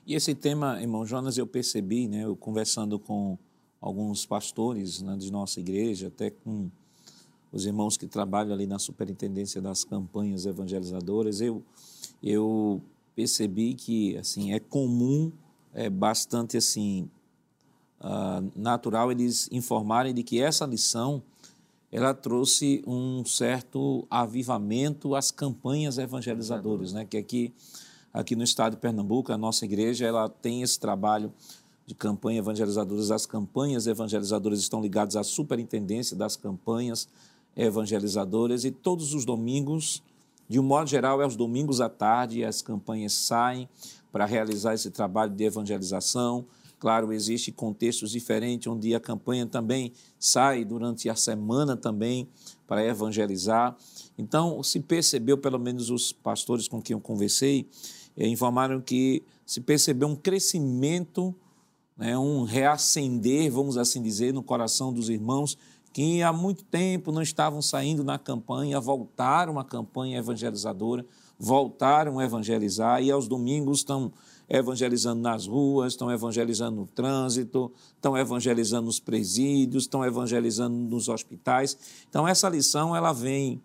E 0.06 0.16
esse 0.16 0.36
tema, 0.36 0.82
irmão 0.82 1.06
Jonas, 1.06 1.38
eu 1.38 1.48
percebi, 1.48 2.10
né, 2.10 2.26
eu 2.26 2.36
conversando 2.36 3.00
com 3.00 3.38
alguns 3.80 4.26
pastores 4.26 5.02
né, 5.02 5.16
de 5.16 5.32
nossa 5.32 5.62
igreja, 5.62 6.08
até 6.08 6.30
com 6.30 6.70
os 7.54 7.66
irmãos 7.66 7.96
que 7.96 8.06
trabalham 8.06 8.52
ali 8.52 8.68
na 8.68 8.78
superintendência 8.78 9.62
das 9.62 9.86
campanhas 9.86 10.46
evangelizadoras, 10.46 11.40
eu, 11.40 11.64
eu 12.22 12.82
percebi 13.16 13.76
que 13.76 14.18
assim 14.18 14.52
é 14.52 14.60
comum, 14.60 15.32
é 15.74 15.90
bastante 15.90 16.58
assim 16.58 17.10
uh, 18.02 18.52
natural 18.60 19.10
eles 19.10 19.48
informarem 19.54 20.14
de 20.14 20.22
que 20.22 20.42
essa 20.42 20.66
lição 20.66 21.24
ela 21.92 22.14
trouxe 22.14 22.84
um 22.86 23.26
certo 23.26 24.06
avivamento 24.10 25.16
às 25.16 25.32
campanhas 25.32 25.98
evangelizadoras, 25.98 26.94
né? 26.94 27.06
Que 27.06 27.18
aqui, 27.18 27.54
aqui 28.14 28.36
no 28.36 28.44
estado 28.44 28.74
de 28.74 28.78
Pernambuco, 28.80 29.32
a 29.32 29.38
nossa 29.38 29.66
igreja 29.66 30.06
ela 30.06 30.30
tem 30.30 30.62
esse 30.62 30.80
trabalho 30.80 31.34
de 31.88 31.96
campanha 31.96 32.40
evangelizadoras. 32.40 33.10
As 33.10 33.26
campanhas 33.26 33.88
evangelizadoras 33.88 34.60
estão 34.60 34.82
ligadas 34.82 35.16
à 35.16 35.24
superintendência 35.24 36.16
das 36.16 36.36
campanhas 36.36 37.08
evangelizadoras 37.56 38.64
e 38.64 38.72
todos 38.72 39.14
os 39.16 39.26
domingos, 39.26 40.04
de 40.48 40.60
um 40.60 40.64
modo 40.64 40.88
geral, 40.88 41.20
é 41.22 41.26
os 41.26 41.36
domingos 41.36 41.82
à 41.82 41.90
tarde, 41.90 42.44
as 42.44 42.62
campanhas 42.62 43.14
saem 43.14 43.68
para 44.12 44.26
realizar 44.26 44.76
esse 44.76 44.92
trabalho 44.92 45.32
de 45.32 45.44
evangelização 45.44 46.46
Claro, 46.80 47.12
existe 47.12 47.52
contextos 47.52 48.12
diferentes 48.12 48.68
onde 48.68 48.96
a 48.96 49.00
campanha 49.00 49.46
também 49.46 49.92
sai 50.18 50.64
durante 50.64 51.10
a 51.10 51.16
semana 51.16 51.76
também 51.76 52.28
para 52.66 52.86
evangelizar. 52.86 53.76
Então, 54.18 54.64
se 54.64 54.80
percebeu, 54.80 55.38
pelo 55.38 55.60
menos 55.60 55.90
os 55.90 56.14
pastores 56.14 56.68
com 56.68 56.82
quem 56.82 56.94
eu 56.94 57.02
conversei, 57.02 57.68
eh, 58.16 58.28
informaram 58.28 58.80
que 58.80 59.24
se 59.46 59.60
percebeu 59.60 60.08
um 60.08 60.16
crescimento, 60.16 61.36
né, 61.98 62.18
um 62.18 62.44
reacender, 62.44 63.52
vamos 63.52 63.78
assim 63.78 64.02
dizer, 64.02 64.34
no 64.34 64.42
coração 64.42 64.94
dos 64.94 65.10
irmãos 65.10 65.58
que 65.92 66.22
há 66.22 66.32
muito 66.32 66.64
tempo 66.64 67.12
não 67.12 67.22
estavam 67.22 67.62
saindo 67.62 68.04
na 68.04 68.20
campanha, 68.20 68.80
voltaram 68.80 69.58
à 69.60 69.66
campanha 69.66 70.20
evangelizadora, 70.20 71.06
voltaram 71.38 72.20
a 72.20 72.24
evangelizar 72.24 73.02
e 73.02 73.10
aos 73.10 73.28
domingos 73.28 73.80
estão 73.80 74.12
evangelizando 74.50 75.22
nas 75.22 75.46
ruas, 75.46 75.94
estão 75.94 76.12
evangelizando 76.12 76.78
no 76.82 76.88
trânsito, 76.88 77.72
estão 77.96 78.18
evangelizando 78.18 78.88
nos 78.88 79.00
presídios, 79.00 79.84
estão 79.84 80.04
evangelizando 80.04 80.76
nos 80.76 81.08
hospitais. 81.08 81.78
Então 82.10 82.28
essa 82.28 82.50
lição 82.50 82.96
ela 82.96 83.14
vem, 83.14 83.62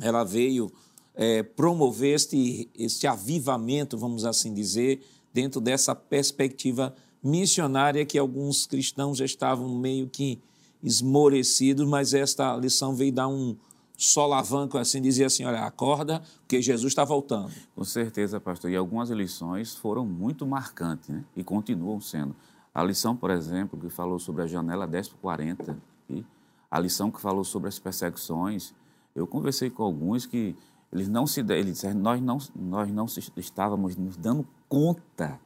ela 0.00 0.24
veio 0.24 0.72
é, 1.14 1.42
promover 1.42 2.16
este, 2.16 2.68
este 2.76 3.06
avivamento, 3.06 3.96
vamos 3.96 4.24
assim 4.24 4.52
dizer, 4.52 5.00
dentro 5.32 5.60
dessa 5.60 5.94
perspectiva 5.94 6.94
missionária 7.22 8.04
que 8.04 8.18
alguns 8.18 8.66
cristãos 8.66 9.18
já 9.18 9.24
estavam 9.24 9.68
meio 9.78 10.08
que 10.08 10.40
esmorecidos, 10.82 11.86
mas 11.86 12.12
esta 12.12 12.56
lição 12.56 12.96
veio 12.96 13.12
dar 13.12 13.28
um, 13.28 13.56
solavanco 14.02 14.76
assim, 14.78 15.00
dizia 15.00 15.26
assim, 15.26 15.44
olha, 15.44 15.60
acorda, 15.60 16.22
porque 16.40 16.60
Jesus 16.60 16.90
está 16.90 17.04
voltando. 17.04 17.52
Com 17.74 17.84
certeza, 17.84 18.40
pastor. 18.40 18.70
E 18.70 18.76
algumas 18.76 19.10
lições 19.10 19.74
foram 19.74 20.04
muito 20.04 20.46
marcantes, 20.46 21.08
né? 21.08 21.24
E 21.36 21.44
continuam 21.44 22.00
sendo. 22.00 22.34
A 22.74 22.82
lição, 22.82 23.14
por 23.16 23.30
exemplo, 23.30 23.78
que 23.78 23.88
falou 23.88 24.18
sobre 24.18 24.42
a 24.42 24.46
janela 24.46 24.86
10 24.86 25.08
por 25.08 25.18
40, 25.18 25.76
e 26.10 26.24
a 26.70 26.80
lição 26.80 27.10
que 27.10 27.20
falou 27.20 27.44
sobre 27.44 27.68
as 27.68 27.78
perseguições, 27.78 28.74
eu 29.14 29.26
conversei 29.26 29.70
com 29.70 29.82
alguns 29.82 30.26
que 30.26 30.56
eles 30.92 31.08
não 31.08 31.26
se 31.26 31.40
eles 31.40 31.66
disseram, 31.66 32.00
nós 32.00 32.20
não 32.20 32.38
nós 32.54 32.92
não 32.92 33.06
estávamos 33.36 33.96
nos 33.96 34.16
dando 34.16 34.46
conta 34.68 35.38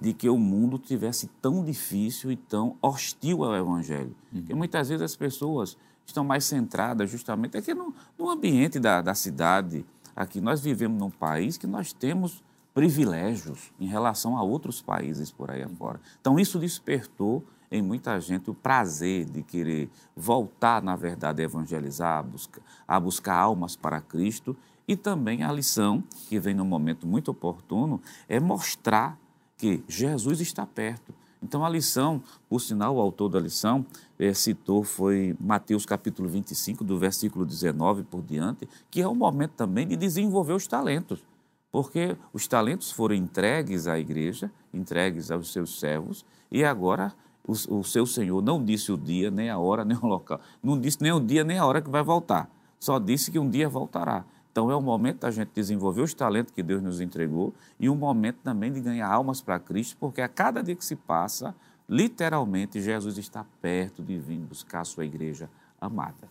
de 0.00 0.14
que 0.14 0.28
o 0.28 0.38
mundo 0.38 0.78
tivesse 0.78 1.26
tão 1.40 1.62
difícil 1.62 2.32
e 2.32 2.36
tão 2.36 2.76
hostil 2.82 3.44
ao 3.44 3.54
evangelho. 3.54 4.16
Uhum. 4.32 4.40
Porque 4.40 4.54
muitas 4.54 4.88
vezes 4.88 5.02
as 5.02 5.14
pessoas 5.14 5.76
estão 6.10 6.24
mais 6.24 6.44
centradas 6.44 7.10
justamente 7.10 7.56
aqui 7.56 7.72
no, 7.72 7.94
no 8.18 8.28
ambiente 8.28 8.78
da, 8.78 9.00
da 9.00 9.14
cidade. 9.14 9.84
Aqui 10.14 10.40
nós 10.40 10.60
vivemos 10.60 10.98
num 10.98 11.10
país 11.10 11.56
que 11.56 11.66
nós 11.66 11.92
temos 11.92 12.42
privilégios 12.74 13.72
em 13.80 13.86
relação 13.86 14.36
a 14.36 14.42
outros 14.42 14.80
países 14.80 15.30
por 15.30 15.50
aí 15.50 15.62
afora. 15.62 16.00
Então, 16.20 16.38
isso 16.38 16.58
despertou 16.58 17.44
em 17.70 17.82
muita 17.82 18.18
gente 18.20 18.50
o 18.50 18.54
prazer 18.54 19.24
de 19.24 19.42
querer 19.42 19.88
voltar, 20.16 20.82
na 20.82 20.96
verdade, 20.96 21.40
a 21.40 21.44
evangelizar, 21.44 22.18
a 22.18 22.22
buscar, 22.22 22.62
a 22.86 23.00
buscar 23.00 23.36
almas 23.36 23.76
para 23.76 24.00
Cristo. 24.00 24.56
E 24.86 24.96
também 24.96 25.44
a 25.44 25.52
lição, 25.52 26.02
que 26.28 26.38
vem 26.38 26.54
num 26.54 26.64
momento 26.64 27.06
muito 27.06 27.30
oportuno, 27.30 28.00
é 28.28 28.40
mostrar 28.40 29.16
que 29.56 29.84
Jesus 29.86 30.40
está 30.40 30.66
perto. 30.66 31.14
Então, 31.42 31.64
a 31.64 31.68
lição, 31.68 32.22
por 32.48 32.60
sinal, 32.60 32.96
o 32.96 33.00
autor 33.00 33.28
da 33.28 33.40
lição 33.40 33.86
é, 34.20 34.34
citou 34.34 34.84
foi 34.84 35.34
Mateus 35.40 35.86
capítulo 35.86 36.28
25, 36.28 36.84
do 36.84 36.98
versículo 36.98 37.46
19 37.46 38.02
por 38.02 38.22
diante, 38.22 38.68
que 38.90 39.00
é 39.00 39.08
o 39.08 39.14
momento 39.14 39.52
também 39.52 39.88
de 39.88 39.96
desenvolver 39.96 40.52
os 40.52 40.66
talentos, 40.66 41.24
porque 41.72 42.14
os 42.30 42.46
talentos 42.46 42.92
foram 42.92 43.14
entregues 43.14 43.86
à 43.86 43.98
igreja, 43.98 44.52
entregues 44.74 45.30
aos 45.30 45.50
seus 45.50 45.80
servos, 45.80 46.22
e 46.52 46.62
agora 46.62 47.14
o, 47.46 47.52
o 47.78 47.82
seu 47.82 48.04
Senhor 48.04 48.42
não 48.42 48.62
disse 48.62 48.92
o 48.92 48.98
dia, 48.98 49.30
nem 49.30 49.48
a 49.48 49.58
hora, 49.58 49.84
nem 49.86 49.96
o 49.96 50.06
local, 50.06 50.38
não 50.62 50.78
disse 50.78 50.98
nem 51.00 51.12
o 51.12 51.20
dia, 51.20 51.42
nem 51.42 51.58
a 51.58 51.64
hora 51.64 51.80
que 51.80 51.88
vai 51.88 52.02
voltar, 52.02 52.50
só 52.78 52.98
disse 52.98 53.30
que 53.30 53.38
um 53.38 53.48
dia 53.48 53.70
voltará. 53.70 54.24
Então 54.52 54.70
é 54.70 54.74
o 54.74 54.82
momento 54.82 55.20
da 55.20 55.30
gente 55.30 55.50
desenvolver 55.54 56.02
os 56.02 56.12
talentos 56.12 56.52
que 56.52 56.62
Deus 56.62 56.82
nos 56.82 57.00
entregou 57.00 57.54
e 57.78 57.88
um 57.88 57.94
momento 57.94 58.38
também 58.42 58.70
de 58.70 58.80
ganhar 58.80 59.08
almas 59.08 59.40
para 59.40 59.58
Cristo, 59.60 59.96
porque 59.98 60.20
a 60.20 60.28
cada 60.28 60.60
dia 60.60 60.74
que 60.74 60.84
se 60.84 60.96
passa, 60.96 61.54
literalmente 61.90 62.80
Jesus 62.80 63.18
está 63.18 63.44
perto 63.60 64.00
de 64.00 64.16
vir 64.16 64.38
buscar 64.38 64.82
a 64.82 64.84
sua 64.84 65.04
igreja 65.04 65.50
amada. 65.80 66.30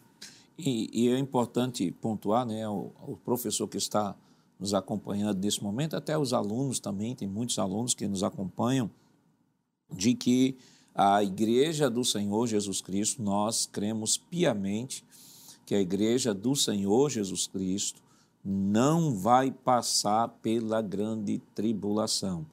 E, 0.57 0.89
e 0.93 1.09
é 1.09 1.19
importante 1.19 1.91
pontuar, 1.91 2.45
né, 2.45 2.67
o, 2.67 2.91
o, 3.05 3.17
professor 3.17 3.67
que 3.67 3.77
está 3.77 4.15
nos 4.57 4.73
acompanhando 4.73 5.39
nesse 5.39 5.61
momento, 5.61 5.95
até 5.95 6.17
os 6.17 6.33
alunos 6.33 6.79
também, 6.79 7.13
tem 7.13 7.27
muitos 7.27 7.59
alunos 7.59 7.93
que 7.93 8.07
nos 8.07 8.23
acompanham, 8.23 8.89
de 9.91 10.13
que 10.13 10.57
a 10.95 11.23
igreja 11.23 11.89
do 11.89 12.03
Senhor 12.03 12.47
Jesus 12.47 12.81
Cristo, 12.81 13.21
nós 13.21 13.65
cremos 13.65 14.17
piamente 14.17 15.03
que 15.65 15.75
a 15.75 15.79
igreja 15.79 16.33
do 16.33 16.55
Senhor 16.55 17.09
Jesus 17.09 17.47
Cristo 17.47 18.01
não 18.43 19.15
vai 19.15 19.51
passar 19.51 20.27
pela 20.41 20.81
grande 20.81 21.39
tribulação. 21.53 22.45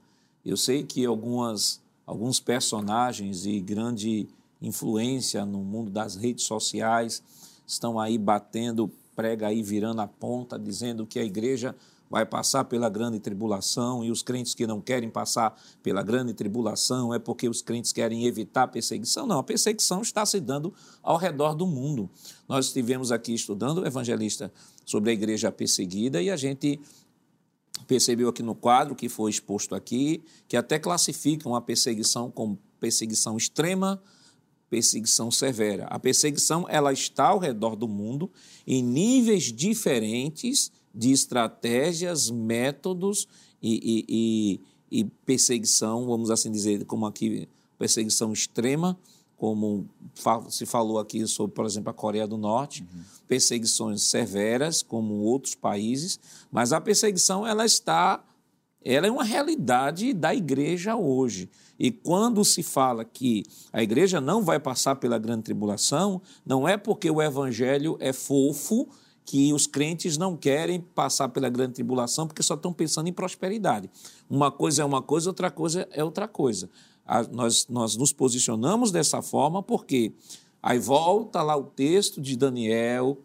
Eu 0.44 0.56
sei 0.56 0.84
que 0.84 1.04
algumas, 1.04 1.82
alguns 2.06 2.38
personagens 2.38 3.44
e 3.44 3.60
grande 3.60 4.28
influência 4.62 5.44
no 5.44 5.58
mundo 5.58 5.90
das 5.90 6.16
redes 6.16 6.44
sociais 6.44 7.22
estão 7.66 7.98
aí 7.98 8.16
batendo, 8.16 8.90
prega 9.14 9.48
aí 9.48 9.62
virando 9.62 10.00
a 10.00 10.06
ponta, 10.06 10.58
dizendo 10.58 11.04
que 11.04 11.18
a 11.18 11.24
igreja 11.24 11.74
vai 12.08 12.24
passar 12.24 12.64
pela 12.64 12.88
grande 12.88 13.18
tribulação 13.18 14.04
e 14.04 14.10
os 14.10 14.22
crentes 14.22 14.54
que 14.54 14.66
não 14.66 14.80
querem 14.80 15.10
passar 15.10 15.60
pela 15.82 16.02
grande 16.02 16.32
tribulação 16.32 17.12
é 17.12 17.18
porque 17.18 17.48
os 17.48 17.60
crentes 17.62 17.92
querem 17.92 18.26
evitar 18.26 18.62
a 18.62 18.68
perseguição. 18.68 19.26
Não, 19.26 19.40
a 19.40 19.42
perseguição 19.42 20.02
está 20.02 20.24
se 20.24 20.40
dando 20.40 20.72
ao 21.02 21.16
redor 21.16 21.54
do 21.54 21.66
mundo. 21.66 22.08
Nós 22.48 22.66
estivemos 22.66 23.10
aqui 23.10 23.34
estudando 23.34 23.78
o 23.78 23.86
evangelista 23.86 24.52
sobre 24.84 25.10
a 25.10 25.12
igreja 25.12 25.50
perseguida 25.50 26.22
e 26.22 26.30
a 26.30 26.36
gente 26.36 26.80
percebeu 27.86 28.28
aqui 28.28 28.42
no 28.42 28.54
quadro 28.54 28.94
que 28.94 29.08
foi 29.08 29.30
exposto 29.30 29.74
aqui 29.74 30.22
que 30.48 30.56
até 30.56 30.78
classificam 30.78 31.54
a 31.54 31.60
perseguição 31.60 32.30
como 32.30 32.58
perseguição 32.80 33.36
extrema, 33.36 34.02
perseguição 34.68 35.30
severa. 35.30 35.86
A 35.86 35.98
perseguição 35.98 36.66
ela 36.68 36.92
está 36.92 37.28
ao 37.28 37.38
redor 37.38 37.76
do 37.76 37.88
mundo 37.88 38.30
em 38.66 38.82
níveis 38.82 39.52
diferentes 39.52 40.70
de 40.94 41.12
estratégias, 41.12 42.30
métodos 42.30 43.28
e, 43.62 43.74
e, 44.08 44.60
e, 44.90 45.00
e 45.00 45.04
perseguição, 45.24 46.06
vamos 46.06 46.30
assim 46.30 46.50
dizer, 46.50 46.84
como 46.84 47.06
aqui, 47.06 47.48
perseguição 47.78 48.32
extrema, 48.32 48.98
como 49.36 49.86
se 50.48 50.64
falou 50.64 50.98
aqui 50.98 51.26
sobre, 51.26 51.54
por 51.54 51.66
exemplo, 51.66 51.90
a 51.90 51.94
Coreia 51.94 52.26
do 52.26 52.38
Norte, 52.38 52.82
uhum. 52.82 53.02
perseguições 53.28 54.02
severas, 54.02 54.82
como 54.82 55.14
outros 55.14 55.54
países, 55.54 56.18
mas 56.50 56.72
a 56.72 56.80
perseguição 56.80 57.46
ela 57.46 57.66
está, 57.66 58.24
ela 58.82 59.06
é 59.06 59.10
uma 59.10 59.24
realidade 59.24 60.14
da 60.14 60.34
igreja 60.34 60.96
hoje. 60.96 61.50
E 61.78 61.90
quando 61.90 62.42
se 62.44 62.62
fala 62.62 63.04
que 63.04 63.42
a 63.70 63.82
igreja 63.82 64.20
não 64.20 64.42
vai 64.42 64.58
passar 64.58 64.96
pela 64.96 65.18
grande 65.18 65.42
tribulação, 65.42 66.22
não 66.44 66.66
é 66.66 66.78
porque 66.78 67.10
o 67.10 67.20
evangelho 67.20 67.98
é 68.00 68.14
fofo 68.14 68.88
que 69.26 69.52
os 69.52 69.66
crentes 69.66 70.16
não 70.16 70.36
querem 70.36 70.80
passar 70.80 71.28
pela 71.28 71.48
grande 71.50 71.74
tribulação 71.74 72.26
porque 72.28 72.42
só 72.42 72.54
estão 72.54 72.72
pensando 72.72 73.08
em 73.08 73.12
prosperidade. 73.12 73.90
Uma 74.30 74.50
coisa 74.50 74.82
é 74.82 74.84
uma 74.84 75.02
coisa, 75.02 75.28
outra 75.28 75.50
coisa 75.50 75.86
é 75.90 76.02
outra 76.02 76.28
coisa. 76.28 76.70
Nós, 77.30 77.66
nós 77.68 77.96
nos 77.96 78.12
posicionamos 78.12 78.90
dessa 78.90 79.22
forma 79.22 79.62
porque 79.62 80.12
aí 80.62 80.78
volta 80.78 81.42
lá 81.42 81.56
o 81.56 81.64
texto 81.64 82.20
de 82.20 82.36
Daniel, 82.36 83.18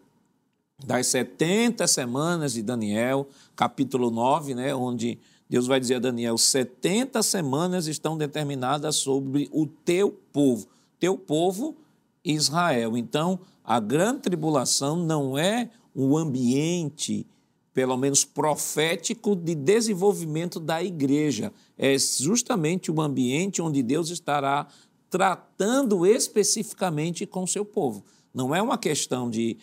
das 0.84 1.08
70 1.08 1.86
semanas 1.86 2.52
de 2.52 2.62
Daniel, 2.62 3.28
capítulo 3.56 4.10
9, 4.10 4.54
né, 4.54 4.74
onde 4.74 5.18
Deus 5.48 5.66
vai 5.66 5.78
dizer 5.78 5.96
a 5.96 6.00
Daniel: 6.00 6.38
70 6.38 7.22
semanas 7.22 7.86
estão 7.86 8.16
determinadas 8.16 8.96
sobre 8.96 9.48
o 9.52 9.66
teu 9.66 10.10
povo, 10.32 10.66
teu 10.98 11.18
povo 11.18 11.76
Israel. 12.24 12.96
Então, 12.96 13.38
a 13.64 13.78
grande 13.78 14.20
tribulação 14.20 14.96
não 14.96 15.36
é 15.36 15.70
um 15.94 16.16
ambiente, 16.16 17.26
pelo 17.74 17.96
menos 17.96 18.24
profético, 18.24 19.34
de 19.34 19.54
desenvolvimento 19.54 20.60
da 20.60 20.82
igreja. 20.82 21.52
É 21.78 21.96
justamente 21.98 22.90
o 22.90 23.00
ambiente 23.00 23.62
onde 23.62 23.82
Deus 23.82 24.10
estará 24.10 24.66
tratando 25.08 26.06
especificamente 26.06 27.26
com 27.26 27.46
seu 27.46 27.64
povo. 27.64 28.04
Não 28.34 28.54
é 28.54 28.62
uma 28.62 28.78
questão 28.78 29.28
de. 29.28 29.58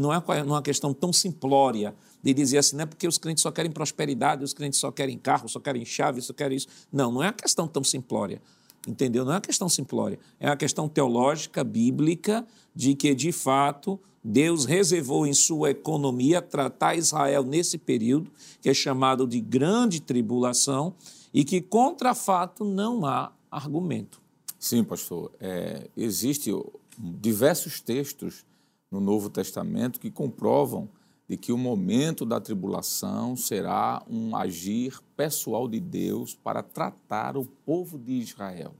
Não 0.00 0.12
é 0.12 0.18
uma 0.42 0.62
questão 0.62 0.92
tão 0.92 1.12
simplória 1.12 1.94
de 2.22 2.34
dizer 2.34 2.58
assim, 2.58 2.74
não 2.74 2.82
é 2.82 2.86
porque 2.86 3.06
os 3.06 3.16
crentes 3.16 3.42
só 3.42 3.50
querem 3.50 3.70
prosperidade, 3.70 4.42
os 4.42 4.52
crentes 4.52 4.80
só 4.80 4.90
querem 4.90 5.16
carro, 5.16 5.48
só 5.48 5.60
querem 5.60 5.84
chave, 5.84 6.20
só 6.20 6.32
querem 6.32 6.56
isso. 6.56 6.66
Não, 6.92 7.12
não 7.12 7.22
é 7.22 7.26
uma 7.26 7.32
questão 7.32 7.68
tão 7.68 7.84
simplória. 7.84 8.42
Entendeu? 8.88 9.22
Não 9.22 9.32
é 9.32 9.34
uma 9.34 9.40
questão 9.42 9.68
simplória. 9.68 10.18
É 10.40 10.48
uma 10.48 10.56
questão 10.56 10.88
teológica, 10.88 11.62
bíblica, 11.62 12.46
de 12.74 12.94
que, 12.94 13.14
de 13.14 13.32
fato, 13.32 14.00
Deus 14.24 14.64
reservou 14.64 15.26
em 15.26 15.34
sua 15.34 15.70
economia 15.70 16.40
tratar 16.40 16.96
Israel 16.96 17.44
nesse 17.44 17.76
período, 17.76 18.30
que 18.62 18.70
é 18.70 18.72
chamado 18.72 19.26
de 19.26 19.40
grande 19.40 20.00
tribulação, 20.00 20.94
e 21.34 21.44
que 21.44 21.60
contra 21.60 22.14
fato 22.14 22.64
não 22.64 23.04
há 23.04 23.30
argumento. 23.50 24.22
Sim, 24.58 24.82
pastor. 24.82 25.32
É, 25.38 25.90
Existem 25.94 26.58
diversos 26.98 27.82
textos 27.82 28.46
no 28.90 29.00
Novo 29.00 29.28
Testamento 29.28 30.00
que 30.00 30.10
comprovam 30.10 30.88
de 31.28 31.36
que 31.36 31.52
o 31.52 31.58
momento 31.58 32.24
da 32.24 32.40
tribulação 32.40 33.36
será 33.36 34.02
um 34.08 34.34
agir 34.34 34.98
pessoal 35.14 35.68
de 35.68 35.78
Deus 35.78 36.34
para 36.34 36.62
tratar 36.62 37.36
o 37.36 37.44
povo 37.44 37.98
de 37.98 38.14
Israel. 38.14 38.74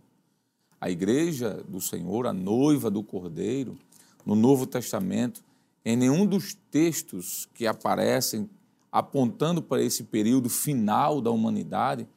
A 0.80 0.90
igreja 0.90 1.62
do 1.68 1.80
Senhor, 1.80 2.26
a 2.26 2.32
noiva 2.32 2.90
do 2.90 3.02
Cordeiro, 3.02 3.76
no 4.24 4.34
Novo 4.34 4.66
Testamento, 4.66 5.44
em 5.84 5.96
nenhum 5.96 6.24
dos 6.24 6.54
textos 6.70 7.48
que 7.52 7.66
aparecem 7.66 8.48
apontando 8.90 9.62
para 9.62 9.82
esse 9.82 10.04
período 10.04 10.48
final 10.48 11.20
da 11.20 11.30
humanidade, 11.30 12.08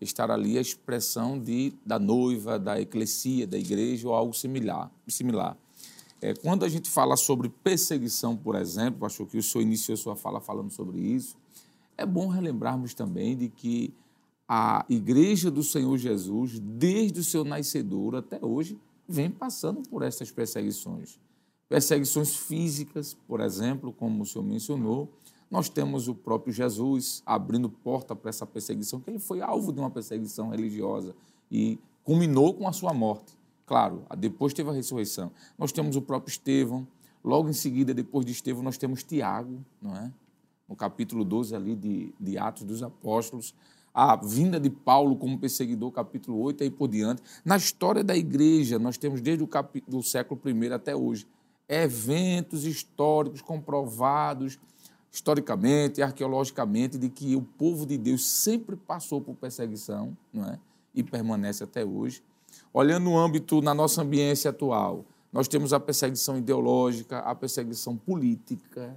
estar 0.00 0.30
ali 0.30 0.56
a 0.56 0.60
expressão 0.60 1.38
de, 1.38 1.72
da 1.84 1.98
noiva, 1.98 2.58
da 2.58 2.80
eclesia, 2.80 3.46
da 3.46 3.58
igreja 3.58 4.08
ou 4.08 4.14
algo 4.14 4.32
similar. 4.32 4.90
similar. 5.08 5.56
É, 6.24 6.32
quando 6.32 6.64
a 6.64 6.68
gente 6.70 6.88
fala 6.88 7.18
sobre 7.18 7.50
perseguição, 7.50 8.34
por 8.34 8.54
exemplo, 8.54 9.04
acho 9.04 9.26
que 9.26 9.36
o 9.36 9.42
senhor 9.42 9.60
iniciou 9.60 9.94
sua 9.94 10.16
fala 10.16 10.40
falando 10.40 10.70
sobre 10.70 10.98
isso, 10.98 11.36
é 11.98 12.06
bom 12.06 12.28
relembrarmos 12.28 12.94
também 12.94 13.36
de 13.36 13.50
que 13.50 13.92
a 14.48 14.86
igreja 14.88 15.50
do 15.50 15.62
Senhor 15.62 15.98
Jesus, 15.98 16.58
desde 16.58 17.20
o 17.20 17.24
seu 17.24 17.44
nascedor 17.44 18.16
até 18.16 18.38
hoje, 18.40 18.78
vem 19.06 19.30
passando 19.30 19.82
por 19.82 20.00
essas 20.00 20.30
perseguições. 20.30 21.20
Perseguições 21.68 22.34
físicas, 22.34 23.14
por 23.28 23.40
exemplo, 23.40 23.92
como 23.92 24.22
o 24.22 24.26
senhor 24.26 24.46
mencionou. 24.46 25.10
Nós 25.50 25.68
temos 25.68 26.08
o 26.08 26.14
próprio 26.14 26.54
Jesus 26.54 27.22
abrindo 27.26 27.68
porta 27.68 28.16
para 28.16 28.30
essa 28.30 28.46
perseguição, 28.46 28.98
que 28.98 29.10
ele 29.10 29.18
foi 29.18 29.42
alvo 29.42 29.74
de 29.74 29.78
uma 29.78 29.90
perseguição 29.90 30.48
religiosa 30.48 31.14
e 31.50 31.78
culminou 32.02 32.54
com 32.54 32.66
a 32.66 32.72
sua 32.72 32.94
morte. 32.94 33.43
Claro, 33.66 34.04
depois 34.18 34.52
teve 34.52 34.70
a 34.70 34.72
ressurreição. 34.72 35.32
Nós 35.58 35.72
temos 35.72 35.96
o 35.96 36.02
próprio 36.02 36.30
Estevão. 36.30 36.86
Logo 37.22 37.48
em 37.48 37.54
seguida, 37.54 37.94
depois 37.94 38.26
de 38.26 38.32
Estevão, 38.32 38.62
nós 38.62 38.76
temos 38.76 39.02
Tiago, 39.02 39.64
não 39.80 39.96
é? 39.96 40.12
No 40.68 40.76
capítulo 40.76 41.24
12 41.24 41.54
ali 41.54 41.74
de, 41.74 42.14
de 42.20 42.38
Atos 42.38 42.64
dos 42.64 42.82
Apóstolos 42.82 43.54
a 43.94 44.16
vinda 44.16 44.58
de 44.58 44.68
Paulo 44.68 45.14
como 45.14 45.38
perseguidor, 45.38 45.92
capítulo 45.92 46.40
8 46.40 46.64
e 46.64 46.70
por 46.70 46.88
diante. 46.88 47.22
Na 47.44 47.56
história 47.56 48.02
da 48.02 48.16
igreja, 48.16 48.76
nós 48.76 48.98
temos 48.98 49.20
desde 49.20 49.44
o 49.44 49.46
capítulo, 49.46 49.98
do 49.98 50.02
século 50.02 50.40
I 50.44 50.72
até 50.72 50.96
hoje 50.96 51.24
eventos 51.68 52.64
históricos 52.64 53.40
comprovados 53.40 54.58
historicamente, 55.10 56.02
arqueologicamente, 56.02 56.98
de 56.98 57.08
que 57.08 57.36
o 57.36 57.42
povo 57.42 57.86
de 57.86 57.96
Deus 57.96 58.26
sempre 58.26 58.74
passou 58.74 59.20
por 59.20 59.36
perseguição, 59.36 60.16
não 60.32 60.44
é? 60.44 60.58
E 60.92 61.04
permanece 61.04 61.62
até 61.62 61.84
hoje. 61.84 62.20
Olhando 62.76 63.04
no 63.04 63.16
âmbito 63.16 63.62
na 63.62 63.72
nossa 63.72 64.02
ambiência 64.02 64.50
atual, 64.50 65.04
nós 65.32 65.46
temos 65.46 65.72
a 65.72 65.78
perseguição 65.78 66.36
ideológica, 66.36 67.20
a 67.20 67.32
perseguição 67.32 67.96
política, 67.96 68.96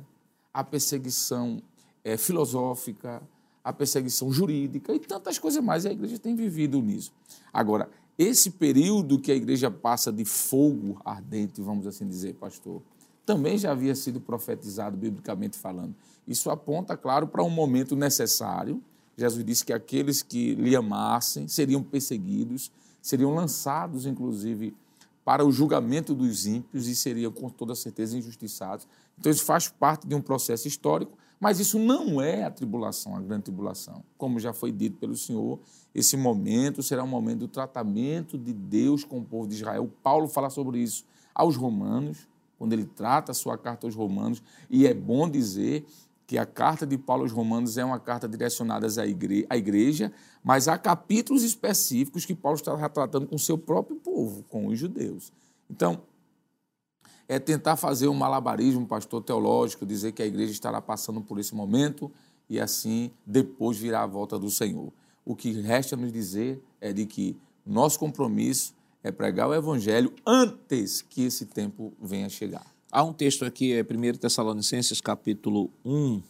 a 0.51 0.63
perseguição 0.63 1.61
é, 2.03 2.17
filosófica, 2.17 3.21
a 3.63 3.71
perseguição 3.71 4.31
jurídica 4.31 4.95
e 4.95 4.99
tantas 4.99 5.37
coisas 5.37 5.63
mais. 5.63 5.85
E 5.85 5.89
a 5.89 5.91
igreja 5.91 6.17
tem 6.17 6.35
vivido 6.35 6.81
nisso. 6.81 7.13
Agora, 7.53 7.87
esse 8.17 8.49
período 8.49 9.19
que 9.19 9.31
a 9.31 9.35
igreja 9.35 9.69
passa 9.69 10.11
de 10.11 10.25
fogo 10.25 10.99
ardente, 11.05 11.61
vamos 11.61 11.85
assim 11.85 12.07
dizer, 12.07 12.33
pastor, 12.33 12.81
também 13.27 13.59
já 13.59 13.73
havia 13.73 13.93
sido 13.93 14.19
profetizado 14.19 14.97
biblicamente 14.97 15.55
falando. 15.55 15.93
Isso 16.27 16.49
aponta, 16.49 16.97
claro, 16.97 17.27
para 17.27 17.43
um 17.43 17.49
momento 17.49 17.95
necessário. 17.95 18.81
Jesus 19.15 19.45
disse 19.45 19.63
que 19.63 19.73
aqueles 19.73 20.23
que 20.23 20.55
lhe 20.55 20.75
amassem 20.75 21.47
seriam 21.47 21.83
perseguidos, 21.83 22.71
seriam 23.07 23.33
lançados, 23.33 24.05
inclusive, 24.05 24.75
para 25.23 25.45
o 25.45 25.51
julgamento 25.51 26.15
dos 26.15 26.45
ímpios 26.45 26.87
e 26.87 26.95
seriam, 26.95 27.31
com 27.31 27.49
toda 27.49 27.75
certeza, 27.75 28.17
injustiçados. 28.17 28.87
Então, 29.19 29.31
isso 29.31 29.43
faz 29.43 29.67
parte 29.67 30.07
de 30.07 30.15
um 30.15 30.21
processo 30.21 30.67
histórico 30.67 31.17
mas 31.39 31.59
isso 31.59 31.77
não 31.77 32.19
é 32.19 32.43
a 32.43 32.51
tribulação, 32.51 33.15
a 33.15 33.21
grande 33.21 33.43
tribulação. 33.43 34.03
Como 34.17 34.39
já 34.39 34.53
foi 34.53 34.71
dito 34.71 34.97
pelo 34.97 35.15
Senhor, 35.15 35.59
esse 35.93 36.17
momento 36.17 36.81
será 36.81 37.03
um 37.03 37.07
momento 37.07 37.39
do 37.39 37.47
tratamento 37.47 38.37
de 38.37 38.53
Deus 38.53 39.03
com 39.03 39.19
o 39.19 39.23
povo 39.23 39.47
de 39.47 39.55
Israel. 39.55 39.91
Paulo 40.01 40.27
fala 40.27 40.49
sobre 40.49 40.79
isso 40.79 41.05
aos 41.35 41.55
romanos, 41.55 42.27
quando 42.57 42.73
ele 42.73 42.85
trata 42.85 43.31
a 43.31 43.35
sua 43.35 43.55
carta 43.55 43.85
aos 43.85 43.93
romanos, 43.93 44.41
e 44.67 44.87
é 44.87 44.93
bom 44.95 45.29
dizer 45.29 45.85
que 46.27 46.37
a 46.37 46.45
carta 46.45 46.85
de 46.85 46.97
Paulo 46.97 47.23
aos 47.23 47.31
romanos 47.31 47.77
é 47.77 47.85
uma 47.85 47.99
carta 47.99 48.27
direcionada 48.27 48.85
à 49.49 49.57
igreja, 49.57 50.11
mas 50.43 50.67
há 50.67 50.77
capítulos 50.77 51.41
específicos 51.41 52.25
que 52.25 52.35
Paulo 52.35 52.57
está 52.57 52.89
tratando 52.89 53.25
com 53.25 53.37
o 53.37 53.39
seu 53.39 53.57
próprio 53.57 53.95
povo, 53.95 54.43
com 54.49 54.67
os 54.67 54.77
judeus. 54.77 55.31
Então, 55.69 56.01
é 57.29 57.39
tentar 57.39 57.77
fazer 57.77 58.09
um 58.09 58.13
malabarismo, 58.13 58.85
pastor 58.85 59.23
teológico, 59.23 59.85
dizer 59.85 60.11
que 60.11 60.21
a 60.21 60.25
igreja 60.25 60.51
estará 60.51 60.81
passando 60.81 61.21
por 61.21 61.39
esse 61.39 61.55
momento 61.55 62.11
e 62.49 62.59
assim 62.59 63.09
depois 63.25 63.77
virá 63.77 64.03
a 64.03 64.07
volta 64.07 64.37
do 64.37 64.49
Senhor. 64.49 64.91
O 65.23 65.35
que 65.35 65.51
resta 65.61 65.95
nos 65.95 66.11
dizer 66.11 66.61
é 66.79 66.91
de 66.91 67.05
que 67.05 67.37
nosso 67.65 67.97
compromisso 67.97 68.75
é 69.01 69.11
pregar 69.11 69.47
o 69.47 69.53
evangelho 69.53 70.13
antes 70.25 71.01
que 71.01 71.23
esse 71.23 71.45
tempo 71.45 71.93
venha 72.01 72.29
chegar. 72.29 72.76
Há 72.89 73.03
um 73.03 73.11
texto 73.11 73.43
aqui, 73.43 73.73
é 73.73 73.81
1 73.81 74.17
Tessalonicenses 74.17 75.01
capítulo 75.01 75.69
1, 75.83 76.21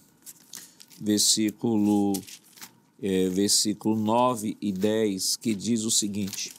versículo, 0.99 2.13
é, 3.01 3.29
versículo 3.29 3.95
9 3.95 4.57
e 4.59 4.71
10, 4.71 5.37
que 5.37 5.53
diz 5.53 5.83
o 5.83 5.91
seguinte: 5.91 6.51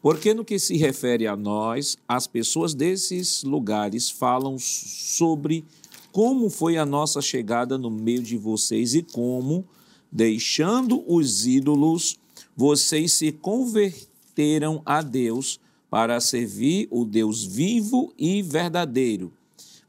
porque 0.00 0.32
no 0.32 0.42
que 0.42 0.58
se 0.58 0.78
refere 0.78 1.26
a 1.26 1.36
nós, 1.36 1.98
as 2.08 2.26
pessoas 2.26 2.72
desses 2.72 3.42
lugares 3.42 4.08
falam 4.08 4.58
sobre 4.58 5.66
como 6.10 6.48
foi 6.48 6.78
a 6.78 6.86
nossa 6.86 7.20
chegada 7.20 7.76
no 7.76 7.90
meio 7.90 8.22
de 8.22 8.38
vocês 8.38 8.94
e 8.94 9.02
como, 9.02 9.66
deixando 10.10 11.04
os 11.06 11.46
ídolos, 11.46 12.18
vocês 12.56 13.12
se 13.12 13.30
converteram 13.30 14.80
a 14.86 15.02
Deus 15.02 15.60
para 15.90 16.20
servir 16.20 16.86
o 16.90 17.04
Deus 17.04 17.44
vivo 17.44 18.14
e 18.16 18.40
verdadeiro. 18.42 19.32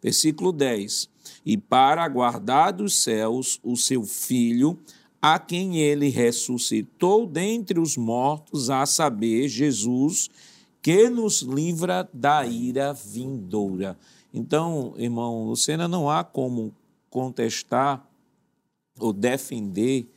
Versículo 0.01 0.51
10. 0.51 1.07
E 1.45 1.55
para 1.55 2.03
aguardar 2.03 2.73
dos 2.73 3.03
céus 3.03 3.59
o 3.63 3.77
seu 3.77 4.03
Filho, 4.03 4.77
a 5.21 5.37
quem 5.37 5.77
ele 5.77 6.09
ressuscitou 6.09 7.27
dentre 7.27 7.79
os 7.79 7.95
mortos, 7.95 8.71
a 8.71 8.85
saber, 8.87 9.47
Jesus, 9.47 10.29
que 10.81 11.07
nos 11.07 11.43
livra 11.43 12.09
da 12.11 12.43
ira 12.45 12.91
vindoura. 12.91 13.95
Então, 14.33 14.95
irmão 14.97 15.45
Lucena, 15.45 15.87
não 15.87 16.09
há 16.09 16.23
como 16.23 16.73
contestar 17.09 18.03
ou 18.99 19.13
defender 19.13 20.07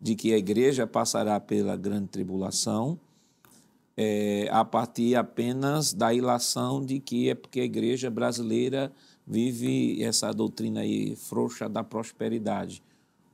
de 0.00 0.14
que 0.14 0.32
a 0.32 0.38
igreja 0.38 0.86
passará 0.86 1.38
pela 1.38 1.76
grande 1.76 2.08
tribulação 2.08 2.98
é, 3.96 4.48
a 4.50 4.64
partir 4.64 5.14
apenas 5.14 5.92
da 5.92 6.12
ilação 6.12 6.84
de 6.84 6.98
que 7.00 7.30
é 7.30 7.34
porque 7.34 7.60
a 7.60 7.64
igreja 7.64 8.10
brasileira 8.10 8.92
vive 9.26 10.02
essa 10.02 10.32
doutrina 10.32 10.80
aí 10.80 11.16
frouxa 11.16 11.68
da 11.68 11.82
prosperidade 11.82 12.82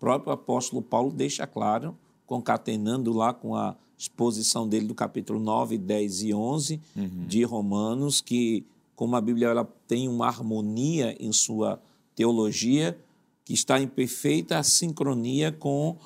próprio 0.01 0.33
apóstolo 0.33 0.81
Paulo 0.81 1.13
deixa 1.13 1.47
claro, 1.47 1.97
concatenando 2.27 3.13
lá 3.13 3.35
com 3.35 3.55
a 3.55 3.77
exposição 3.99 4.67
dele 4.67 4.87
do 4.87 4.95
capítulo 4.95 5.39
9, 5.39 5.77
10 5.77 6.23
e 6.23 6.35
11 6.35 6.81
uhum. 6.97 7.27
de 7.27 7.45
Romanos, 7.45 8.23
que, 8.23 8.65
como 8.97 9.15
a 9.15 9.21
Bíblia 9.21 9.49
ela 9.49 9.69
tem 9.87 10.09
uma 10.09 10.27
harmonia 10.27 11.15
em 11.21 11.31
sua 11.33 11.79
teologia, 12.17 12.99
que 13.45 13.53
está 13.53 13.79
em 13.79 13.87
perfeita 13.87 14.63
sincronia 14.63 15.53
com 15.53 15.99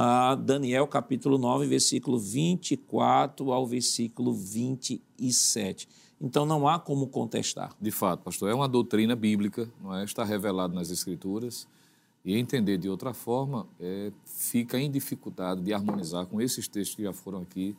a 0.00 0.36
Daniel 0.36 0.86
capítulo 0.86 1.38
9, 1.38 1.66
versículo 1.66 2.20
24 2.20 3.50
ao 3.52 3.66
versículo 3.66 4.32
27. 4.32 5.88
Então 6.20 6.46
não 6.46 6.68
há 6.68 6.78
como 6.78 7.08
contestar. 7.08 7.74
De 7.80 7.90
fato, 7.90 8.22
pastor, 8.22 8.48
é 8.48 8.54
uma 8.54 8.68
doutrina 8.68 9.16
bíblica, 9.16 9.68
não 9.82 9.92
é? 9.92 10.04
Está 10.04 10.22
revelado 10.22 10.72
nas 10.72 10.90
escrituras 10.90 11.66
e 12.24 12.36
entender 12.36 12.78
de 12.78 12.88
outra 12.88 13.12
forma 13.12 13.66
é, 13.80 14.12
fica 14.24 14.78
em 14.78 14.88
dificuldade 14.88 15.62
de 15.62 15.74
harmonizar 15.74 16.26
com 16.26 16.40
esses 16.40 16.68
textos 16.68 16.94
que 16.94 17.02
já 17.02 17.12
foram 17.12 17.42
aqui 17.42 17.76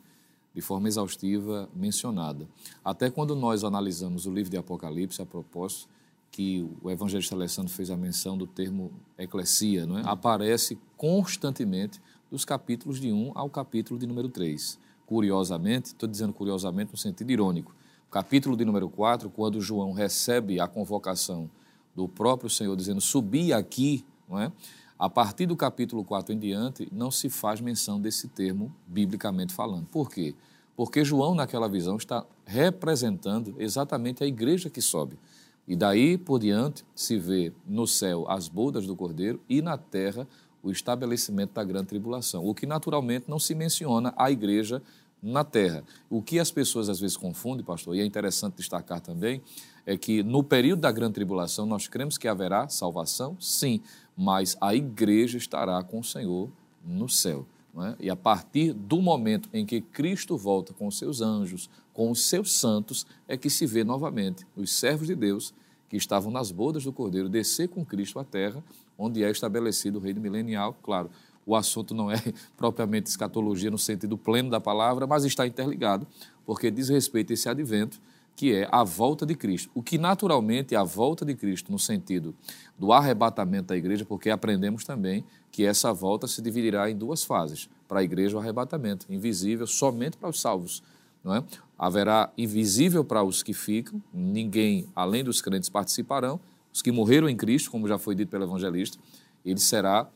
de 0.54 0.60
forma 0.60 0.88
exaustiva 0.88 1.70
mencionada. 1.74 2.46
Até 2.84 3.08
quando 3.08 3.34
nós 3.34 3.64
analisamos 3.64 4.26
o 4.26 4.30
livro 4.30 4.50
de 4.50 4.58
Apocalipse, 4.58 5.22
a 5.22 5.26
propósito, 5.26 5.88
que 6.30 6.68
o 6.82 6.90
evangelista 6.90 7.34
Alessandro 7.34 7.72
fez 7.72 7.90
a 7.90 7.96
menção 7.96 8.36
do 8.36 8.46
termo 8.46 8.92
eclesia, 9.18 9.86
não 9.86 9.98
é? 9.98 10.02
aparece 10.04 10.78
constantemente 10.96 12.00
dos 12.30 12.44
capítulos 12.44 13.00
de 13.00 13.12
1 13.12 13.32
ao 13.34 13.50
capítulo 13.50 13.98
de 13.98 14.06
número 14.06 14.28
3. 14.28 14.78
Curiosamente, 15.06 15.86
estou 15.86 16.08
dizendo 16.08 16.32
curiosamente 16.32 16.92
no 16.92 16.98
sentido 16.98 17.30
irônico, 17.30 17.74
o 18.08 18.10
capítulo 18.10 18.56
de 18.56 18.64
número 18.64 18.88
4, 18.88 19.30
quando 19.30 19.60
João 19.60 19.92
recebe 19.92 20.60
a 20.60 20.66
convocação 20.66 21.50
do 21.94 22.08
próprio 22.08 22.50
Senhor 22.50 22.74
dizendo 22.76 23.00
subi 23.00 23.52
aqui, 23.52 24.04
não 24.28 24.38
é? 24.38 24.52
A 24.98 25.08
partir 25.08 25.46
do 25.46 25.56
capítulo 25.56 26.04
4 26.04 26.34
em 26.34 26.38
diante, 26.38 26.88
não 26.92 27.10
se 27.10 27.30
faz 27.30 27.60
menção 27.60 28.00
desse 28.00 28.28
termo, 28.28 28.74
biblicamente 28.86 29.54
falando. 29.54 29.86
Por 29.86 30.10
quê? 30.10 30.34
Porque 30.76 31.04
João, 31.04 31.34
naquela 31.34 31.68
visão, 31.68 31.96
está 31.96 32.26
representando 32.44 33.54
exatamente 33.58 34.22
a 34.22 34.26
igreja 34.26 34.68
que 34.68 34.82
sobe. 34.82 35.18
E 35.66 35.76
daí 35.76 36.18
por 36.18 36.38
diante 36.40 36.84
se 36.94 37.16
vê 37.16 37.52
no 37.66 37.86
céu 37.86 38.26
as 38.28 38.48
bodas 38.48 38.86
do 38.86 38.96
cordeiro 38.96 39.40
e 39.48 39.62
na 39.62 39.78
terra 39.78 40.26
o 40.62 40.70
estabelecimento 40.70 41.52
da 41.52 41.64
grande 41.64 41.88
tribulação, 41.88 42.46
o 42.46 42.54
que 42.54 42.66
naturalmente 42.66 43.26
não 43.28 43.38
se 43.38 43.54
menciona 43.54 44.12
a 44.16 44.30
igreja 44.30 44.82
na 45.22 45.44
terra. 45.44 45.84
O 46.08 46.22
que 46.22 46.38
as 46.38 46.50
pessoas 46.50 46.88
às 46.88 47.00
vezes 47.00 47.16
confundem, 47.16 47.64
pastor, 47.64 47.94
e 47.94 48.00
é 48.00 48.04
interessante 48.04 48.56
destacar 48.56 49.00
também, 49.00 49.42
é 49.86 49.96
que 49.96 50.22
no 50.22 50.42
período 50.42 50.80
da 50.80 50.92
grande 50.92 51.14
tribulação 51.14 51.66
nós 51.66 51.88
cremos 51.88 52.16
que 52.16 52.28
haverá 52.28 52.68
salvação, 52.68 53.36
sim, 53.40 53.80
mas 54.16 54.56
a 54.60 54.74
igreja 54.74 55.38
estará 55.38 55.82
com 55.82 56.00
o 56.00 56.04
Senhor 56.04 56.50
no 56.84 57.08
céu. 57.08 57.46
É? 57.78 58.06
E 58.06 58.10
a 58.10 58.16
partir 58.16 58.72
do 58.72 59.00
momento 59.00 59.48
em 59.52 59.64
que 59.64 59.80
Cristo 59.80 60.36
volta 60.36 60.72
com 60.72 60.88
os 60.88 60.98
seus 60.98 61.20
anjos, 61.20 61.70
com 61.92 62.10
os 62.10 62.24
seus 62.24 62.52
santos, 62.52 63.06
é 63.28 63.36
que 63.36 63.48
se 63.48 63.64
vê 63.64 63.84
novamente 63.84 64.44
os 64.56 64.72
servos 64.72 65.06
de 65.06 65.14
Deus 65.14 65.54
que 65.90 65.96
estavam 65.96 66.30
nas 66.30 66.52
bodas 66.52 66.84
do 66.84 66.92
Cordeiro 66.92 67.28
descer 67.28 67.68
com 67.68 67.84
Cristo 67.84 68.20
à 68.20 68.24
terra, 68.24 68.62
onde 68.96 69.24
é 69.24 69.30
estabelecido 69.30 69.98
o 69.98 70.00
reino 70.00 70.20
milenial. 70.20 70.74
Claro, 70.82 71.10
o 71.44 71.56
assunto 71.56 71.94
não 71.94 72.10
é 72.10 72.22
propriamente 72.56 73.10
escatologia 73.10 73.72
no 73.72 73.78
sentido 73.78 74.16
pleno 74.16 74.48
da 74.48 74.60
palavra, 74.60 75.04
mas 75.04 75.24
está 75.24 75.44
interligado, 75.44 76.06
porque 76.46 76.70
diz 76.70 76.88
respeito 76.88 77.32
a 77.32 77.34
esse 77.34 77.48
advento 77.48 78.00
que 78.36 78.54
é 78.54 78.68
a 78.70 78.84
volta 78.84 79.26
de 79.26 79.34
Cristo. 79.34 79.68
O 79.74 79.82
que 79.82 79.98
naturalmente 79.98 80.74
é 80.76 80.78
a 80.78 80.84
volta 80.84 81.24
de 81.24 81.34
Cristo 81.34 81.72
no 81.72 81.78
sentido 81.78 82.34
do 82.78 82.92
arrebatamento 82.92 83.66
da 83.66 83.76
igreja, 83.76 84.04
porque 84.04 84.30
aprendemos 84.30 84.84
também 84.84 85.24
que 85.50 85.66
essa 85.66 85.92
volta 85.92 86.28
se 86.28 86.40
dividirá 86.40 86.88
em 86.88 86.96
duas 86.96 87.24
fases. 87.24 87.68
Para 87.88 88.00
a 88.00 88.02
igreja, 88.04 88.36
o 88.36 88.40
arrebatamento, 88.40 89.04
invisível 89.10 89.66
somente 89.66 90.16
para 90.16 90.28
os 90.28 90.40
salvos. 90.40 90.82
Não 91.22 91.34
é? 91.34 91.44
Haverá 91.78 92.30
invisível 92.36 93.04
para 93.04 93.22
os 93.22 93.42
que 93.42 93.52
ficam, 93.52 94.02
ninguém 94.12 94.88
além 94.94 95.24
dos 95.24 95.40
crentes 95.40 95.68
participarão. 95.68 96.40
Os 96.72 96.82
que 96.82 96.92
morreram 96.92 97.28
em 97.28 97.36
Cristo, 97.36 97.70
como 97.70 97.88
já 97.88 97.98
foi 97.98 98.14
dito 98.14 98.28
pelo 98.28 98.44
evangelista, 98.44 98.98
ele 99.44 99.60
será, 99.60 100.08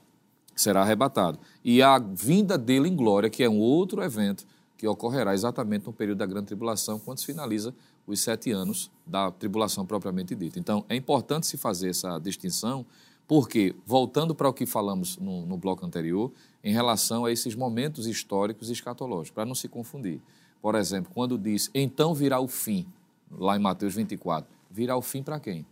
será 0.55 0.82
arrebatado. 0.82 1.38
E 1.64 1.82
a 1.82 1.98
vinda 1.98 2.57
dele 2.57 2.88
em 2.88 2.96
glória, 2.96 3.28
que 3.28 3.42
é 3.42 3.48
um 3.48 3.59
outro 3.59 4.02
evento 4.02 4.46
que 4.76 4.86
ocorrerá 4.86 5.34
exatamente 5.34 5.86
no 5.86 5.92
período 5.92 6.18
da 6.18 6.26
grande 6.26 6.46
tribulação, 6.46 6.98
quando 6.98 7.18
se 7.18 7.26
finaliza 7.26 7.74
os 8.07 8.20
sete 8.20 8.50
anos 8.50 8.90
da 9.07 9.30
tribulação 9.30 9.86
propriamente 9.86 10.34
dita. 10.34 10.59
Então, 10.59 10.84
é 10.88 10.96
importante 10.96 11.46
se 11.46 11.57
fazer 11.57 11.90
essa 11.90 12.18
distinção, 12.18 12.84
porque, 13.26 13.74
voltando 13.86 14.34
para 14.34 14.48
o 14.48 14.52
que 14.52 14.66
falamos 14.66 15.16
no, 15.16 15.46
no 15.46 15.57
bloco 15.57 15.86
anterior, 15.86 16.30
em 16.62 16.72
relação 16.72 17.24
a 17.24 17.32
esses 17.32 17.55
momentos 17.55 18.07
históricos 18.07 18.68
e 18.68 18.72
escatológicos, 18.72 19.30
para 19.30 19.46
não 19.46 19.55
se 19.55 19.68
confundir. 19.68 20.20
Por 20.64 20.76
exemplo, 20.76 21.12
quando 21.12 21.36
diz, 21.36 21.70
então 21.74 22.14
virá 22.14 22.40
o 22.40 22.48
fim, 22.48 22.86
lá 23.30 23.54
em 23.54 23.58
Mateus 23.58 23.94
24, 23.94 24.50
virá 24.70 24.96
o 24.96 25.02
fim 25.02 25.22
para 25.22 25.38
quem? 25.38 25.66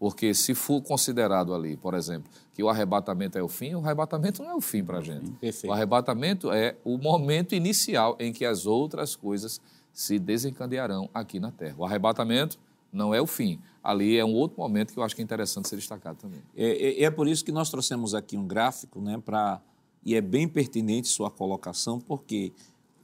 Porque 0.00 0.34
se 0.34 0.52
for 0.52 0.82
considerado 0.82 1.54
ali, 1.54 1.76
por 1.76 1.94
exemplo, 1.94 2.28
que 2.52 2.60
o 2.60 2.68
arrebatamento 2.68 3.38
é 3.38 3.42
o 3.44 3.46
fim, 3.46 3.76
o 3.76 3.78
arrebatamento 3.78 4.42
não 4.42 4.50
é 4.50 4.54
o 4.56 4.60
fim 4.60 4.82
para 4.82 4.98
a 4.98 5.00
gente. 5.00 5.30
Perfeito. 5.30 5.70
O 5.70 5.72
arrebatamento 5.72 6.50
é 6.50 6.74
o 6.84 6.98
momento 6.98 7.54
inicial 7.54 8.16
em 8.18 8.32
que 8.32 8.44
as 8.44 8.66
outras 8.66 9.14
coisas 9.14 9.60
se 9.92 10.18
desencadearão 10.18 11.08
aqui 11.14 11.38
na 11.38 11.52
Terra. 11.52 11.76
O 11.78 11.84
arrebatamento 11.84 12.58
não 12.92 13.14
é 13.14 13.22
o 13.22 13.28
fim. 13.28 13.60
Ali 13.80 14.18
é 14.18 14.24
um 14.24 14.34
outro 14.34 14.58
momento 14.58 14.92
que 14.92 14.98
eu 14.98 15.04
acho 15.04 15.14
que 15.14 15.22
é 15.22 15.24
interessante 15.24 15.68
ser 15.68 15.76
destacado 15.76 16.18
também. 16.18 16.42
É, 16.56 17.00
é, 17.00 17.04
é 17.04 17.10
por 17.12 17.28
isso 17.28 17.44
que 17.44 17.52
nós 17.52 17.70
trouxemos 17.70 18.12
aqui 18.12 18.36
um 18.36 18.44
gráfico, 18.44 19.00
né, 19.00 19.22
para 19.24 19.62
e 20.04 20.14
é 20.14 20.20
bem 20.20 20.46
pertinente 20.46 21.08
sua 21.08 21.32
colocação, 21.32 22.00
porque 22.00 22.52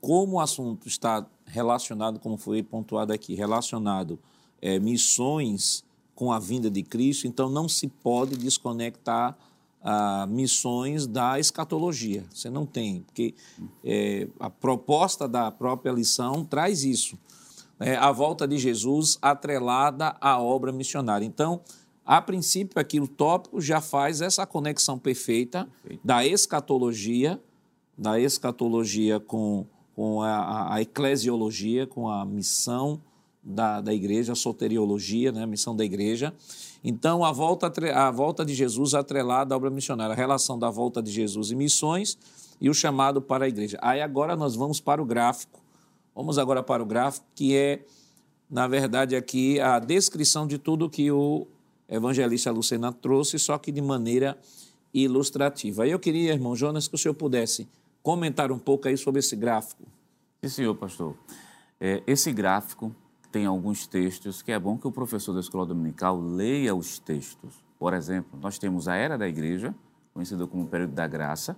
como 0.02 0.36
o 0.36 0.40
assunto 0.40 0.88
está 0.88 1.24
relacionado, 1.46 2.18
como 2.18 2.36
foi 2.36 2.60
pontuado 2.60 3.12
aqui, 3.12 3.36
relacionado 3.36 4.18
é, 4.60 4.80
missões 4.80 5.84
com 6.12 6.32
a 6.32 6.40
vinda 6.40 6.68
de 6.68 6.82
Cristo, 6.82 7.28
então 7.28 7.48
não 7.48 7.68
se 7.68 7.86
pode 7.86 8.36
desconectar 8.36 9.38
ah, 9.80 10.26
missões 10.28 11.06
da 11.06 11.38
escatologia. 11.38 12.24
Você 12.32 12.50
não 12.50 12.66
tem, 12.66 13.02
porque 13.02 13.32
é, 13.84 14.26
a 14.40 14.50
proposta 14.50 15.28
da 15.28 15.52
própria 15.52 15.92
lição 15.92 16.44
traz 16.44 16.82
isso. 16.82 17.16
É, 17.78 17.94
a 17.94 18.10
volta 18.10 18.46
de 18.46 18.58
Jesus 18.58 19.18
atrelada 19.22 20.16
à 20.20 20.40
obra 20.40 20.72
missionária. 20.72 21.24
Então, 21.24 21.60
a 22.04 22.20
princípio, 22.20 22.80
aqui 22.80 23.00
o 23.00 23.06
tópico 23.06 23.60
já 23.60 23.80
faz 23.80 24.20
essa 24.20 24.44
conexão 24.44 24.98
perfeita 24.98 25.68
da 26.04 26.26
escatologia, 26.26 27.40
da 27.96 28.18
escatologia 28.18 29.20
com, 29.20 29.64
com 29.94 30.22
a, 30.22 30.74
a 30.74 30.82
eclesiologia, 30.82 31.86
com 31.86 32.08
a 32.08 32.24
missão 32.24 33.00
da, 33.42 33.80
da 33.80 33.92
igreja, 33.92 34.32
a 34.32 34.36
soteriologia, 34.36 35.32
né, 35.32 35.42
a 35.42 35.46
missão 35.46 35.74
da 35.74 35.84
igreja. 35.84 36.32
Então, 36.84 37.24
a 37.24 37.32
volta, 37.32 37.72
a 37.94 38.10
volta 38.10 38.44
de 38.44 38.54
Jesus 38.54 38.94
atrelada 38.94 39.54
à 39.54 39.56
obra 39.56 39.70
missionária, 39.70 40.12
a 40.12 40.16
relação 40.16 40.58
da 40.58 40.70
volta 40.70 41.02
de 41.02 41.10
Jesus 41.10 41.50
e 41.50 41.56
missões 41.56 42.16
e 42.60 42.70
o 42.70 42.74
chamado 42.74 43.20
para 43.20 43.44
a 43.44 43.48
igreja. 43.48 43.78
Aí 43.82 44.00
agora 44.00 44.36
nós 44.36 44.54
vamos 44.54 44.80
para 44.80 45.02
o 45.02 45.04
gráfico. 45.04 45.60
Vamos 46.14 46.38
agora 46.38 46.62
para 46.62 46.82
o 46.82 46.86
gráfico, 46.86 47.26
que 47.34 47.56
é, 47.56 47.84
na 48.50 48.68
verdade, 48.68 49.16
aqui 49.16 49.58
a 49.60 49.78
descrição 49.78 50.46
de 50.46 50.58
tudo 50.58 50.88
que 50.88 51.10
o 51.10 51.46
evangelista 51.88 52.50
Lucena 52.50 52.92
trouxe, 52.92 53.38
só 53.38 53.58
que 53.58 53.72
de 53.72 53.80
maneira 53.80 54.38
ilustrativa. 54.92 55.86
Eu 55.86 55.98
queria, 55.98 56.32
irmão 56.32 56.54
Jonas, 56.54 56.86
que 56.86 56.94
o 56.94 56.98
senhor 56.98 57.14
pudesse 57.14 57.66
comentar 58.02 58.50
um 58.50 58.58
pouco 58.58 58.88
aí 58.88 58.96
sobre 58.96 59.20
esse 59.20 59.36
gráfico. 59.36 59.82
Sim, 60.42 60.48
senhor 60.48 60.74
pastor. 60.74 61.16
É, 61.80 62.02
esse 62.06 62.32
gráfico 62.32 62.94
tem 63.30 63.46
alguns 63.46 63.86
textos 63.86 64.42
que 64.42 64.52
é 64.52 64.58
bom 64.58 64.76
que 64.76 64.86
o 64.86 64.92
professor 64.92 65.32
da 65.32 65.40
escola 65.40 65.64
dominical 65.64 66.20
leia 66.20 66.74
os 66.74 66.98
textos. 66.98 67.64
Por 67.78 67.94
exemplo, 67.94 68.38
nós 68.40 68.58
temos 68.58 68.88
a 68.88 68.94
Era 68.94 69.16
da 69.16 69.28
Igreja, 69.28 69.74
conhecida 70.12 70.46
como 70.46 70.66
período 70.66 70.92
da 70.92 71.06
graça. 71.06 71.56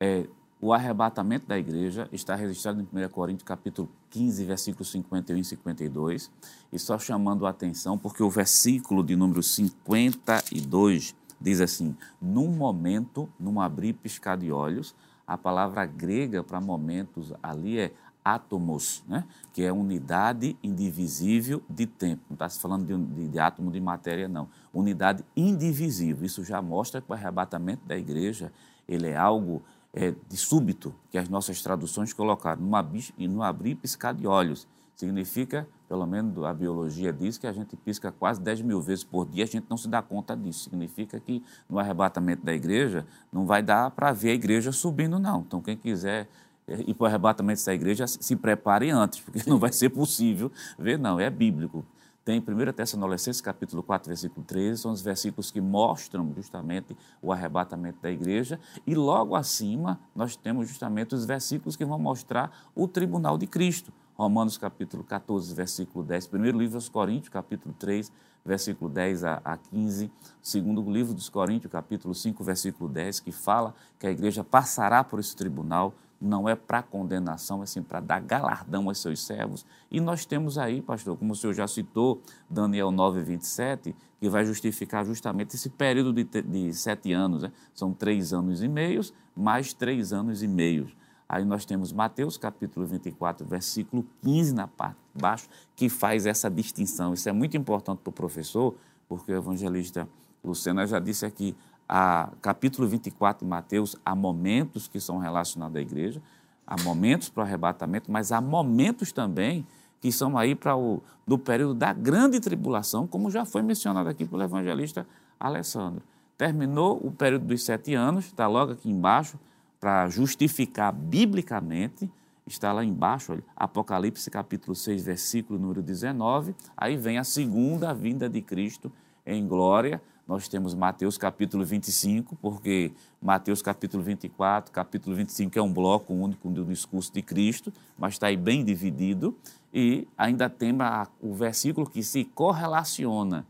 É, 0.00 0.26
o 0.60 0.72
arrebatamento 0.72 1.46
da 1.48 1.58
igreja 1.58 2.08
está 2.12 2.36
registrado 2.36 2.80
em 2.80 3.04
1 3.04 3.08
Coríntios 3.08 3.42
capítulo 3.42 3.90
15, 4.10 4.44
versículos 4.44 4.92
51 4.92 5.38
e 5.38 5.44
52. 5.44 6.30
E 6.72 6.78
só 6.78 7.00
chamando 7.00 7.46
a 7.46 7.50
atenção, 7.50 7.98
porque 7.98 8.22
o 8.22 8.30
versículo 8.30 9.02
de 9.02 9.16
número 9.16 9.42
52 9.42 11.16
diz 11.40 11.60
assim: 11.60 11.96
Num 12.20 12.46
momento, 12.46 13.28
num 13.40 13.60
abrir 13.60 13.94
piscar 13.94 14.36
de 14.38 14.52
olhos, 14.52 14.94
a 15.26 15.38
palavra 15.38 15.84
grega 15.86 16.42
para 16.42 16.60
momentos 16.60 17.32
ali 17.42 17.78
é 17.78 17.92
átomos, 18.24 19.02
né? 19.08 19.24
que 19.52 19.62
é 19.62 19.72
unidade 19.72 20.56
indivisível 20.62 21.62
de 21.68 21.86
tempo. 21.86 22.22
Não 22.30 22.34
está 22.34 22.48
se 22.48 22.60
falando 22.60 22.86
de, 22.86 22.96
de, 23.14 23.28
de, 23.28 23.38
átomo 23.38 23.70
de 23.70 23.80
matéria, 23.80 24.28
não. 24.28 24.48
Unidade 24.72 25.24
indivisível. 25.36 26.24
Isso 26.24 26.44
já 26.44 26.62
mostra 26.62 27.00
que 27.00 27.10
o 27.10 27.14
arrebatamento 27.14 27.84
da 27.86 27.96
igreja 27.96 28.52
ele 28.88 29.08
é 29.08 29.16
algo 29.16 29.62
é, 29.92 30.14
de 30.28 30.36
súbito, 30.36 30.94
que 31.10 31.18
as 31.18 31.28
nossas 31.28 31.62
traduções 31.62 32.12
colocaram, 32.12 32.62
no 32.62 32.76
abrir, 32.76 33.12
e 33.18 33.74
piscar 33.74 34.14
de 34.14 34.26
olhos. 34.26 34.66
Significa, 34.94 35.68
pelo 35.92 36.06
menos 36.06 36.42
a 36.42 36.54
biologia 36.54 37.12
diz, 37.12 37.36
que 37.36 37.46
a 37.46 37.52
gente 37.52 37.76
pisca 37.76 38.10
quase 38.10 38.40
10 38.40 38.62
mil 38.62 38.80
vezes 38.80 39.04
por 39.04 39.28
dia, 39.28 39.44
a 39.44 39.46
gente 39.46 39.66
não 39.68 39.76
se 39.76 39.86
dá 39.86 40.00
conta 40.00 40.34
disso. 40.34 40.60
Significa 40.60 41.20
que 41.20 41.44
no 41.68 41.78
arrebatamento 41.78 42.42
da 42.42 42.54
igreja 42.54 43.06
não 43.30 43.44
vai 43.44 43.62
dar 43.62 43.90
para 43.90 44.10
ver 44.10 44.30
a 44.30 44.32
igreja 44.32 44.72
subindo, 44.72 45.18
não. 45.18 45.40
Então, 45.42 45.60
quem 45.60 45.76
quiser 45.76 46.30
e 46.66 46.94
para 46.94 47.04
o 47.04 47.06
arrebatamento 47.06 47.62
da 47.62 47.74
igreja, 47.74 48.06
se 48.06 48.34
preparem 48.36 48.90
antes, 48.90 49.20
porque 49.20 49.42
não 49.46 49.58
vai 49.58 49.70
ser 49.70 49.90
possível 49.90 50.50
ver, 50.78 50.98
não, 50.98 51.20
é 51.20 51.28
bíblico. 51.28 51.84
Tem 52.24 52.38
1 52.38 52.72
Tessalonicenses 52.72 53.42
capítulo 53.42 53.82
4, 53.82 54.08
versículo 54.08 54.46
13, 54.46 54.80
são 54.80 54.92
os 54.92 55.02
versículos 55.02 55.50
que 55.50 55.60
mostram 55.60 56.32
justamente 56.34 56.96
o 57.20 57.30
arrebatamento 57.30 57.98
da 58.00 58.10
igreja, 58.10 58.58
e 58.86 58.94
logo 58.94 59.36
acima 59.36 60.00
nós 60.16 60.36
temos 60.36 60.68
justamente 60.68 61.14
os 61.14 61.26
versículos 61.26 61.76
que 61.76 61.84
vão 61.84 61.98
mostrar 61.98 62.50
o 62.74 62.88
tribunal 62.88 63.36
de 63.36 63.46
Cristo. 63.46 63.92
Romanos 64.14 64.58
capítulo 64.58 65.02
14, 65.02 65.54
versículo 65.54 66.04
10, 66.04 66.26
primeiro 66.26 66.58
livro 66.58 66.76
aos 66.76 66.88
Coríntios, 66.88 67.30
capítulo 67.30 67.74
3, 67.78 68.12
versículo 68.44 68.90
10 68.90 69.24
a, 69.24 69.58
15, 69.70 70.10
segundo 70.42 70.88
livro 70.90 71.14
dos 71.14 71.28
Coríntios, 71.28 71.72
capítulo 71.72 72.14
5, 72.14 72.44
versículo 72.44 72.90
10, 72.90 73.20
que 73.20 73.32
fala 73.32 73.74
que 73.98 74.06
a 74.06 74.10
igreja 74.10 74.44
passará 74.44 75.02
por 75.02 75.18
esse 75.18 75.34
tribunal, 75.34 75.94
não 76.20 76.48
é 76.48 76.54
para 76.54 76.82
condenação, 76.82 77.62
é 77.62 77.66
sim 77.66 77.82
para 77.82 77.98
dar 77.98 78.20
galardão 78.20 78.88
aos 78.88 78.98
seus 78.98 79.20
servos. 79.24 79.66
E 79.90 80.00
nós 80.00 80.24
temos 80.24 80.56
aí, 80.56 80.80
pastor, 80.80 81.16
como 81.16 81.32
o 81.32 81.36
senhor 81.36 81.52
já 81.52 81.66
citou, 81.66 82.22
Daniel 82.48 82.92
9, 82.92 83.22
27, 83.22 83.96
que 84.20 84.28
vai 84.28 84.44
justificar 84.44 85.04
justamente 85.04 85.56
esse 85.56 85.68
período 85.68 86.12
de, 86.12 86.24
de 86.24 86.72
sete 86.74 87.12
anos. 87.12 87.42
Né? 87.42 87.52
São 87.74 87.92
três 87.92 88.32
anos 88.32 88.62
e 88.62 88.68
meios, 88.68 89.12
mais 89.34 89.72
três 89.72 90.12
anos 90.12 90.44
e 90.44 90.46
meios. 90.46 90.94
Aí 91.32 91.46
nós 91.46 91.64
temos 91.64 91.94
Mateus 91.94 92.36
capítulo 92.36 92.84
24, 92.84 93.46
versículo 93.46 94.04
15 94.20 94.54
na 94.54 94.68
parte 94.68 94.98
de 95.14 95.22
baixo, 95.22 95.48
que 95.74 95.88
faz 95.88 96.26
essa 96.26 96.50
distinção. 96.50 97.14
Isso 97.14 97.26
é 97.26 97.32
muito 97.32 97.56
importante 97.56 98.00
para 98.00 98.10
o 98.10 98.12
professor, 98.12 98.74
porque 99.08 99.32
o 99.32 99.36
evangelista 99.36 100.06
Lucena 100.44 100.86
já 100.86 100.98
disse 100.98 101.24
aqui, 101.24 101.56
a 101.88 102.28
capítulo 102.42 102.86
24 102.86 103.46
de 103.46 103.50
Mateus, 103.50 103.96
há 104.04 104.14
momentos 104.14 104.88
que 104.88 105.00
são 105.00 105.16
relacionados 105.16 105.74
à 105.74 105.80
igreja, 105.80 106.20
há 106.66 106.76
momentos 106.82 107.30
para 107.30 107.40
o 107.40 107.46
arrebatamento, 107.46 108.12
mas 108.12 108.30
há 108.30 108.38
momentos 108.38 109.10
também 109.10 109.66
que 110.02 110.12
são 110.12 110.36
aí 110.36 110.54
para 110.54 110.76
o 110.76 111.02
do 111.26 111.38
período 111.38 111.72
da 111.72 111.94
grande 111.94 112.40
tribulação, 112.40 113.06
como 113.06 113.30
já 113.30 113.46
foi 113.46 113.62
mencionado 113.62 114.06
aqui 114.06 114.26
pelo 114.26 114.42
evangelista 114.42 115.06
Alessandro. 115.40 116.02
Terminou 116.36 117.00
o 117.02 117.10
período 117.10 117.46
dos 117.46 117.64
sete 117.64 117.94
anos, 117.94 118.26
está 118.26 118.46
logo 118.46 118.72
aqui 118.72 118.90
embaixo, 118.90 119.38
para 119.82 120.08
justificar 120.08 120.92
biblicamente, 120.92 122.08
está 122.46 122.72
lá 122.72 122.84
embaixo, 122.84 123.32
olha, 123.32 123.42
Apocalipse 123.56 124.30
capítulo 124.30 124.76
6, 124.76 125.02
versículo 125.02 125.58
número 125.58 125.82
19, 125.82 126.54
aí 126.76 126.96
vem 126.96 127.18
a 127.18 127.24
segunda 127.24 127.92
vinda 127.92 128.28
de 128.28 128.40
Cristo 128.40 128.92
em 129.26 129.44
glória, 129.44 130.00
nós 130.24 130.46
temos 130.46 130.72
Mateus 130.72 131.18
capítulo 131.18 131.64
25, 131.64 132.36
porque 132.36 132.92
Mateus 133.20 133.60
capítulo 133.60 134.04
24, 134.04 134.70
capítulo 134.70 135.16
25 135.16 135.58
é 135.58 135.62
um 135.62 135.72
bloco 135.72 136.14
único 136.14 136.48
do 136.48 136.64
discurso 136.64 137.12
de 137.12 137.20
Cristo, 137.20 137.72
mas 137.98 138.12
está 138.12 138.28
aí 138.28 138.36
bem 138.36 138.64
dividido, 138.64 139.36
e 139.74 140.06
ainda 140.16 140.48
tem 140.48 140.72
o 141.20 141.34
versículo 141.34 141.90
que 141.90 142.04
se 142.04 142.24
correlaciona 142.24 143.44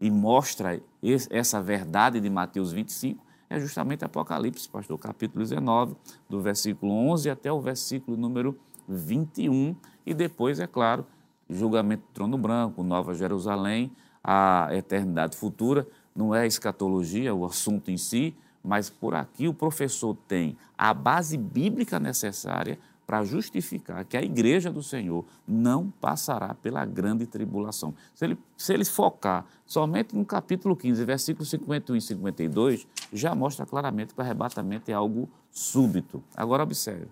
e 0.00 0.10
mostra 0.10 0.80
essa 1.30 1.62
verdade 1.62 2.18
de 2.18 2.28
Mateus 2.28 2.72
25, 2.72 3.24
é 3.48 3.58
justamente 3.60 4.04
Apocalipse, 4.04 4.68
pastor, 4.68 4.98
capítulo 4.98 5.42
19, 5.44 5.96
do 6.28 6.40
versículo 6.40 6.92
11 6.92 7.30
até 7.30 7.50
o 7.52 7.60
versículo 7.60 8.16
número 8.16 8.58
21, 8.88 9.74
e 10.04 10.14
depois, 10.14 10.60
é 10.60 10.66
claro, 10.66 11.06
julgamento 11.48 12.02
do 12.02 12.12
trono 12.12 12.38
branco, 12.38 12.82
Nova 12.82 13.14
Jerusalém, 13.14 13.90
a 14.22 14.68
eternidade 14.72 15.36
futura, 15.36 15.86
não 16.14 16.34
é 16.34 16.46
escatologia, 16.46 17.34
o 17.34 17.44
assunto 17.44 17.90
em 17.90 17.96
si, 17.96 18.34
mas 18.64 18.90
por 18.90 19.14
aqui 19.14 19.46
o 19.46 19.54
professor 19.54 20.16
tem 20.26 20.56
a 20.76 20.92
base 20.92 21.36
bíblica 21.36 22.00
necessária 22.00 22.78
para 23.06 23.22
justificar 23.22 24.04
que 24.04 24.16
a 24.16 24.22
igreja 24.22 24.70
do 24.70 24.82
Senhor 24.82 25.24
não 25.46 25.90
passará 25.90 26.54
pela 26.54 26.84
grande 26.84 27.24
tribulação. 27.26 27.94
Se 28.14 28.24
ele, 28.24 28.38
se 28.56 28.74
ele 28.74 28.84
focar 28.84 29.46
somente 29.64 30.16
no 30.16 30.24
capítulo 30.24 30.74
15, 30.74 31.04
versículos 31.04 31.48
51 31.50 31.96
e 31.96 32.00
52, 32.00 32.86
já 33.12 33.34
mostra 33.34 33.64
claramente 33.64 34.12
que 34.12 34.20
o 34.20 34.22
arrebatamento 34.22 34.90
é 34.90 34.94
algo 34.94 35.30
súbito. 35.50 36.22
Agora, 36.34 36.64
observe, 36.64 37.06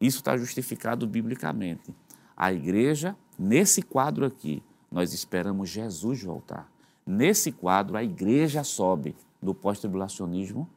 isso 0.00 0.18
está 0.18 0.36
justificado 0.36 1.06
biblicamente. 1.06 1.94
A 2.36 2.52
igreja, 2.52 3.16
nesse 3.38 3.82
quadro 3.82 4.26
aqui, 4.26 4.62
nós 4.90 5.12
esperamos 5.12 5.70
Jesus 5.70 6.22
voltar. 6.22 6.70
Nesse 7.06 7.52
quadro, 7.52 7.96
a 7.96 8.02
igreja 8.02 8.64
sobe 8.64 9.14
do 9.40 9.54
pós-tribulacionismo, 9.54 10.68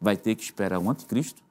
vai 0.00 0.16
ter 0.16 0.34
que 0.36 0.42
esperar 0.42 0.78
o 0.78 0.88
anticristo 0.88 1.42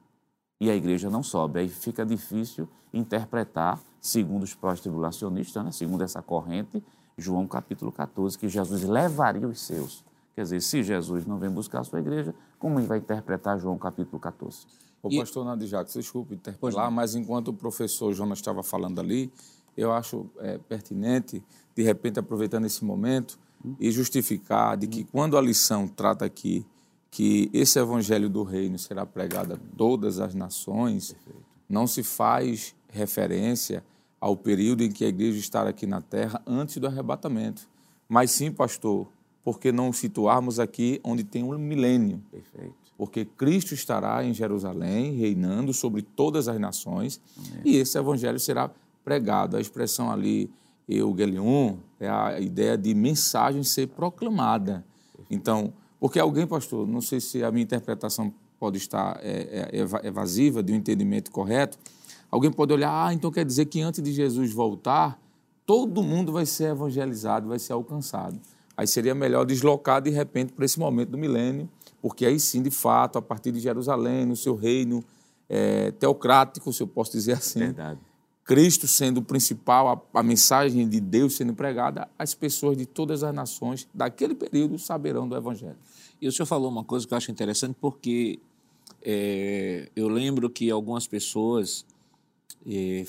e 0.62 0.70
a 0.70 0.76
igreja 0.76 1.10
não 1.10 1.24
sobe. 1.24 1.58
Aí 1.58 1.68
fica 1.68 2.06
difícil 2.06 2.68
interpretar, 2.94 3.80
segundo 4.00 4.44
os 4.44 4.54
pós-tribulacionistas, 4.54 5.64
né? 5.64 5.72
segundo 5.72 6.04
essa 6.04 6.22
corrente, 6.22 6.80
João 7.18 7.48
capítulo 7.48 7.90
14, 7.90 8.38
que 8.38 8.48
Jesus 8.48 8.84
levaria 8.84 9.48
os 9.48 9.60
seus. 9.60 10.04
Quer 10.36 10.42
dizer, 10.42 10.60
se 10.62 10.84
Jesus 10.84 11.26
não 11.26 11.36
vem 11.36 11.50
buscar 11.50 11.80
a 11.80 11.84
sua 11.84 11.98
igreja, 11.98 12.32
como 12.60 12.78
ele 12.78 12.86
vai 12.86 12.98
interpretar 12.98 13.58
João 13.58 13.76
capítulo 13.76 14.20
14? 14.20 14.64
O 15.02 15.10
e... 15.10 15.18
pastor 15.18 15.44
Nadir 15.44 15.66
Jacques, 15.66 15.94
desculpe 15.94 16.36
interpelar, 16.36 16.92
mas 16.92 17.16
enquanto 17.16 17.48
o 17.48 17.52
professor 17.52 18.12
Jonas 18.12 18.38
estava 18.38 18.62
falando 18.62 19.00
ali, 19.00 19.32
eu 19.76 19.90
acho 19.90 20.30
é, 20.38 20.58
pertinente, 20.58 21.44
de 21.74 21.82
repente, 21.82 22.20
aproveitando 22.20 22.66
esse 22.66 22.84
momento, 22.84 23.36
e 23.80 23.90
justificar 23.90 24.76
de 24.76 24.86
que 24.86 25.02
quando 25.02 25.36
a 25.36 25.40
lição 25.40 25.88
trata 25.88 26.24
aqui 26.24 26.64
que 27.12 27.50
esse 27.52 27.78
evangelho 27.78 28.30
do 28.30 28.42
reino 28.42 28.78
será 28.78 29.04
pregado 29.04 29.52
a 29.52 29.58
todas 29.76 30.18
as 30.18 30.34
nações, 30.34 31.12
Perfeito. 31.12 31.44
não 31.68 31.86
se 31.86 32.02
faz 32.02 32.74
referência 32.88 33.84
ao 34.18 34.34
período 34.34 34.82
em 34.82 34.90
que 34.90 35.04
a 35.04 35.08
igreja 35.08 35.38
estará 35.38 35.68
aqui 35.68 35.86
na 35.86 36.00
terra 36.00 36.40
antes 36.46 36.78
do 36.78 36.86
arrebatamento. 36.86 37.68
Mas 38.08 38.30
sim, 38.30 38.50
pastor, 38.50 39.06
porque 39.44 39.70
não 39.70 39.92
situarmos 39.92 40.58
aqui 40.58 41.00
onde 41.04 41.22
tem 41.22 41.44
um 41.44 41.58
milênio. 41.58 42.22
Perfeito. 42.30 42.74
Porque 42.96 43.26
Cristo 43.26 43.74
estará 43.74 44.24
em 44.24 44.32
Jerusalém, 44.32 45.14
reinando 45.14 45.74
sobre 45.74 46.00
todas 46.00 46.48
as 46.48 46.58
nações, 46.58 47.20
Amém. 47.36 47.60
e 47.62 47.76
esse 47.76 47.98
evangelho 47.98 48.40
será 48.40 48.70
pregado. 49.04 49.58
A 49.58 49.60
expressão 49.60 50.10
ali 50.10 50.50
Eugelion, 50.88 51.76
é 52.00 52.08
a 52.08 52.40
ideia 52.40 52.78
de 52.78 52.94
mensagem 52.94 53.62
ser 53.62 53.88
proclamada. 53.88 54.82
Então, 55.30 55.74
porque 56.02 56.18
alguém, 56.18 56.48
pastor, 56.48 56.84
não 56.84 57.00
sei 57.00 57.20
se 57.20 57.44
a 57.44 57.52
minha 57.52 57.62
interpretação 57.62 58.34
pode 58.58 58.76
estar 58.76 59.20
é, 59.22 59.70
é, 59.72 60.06
evasiva 60.08 60.60
de 60.60 60.72
um 60.72 60.74
entendimento 60.74 61.30
correto, 61.30 61.78
alguém 62.28 62.50
pode 62.50 62.72
olhar, 62.72 63.06
ah, 63.06 63.14
então 63.14 63.30
quer 63.30 63.44
dizer 63.44 63.66
que 63.66 63.80
antes 63.80 64.02
de 64.02 64.12
Jesus 64.12 64.52
voltar, 64.52 65.16
todo 65.64 66.02
mundo 66.02 66.32
vai 66.32 66.44
ser 66.44 66.72
evangelizado, 66.72 67.46
vai 67.46 67.60
ser 67.60 67.74
alcançado. 67.74 68.36
Aí 68.76 68.84
seria 68.84 69.14
melhor 69.14 69.46
deslocar 69.46 70.02
de 70.02 70.10
repente 70.10 70.52
para 70.52 70.64
esse 70.64 70.76
momento 70.76 71.10
do 71.10 71.18
milênio, 71.18 71.70
porque 72.00 72.26
aí 72.26 72.40
sim, 72.40 72.60
de 72.60 72.70
fato, 72.72 73.16
a 73.16 73.22
partir 73.22 73.52
de 73.52 73.60
Jerusalém, 73.60 74.26
no 74.26 74.34
seu 74.34 74.56
reino 74.56 75.04
é, 75.48 75.92
teocrático, 75.92 76.72
se 76.72 76.82
eu 76.82 76.88
posso 76.88 77.12
dizer 77.12 77.34
assim, 77.34 77.60
Verdade 77.60 78.00
Cristo 78.44 78.88
sendo 78.88 79.18
o 79.18 79.22
principal, 79.22 79.88
a, 79.88 80.18
a, 80.18 80.22
mensagem 80.22 80.88
de 80.88 81.00
Deus 81.00 81.36
sendo 81.36 81.54
pregada, 81.54 82.08
as 82.18 82.34
pessoas 82.34 82.76
de 82.76 82.86
todas 82.86 83.22
as 83.22 83.32
nações 83.32 83.88
daquele 83.94 84.34
período 84.34 84.78
saberão 84.78 85.28
do 85.28 85.36
Evangelho. 85.36 85.76
E 86.22 86.28
o 86.28 86.32
senhor 86.32 86.46
falou 86.46 86.70
uma 86.70 86.84
coisa 86.84 87.04
que 87.04 87.12
eu 87.12 87.18
acho 87.18 87.32
interessante, 87.32 87.76
porque 87.80 88.38
é, 89.02 89.90
eu 89.96 90.06
lembro 90.06 90.48
que 90.48 90.70
algumas 90.70 91.04
pessoas 91.04 91.84
é, 92.64 93.04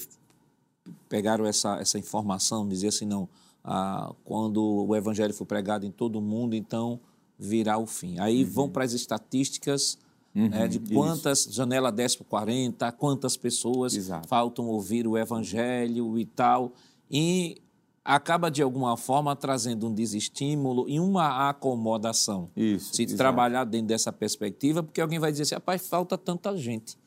pegaram 1.08 1.46
essa, 1.46 1.78
essa 1.78 2.00
informação, 2.00 2.68
diziam 2.68 2.90
assim, 2.90 3.06
não, 3.06 3.30
ah, 3.64 4.12
quando 4.26 4.88
o 4.88 4.96
Evangelho 4.96 5.32
for 5.32 5.46
pregado 5.46 5.86
em 5.86 5.92
todo 5.92 6.16
o 6.16 6.22
mundo, 6.22 6.56
então 6.56 7.00
virá 7.38 7.78
o 7.78 7.86
fim. 7.86 8.18
Aí 8.18 8.44
uhum. 8.44 8.50
vão 8.50 8.70
para 8.70 8.84
as 8.84 8.94
estatísticas 8.94 10.00
Uhum, 10.36 10.50
né, 10.50 10.68
de 10.68 10.80
quantas, 10.80 11.42
isso. 11.42 11.54
janela 11.54 11.92
10 11.92 12.16
por 12.16 12.24
40, 12.24 12.92
quantas 12.94 13.38
pessoas 13.38 13.96
Exato. 13.96 14.28
faltam 14.28 14.66
ouvir 14.66 15.06
o 15.06 15.16
evangelho 15.16 16.18
e 16.18 16.26
tal. 16.26 16.74
E 17.12 17.62
acaba, 18.04 18.52
de 18.52 18.62
alguma 18.62 18.98
forma, 18.98 19.36
trazendo 19.36 19.88
um 19.88 19.94
desestímulo 19.94 20.90
e 20.90 21.00
uma 21.00 21.50
acomodação. 21.50 22.50
Isso, 22.56 22.94
Se 22.94 23.04
exato. 23.04 23.18
trabalhar 23.18 23.64
dentro 23.64 23.88
dessa 23.88 24.12
perspectiva, 24.12 24.84
porque 24.84 25.00
alguém 25.00 25.20
vai 25.20 25.32
dizer 25.32 25.44
assim, 25.44 25.56
rapaz, 25.56 25.88
falta 25.88 26.18
tanta 26.18 26.56
gente. 26.58 26.98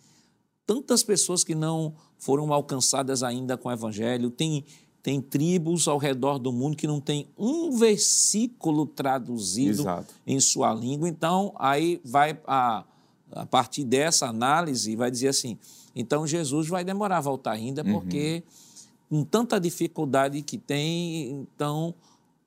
Tantas 0.66 1.03
pessoas 1.03 1.44
que 1.44 1.55
não 1.55 1.94
foram 2.18 2.53
alcançadas 2.53 3.22
ainda 3.22 3.57
com 3.57 3.68
o 3.68 3.72
evangelho, 3.72 4.30
tem 4.30 4.64
tem 5.03 5.20
tribos 5.20 5.86
ao 5.86 5.99
redor 5.99 6.36
do 6.36 6.53
mundo 6.53 6.76
que 6.76 6.84
não 6.84 7.01
tem 7.01 7.28
um 7.38 7.70
versículo 7.70 8.84
traduzido 8.84 9.82
Exato. 9.82 10.12
em 10.26 10.40
sua 10.40 10.74
língua. 10.74 11.09
Então, 11.09 11.55
aí 11.61 12.01
vai 12.05 12.36
a, 12.44 12.82
a 13.30 13.47
partir 13.47 13.84
dessa 13.84 14.26
análise, 14.26 14.97
vai 14.97 15.09
dizer 15.09 15.28
assim: 15.28 15.57
então 15.94 16.26
Jesus 16.26 16.66
vai 16.66 16.82
demorar 16.84 17.18
a 17.18 17.20
voltar 17.20 17.53
ainda, 17.53 17.84
uhum. 17.84 17.92
porque 17.92 18.42
uhum. 18.44 18.66
Com 19.09 19.24
tanta 19.24 19.61
dificuldade 19.61 20.42
que 20.42 20.59
tem, 20.59 21.30
então, 21.30 21.94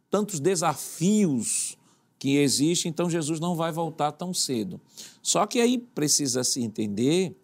tantos 0.09 0.39
desafios 0.39 1.77
que 2.17 2.37
existem, 2.37 2.89
então 2.89 3.09
Jesus 3.09 3.39
não 3.39 3.55
vai 3.55 3.71
voltar 3.71 4.11
tão 4.11 4.33
cedo. 4.33 4.79
Só 5.21 5.45
que 5.45 5.61
aí 5.61 5.77
precisa 5.77 6.43
se 6.43 6.61
entender 6.61 7.35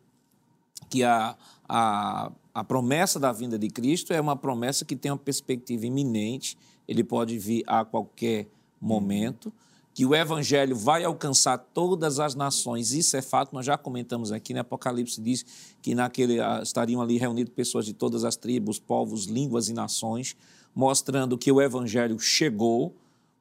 que 0.89 1.03
a, 1.03 1.37
a, 1.67 2.31
a 2.53 2.63
promessa 2.63 3.19
da 3.19 3.31
vinda 3.31 3.57
de 3.57 3.69
Cristo 3.69 4.11
é 4.11 4.19
uma 4.19 4.35
promessa 4.35 4.83
que 4.83 4.95
tem 4.95 5.11
uma 5.11 5.17
perspectiva 5.17 5.85
iminente, 5.85 6.57
ele 6.87 7.03
pode 7.03 7.39
vir 7.39 7.63
a 7.65 7.85
qualquer 7.85 8.47
momento 8.79 9.51
que 9.95 10.05
o 10.05 10.13
evangelho 10.13 10.75
vai 10.75 11.05
alcançar 11.05 11.57
todas 11.57 12.19
as 12.19 12.35
nações, 12.35 12.91
isso 12.91 13.15
é 13.15 13.21
fato, 13.21 13.53
nós 13.53 13.65
já 13.65 13.77
comentamos 13.77 14.29
aqui, 14.29 14.53
né? 14.53 14.59
Apocalipse 14.59 15.21
diz 15.21 15.45
que 15.81 15.95
naquele 15.95 16.41
ah, 16.41 16.59
estariam 16.61 17.01
ali 17.01 17.17
reunidas 17.17 17.53
pessoas 17.53 17.85
de 17.85 17.93
todas 17.93 18.25
as 18.25 18.35
tribos, 18.35 18.77
povos, 18.77 19.23
línguas 19.23 19.69
e 19.69 19.73
nações, 19.73 20.35
mostrando 20.75 21.37
que 21.37 21.49
o 21.49 21.61
evangelho 21.61 22.19
chegou. 22.19 22.93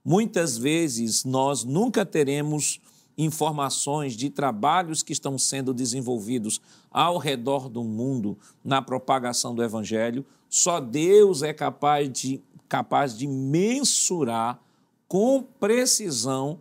Muitas 0.04 0.56
vezes 0.56 1.24
nós 1.24 1.64
nunca 1.64 2.06
teremos 2.06 2.80
informações 3.18 4.16
de 4.16 4.30
trabalhos 4.30 5.02
que 5.02 5.12
estão 5.12 5.36
sendo 5.36 5.74
desenvolvidos 5.74 6.60
ao 6.88 7.18
redor 7.18 7.68
do 7.68 7.82
mundo 7.82 8.38
na 8.62 8.80
propagação 8.80 9.56
do 9.56 9.62
Evangelho. 9.62 10.24
Só 10.48 10.78
Deus 10.80 11.42
é 11.42 11.52
capaz 11.52 12.12
de, 12.12 12.40
capaz 12.68 13.16
de 13.16 13.26
mensurar 13.26 14.60
com 15.08 15.42
precisão 15.42 16.60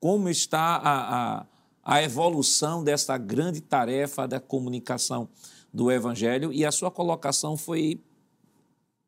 como 0.00 0.28
está 0.28 0.76
a, 0.76 1.36
a, 1.40 1.46
a 1.82 2.02
evolução 2.02 2.82
desta 2.82 3.16
grande 3.16 3.60
tarefa 3.60 4.26
da 4.26 4.40
comunicação 4.40 5.28
do 5.72 5.90
Evangelho 5.90 6.52
e 6.52 6.64
a 6.64 6.72
sua 6.72 6.90
colocação 6.90 7.56
foi 7.56 8.00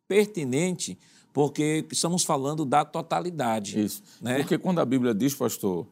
pertinente 0.07 0.99
porque 1.33 1.85
estamos 1.91 2.25
falando 2.25 2.64
da 2.64 2.85
totalidade. 2.85 3.83
Isso. 3.83 4.03
Né? 4.22 4.37
Porque 4.37 4.57
quando 4.57 4.79
a 4.79 4.85
Bíblia 4.85 5.12
diz, 5.12 5.35
pastor, 5.35 5.85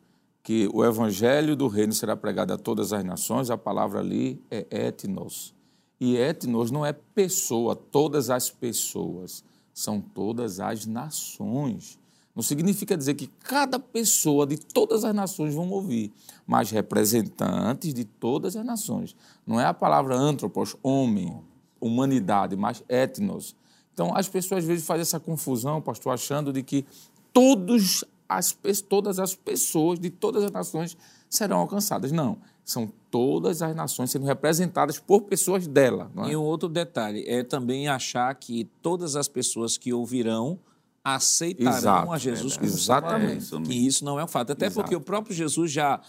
que 0.42 0.68
o 0.72 0.84
evangelho 0.84 1.54
do 1.56 1.66
reino 1.68 1.92
será 1.92 2.16
pregado 2.16 2.52
a 2.52 2.58
todas 2.58 2.92
as 2.92 3.04
nações, 3.04 3.50
a 3.50 3.58
palavra 3.58 4.00
ali 4.00 4.40
é 4.50 4.66
etnos. 4.70 5.54
E 6.00 6.16
etnos 6.16 6.70
não 6.70 6.84
é 6.84 6.92
pessoa, 6.92 7.76
todas 7.76 8.30
as 8.30 8.50
pessoas, 8.50 9.44
são 9.72 10.00
todas 10.00 10.58
as 10.58 10.86
nações. 10.86 11.98
Não 12.34 12.42
significa 12.42 12.96
dizer 12.96 13.14
que 13.14 13.26
cada 13.26 13.78
pessoa 13.78 14.46
de 14.46 14.56
todas 14.56 15.04
as 15.04 15.14
nações 15.14 15.54
vão 15.54 15.68
ouvir, 15.70 16.10
mas 16.46 16.70
representantes 16.70 17.92
de 17.92 18.04
todas 18.04 18.56
as 18.56 18.64
nações. 18.64 19.14
Não 19.46 19.60
é 19.60 19.66
a 19.66 19.74
palavra 19.74 20.16
antropos, 20.16 20.74
homem, 20.82 21.42
humanidade, 21.78 22.56
mas 22.56 22.82
etnos. 22.88 23.54
Então, 23.92 24.16
as 24.16 24.28
pessoas 24.28 24.60
às 24.60 24.64
vezes 24.64 24.86
fazem 24.86 25.02
essa 25.02 25.20
confusão, 25.20 25.82
pastor, 25.82 26.14
achando 26.14 26.52
de 26.52 26.62
que 26.62 26.86
todos 27.32 28.02
as, 28.26 28.56
todas 28.88 29.18
as 29.18 29.34
pessoas 29.34 29.98
de 29.98 30.08
todas 30.08 30.44
as 30.44 30.50
nações 30.50 30.96
serão 31.28 31.58
alcançadas. 31.58 32.12
Não, 32.12 32.38
são 32.64 32.90
todas 33.10 33.60
as 33.60 33.74
nações 33.76 34.10
sendo 34.10 34.24
representadas 34.24 34.98
por 34.98 35.22
pessoas 35.22 35.66
dela. 35.66 36.10
É? 36.16 36.30
E 36.30 36.36
um 36.36 36.42
outro 36.42 36.68
detalhe 36.68 37.24
é 37.26 37.42
também 37.42 37.88
achar 37.88 38.34
que 38.34 38.64
todas 38.80 39.16
as 39.16 39.28
pessoas 39.28 39.76
que 39.76 39.92
ouvirão 39.92 40.58
aceitarão 41.04 41.76
Exato, 41.76 42.12
a 42.12 42.18
Jesus 42.18 42.58
é, 42.58 42.64
Exatamente. 42.64 43.60
Que 43.62 43.74
isso 43.74 44.04
não 44.04 44.18
é 44.18 44.24
um 44.24 44.28
fato. 44.28 44.52
Até 44.52 44.66
Exato. 44.66 44.80
porque 44.80 44.94
o 44.94 45.00
próprio 45.00 45.34
Jesus 45.34 45.70
já, 45.70 46.00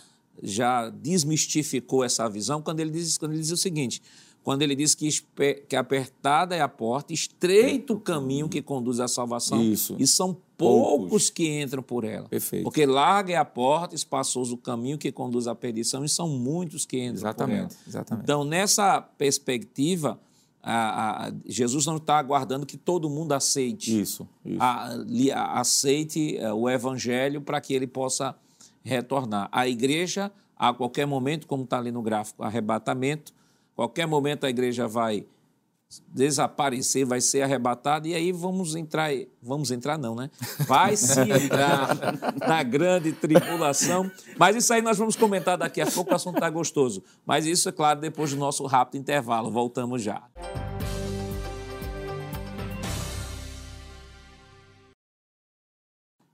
já 0.42 0.90
desmistificou 0.90 2.04
essa 2.04 2.30
visão 2.30 2.62
quando 2.62 2.80
ele 2.80 2.92
diz, 2.92 3.18
quando 3.18 3.32
ele 3.32 3.42
diz 3.42 3.52
o 3.52 3.58
seguinte: 3.58 4.02
quando 4.44 4.62
ele 4.62 4.76
diz 4.76 4.94
que, 4.94 5.10
que 5.68 5.76
apertada 5.76 6.56
é 6.56 6.62
a 6.62 6.68
porta, 6.68 7.14
estreito 7.14 7.94
o 7.94 8.00
caminho 8.00 8.50
que 8.50 8.62
conduz 8.62 9.00
à 9.00 9.08
salvação. 9.08 9.64
Isso. 9.64 9.96
E 9.98 10.06
são 10.06 10.38
poucos, 10.58 10.98
poucos 11.00 11.30
que 11.30 11.62
entram 11.62 11.82
por 11.82 12.04
ela. 12.04 12.28
Perfeito. 12.28 12.64
Porque 12.64 12.86
larga 12.86 13.34
é 13.34 13.38
a 13.38 13.46
porta, 13.46 13.96
espaçoso 13.96 14.56
o 14.56 14.58
caminho 14.58 14.98
que 14.98 15.12
conduz 15.12 15.48
à 15.48 15.56
perdição, 15.56 16.04
e 16.04 16.10
são 16.10 16.28
muitos 16.28 16.86
que 16.86 16.98
entram 16.98 17.16
exatamente, 17.16 17.70
por 17.70 17.74
ela. 17.74 17.88
Exatamente. 17.88 18.24
Então, 18.24 18.44
nessa 18.44 19.02
perspectiva, 19.02 20.20
a, 20.64 21.28
a, 21.28 21.32
Jesus 21.46 21.86
não 21.86 21.98
está 21.98 22.18
aguardando 22.18 22.66
que 22.66 22.78
todo 22.78 23.10
mundo 23.10 23.34
aceite. 23.34 24.00
Isso. 24.00 24.28
isso. 24.46 24.58
A, 24.60 25.60
aceite 25.60 26.38
é, 26.38 26.52
o 26.54 26.70
evangelho 26.70 27.42
para 27.42 27.60
que 27.60 27.74
ele 27.74 27.86
possa 27.86 28.36
retornar. 28.82 29.50
A 29.52 29.68
igreja, 29.68 30.32
a 30.58 30.74
qualquer 30.74 31.06
momento, 31.06 31.46
como 31.46 31.64
está 31.64 31.78
ali 31.78 31.92
no 31.92 32.02
gráfico, 32.02 32.42
arrebatamento, 32.44 33.34
Qualquer 33.76 34.06
momento 34.06 34.46
a 34.46 34.50
igreja 34.50 34.88
vai 34.88 35.26
desaparecer, 36.08 37.06
vai 37.06 37.22
ser 37.22 37.42
arrebatada 37.42 38.08
e 38.08 38.14
aí 38.14 38.32
vamos 38.32 38.76
entrar, 38.76 39.12
vamos 39.42 39.72
entrar 39.72 39.98
não, 39.98 40.16
né? 40.16 40.30
Vai 40.68 40.96
se 40.96 41.20
entrar 41.20 41.90
na 42.40 42.64
grande 42.64 43.12
tribulação. 43.12 44.10
Mas 44.38 44.56
isso 44.56 44.74
aí 44.74 44.82
nós 44.82 44.98
vamos 44.98 45.16
comentar 45.16 45.58
daqui 45.58 45.82
a 45.82 45.88
pouco, 45.88 46.12
o 46.12 46.16
assunto 46.16 46.36
está 46.36 46.50
gostoso. 46.50 47.04
Mas 47.26 47.46
isso 47.46 47.70
é 47.70 47.72
claro 47.72 48.00
depois 48.00 48.32
do 48.32 48.38
nosso 48.38 48.66
rápido 48.66 49.02
intervalo. 49.02 49.52
Voltamos 49.52 50.02
já. 50.02 50.24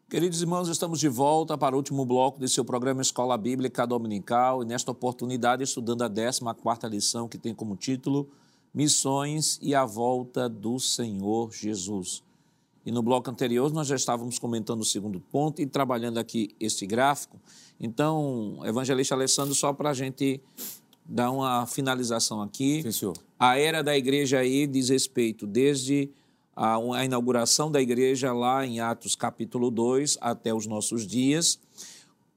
Queridos 0.10 0.42
irmãos, 0.42 0.68
estamos 0.68 1.00
de 1.00 1.08
volta 1.08 1.56
para 1.56 1.76
o 1.76 1.78
último 1.78 2.04
bloco 2.04 2.40
desse 2.40 2.56
seu 2.56 2.66
programa 2.66 3.00
Escola 3.00 3.38
Bíblica 3.38 3.86
Dominical 3.86 4.64
e 4.64 4.66
nesta 4.66 4.90
oportunidade 4.90 5.64
estudando 5.64 6.02
a 6.02 6.10
14ª 6.10 6.90
lição 6.90 7.28
que 7.28 7.38
tem 7.38 7.54
como 7.54 7.76
título 7.76 8.28
Missões 8.74 9.60
e 9.62 9.74
a 9.74 9.86
Volta 9.86 10.48
do 10.48 10.80
Senhor 10.80 11.52
Jesus. 11.52 12.24
E 12.86 12.92
no 12.92 13.04
bloco 13.04 13.30
anterior 13.30 13.72
nós 13.72 13.88
já 13.88 13.96
estávamos 13.96 14.40
comentando 14.40 14.82
o 14.82 14.86
segundo 14.86 15.20
ponto 15.20 15.62
e 15.62 15.66
trabalhando 15.66 16.18
aqui 16.18 16.56
este 16.60 16.86
gráfico. 16.86 17.40
Então, 17.80 18.60
evangelista 18.64 19.16
Alessandro, 19.16 19.54
só 19.54 19.74
para 19.74 19.90
a 19.90 19.94
gente 19.94 20.42
dar 21.06 21.32
uma 21.32 21.66
finalização 21.66 22.42
aqui. 22.42 22.82
Sim, 22.84 22.92
senhor. 22.92 23.18
A 23.38 23.58
era 23.58 23.84
da 23.84 23.98
igreja 23.98 24.40
aí 24.40 24.68
diz 24.68 24.90
respeito 24.90 25.48
desde 25.48 26.10
a, 26.56 26.76
a 26.76 27.06
inauguração 27.06 27.72
da 27.72 27.82
igreja 27.82 28.34
lá 28.34 28.66
em 28.66 28.80
Atos 28.80 29.16
capítulo 29.16 29.72
2 29.72 30.18
até 30.20 30.54
os 30.54 30.68
nossos 30.68 31.08
dias. 31.08 31.60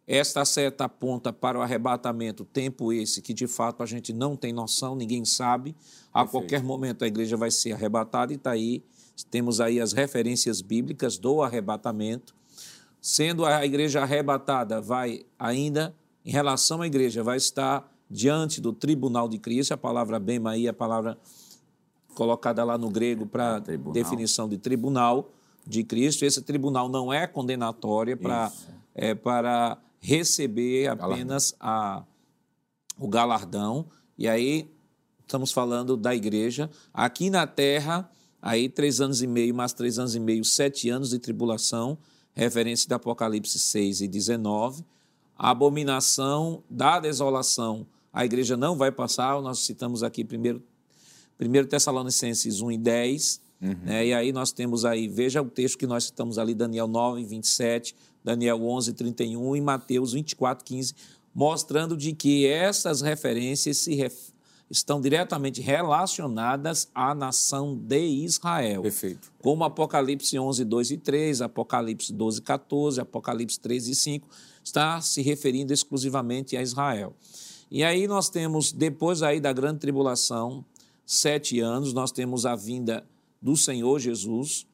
Esta 0.06 0.44
seta 0.44 0.84
aponta 0.84 1.32
para 1.32 1.58
o 1.58 1.62
arrebatamento, 1.62 2.44
tempo 2.44 2.92
esse 2.92 3.22
que 3.22 3.32
de 3.32 3.46
fato 3.46 3.82
a 3.82 3.86
gente 3.86 4.12
não 4.12 4.36
tem 4.36 4.52
noção, 4.52 4.96
ninguém 4.96 5.24
sabe. 5.24 5.76
A 6.12 6.20
Perfeito. 6.20 6.30
qualquer 6.30 6.62
momento 6.62 7.04
a 7.04 7.06
igreja 7.06 7.36
vai 7.36 7.50
ser 7.50 7.72
arrebatada 7.72 8.32
e 8.32 8.36
está 8.36 8.50
aí. 8.50 8.82
Temos 9.30 9.60
aí 9.60 9.80
as 9.80 9.92
referências 9.92 10.60
bíblicas 10.60 11.18
do 11.18 11.42
arrebatamento. 11.42 12.34
Sendo 13.00 13.44
a 13.44 13.64
igreja 13.64 14.02
arrebatada, 14.02 14.80
vai 14.80 15.24
ainda, 15.38 15.94
em 16.24 16.30
relação 16.30 16.82
à 16.82 16.86
igreja, 16.86 17.22
vai 17.22 17.36
estar 17.36 17.88
diante 18.10 18.60
do 18.60 18.72
tribunal 18.72 19.28
de 19.28 19.38
Cristo. 19.38 19.72
A 19.72 19.76
palavra 19.76 20.18
bem 20.18 20.40
aí, 20.46 20.66
a 20.66 20.72
palavra 20.72 21.16
colocada 22.14 22.64
lá 22.64 22.76
no 22.76 22.90
grego 22.90 23.24
para 23.24 23.60
definição 23.92 24.48
de 24.48 24.58
tribunal 24.58 25.30
de 25.66 25.84
Cristo. 25.84 26.24
Esse 26.24 26.42
tribunal 26.42 26.88
não 26.88 27.12
é 27.12 27.26
condenatória 27.26 28.16
para 28.16 28.52
é, 28.94 29.14
para 29.14 29.78
receber 30.02 30.88
apenas 30.88 31.54
a, 31.60 32.04
o 32.98 33.08
galardão. 33.08 33.86
E 34.18 34.28
aí 34.28 34.68
estamos 35.20 35.52
falando 35.52 35.96
da 35.96 36.14
igreja. 36.14 36.68
Aqui 36.92 37.30
na 37.30 37.46
terra, 37.46 38.10
aí 38.42 38.68
três 38.68 39.00
anos 39.00 39.22
e 39.22 39.26
meio, 39.26 39.54
mais 39.54 39.72
três 39.72 39.98
anos 39.98 40.14
e 40.14 40.20
meio, 40.20 40.44
sete 40.44 40.90
anos 40.90 41.10
de 41.10 41.18
tribulação, 41.18 41.96
referência 42.34 42.88
de 42.88 42.94
Apocalipse 42.94 43.58
6 43.58 44.02
e 44.02 44.08
19. 44.08 44.84
A 45.38 45.50
abominação 45.50 46.62
da 46.68 46.98
desolação, 46.98 47.86
a 48.12 48.24
igreja 48.24 48.56
não 48.56 48.76
vai 48.76 48.90
passar, 48.92 49.40
nós 49.40 49.60
citamos 49.60 50.02
aqui 50.02 50.24
primeiro 50.24 50.62
1 51.40 51.66
Tessalonicenses 51.66 52.60
1 52.60 52.72
e 52.72 52.78
10, 52.78 53.40
uhum. 53.60 53.76
né? 53.82 54.06
e 54.06 54.14
aí 54.14 54.32
nós 54.32 54.52
temos 54.52 54.84
aí, 54.84 55.08
veja 55.08 55.42
o 55.42 55.48
texto 55.48 55.78
que 55.78 55.86
nós 55.86 56.04
citamos 56.04 56.38
ali, 56.38 56.54
Daniel 56.54 56.86
9, 56.86 57.24
27, 57.24 57.96
Daniel 58.24 58.62
11, 58.62 58.92
31 58.92 59.56
e 59.56 59.60
Mateus 59.60 60.12
24, 60.12 60.64
15, 60.64 60.94
mostrando 61.34 61.96
de 61.96 62.12
que 62.12 62.46
essas 62.46 63.00
referências 63.00 63.78
se 63.78 63.94
ref... 63.94 64.30
estão 64.70 65.00
diretamente 65.00 65.60
relacionadas 65.60 66.88
à 66.94 67.14
nação 67.14 67.76
de 67.76 68.06
Israel. 68.06 68.82
Perfeito. 68.82 69.32
Como 69.40 69.64
Apocalipse 69.64 70.38
11, 70.38 70.64
2 70.64 70.90
e 70.92 70.96
3, 70.98 71.42
Apocalipse 71.42 72.12
12, 72.12 72.42
14, 72.42 73.00
Apocalipse 73.00 73.58
13 73.58 73.90
e 73.90 73.94
5, 73.94 74.28
está 74.62 75.00
se 75.00 75.22
referindo 75.22 75.72
exclusivamente 75.72 76.56
a 76.56 76.62
Israel. 76.62 77.14
E 77.70 77.82
aí 77.82 78.06
nós 78.06 78.28
temos, 78.28 78.70
depois 78.70 79.22
aí 79.22 79.40
da 79.40 79.52
grande 79.52 79.80
tribulação, 79.80 80.64
sete 81.06 81.58
anos, 81.58 81.92
nós 81.92 82.12
temos 82.12 82.46
a 82.46 82.54
vinda 82.54 83.04
do 83.40 83.56
Senhor 83.56 83.98
Jesus, 83.98 84.66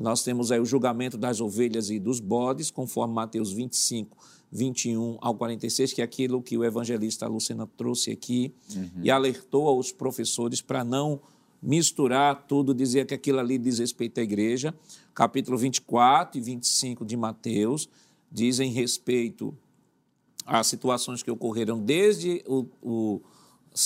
nós 0.00 0.22
temos 0.22 0.50
aí 0.50 0.58
o 0.58 0.66
julgamento 0.66 1.16
das 1.16 1.40
ovelhas 1.40 1.88
e 1.88 1.98
dos 1.98 2.18
bodes, 2.18 2.70
conforme 2.70 3.14
Mateus 3.14 3.52
25, 3.52 4.16
21 4.50 5.18
ao 5.20 5.34
46, 5.34 5.92
que 5.92 6.00
é 6.00 6.04
aquilo 6.04 6.42
que 6.42 6.58
o 6.58 6.64
evangelista 6.64 7.28
Lucena 7.28 7.66
trouxe 7.76 8.10
aqui 8.10 8.52
uhum. 8.74 8.90
e 9.02 9.10
alertou 9.10 9.68
aos 9.68 9.92
professores 9.92 10.60
para 10.60 10.82
não 10.82 11.20
misturar 11.62 12.46
tudo, 12.46 12.74
dizer 12.74 13.06
que 13.06 13.14
aquilo 13.14 13.38
ali 13.38 13.56
diz 13.56 13.78
respeito 13.78 14.18
à 14.20 14.22
igreja. 14.22 14.74
Capítulo 15.14 15.56
24 15.56 16.38
e 16.38 16.42
25 16.42 17.04
de 17.04 17.16
Mateus 17.16 17.88
dizem 18.30 18.70
respeito 18.70 19.56
às 20.44 20.66
situações 20.66 21.22
que 21.22 21.30
ocorreram 21.30 21.78
desde 21.80 22.42
o, 22.46 22.66
o 22.82 23.20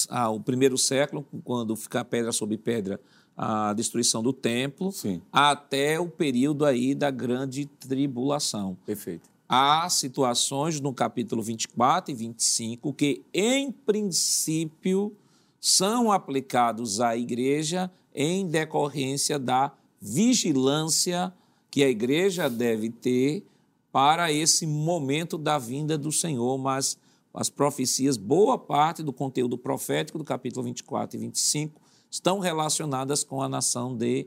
ao 0.09 0.41
primeiro 0.41 0.77
século, 0.77 1.27
quando 1.45 1.75
fica 1.77 2.05
pedra 2.05 2.33
sobre 2.33 2.59
pedra 2.59 3.01
a 3.37 3.73
destruição 3.73 4.21
do 4.21 4.33
templo, 4.33 4.91
Sim. 4.91 5.23
até 5.33 6.01
o 6.01 6.09
período 6.09 6.65
aí 6.65 6.93
da 6.93 7.09
grande 7.09 7.67
tribulação. 7.67 8.77
Perfeito. 8.85 9.31
Há 9.49 9.89
situações 9.89 10.81
no 10.81 10.93
capítulo 10.93 11.41
24 11.41 12.11
e 12.11 12.15
25 12.15 12.93
que, 12.93 13.23
em 13.33 13.71
princípio, 13.71 15.15
são 15.61 16.11
aplicados 16.11 17.01
à 17.01 17.17
igreja 17.17 17.91
em 18.15 18.47
decorrência 18.47 19.39
da 19.39 19.73
vigilância 20.01 21.33
que 21.71 21.85
a 21.85 21.89
igreja 21.89 22.51
deve 22.51 22.91
ter 22.91 23.45
para 23.93 24.33
esse 24.33 24.67
momento 24.67 25.39
da 25.39 25.59
vinda 25.59 25.97
do 25.97 26.11
Senhor, 26.11 26.59
mas 26.59 26.99
as 27.39 27.49
profecias, 27.49 28.17
boa 28.17 28.59
parte 28.59 29.01
do 29.01 29.13
conteúdo 29.13 29.57
profético 29.57 30.19
do 30.19 30.25
capítulo 30.25 30.65
24 30.65 31.17
e 31.17 31.21
25 31.21 31.81
estão 32.11 32.41
relacionadas 32.41 33.23
com 33.23 33.41
a 33.41 33.49
nação 33.49 33.97
de 33.97 34.27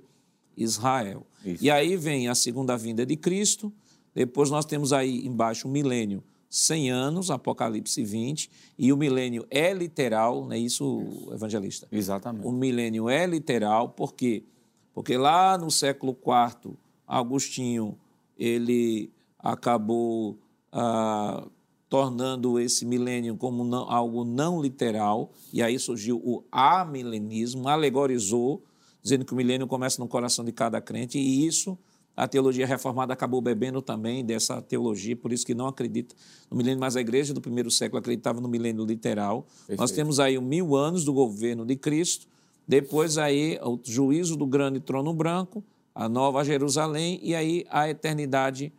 Israel. 0.55 1.28
Isso. 1.43 1.62
E 1.62 1.70
aí 1.70 1.97
vem 1.97 2.30
a 2.30 2.36
segunda 2.36 2.78
vinda 2.78 3.05
de 3.05 3.18
Cristo, 3.18 3.70
depois 4.16 4.49
nós 4.49 4.64
temos 4.64 4.93
aí 4.93 5.28
embaixo 5.28 5.68
o 5.68 5.72
milênio 5.72 6.24
100 6.49 6.89
anos, 6.89 7.30
Apocalipse 7.30 8.01
20, 8.01 8.49
e 8.78 8.93
o 8.93 8.97
milênio 8.97 9.45
é 9.49 9.74
literal, 9.74 10.45
não 10.45 10.53
é 10.53 10.57
isso, 10.57 11.30
evangelista? 11.34 11.89
Exatamente. 11.91 12.47
O 12.47 12.51
milênio 12.53 13.09
é 13.09 13.26
literal, 13.26 13.89
por 13.89 14.14
quê? 14.14 14.45
Porque 14.93 15.18
lá 15.18 15.57
no 15.57 15.70
século 15.70 16.18
IV, 16.18 16.78
Agostinho, 17.05 17.97
ele 18.38 19.12
acabou 19.38 20.39
ah, 20.72 21.45
tornando 21.92 22.58
esse 22.58 22.86
milênio 22.86 23.36
como 23.36 23.66
não, 23.66 23.92
algo 23.92 24.24
não 24.24 24.62
literal, 24.62 25.30
e 25.52 25.62
aí 25.62 25.78
surgiu 25.78 26.22
o 26.24 26.42
amilenismo, 26.50 27.68
alegorizou, 27.68 28.64
dizendo 29.04 29.26
que 29.26 29.34
o 29.34 29.36
milênio 29.36 29.68
começa 29.68 30.02
no 30.02 30.08
coração 30.08 30.46
de 30.46 30.54
cada 30.54 30.80
crente, 30.80 31.20
e 31.20 31.46
isso 31.46 31.78
a 32.16 32.30
teologia 32.30 32.66
reformada 32.66 33.12
acabou 33.12 33.42
bebendo 33.42 33.82
também 33.82 34.24
dessa 34.24 34.62
teologia, 34.62 35.18
por 35.18 35.34
isso 35.34 35.46
que 35.46 35.54
não 35.54 35.68
acredita 35.68 36.16
no 36.50 36.56
milênio, 36.56 36.80
mas 36.80 36.96
a 36.96 37.02
igreja 37.02 37.34
do 37.34 37.42
primeiro 37.42 37.70
século 37.70 38.00
acreditava 38.00 38.39
no 38.39 38.48
milênio 38.48 38.86
literal. 38.86 39.42
Perfeito. 39.42 39.80
Nós 39.82 39.92
temos 39.92 40.18
aí 40.18 40.38
o 40.38 40.42
mil 40.42 40.78
anos 40.78 41.04
do 41.04 41.12
governo 41.12 41.66
de 41.66 41.76
Cristo, 41.76 42.26
depois 42.66 43.18
aí 43.18 43.60
o 43.62 43.78
juízo 43.84 44.38
do 44.38 44.48
grande 44.48 44.80
trono 44.80 45.14
branco, 45.14 45.62
a 45.94 46.08
nova 46.08 46.42
Jerusalém 46.46 47.20
e 47.22 47.36
aí 47.36 47.66
a 47.70 47.89
eternidade, 47.89 48.72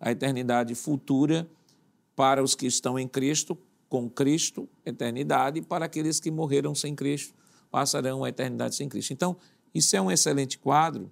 a 0.00 0.10
eternidade 0.10 0.74
futura 0.74 1.46
para 2.16 2.42
os 2.42 2.54
que 2.54 2.66
estão 2.66 2.98
em 2.98 3.06
Cristo, 3.06 3.56
com 3.88 4.10
Cristo, 4.10 4.68
eternidade, 4.84 5.60
e 5.60 5.62
para 5.62 5.84
aqueles 5.84 6.18
que 6.18 6.30
morreram 6.30 6.74
sem 6.74 6.94
Cristo, 6.94 7.34
passarão 7.70 8.24
a 8.24 8.28
eternidade 8.28 8.74
sem 8.74 8.88
Cristo. 8.88 9.12
Então, 9.12 9.36
isso 9.74 9.94
é 9.94 10.00
um 10.00 10.10
excelente 10.10 10.58
quadro 10.58 11.10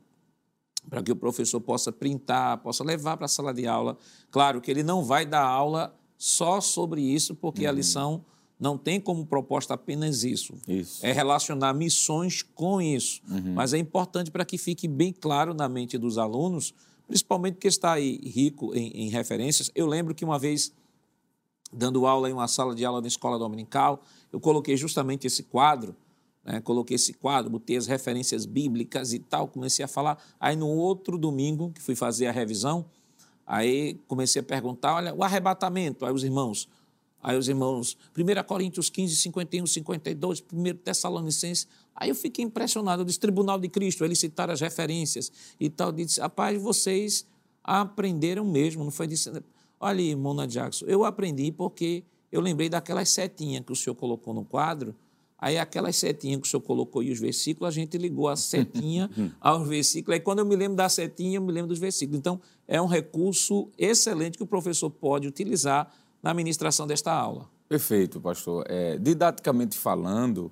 para 0.88 1.02
que 1.02 1.12
o 1.12 1.16
professor 1.16 1.60
possa 1.60 1.92
printar, 1.92 2.58
possa 2.58 2.82
levar 2.82 3.16
para 3.16 3.26
a 3.26 3.28
sala 3.28 3.54
de 3.54 3.66
aula. 3.66 3.96
Claro 4.30 4.60
que 4.60 4.70
ele 4.70 4.82
não 4.82 5.04
vai 5.04 5.24
dar 5.24 5.44
aula 5.44 5.94
só 6.16 6.60
sobre 6.60 7.00
isso, 7.00 7.34
porque 7.34 7.64
uhum. 7.64 7.68
a 7.68 7.72
lição 7.72 8.24
não 8.58 8.78
tem 8.78 9.00
como 9.00 9.26
proposta 9.26 9.74
apenas 9.74 10.24
isso. 10.24 10.54
isso. 10.66 11.04
É 11.04 11.12
relacionar 11.12 11.74
missões 11.74 12.42
com 12.42 12.80
isso. 12.80 13.20
Uhum. 13.28 13.54
Mas 13.54 13.72
é 13.72 13.78
importante 13.78 14.30
para 14.30 14.44
que 14.44 14.56
fique 14.56 14.86
bem 14.86 15.12
claro 15.12 15.52
na 15.52 15.68
mente 15.68 15.98
dos 15.98 16.18
alunos, 16.18 16.72
principalmente 17.06 17.58
que 17.58 17.68
está 17.68 17.92
aí 17.92 18.18
rico 18.24 18.74
em, 18.74 19.06
em 19.06 19.08
referências. 19.08 19.70
Eu 19.74 19.86
lembro 19.86 20.14
que 20.14 20.24
uma 20.24 20.38
vez, 20.38 20.72
dando 21.74 22.06
aula 22.06 22.30
em 22.30 22.32
uma 22.32 22.48
sala 22.48 22.74
de 22.74 22.84
aula 22.84 23.00
na 23.00 23.08
escola 23.08 23.38
dominical, 23.38 24.02
eu 24.32 24.40
coloquei 24.40 24.76
justamente 24.76 25.26
esse 25.26 25.42
quadro 25.42 25.94
né? 26.44 26.60
Coloquei 26.60 26.96
esse 26.96 27.14
quadro, 27.14 27.50
botei 27.50 27.76
as 27.76 27.86
referências 27.86 28.44
bíblicas 28.44 29.12
e 29.12 29.18
tal, 29.18 29.48
comecei 29.48 29.84
a 29.84 29.88
falar. 29.88 30.22
Aí 30.38 30.54
no 30.54 30.68
outro 30.68 31.16
domingo, 31.16 31.72
que 31.72 31.80
fui 31.80 31.94
fazer 31.94 32.26
a 32.26 32.32
revisão, 32.32 32.84
aí 33.46 33.98
comecei 34.06 34.40
a 34.40 34.42
perguntar, 34.42 34.94
olha, 34.94 35.14
o 35.14 35.24
arrebatamento, 35.24 36.04
aí 36.04 36.12
os 36.12 36.22
irmãos, 36.22 36.68
aí 37.22 37.38
os 37.38 37.48
irmãos, 37.48 37.96
1 38.16 38.44
Coríntios 38.46 38.90
15, 38.90 39.16
51, 39.16 39.66
52, 39.66 40.44
1 40.52 40.74
Tessalonicenses, 40.76 41.66
aí 41.96 42.10
eu 42.10 42.14
fiquei 42.14 42.44
impressionado, 42.44 43.02
eu 43.02 43.06
disse, 43.06 43.20
Tribunal 43.20 43.58
de 43.58 43.68
Cristo, 43.68 44.04
eles 44.04 44.18
citaram 44.18 44.52
as 44.52 44.60
referências 44.60 45.32
e 45.58 45.70
tal, 45.70 45.88
eu 45.88 45.92
disse, 45.92 46.20
rapaz, 46.20 46.60
vocês 46.60 47.26
aprenderam 47.62 48.44
mesmo, 48.44 48.84
não 48.84 48.90
foi 48.90 49.06
disso, 49.06 49.32
olha 49.84 50.00
aí, 50.00 50.14
Mona 50.16 50.46
Jackson, 50.46 50.86
eu 50.86 51.04
aprendi 51.04 51.52
porque 51.52 52.04
eu 52.32 52.40
lembrei 52.40 52.68
daquelas 52.68 53.08
setinhas 53.10 53.64
que 53.64 53.72
o 53.72 53.76
senhor 53.76 53.94
colocou 53.94 54.34
no 54.34 54.44
quadro, 54.44 54.94
Aí 55.44 55.58
aquelas 55.58 55.96
setinhas 55.96 56.40
que 56.40 56.46
o 56.46 56.50
senhor 56.50 56.62
colocou 56.62 57.02
aí 57.02 57.12
os 57.12 57.20
versículos, 57.20 57.68
a 57.68 57.70
gente 57.70 57.98
ligou 57.98 58.28
a 58.30 58.34
setinha 58.34 59.10
aos 59.38 59.68
versículos. 59.68 60.14
Aí 60.14 60.20
quando 60.20 60.38
eu 60.38 60.46
me 60.46 60.56
lembro 60.56 60.74
da 60.74 60.88
setinha, 60.88 61.36
eu 61.36 61.42
me 61.42 61.52
lembro 61.52 61.68
dos 61.68 61.78
versículos. 61.78 62.18
Então, 62.18 62.40
é 62.66 62.80
um 62.80 62.86
recurso 62.86 63.68
excelente 63.76 64.38
que 64.38 64.42
o 64.42 64.46
professor 64.46 64.88
pode 64.88 65.28
utilizar 65.28 65.92
na 66.22 66.32
ministração 66.32 66.86
desta 66.86 67.12
aula. 67.12 67.46
Perfeito, 67.68 68.22
pastor. 68.22 68.64
É, 68.66 68.96
didaticamente 68.96 69.76
falando, 69.76 70.50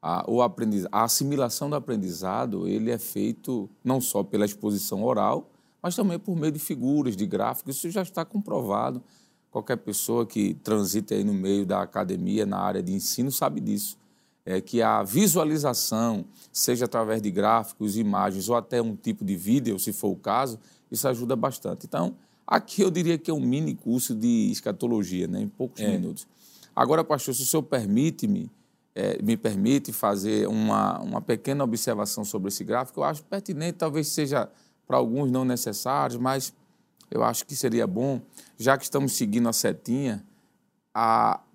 a, 0.00 0.24
o 0.26 0.40
aprendiz, 0.40 0.86
a 0.90 1.04
assimilação 1.04 1.68
do 1.68 1.76
aprendizado 1.76 2.66
ele 2.66 2.90
é 2.90 2.96
feito 2.96 3.68
não 3.84 4.00
só 4.00 4.22
pela 4.22 4.46
exposição 4.46 5.04
oral, 5.04 5.49
mas 5.82 5.96
também 5.96 6.18
por 6.18 6.36
meio 6.36 6.52
de 6.52 6.58
figuras, 6.58 7.16
de 7.16 7.26
gráficos. 7.26 7.76
Isso 7.76 7.90
já 7.90 8.02
está 8.02 8.24
comprovado. 8.24 9.02
Qualquer 9.50 9.76
pessoa 9.76 10.26
que 10.26 10.54
transita 10.54 11.14
aí 11.14 11.24
no 11.24 11.34
meio 11.34 11.66
da 11.66 11.82
academia, 11.82 12.46
na 12.46 12.58
área 12.58 12.82
de 12.82 12.92
ensino, 12.92 13.30
sabe 13.32 13.60
disso 13.60 14.00
é, 14.44 14.60
que 14.60 14.82
a 14.82 15.02
visualização, 15.02 16.24
seja 16.52 16.86
através 16.86 17.20
de 17.22 17.30
gráficos, 17.30 17.96
imagens 17.96 18.48
ou 18.48 18.56
até 18.56 18.80
um 18.80 18.96
tipo 18.96 19.24
de 19.24 19.36
vídeo, 19.36 19.78
se 19.78 19.92
for 19.92 20.08
o 20.08 20.16
caso, 20.16 20.58
isso 20.90 21.06
ajuda 21.06 21.36
bastante. 21.36 21.86
Então, 21.86 22.14
aqui 22.46 22.82
eu 22.82 22.90
diria 22.90 23.18
que 23.18 23.30
é 23.30 23.34
um 23.34 23.40
mini 23.40 23.74
curso 23.74 24.14
de 24.14 24.50
escatologia, 24.50 25.26
né, 25.26 25.40
em 25.40 25.48
poucos 25.48 25.80
é. 25.80 25.88
minutos. 25.88 26.26
Agora, 26.74 27.04
pastor, 27.04 27.34
se 27.34 27.42
o 27.42 27.46
senhor 27.46 27.62
permite-me, 27.62 28.50
é, 28.94 29.22
me 29.22 29.36
permite 29.36 29.92
fazer 29.92 30.48
uma, 30.48 30.98
uma 31.00 31.20
pequena 31.20 31.62
observação 31.62 32.24
sobre 32.24 32.48
esse 32.48 32.64
gráfico, 32.64 33.00
eu 33.00 33.04
acho 33.04 33.22
pertinente, 33.24 33.78
talvez 33.78 34.08
seja 34.08 34.48
para 34.90 34.98
alguns 34.98 35.30
não 35.30 35.44
necessários, 35.44 36.18
mas 36.18 36.52
eu 37.08 37.22
acho 37.22 37.46
que 37.46 37.54
seria 37.54 37.86
bom, 37.86 38.20
já 38.58 38.76
que 38.76 38.82
estamos 38.82 39.12
seguindo 39.12 39.48
a 39.48 39.52
setinha, 39.52 40.26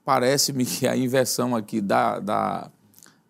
parece-me 0.05 0.65
que 0.65 0.87
a 0.87 0.95
inversão 0.95 1.53
aqui 1.53 1.81
da, 1.81 2.17
da, 2.21 2.71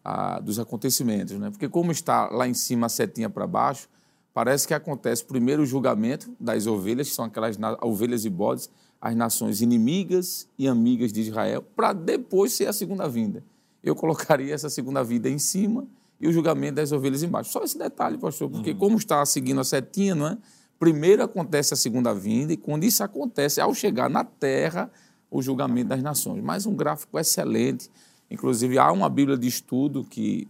a, 0.03 0.39
dos 0.39 0.59
acontecimentos, 0.59 1.39
né? 1.39 1.49
Porque 1.49 1.67
como 1.67 1.91
está 1.91 2.29
lá 2.29 2.47
em 2.47 2.53
cima 2.53 2.85
a 2.85 2.89
setinha 2.89 3.31
para 3.31 3.47
baixo, 3.47 3.89
parece 4.31 4.67
que 4.67 4.75
acontece 4.75 5.25
primeiro 5.25 5.63
o 5.63 5.65
julgamento 5.65 6.31
das 6.39 6.67
ovelhas, 6.67 7.09
que 7.09 7.15
são 7.15 7.25
aquelas 7.25 7.57
ovelhas 7.81 8.25
e 8.25 8.29
bodes, 8.29 8.69
as 9.01 9.15
nações 9.15 9.59
inimigas 9.59 10.47
e 10.55 10.67
amigas 10.67 11.11
de 11.11 11.21
Israel, 11.21 11.63
para 11.75 11.93
depois 11.93 12.53
ser 12.53 12.67
a 12.67 12.73
segunda 12.73 13.09
vinda. 13.09 13.43
Eu 13.83 13.95
colocaria 13.95 14.53
essa 14.53 14.69
segunda 14.69 15.03
vinda 15.03 15.27
em 15.27 15.39
cima 15.39 15.87
e 16.19 16.27
o 16.27 16.31
julgamento 16.31 16.75
das 16.75 16.91
ovelhas 16.91 17.23
embaixo. 17.23 17.51
Só 17.51 17.63
esse 17.63 17.77
detalhe, 17.77 18.17
pastor, 18.17 18.49
porque 18.49 18.71
uhum. 18.71 18.77
como 18.77 18.97
está 18.97 19.25
seguindo 19.25 19.61
a 19.61 19.63
setinha, 19.63 20.15
não 20.15 20.27
é? 20.27 20.37
Primeiro 20.77 21.23
acontece 21.23 21.73
a 21.73 21.77
segunda 21.77 22.13
vinda 22.13 22.53
e 22.53 22.57
quando 22.57 22.83
isso 22.83 23.03
acontece, 23.03 23.61
ao 23.61 23.73
chegar 23.73 24.09
na 24.09 24.23
terra, 24.23 24.91
o 25.31 25.41
julgamento 25.41 25.89
das 25.89 26.01
nações. 26.03 26.43
Mas 26.43 26.65
um 26.65 26.75
gráfico 26.75 27.17
excelente 27.17 27.89
Inclusive, 28.29 28.77
há 28.77 28.91
uma 28.91 29.09
Bíblia 29.09 29.37
de 29.37 29.47
estudo 29.47 30.03
que 30.03 30.47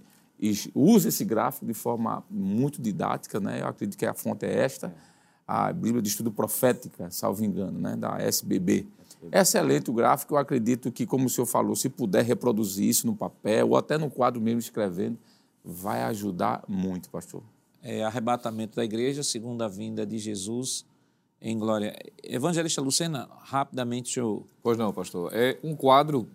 usa 0.74 1.10
esse 1.10 1.26
gráfico 1.26 1.66
de 1.66 1.74
forma 1.74 2.24
muito 2.30 2.82
didática, 2.82 3.40
né? 3.40 3.62
eu 3.62 3.68
acredito 3.68 3.98
que 3.98 4.06
a 4.06 4.14
fonte 4.14 4.46
é 4.46 4.64
esta, 4.64 4.94
a 5.48 5.72
Bíblia 5.72 6.02
de 6.02 6.10
Estudo 6.10 6.32
Profética, 6.32 7.10
salvo 7.10 7.44
engano, 7.44 7.80
né? 7.80 7.96
da 7.96 8.18
SBB. 8.20 8.88
É 9.32 9.40
excelente 9.42 9.90
o 9.90 9.94
gráfico, 9.94 10.36
eu 10.36 10.38
acredito 10.38 10.92
que, 10.92 11.06
como 11.06 11.26
o 11.26 11.30
senhor 11.30 11.48
falou, 11.48 11.76
se 11.76 11.90
puder 11.90 12.24
reproduzir 12.24 12.88
isso 12.88 13.08
no 13.08 13.16
papel 13.16 13.70
ou 13.70 13.78
até 13.78 13.98
no 13.98 14.10
quadro 14.10 14.42
mesmo 14.42 14.60
escrevendo, 14.60 15.18
vai 15.66 16.04
ajudar 16.04 16.64
muito, 16.68 17.10
pastor. 17.10 17.44
É, 17.82 18.04
arrebatamento 18.04 18.76
da 18.76 18.86
igreja, 18.86 19.24
segunda 19.24 19.68
vinda 19.68 20.06
de 20.06 20.20
Jesus 20.20 20.86
em 21.42 21.58
glória. 21.58 21.96
Evangelista 22.24 22.82
Lucena, 22.82 23.28
rapidamente, 23.42 24.20
eu... 24.20 24.46
Pois 24.62 24.78
não, 24.78 24.94
pastor. 24.94 25.32
É 25.34 25.60
um 25.64 25.76
quadro 25.76 26.28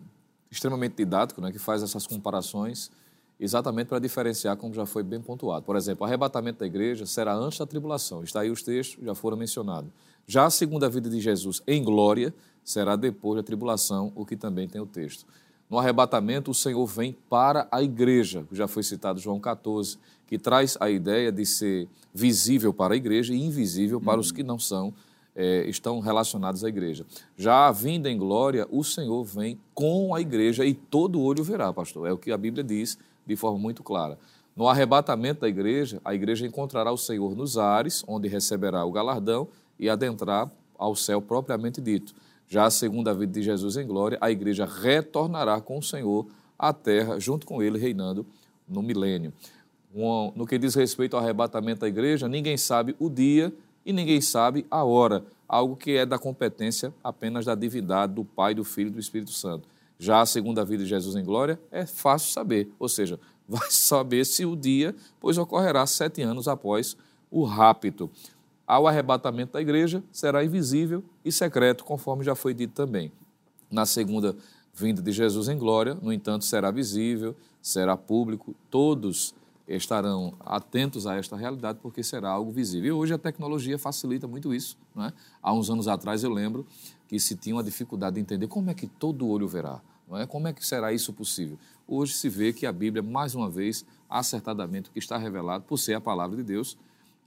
extremamente 0.51 0.97
didático, 0.97 1.41
né, 1.41 1.53
que 1.53 1.59
faz 1.59 1.83
essas 1.83 2.07
comparações 2.07 2.91
exatamente 3.39 3.87
para 3.87 3.99
diferenciar, 3.99 4.57
como 4.57 4.75
já 4.75 4.85
foi 4.85 5.03
bem 5.03 5.21
pontuado. 5.21 5.65
Por 5.65 5.75
exemplo, 5.75 6.05
o 6.05 6.07
arrebatamento 6.07 6.59
da 6.59 6.67
igreja 6.67 7.07
será 7.07 7.35
antes 7.35 7.59
da 7.59 7.67
tribulação. 7.67 8.23
Está 8.23 8.41
aí 8.41 8.51
os 8.51 8.63
textos, 8.63 9.03
já 9.03 9.15
foram 9.15 9.37
mencionados. 9.37 9.91
Já 10.27 10.45
a 10.45 10.51
segunda 10.51 10.89
vida 10.91 11.09
de 11.09 11.21
Jesus 11.21 11.63
em 11.67 11.83
glória 11.83 12.35
será 12.63 12.97
depois 12.97 13.37
da 13.37 13.43
tribulação, 13.43 14.13
o 14.15 14.27
que 14.27 14.37
também 14.37 14.69
tem 14.69 14.81
o 14.81 14.87
texto. 14.87 15.25
No 15.71 15.79
arrebatamento, 15.79 16.51
o 16.51 16.55
Senhor 16.55 16.85
vem 16.87 17.17
para 17.29 17.69
a 17.71 17.81
igreja, 17.81 18.45
já 18.51 18.67
foi 18.67 18.83
citado 18.83 19.21
João 19.21 19.39
14, 19.39 19.99
que 20.27 20.37
traz 20.37 20.77
a 20.81 20.91
ideia 20.91 21.31
de 21.31 21.47
ser 21.47 21.89
visível 22.13 22.75
para 22.75 22.95
a 22.95 22.97
igreja 22.97 23.33
e 23.33 23.41
invisível 23.41 24.01
para 24.01 24.15
uhum. 24.15 24.21
os 24.21 24.33
que 24.33 24.43
não 24.43 24.59
são 24.59 24.93
é, 25.35 25.65
estão 25.69 26.01
relacionados 26.01 26.65
à 26.65 26.69
igreja. 26.69 27.07
Já 27.37 27.69
a 27.69 27.73
vinda 27.73 28.11
em 28.11 28.19
glória, 28.19 28.67
o 28.69 28.83
Senhor 28.83 29.25
vem 29.25 29.61
com 29.73 30.13
a 30.13 30.21
igreja 30.21 30.65
e 30.65 30.75
todo 30.75 31.23
olho 31.23 31.45
verá, 31.45 31.73
pastor. 31.73 32.09
É 32.09 32.13
o 32.13 32.19
que 32.19 32.33
a 32.33 32.37
Bíblia 32.37 32.65
diz 32.65 32.99
de 33.25 33.37
forma 33.37 33.59
muito 33.59 33.85
clara. 33.85 34.19
No 34.57 34.67
arrebatamento 34.67 35.43
da 35.43 35.49
igreja, 35.49 36.01
a 36.05 36.13
igreja 36.13 36.45
encontrará 36.45 36.91
o 36.91 36.99
Senhor 36.99 37.37
nos 37.37 37.57
ares, 37.57 38.03
onde 38.09 38.29
receberá 38.29 38.85
o 38.85 38.91
galardão 38.91 39.47
e 39.79 39.89
adentrar 39.89 40.51
ao 40.77 40.97
céu 40.97 41.23
propriamente 41.23 41.81
dito. 41.81 42.13
Já 42.51 42.65
a 42.65 42.71
segunda 42.71 43.15
vida 43.15 43.33
de 43.33 43.43
Jesus 43.43 43.77
em 43.77 43.87
glória, 43.87 44.19
a 44.21 44.29
igreja 44.29 44.67
retornará 44.67 45.61
com 45.61 45.79
o 45.79 45.83
Senhor 45.83 46.27
à 46.59 46.73
terra, 46.73 47.21
junto 47.21 47.47
com 47.47 47.63
ele, 47.63 47.79
reinando 47.79 48.27
no 48.69 48.83
milênio. 48.83 49.33
No 50.35 50.45
que 50.49 50.59
diz 50.59 50.75
respeito 50.75 51.17
ao 51.17 51.23
arrebatamento 51.23 51.83
da 51.83 51.89
igreja, 51.89 52.27
ninguém 52.27 52.57
sabe 52.57 52.97
o 52.99 53.09
dia 53.09 53.55
e 53.87 53.93
ninguém 53.93 54.21
sabe 54.21 54.67
a 54.69 54.83
hora, 54.83 55.25
algo 55.49 55.77
que 55.77 55.93
é 55.93 56.05
da 56.05 56.19
competência 56.19 56.93
apenas 57.05 57.45
da 57.45 57.55
divindade 57.55 58.15
do 58.15 58.25
Pai, 58.25 58.53
do 58.53 58.65
Filho 58.65 58.89
e 58.89 58.95
do 58.95 58.99
Espírito 58.99 59.31
Santo. 59.31 59.69
Já 59.97 60.21
a 60.21 60.27
segunda 60.27 60.65
vida 60.65 60.83
de 60.83 60.91
Jesus 60.91 61.15
em 61.15 61.25
glória 61.25 61.57
é 61.71 61.87
fácil 61.87 62.33
saber, 62.33 62.69
ou 62.81 62.89
seja, 62.89 63.21
vai 63.49 63.71
saber 63.71 64.27
se 64.27 64.45
o 64.45 64.57
dia, 64.57 64.93
pois 65.21 65.39
ocorrerá 65.39 65.87
sete 65.87 66.21
anos 66.21 66.49
após 66.49 66.97
o 67.31 67.45
rapto. 67.45 68.11
Ao 68.67 68.89
arrebatamento 68.89 69.53
da 69.53 69.61
igreja, 69.61 70.03
será 70.11 70.45
invisível 70.45 71.05
e 71.25 71.31
secreto, 71.31 71.85
conforme 71.85 72.25
já 72.25 72.35
foi 72.35 72.55
dito 72.55 72.73
também. 72.73 73.13
Na 73.71 73.87
segunda 73.87 74.37
vinda 74.75 75.03
de 75.03 75.13
Jesus 75.13 75.49
em 75.49 75.59
glória, 75.59 75.95
no 75.95 76.13
entanto, 76.13 76.45
será 76.45 76.71
visível, 76.71 77.37
será 77.61 77.97
público, 77.97 78.55
todos 78.71 79.35
estarão 79.69 80.35
atentos 80.41 81.07
a 81.07 81.17
esta 81.17 81.37
realidade 81.37 81.79
porque 81.81 82.03
será 82.03 82.31
algo 82.31 82.51
visível. 82.51 82.89
E 82.89 82.93
hoje 82.93 83.15
a 83.15 83.19
tecnologia 83.19 83.79
facilita 83.79 84.27
muito 84.27 84.53
isso. 84.53 84.77
Não 84.95 85.05
é? 85.05 85.13
Há 85.41 85.53
uns 85.53 85.71
anos 85.71 85.87
atrás 85.87 86.25
eu 86.25 86.31
lembro 86.31 86.67
que 87.07 87.21
se 87.21 87.37
tinha 87.37 87.55
uma 87.55 87.63
dificuldade 87.63 88.15
de 88.15 88.21
entender 88.21 88.49
como 88.49 88.71
é 88.71 88.75
que 88.75 88.87
todo 88.87 89.29
olho 89.29 89.47
verá. 89.47 89.81
Não 90.09 90.19
é? 90.19 90.27
Como 90.27 90.49
é 90.49 90.53
que 90.53 90.67
será 90.67 90.93
isso 90.93 91.13
possível? 91.13 91.57
Hoje 91.87 92.15
se 92.15 92.29
vê 92.29 92.53
que 92.53 92.67
a 92.67 92.73
Bíblia, 92.73 93.03
mais 93.03 93.35
uma 93.35 93.49
vez, 93.49 93.85
acertadamente, 94.09 94.91
o 94.91 94.93
que 94.93 94.99
está 94.99 95.17
revelado, 95.17 95.65
por 95.65 95.79
ser 95.79 95.95
a 95.95 96.01
palavra 96.01 96.37
de 96.37 96.43
Deus, 96.43 96.77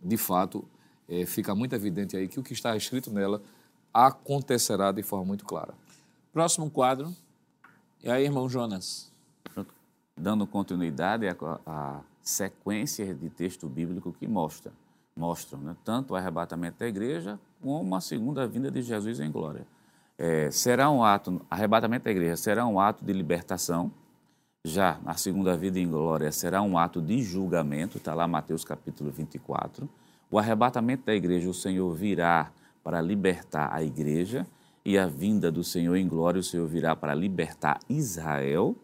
de 0.04 0.18
fato, 0.18 0.66
é, 1.08 1.26
fica 1.26 1.56
muito 1.56 1.74
evidente 1.74 2.18
aí 2.18 2.28
que 2.28 2.40
o 2.40 2.44
que 2.44 2.52
está 2.52 2.76
escrito 2.76 3.10
nela 3.10 3.42
acontecerá 3.94 4.92
de 4.92 5.04
forma 5.04 5.26
muito 5.26 5.46
clara. 5.46 5.74
Próximo 6.32 6.70
quadro. 6.70 7.14
E 8.04 8.10
aí, 8.10 8.26
irmão 8.26 8.50
Jonas? 8.50 9.12
Dando 10.18 10.48
continuidade 10.48 11.28
à, 11.28 11.36
à 11.66 12.02
sequência 12.22 13.14
de 13.14 13.30
texto 13.30 13.68
bíblico 13.68 14.14
que 14.14 14.28
mostra, 14.28 14.72
mostram 15.16 15.60
né, 15.60 15.76
tanto 15.84 16.14
o 16.14 16.16
arrebatamento 16.16 16.80
da 16.80 16.88
igreja 16.88 17.40
como 17.62 17.96
a 17.96 18.02
segunda 18.02 18.48
vinda 18.48 18.72
de 18.72 18.82
Jesus 18.82 19.20
em 19.20 19.32
glória. 19.32 19.66
É, 20.18 20.50
será 20.52 20.90
um 20.90 21.04
ato, 21.04 21.42
arrebatamento 21.50 22.06
da 22.06 22.12
igreja 22.12 22.38
será 22.38 22.66
um 22.66 22.80
ato 22.80 23.04
de 23.04 23.12
libertação, 23.12 23.92
já 24.66 25.00
a 25.06 25.16
segunda 25.16 25.58
vida 25.58 25.80
em 25.80 25.90
glória 25.90 26.32
será 26.32 26.62
um 26.62 26.78
ato 26.78 27.02
de 27.02 27.22
julgamento, 27.22 27.98
está 27.98 28.14
lá 28.14 28.28
Mateus 28.28 28.64
capítulo 28.64 29.12
24. 29.12 29.90
O 30.32 30.40
arrebatamento 30.40 31.06
da 31.06 31.14
igreja, 31.14 31.50
o 31.50 31.54
Senhor 31.54 31.94
virá 31.94 32.52
para 32.84 33.02
libertar 33.02 33.74
a 33.74 33.84
igreja, 33.84 34.46
e 34.86 34.98
a 34.98 35.08
vinda 35.08 35.50
do 35.50 35.64
Senhor 35.64 35.96
em 35.96 36.08
glória, 36.08 36.40
o 36.40 36.44
Senhor 36.44 36.68
virá 36.68 36.96
para 36.96 37.14
libertar 37.14 37.80
Israel. 37.90 38.76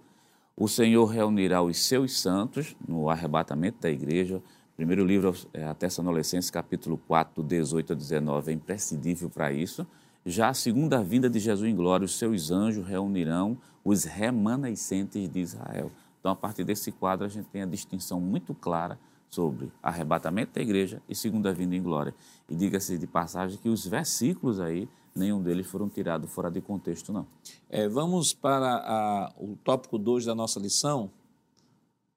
O 0.56 0.68
Senhor 0.68 1.06
reunirá 1.06 1.62
os 1.62 1.86
seus 1.86 2.20
santos 2.20 2.76
no 2.88 3.10
arrebatamento 3.10 3.82
da 3.82 3.90
igreja. 3.90 4.42
Primeiro 4.78 5.06
livro, 5.06 5.36
é, 5.54 5.66
a 5.66 5.74
Tessalonicenses, 5.74 6.50
capítulo 6.50 6.98
4, 7.06 7.44
do 7.44 7.48
18 7.48 7.92
a 7.92 7.96
19, 7.96 8.52
é 8.52 8.56
imprescindível 8.56 9.30
para 9.30 9.52
isso. 9.52 9.86
Já 10.26 10.48
a 10.50 10.54
segunda 10.54 11.04
vinda 11.04 11.30
de 11.30 11.40
Jesus 11.40 11.70
em 11.70 11.76
glória, 11.76 12.06
os 12.06 12.18
seus 12.18 12.50
anjos 12.50 12.88
reunirão 12.88 13.58
os 13.84 14.06
remanescentes 14.06 15.28
de 15.28 15.40
Israel. 15.40 15.92
Então, 16.20 16.32
a 16.32 16.36
partir 16.36 16.64
desse 16.64 16.94
quadro, 16.94 17.26
a 17.26 17.30
gente 17.30 17.48
tem 17.48 17.62
a 17.62 17.66
distinção 17.66 18.22
muito 18.22 18.54
clara 18.54 18.98
sobre 19.30 19.72
arrebatamento 19.82 20.54
da 20.54 20.62
igreja 20.62 21.02
e 21.08 21.16
segunda 21.16 21.54
vinda 21.54 21.76
em 21.76 21.82
glória. 21.82 22.14
E 22.50 22.56
diga-se 22.56 22.98
de 22.98 23.08
passagem 23.08 23.58
que 23.58 23.70
os 23.70 23.86
versículos 23.86 24.60
aí 24.60 24.88
nenhum 25.16 25.42
deles 25.42 25.68
foram 25.68 25.90
tirados 25.90 26.32
fora 26.32 26.50
de 26.50 26.62
contexto, 26.62 27.12
não. 27.12 27.28
É, 27.70 27.88
vamos 27.88 28.34
para 28.34 28.76
a, 28.76 29.34
o 29.38 29.56
tópico 29.64 29.98
2 29.98 30.26
da 30.26 30.34
nossa 30.34 30.60
lição. 30.60 31.12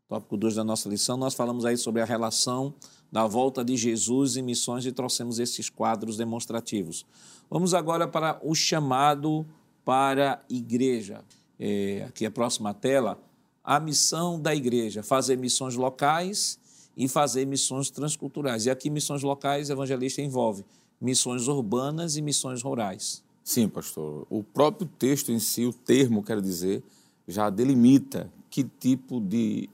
Tópico 0.09 0.37
2 0.37 0.57
da 0.57 0.65
nossa 0.65 0.89
lição, 0.89 1.17
nós 1.17 1.35
falamos 1.35 1.65
aí 1.65 1.77
sobre 1.77 2.03
a 2.03 2.05
relação 2.05 2.75
da 3.11 3.27
volta 3.27 3.65
de 3.65 3.77
Jesus 3.77 4.37
em 4.37 4.43
missões 4.43 4.87
e 4.87 4.93
trouxemos 4.93 5.39
esses 5.39 5.69
quadros 5.69 6.17
demonstrativos. 6.17 7.05
Vamos 7.51 7.75
agora 7.75 8.07
para 8.07 8.39
o 8.43 8.55
chamado 8.55 9.47
para 9.85 10.35
a 10.35 10.41
igreja. 10.49 11.25
É, 11.59 12.05
aqui 12.09 12.25
a 12.25 12.31
próxima 12.31 12.73
tela, 12.75 13.19
a 13.63 13.79
missão 13.79 14.41
da 14.41 14.55
igreja, 14.55 15.03
fazer 15.03 15.37
missões 15.37 15.77
locais 15.77 16.59
e 16.97 17.09
fazer 17.09 17.47
missões 17.47 17.91
transculturais. 17.91 18.67
E 18.67 18.71
aqui 18.71 18.91
missões 18.91 19.23
locais, 19.23 19.71
evangelista 19.71 20.21
envolve 20.21 20.65
missões 21.01 21.49
urbanas 21.49 22.17
e 22.17 22.23
missões 22.23 22.63
rurais. 22.63 23.23
Sim, 23.43 23.69
pastor. 23.69 24.27
O 24.31 24.43
próprio 24.43 24.89
texto 24.99 25.33
em 25.33 25.39
si, 25.39 25.65
o 25.67 25.73
termo, 25.73 26.23
quero 26.23 26.41
dizer, 26.41 26.83
já 27.27 27.51
delimita 27.51 28.31
que 28.49 28.63
tipo 28.65 29.21
de 29.21 29.69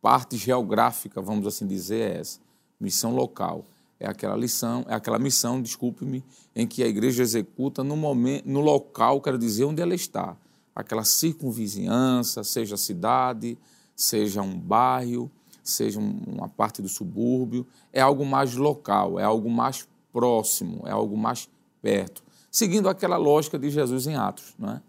parte 0.00 0.36
geográfica, 0.36 1.22
vamos 1.22 1.46
assim 1.46 1.66
dizer, 1.66 2.10
é 2.10 2.18
essa. 2.18 2.40
Missão 2.80 3.14
local. 3.14 3.64
É 4.00 4.08
aquela 4.08 4.36
lição, 4.36 4.84
é 4.88 4.94
aquela 4.94 5.18
missão, 5.18 5.62
desculpe-me, 5.62 6.24
em 6.56 6.66
que 6.66 6.82
a 6.82 6.88
igreja 6.88 7.22
executa 7.22 7.84
no 7.84 7.96
momento, 7.96 8.48
no 8.48 8.58
local, 8.58 9.20
quero 9.20 9.38
dizer, 9.38 9.64
onde 9.64 9.80
ela 9.80 9.94
está. 9.94 10.36
Aquela 10.74 11.04
circunvizinhança, 11.04 12.42
seja 12.42 12.76
cidade, 12.76 13.56
seja 13.94 14.42
um 14.42 14.58
bairro, 14.58 15.30
seja 15.62 15.98
uma 15.98 16.48
parte 16.48 16.82
do 16.82 16.88
subúrbio, 16.88 17.66
é 17.92 18.00
algo 18.00 18.24
mais 18.24 18.54
local, 18.54 19.18
é 19.18 19.24
algo 19.24 19.50
mais 19.50 19.86
próximo, 20.12 20.82
é 20.86 20.90
algo 20.90 21.16
mais 21.16 21.48
perto. 21.80 22.22
Seguindo 22.50 22.88
aquela 22.88 23.16
lógica 23.16 23.58
de 23.58 23.70
Jesus 23.70 24.06
em 24.06 24.14
Atos, 24.14 24.54
não 24.58 24.70
é? 24.70 24.82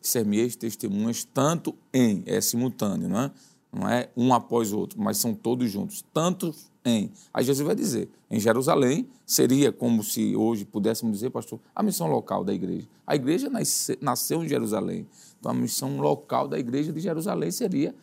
Sermieis 0.00 0.54
testemunhas 0.54 1.24
tanto 1.24 1.74
em, 1.92 2.22
é 2.26 2.40
simultâneo, 2.40 3.08
não 3.08 3.20
é? 3.20 3.30
Não 3.72 3.88
é 3.88 4.08
um 4.16 4.32
após 4.32 4.72
o 4.72 4.78
outro, 4.78 5.00
mas 5.00 5.18
são 5.18 5.34
todos 5.34 5.70
juntos, 5.70 6.04
tantos 6.14 6.70
em. 6.84 7.10
Aí 7.34 7.44
Jesus 7.44 7.66
vai 7.66 7.74
dizer, 7.74 8.08
em 8.30 8.38
Jerusalém 8.38 9.08
seria 9.24 9.72
como 9.72 10.02
se 10.02 10.36
hoje 10.36 10.64
pudéssemos 10.64 11.14
dizer, 11.14 11.30
pastor, 11.30 11.58
a 11.74 11.82
missão 11.82 12.06
local 12.06 12.44
da 12.44 12.54
igreja. 12.54 12.86
A 13.06 13.16
igreja 13.16 13.50
nasceu 14.00 14.44
em 14.44 14.48
Jerusalém, 14.48 15.06
então 15.38 15.50
a 15.50 15.54
missão 15.54 15.98
local 15.98 16.46
da 16.46 16.58
igreja 16.58 16.92
de 16.92 17.00
Jerusalém 17.00 17.50
seria 17.50 17.94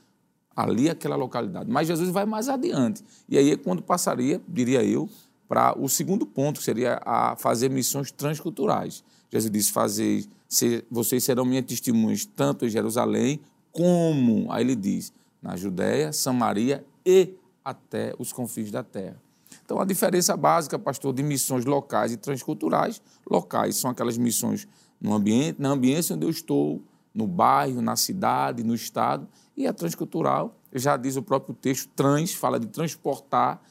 ali 0.56 0.90
aquela 0.90 1.16
localidade. 1.16 1.70
Mas 1.70 1.88
Jesus 1.88 2.10
vai 2.10 2.26
mais 2.26 2.50
adiante. 2.50 3.04
E 3.28 3.38
aí 3.38 3.52
é 3.52 3.58
quando 3.58 3.82
passaria, 3.82 4.42
diria 4.48 4.84
eu, 4.84 5.10
para 5.48 5.78
o 5.80 5.88
segundo 5.88 6.26
ponto, 6.26 6.60
que 6.60 6.66
seria 6.66 7.02
a 7.06 7.36
fazer 7.36 7.70
missões 7.70 8.12
transculturais. 8.12 9.04
Jesus 9.32 9.52
disse: 9.52 9.72
fazer, 9.72 10.26
se, 10.48 10.84
vocês 10.90 11.24
serão 11.24 11.46
minhas 11.46 11.66
testemunhas 11.66 12.26
tanto 12.26 12.66
em 12.66 12.70
Jerusalém 12.70 13.40
como, 13.72 14.52
aí 14.52 14.64
ele 14.64 14.76
diz, 14.76 15.12
na 15.42 15.56
Judéia, 15.56 16.14
Samaria 16.14 16.86
e 17.06 17.34
até 17.66 18.14
os 18.20 18.32
confins 18.32 18.70
da 18.70 18.84
terra. 18.84 19.22
Então, 19.66 19.80
a 19.80 19.86
diferença 19.86 20.36
básica, 20.36 20.78
pastor, 20.78 21.14
de 21.14 21.24
missões 21.24 21.66
locais 21.66 22.12
e 22.12 22.18
transculturais, 22.18 23.02
locais 23.30 23.78
são 23.78 23.90
aquelas 23.90 24.18
missões 24.18 24.68
no 25.00 25.14
ambiente, 25.14 25.62
na 25.62 25.70
ambiência 25.70 26.16
onde 26.16 26.26
eu 26.26 26.30
estou, 26.30 26.82
no 27.14 27.28
bairro, 27.28 27.82
na 27.82 27.96
cidade, 27.96 28.64
no 28.64 28.74
estado, 28.74 29.28
e 29.56 29.68
a 29.68 29.74
transcultural, 29.74 30.56
já 30.74 30.98
diz 30.98 31.16
o 31.16 31.22
próprio 31.22 31.56
texto, 31.56 31.90
trans, 31.96 32.34
fala 32.34 32.60
de 32.60 32.68
transportar 32.68 33.62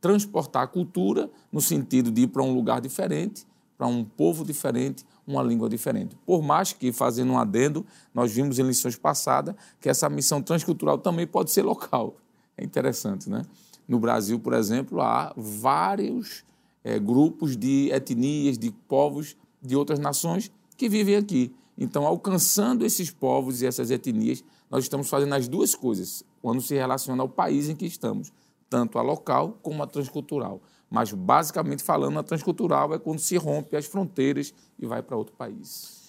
transportar 0.00 0.62
a 0.62 0.66
cultura 0.66 1.30
no 1.52 1.60
sentido 1.60 2.10
de 2.10 2.22
ir 2.22 2.28
para 2.28 2.42
um 2.42 2.54
lugar 2.54 2.80
diferente, 2.80 3.46
para 3.76 3.86
um 3.86 4.04
povo 4.04 4.44
diferente, 4.44 5.04
uma 5.26 5.42
língua 5.42 5.68
diferente. 5.68 6.16
Por 6.26 6.42
mais 6.42 6.72
que, 6.72 6.92
fazendo 6.92 7.32
um 7.32 7.38
adendo, 7.38 7.84
nós 8.14 8.32
vimos 8.32 8.58
em 8.58 8.62
lições 8.62 8.96
passadas 8.96 9.54
que 9.80 9.88
essa 9.88 10.08
missão 10.08 10.42
transcultural 10.42 10.98
também 10.98 11.26
pode 11.26 11.50
ser 11.50 11.62
local. 11.62 12.16
É 12.56 12.64
interessante, 12.64 13.28
né? 13.30 13.42
No 13.86 13.98
Brasil, 13.98 14.38
por 14.38 14.52
exemplo, 14.52 15.00
há 15.00 15.32
vários 15.36 16.44
é, 16.84 16.98
grupos 16.98 17.56
de 17.56 17.90
etnias, 17.90 18.58
de 18.58 18.70
povos 18.88 19.36
de 19.62 19.76
outras 19.76 19.98
nações 19.98 20.50
que 20.76 20.88
vivem 20.88 21.16
aqui. 21.16 21.54
Então, 21.76 22.06
alcançando 22.06 22.84
esses 22.84 23.10
povos 23.10 23.62
e 23.62 23.66
essas 23.66 23.90
etnias, 23.90 24.44
nós 24.70 24.84
estamos 24.84 25.08
fazendo 25.08 25.34
as 25.34 25.48
duas 25.48 25.74
coisas 25.74 26.22
quando 26.40 26.62
se 26.62 26.74
relaciona 26.74 27.22
ao 27.22 27.28
país 27.28 27.68
em 27.68 27.74
que 27.74 27.84
estamos 27.84 28.32
tanto 28.70 28.98
a 28.98 29.02
local 29.02 29.58
como 29.62 29.82
a 29.82 29.86
transcultural. 29.86 30.62
Mas, 30.88 31.12
basicamente 31.12 31.82
falando, 31.82 32.18
a 32.18 32.22
transcultural 32.22 32.94
é 32.94 32.98
quando 32.98 33.18
se 33.18 33.36
rompe 33.36 33.76
as 33.76 33.86
fronteiras 33.86 34.54
e 34.78 34.86
vai 34.86 35.02
para 35.02 35.16
outro 35.16 35.34
país. 35.34 36.00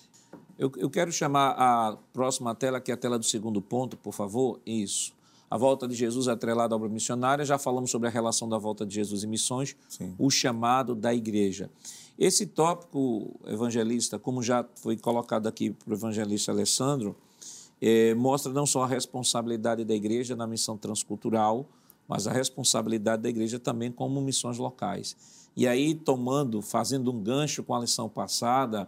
Eu, 0.57 0.71
eu, 0.77 0.89
quero 0.89 1.11
chamar 1.11 1.55
a 1.57 1.97
próxima 2.13 2.53
tela, 2.53 2.79
que 2.79 2.91
é 2.91 2.93
a 2.93 2.97
tela 2.97 3.17
do 3.17 3.25
segundo 3.25 3.61
ponto, 3.61 3.97
por 3.97 4.13
favor. 4.13 4.59
Isso. 4.65 5.13
A 5.49 5.57
volta 5.57 5.87
de 5.87 5.95
Jesus 5.95 6.27
atrelada 6.27 6.73
à 6.73 6.77
obra 6.77 6.87
missionária. 6.87 7.43
Já 7.43 7.57
falamos 7.57 7.91
sobre 7.91 8.07
a 8.07 8.11
relação 8.11 8.47
da 8.47 8.57
volta 8.57 8.85
de 8.85 8.95
Jesus 8.95 9.23
e 9.23 9.27
missões, 9.27 9.75
Sim. 9.89 10.15
o 10.17 10.29
chamado 10.29 10.95
da 10.95 11.13
igreja. 11.13 11.69
Esse 12.17 12.45
tópico, 12.45 13.39
evangelista, 13.47 14.19
como 14.19 14.41
já 14.41 14.65
foi 14.75 14.95
colocado 14.95 15.47
aqui 15.47 15.71
para 15.71 15.91
o 15.91 15.95
evangelista 15.95 16.51
Alessandro, 16.51 17.15
é, 17.81 18.13
mostra 18.13 18.53
não 18.53 18.65
só 18.65 18.83
a 18.83 18.87
responsabilidade 18.87 19.83
da 19.83 19.95
igreja 19.95 20.35
na 20.35 20.45
missão 20.45 20.77
transcultural, 20.77 21.67
mas 22.07 22.27
a 22.27 22.31
responsabilidade 22.31 23.23
da 23.23 23.29
igreja 23.29 23.59
também 23.59 23.91
como 23.91 24.21
missões 24.21 24.57
locais. 24.57 25.15
E 25.55 25.67
aí, 25.67 25.95
tomando, 25.95 26.61
fazendo 26.61 27.11
um 27.11 27.21
gancho 27.21 27.63
com 27.63 27.73
a 27.73 27.79
lição 27.79 28.07
passada, 28.07 28.87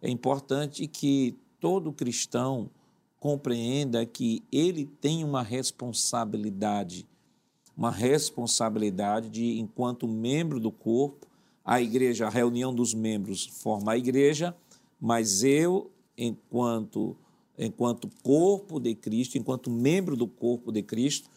é 0.00 0.08
importante 0.08 0.86
que 0.86 1.36
todo 1.60 1.92
cristão 1.92 2.70
compreenda 3.20 4.04
que 4.04 4.42
ele 4.50 4.84
tem 4.84 5.22
uma 5.22 5.42
responsabilidade, 5.42 7.06
uma 7.76 7.90
responsabilidade 7.90 9.28
de, 9.30 9.60
enquanto 9.60 10.08
membro 10.08 10.58
do 10.58 10.72
corpo, 10.72 11.28
a 11.64 11.80
igreja, 11.80 12.26
a 12.26 12.30
reunião 12.30 12.74
dos 12.74 12.92
membros 12.92 13.46
forma 13.46 13.92
a 13.92 13.96
igreja, 13.96 14.56
mas 15.00 15.44
eu, 15.44 15.90
enquanto, 16.18 17.16
enquanto 17.58 18.08
corpo 18.22 18.80
de 18.80 18.94
Cristo, 18.94 19.36
enquanto 19.36 19.70
membro 19.70 20.16
do 20.16 20.26
corpo 20.26 20.72
de 20.72 20.82
Cristo, 20.82 21.28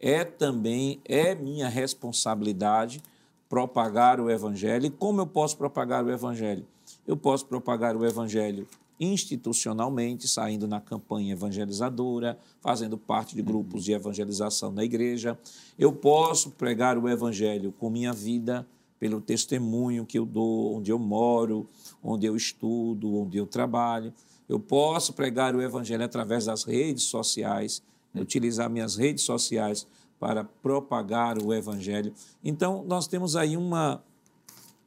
é 0.00 0.24
também, 0.24 1.00
é 1.04 1.34
minha 1.34 1.68
responsabilidade 1.68 3.02
propagar 3.48 4.20
o 4.20 4.30
Evangelho. 4.30 4.86
E 4.86 4.90
como 4.90 5.20
eu 5.20 5.26
posso 5.26 5.56
propagar 5.56 6.04
o 6.04 6.10
Evangelho? 6.10 6.66
Eu 7.06 7.16
posso 7.16 7.46
propagar 7.46 7.96
o 7.96 8.04
Evangelho 8.04 8.66
institucionalmente, 8.98 10.28
saindo 10.28 10.68
na 10.68 10.80
campanha 10.80 11.32
evangelizadora, 11.32 12.38
fazendo 12.60 12.96
parte 12.96 13.34
de 13.34 13.42
grupos 13.42 13.84
de 13.84 13.92
evangelização 13.92 14.70
na 14.70 14.84
igreja. 14.84 15.38
Eu 15.78 15.92
posso 15.92 16.50
pregar 16.50 16.96
o 16.96 17.08
Evangelho 17.08 17.72
com 17.78 17.90
minha 17.90 18.12
vida, 18.12 18.66
pelo 18.98 19.20
testemunho 19.20 20.06
que 20.06 20.18
eu 20.18 20.24
dou, 20.24 20.76
onde 20.76 20.90
eu 20.90 20.98
moro, 20.98 21.68
onde 22.02 22.26
eu 22.26 22.36
estudo, 22.36 23.14
onde 23.14 23.36
eu 23.36 23.46
trabalho. 23.46 24.12
Eu 24.48 24.60
posso 24.60 25.12
pregar 25.12 25.54
o 25.54 25.62
Evangelho 25.62 26.04
através 26.04 26.44
das 26.46 26.64
redes 26.64 27.04
sociais, 27.04 27.82
utilizar 28.14 28.68
minhas 28.70 28.96
redes 28.96 29.24
sociais 29.24 29.86
para 30.18 30.44
propagar 30.44 31.38
o 31.42 31.52
Evangelho. 31.52 32.12
Então, 32.42 32.84
nós 32.86 33.06
temos 33.06 33.36
aí 33.36 33.56
uma, 33.56 34.02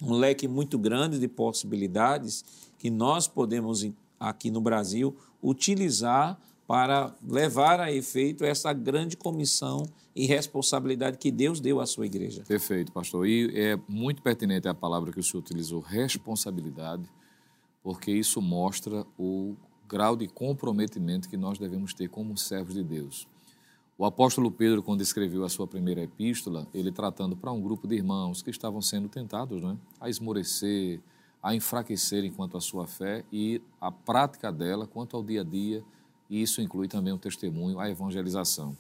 um 0.02 0.14
leque 0.14 0.48
muito 0.48 0.78
grande 0.78 1.20
de 1.20 1.28
possibilidades 1.28 2.44
que 2.78 2.90
nós 2.90 3.28
podemos, 3.28 3.88
aqui 4.20 4.52
no 4.52 4.62
Brasil, 4.62 5.16
utilizar 5.42 6.40
para 6.68 7.16
levar 7.26 7.80
a 7.80 7.92
efeito 7.92 8.44
essa 8.44 8.74
grande 8.74 9.16
comissão 9.16 9.88
e 10.14 10.26
responsabilidade 10.26 11.18
que 11.18 11.32
Deus 11.32 11.60
deu 11.60 11.80
à 11.80 11.86
sua 11.86 12.06
igreja. 12.06 12.44
Perfeito, 12.46 12.92
pastor. 12.92 13.26
E 13.26 13.50
é 13.56 13.80
muito 13.88 14.22
pertinente 14.22 14.68
a 14.68 14.74
palavra 14.74 15.12
que 15.12 15.20
o 15.20 15.24
senhor 15.24 15.40
utilizou, 15.40 15.80
responsabilidade, 15.80 17.04
porque 17.82 18.12
isso 18.12 18.42
mostra 18.42 19.06
o 19.18 19.56
grau 19.88 20.16
de 20.16 20.28
comprometimento 20.28 21.30
que 21.30 21.38
nós 21.38 21.58
devemos 21.58 21.94
ter 21.94 22.10
como 22.10 22.38
servos 22.38 22.74
de 22.74 22.84
Deus. 22.84 23.28
O 23.98 24.06
apóstolo 24.06 24.52
Pedro, 24.52 24.84
quando 24.84 25.02
escreveu 25.02 25.44
a 25.44 25.50
sua 25.50 25.66
primeira 25.66 26.04
epístola, 26.04 26.68
ele 26.74 26.92
tratando 26.92 27.36
para 27.36 27.52
um 27.52 27.60
grupo 27.60 27.88
de 27.88 27.96
irmãos 27.96 28.44
que 28.44 28.52
estavam 28.52 28.82
sendo 28.82 29.10
tentados 29.10 29.62
né, 29.64 29.76
a 30.00 30.08
esmorecer, 30.08 31.02
a 31.42 31.56
enfraquecer 31.56 32.24
enquanto 32.24 32.58
a 32.58 32.62
sua 32.62 32.86
fé 32.86 33.24
e 33.32 33.62
a 33.82 33.92
prática 33.92 34.52
dela 34.52 34.86
quanto 34.86 35.18
ao 35.18 35.24
dia 35.24 35.42
a 35.42 35.44
dia, 35.44 35.84
e 36.30 36.42
isso 36.42 36.62
inclui 36.62 36.88
também 36.88 37.12
o 37.12 37.18
testemunho, 37.18 37.80
a 37.80 37.90
evangelização. 37.90 38.78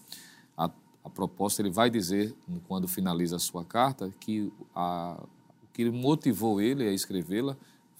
A, 0.55 0.69
a 1.03 1.09
proposta, 1.09 1.61
ele 1.61 1.71
vai 1.71 1.89
dizer, 1.89 2.35
quando 2.67 2.87
finaliza 2.87 3.37
a 3.37 3.39
sua 3.39 3.63
carta, 3.63 4.13
que 4.19 4.51
o 4.75 5.27
que 5.73 5.89
motivou 5.89 6.59
ele 6.59 6.87
a 6.87 6.91
escrevê-la 6.91 7.55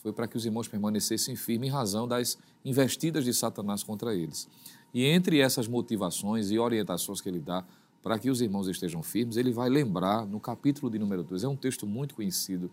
foi 0.07 0.13
para 0.13 0.27
que 0.27 0.37
os 0.37 0.45
irmãos 0.45 0.69
permanecessem 0.69 1.35
firmes 1.35 1.67
em 1.67 1.71
razão 1.71 2.07
das 2.07 2.37
investidas 2.63 3.25
de 3.25 3.33
Satanás 3.33 3.83
contra 3.83 4.15
eles. 4.15 4.47
E 4.93 5.03
entre 5.03 5.39
essas 5.39 5.67
motivações 5.67 6.49
e 6.49 6.57
orientações 6.57 7.19
que 7.19 7.27
ele 7.27 7.39
dá 7.39 7.65
para 8.01 8.17
que 8.17 8.29
os 8.29 8.39
irmãos 8.39 8.69
estejam 8.69 9.03
firmes, 9.03 9.35
ele 9.35 9.51
vai 9.51 9.69
lembrar 9.69 10.25
no 10.25 10.39
capítulo 10.39 10.89
de 10.89 10.97
número 10.97 11.23
2. 11.23 11.43
É 11.43 11.47
um 11.47 11.57
texto 11.57 11.85
muito 11.85 12.15
conhecido, 12.15 12.71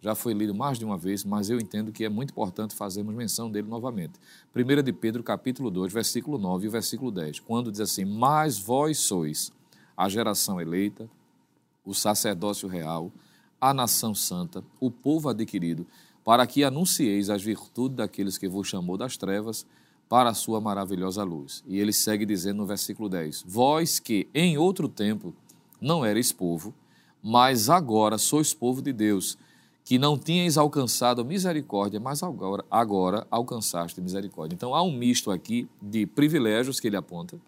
já 0.00 0.14
foi 0.14 0.32
lido 0.32 0.54
mais 0.54 0.78
de 0.78 0.84
uma 0.86 0.96
vez, 0.96 1.22
mas 1.22 1.50
eu 1.50 1.58
entendo 1.58 1.92
que 1.92 2.02
é 2.02 2.08
muito 2.08 2.30
importante 2.30 2.74
fazermos 2.74 3.14
menção 3.14 3.50
dele 3.50 3.68
novamente. 3.68 4.14
1 4.56 4.82
de 4.82 4.92
Pedro, 4.94 5.22
capítulo 5.22 5.70
2, 5.70 5.92
versículo 5.92 6.38
9 6.38 6.66
e 6.66 6.70
versículo 6.70 7.10
10, 7.10 7.40
quando 7.40 7.70
diz 7.70 7.80
assim: 7.80 8.06
Mas 8.06 8.58
vós 8.58 8.96
sois 8.96 9.52
a 9.94 10.08
geração 10.08 10.58
eleita, 10.58 11.10
o 11.84 11.92
sacerdócio 11.92 12.66
real, 12.66 13.12
a 13.60 13.74
nação 13.74 14.14
santa, 14.14 14.64
o 14.80 14.90
povo 14.90 15.28
adquirido, 15.28 15.86
para 16.24 16.46
que 16.46 16.64
anuncieis 16.64 17.30
as 17.30 17.42
virtudes 17.42 17.96
daqueles 17.96 18.38
que 18.38 18.48
vos 18.48 18.68
chamou 18.68 18.96
das 18.96 19.16
trevas 19.16 19.66
para 20.08 20.30
a 20.30 20.34
sua 20.34 20.60
maravilhosa 20.60 21.22
luz. 21.22 21.62
E 21.66 21.78
ele 21.78 21.92
segue 21.92 22.26
dizendo 22.26 22.58
no 22.58 22.66
versículo 22.66 23.08
10: 23.08 23.44
Vós 23.46 23.98
que 23.98 24.28
em 24.34 24.58
outro 24.58 24.88
tempo 24.88 25.32
não 25.80 26.04
erais 26.04 26.32
povo, 26.32 26.74
mas 27.22 27.70
agora 27.70 28.18
sois 28.18 28.52
povo 28.52 28.82
de 28.82 28.92
Deus, 28.92 29.38
que 29.84 29.98
não 29.98 30.18
tinhais 30.18 30.58
alcançado 30.58 31.24
misericórdia, 31.24 32.00
mas 32.00 32.22
agora, 32.22 32.64
agora 32.70 33.26
alcançaste 33.30 34.00
misericórdia. 34.00 34.54
Então 34.54 34.74
há 34.74 34.82
um 34.82 34.92
misto 34.92 35.30
aqui 35.30 35.68
de 35.80 36.06
privilégios 36.06 36.80
que 36.80 36.88
ele 36.88 36.96
aponta 36.96 37.38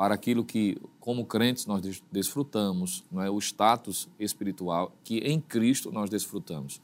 para 0.00 0.14
aquilo 0.14 0.42
que, 0.42 0.78
como 0.98 1.26
crentes, 1.26 1.66
nós 1.66 1.82
desfrutamos, 2.10 3.04
não 3.12 3.20
é? 3.20 3.28
o 3.28 3.38
status 3.38 4.08
espiritual 4.18 4.90
que 5.04 5.18
em 5.18 5.38
Cristo 5.38 5.92
nós 5.92 6.08
desfrutamos, 6.08 6.80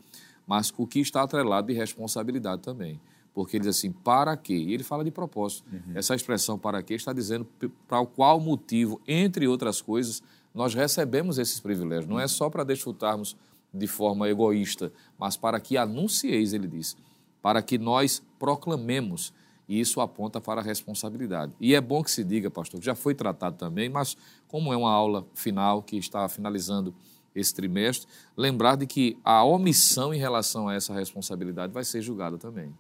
mas 0.47 0.73
o 0.77 0.87
que 0.87 1.01
está 1.01 1.23
atrelado 1.23 1.67
de 1.69 1.75
responsabilidade 1.75 2.63
também 2.63 3.01
porque 3.37 3.59
ele 3.59 3.67
diz 3.67 3.77
assim, 3.77 3.93
para 3.93 4.35
quê? 4.35 4.55
E 4.55 4.73
ele 4.73 4.83
fala 4.83 5.05
de 5.05 5.11
propósito. 5.11 5.63
Uhum. 5.71 5.93
Essa 5.95 6.15
expressão 6.15 6.59
para 6.59 6.83
quê 6.83 6.95
está 6.95 7.13
dizendo 7.13 7.47
para 7.87 8.01
o 8.01 8.07
qual 8.07 8.41
motivo, 8.41 8.99
entre 9.07 9.47
outras 9.47 9.83
coisas, 9.83 10.23
nós 10.55 10.73
recebemos 10.73 11.37
esses 11.39 11.61
privilégios. 11.61 12.07
Não 12.07 12.19
é 12.19 12.27
só 12.27 12.49
para 12.49 12.65
desfrutarmos 12.65 13.37
de 13.75 13.87
forma 13.87 14.27
egoísta, 14.27 14.91
mas 15.19 15.37
para 15.37 15.61
que 15.61 15.77
anuncieis, 15.77 16.55
ele 16.55 16.67
diz, 16.67 16.97
para 17.43 17.61
que 17.61 17.77
nós 17.77 18.23
proclamemos. 18.39 19.35
E 19.69 19.79
isso 19.79 20.01
aponta 20.01 20.41
para 20.41 20.63
a 20.63 20.65
responsabilidade. 20.65 21.53
E 21.61 21.75
é 21.75 21.81
bom 21.81 22.03
que 22.03 22.11
se 22.11 22.25
diga, 22.25 22.51
pastor, 22.51 22.81
que 22.81 22.87
já 22.87 22.95
foi 22.95 23.15
tratado 23.15 23.59
também, 23.59 23.91
mas 23.91 24.17
como 24.49 24.73
é 24.73 24.77
uma 24.79 24.91
aula 24.91 25.27
final 25.35 25.83
que 25.83 25.99
está 25.99 26.27
finalizando 26.27 26.95
esse 27.37 27.55
trimestre, 27.55 28.09
lembrar 28.37 28.77
de 28.77 28.87
que 28.87 29.19
a 29.23 29.45
omissão 29.45 30.13
em 30.13 30.19
relação 30.19 30.69
a 30.69 30.75
essa 30.75 30.95
responsabilidade 30.95 31.73
vai 31.73 31.85
ser 31.85 32.01
julgada 32.01 32.39
também. 32.39 32.75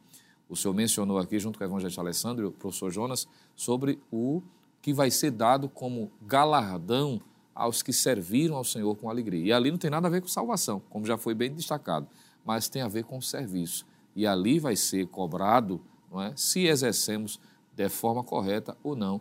O 0.49 0.57
senhor 0.57 0.75
mencionou 0.75 1.19
aqui, 1.19 1.39
junto 1.39 1.59
com 1.59 1.65
o 1.65 1.67
evangelista 1.67 2.01
Alessandro 2.01 2.45
e 2.45 2.49
o 2.49 2.53
professor 2.53 2.91
Jonas, 2.91 3.29
sobre 3.55 4.01
o 4.11 4.43
que 4.81 4.93
vai 4.93 5.11
ser 5.11 5.33
dado 5.33 5.69
como 5.69 6.11
galardão 6.23 7.21
aos 7.55 7.83
que 7.83 7.93
serviram 7.93 8.57
ao 8.57 8.65
Senhor 8.65 8.95
com 8.97 9.11
alegria. 9.11 9.45
E 9.45 9.53
ali 9.53 9.71
não 9.71 9.79
tem 9.79 9.91
nada 9.91 10.07
a 10.07 10.11
ver 10.11 10.21
com 10.21 10.29
salvação, 10.29 10.81
como 10.91 11.07
já 11.07 11.17
foi 11.17 11.35
bem 11.35 11.53
destacado, 11.53 12.07
mas 12.45 12.69
tem 12.69 12.83
a 12.83 12.89
ver 12.89 13.05
com 13.05 13.21
serviço. 13.21 13.87
E 14.15 14.27
ali 14.27 14.61
vai 14.61 14.77
ser 14.77 15.07
cobrado 15.09 15.81
não 16.11 16.23
é, 16.23 16.33
se 16.37 16.67
exercemos 16.67 17.41
de 17.75 17.89
forma 17.89 18.23
correta 18.23 18.77
ou 18.83 18.95
não 18.95 19.21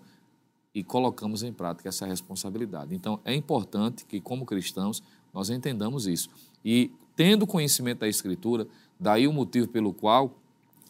e 0.74 0.84
colocamos 0.84 1.42
em 1.42 1.54
prática 1.54 1.90
essa 1.90 2.06
responsabilidade. 2.06 2.94
Então, 2.94 3.20
é 3.24 3.34
importante 3.34 4.06
que, 4.06 4.20
como 4.20 4.46
cristãos, 4.46 5.02
nós 5.36 5.50
entendamos 5.50 6.08
isso. 6.08 6.30
E, 6.64 6.90
tendo 7.16 7.46
conhecimento 7.46 8.00
da 8.00 8.08
Escritura, 8.08 8.66
daí 8.98 9.28
o 9.28 9.34
motivo 9.34 9.68
pelo 9.68 9.94
qual 9.94 10.34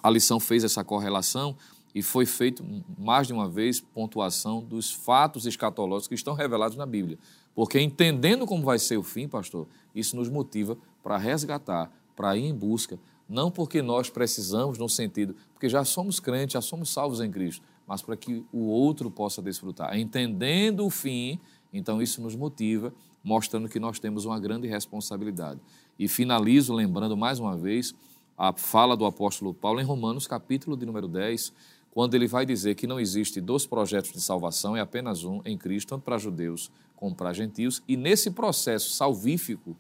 a 0.02 0.10
lição 0.10 0.40
fez 0.40 0.64
essa 0.64 0.84
correlação 0.84 1.58
e 1.96 2.04
foi 2.04 2.28
feito 2.28 2.64
mais 2.98 3.26
de 3.26 3.34
uma 3.34 3.50
vez 3.50 3.80
pontuação 3.80 4.62
dos 4.64 4.92
fatos 4.92 5.48
escatológicos 5.48 6.08
que 6.10 6.14
estão 6.14 6.36
revelados 6.36 6.78
na 6.78 6.86
Bíblia. 6.86 7.18
Porque 7.56 7.80
entendendo 7.80 8.46
como 8.46 8.64
vai 8.64 8.78
ser 8.78 8.98
o 8.98 9.04
fim, 9.04 9.28
pastor, 9.28 9.66
isso 9.96 10.16
nos 10.16 10.30
motiva 10.30 10.78
para 11.02 11.18
resgatar, 11.18 11.92
para 12.16 12.38
ir 12.38 12.46
em 12.46 12.54
busca, 12.54 13.00
não 13.28 13.50
porque 13.50 13.82
nós 13.82 14.10
precisamos 14.10 14.78
no 14.78 14.88
sentido, 14.88 15.36
porque 15.54 15.68
já 15.68 15.84
somos 15.84 16.20
crentes, 16.20 16.54
já 16.54 16.62
somos 16.62 16.90
salvos 16.90 17.20
em 17.20 17.32
Cristo, 17.32 17.64
mas 17.88 18.02
para 18.02 18.16
que 18.16 18.46
o 18.52 18.66
outro 18.66 19.10
possa 19.10 19.42
desfrutar. 19.42 19.98
Entendendo 19.98 20.86
o 20.86 20.90
fim, 20.90 21.40
então 21.74 22.02
isso 22.02 22.22
nos 22.22 22.36
motiva, 22.36 22.94
mostrando 23.26 23.68
que 23.68 23.80
nós 23.80 23.98
temos 23.98 24.24
uma 24.24 24.40
grande 24.40 24.68
responsabilidade. 24.68 25.60
E 25.98 26.08
finalizo 26.08 26.72
lembrando 26.72 27.18
mais 27.18 27.40
uma 27.40 27.58
vez 27.58 27.96
a 28.38 28.54
fala 28.54 28.96
do 28.96 29.04
apóstolo 29.04 29.52
Paulo 29.52 29.82
em 29.82 29.84
Romanos, 29.84 30.28
capítulo 30.28 30.78
de 30.78 30.86
número 30.86 31.08
10, 31.08 31.52
quando 31.92 32.14
ele 32.14 32.28
vai 32.28 32.46
dizer 32.46 32.76
que 32.76 32.86
não 32.86 33.00
existe 33.00 33.42
dois 33.42 33.66
projetos 33.66 34.12
de 34.12 34.22
salvação, 34.22 34.78
é 34.78 34.80
apenas 34.80 35.24
um 35.24 35.42
em 35.44 35.58
Cristo, 35.58 35.90
tanto 35.90 36.04
para 36.04 36.20
judeus 36.20 36.70
como 36.96 37.16
para 37.16 37.34
gentios, 37.34 37.82
e 37.88 37.98
nesse 37.98 38.30
processo 38.30 38.92
salvífico, 38.92 39.76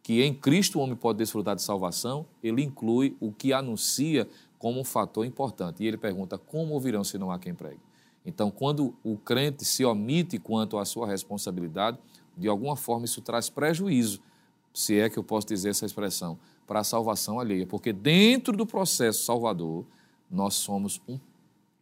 que 0.00 0.22
em 0.22 0.32
Cristo 0.32 0.78
o 0.78 0.82
homem 0.82 0.94
pode 0.94 1.18
desfrutar 1.18 1.56
de 1.56 1.62
salvação, 1.62 2.26
ele 2.42 2.62
inclui 2.62 3.16
o 3.18 3.32
que 3.32 3.52
anuncia 3.52 4.28
como 4.58 4.78
um 4.78 4.84
fator 4.84 5.26
importante. 5.26 5.82
E 5.82 5.86
ele 5.86 5.96
pergunta: 5.96 6.38
como 6.38 6.74
ouvirão 6.74 7.02
se 7.02 7.18
não 7.18 7.32
há 7.32 7.38
quem 7.38 7.54
pregue? 7.54 7.80
Então, 8.24 8.50
quando 8.50 8.94
o 9.02 9.16
crente 9.16 9.64
se 9.64 9.84
omite 9.84 10.38
quanto 10.38 10.78
à 10.78 10.84
sua 10.84 11.06
responsabilidade, 11.06 11.98
de 12.36 12.48
alguma 12.48 12.76
forma 12.76 13.04
isso 13.04 13.20
traz 13.20 13.48
prejuízo, 13.48 14.20
se 14.72 14.98
é 14.98 15.08
que 15.08 15.18
eu 15.18 15.24
posso 15.24 15.46
dizer 15.46 15.70
essa 15.70 15.86
expressão, 15.86 16.38
para 16.66 16.80
a 16.80 16.84
salvação 16.84 17.38
alheia, 17.38 17.66
porque 17.66 17.92
dentro 17.92 18.56
do 18.56 18.66
processo 18.66 19.24
salvador, 19.24 19.84
nós 20.30 20.54
somos 20.54 21.00
um, 21.06 21.18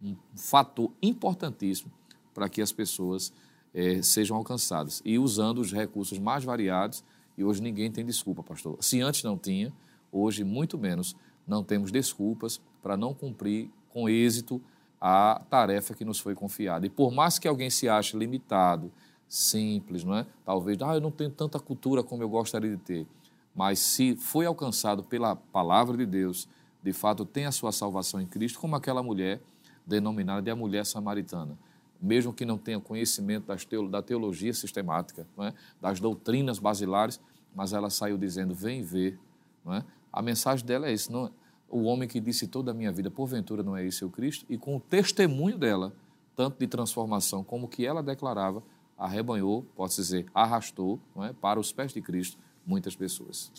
um 0.03 0.17
fator 0.37 0.91
importantíssimo 1.01 1.91
para 2.35 2.49
que 2.49 2.61
as 2.61 2.73
pessoas 2.73 3.33
é, 3.75 4.03
sejam 4.03 4.37
alcançadas. 4.37 5.01
E 5.05 5.19
usando 5.19 5.59
os 5.59 5.73
recursos 5.73 6.19
mais 6.19 6.45
variados, 6.45 7.05
e 7.37 7.45
hoje 7.45 7.63
ninguém 7.63 7.91
tem 7.91 8.05
desculpa, 8.05 8.43
pastor. 8.43 8.77
Se 8.81 9.01
antes 9.01 9.23
não 9.23 9.39
tinha, 9.39 9.73
hoje 10.11 10.45
muito 10.45 10.77
menos 10.77 11.17
não 11.47 11.65
temos 11.65 11.91
desculpas 11.91 12.61
para 12.83 12.97
não 12.97 13.15
cumprir 13.15 13.71
com 13.89 14.09
êxito 14.09 14.61
a 15.01 15.43
tarefa 15.51 15.95
que 15.95 16.05
nos 16.05 16.19
foi 16.19 16.35
confiada. 16.35 16.87
E 16.87 16.91
por 16.91 17.11
mais 17.11 17.39
que 17.39 17.49
alguém 17.49 17.71
se 17.71 17.89
ache 17.89 18.17
limitado, 18.17 18.93
simples, 19.35 20.05
não 20.05 20.17
é? 20.17 20.27
Talvez, 20.45 20.81
ah, 20.83 20.95
eu 20.95 21.01
não 21.01 21.11
tenho 21.11 21.31
tanta 21.31 21.59
cultura 21.59 22.03
como 22.03 22.23
eu 22.23 22.29
gostaria 22.29 22.71
de 22.71 22.77
ter 22.77 23.07
mas 23.55 23.79
se 23.79 24.17
foi 24.17 24.47
alcançado 24.47 25.03
pela 25.03 25.37
palavra 25.37 25.97
de 25.97 26.07
Deus, 26.07 26.49
de 26.83 26.93
fato 26.93 27.25
tem 27.25 27.47
a 27.47 27.53
sua 27.53 27.71
salvação 27.71 28.21
em 28.21 28.27
Cristo, 28.27 28.59
como 28.59 28.75
aquela 28.75 29.03
mulher 29.03 29.41
denominada 29.87 30.43
de 30.43 30.51
a 30.51 30.57
mulher 30.57 30.87
samaritana. 30.87 31.59
Mesmo 32.01 32.33
que 32.33 32.45
não 32.45 32.59
tenha 32.59 32.81
conhecimento 32.81 33.47
da 33.89 34.03
teologia 34.03 34.53
sistemática, 34.53 35.27
é? 35.39 35.53
das 35.81 36.01
doutrinas 36.01 36.59
basilares, 36.59 37.21
mas 37.55 37.73
ela 37.73 37.91
saiu 37.91 38.19
dizendo: 38.19 38.55
Vem 38.55 38.83
ver. 38.83 39.21
É? 39.69 39.85
A 40.13 40.21
mensagem 40.21 40.67
dela 40.67 40.89
é 40.89 40.93
isso: 40.93 41.13
não, 41.13 41.31
o 41.71 41.83
homem 41.83 42.09
que 42.09 42.19
disse 42.19 42.49
toda 42.49 42.73
a 42.73 42.75
minha 42.75 42.91
vida, 42.91 43.09
porventura 43.09 43.63
não 43.63 43.77
é 43.77 43.87
esse 43.87 44.05
o 44.05 44.11
Cristo, 44.11 44.45
e 44.49 44.59
com 44.59 44.77
o 44.77 44.81
testemunho 44.81 45.57
dela, 45.57 45.93
tanto 46.35 46.59
de 46.59 46.67
transformação 46.67 47.45
como 47.45 47.69
que 47.69 47.87
ela 47.87 48.03
declarava, 48.03 48.65
arrebanhou, 49.05 49.65
pode-se 49.75 50.01
dizer, 50.01 50.27
arrastou 50.35 51.01
é? 51.17 51.33
para 51.33 51.59
os 51.59 51.73
pés 51.73 51.93
de 51.93 52.01
Cristo 52.01 52.39
muitas 52.67 52.95
pessoas. 52.95 53.53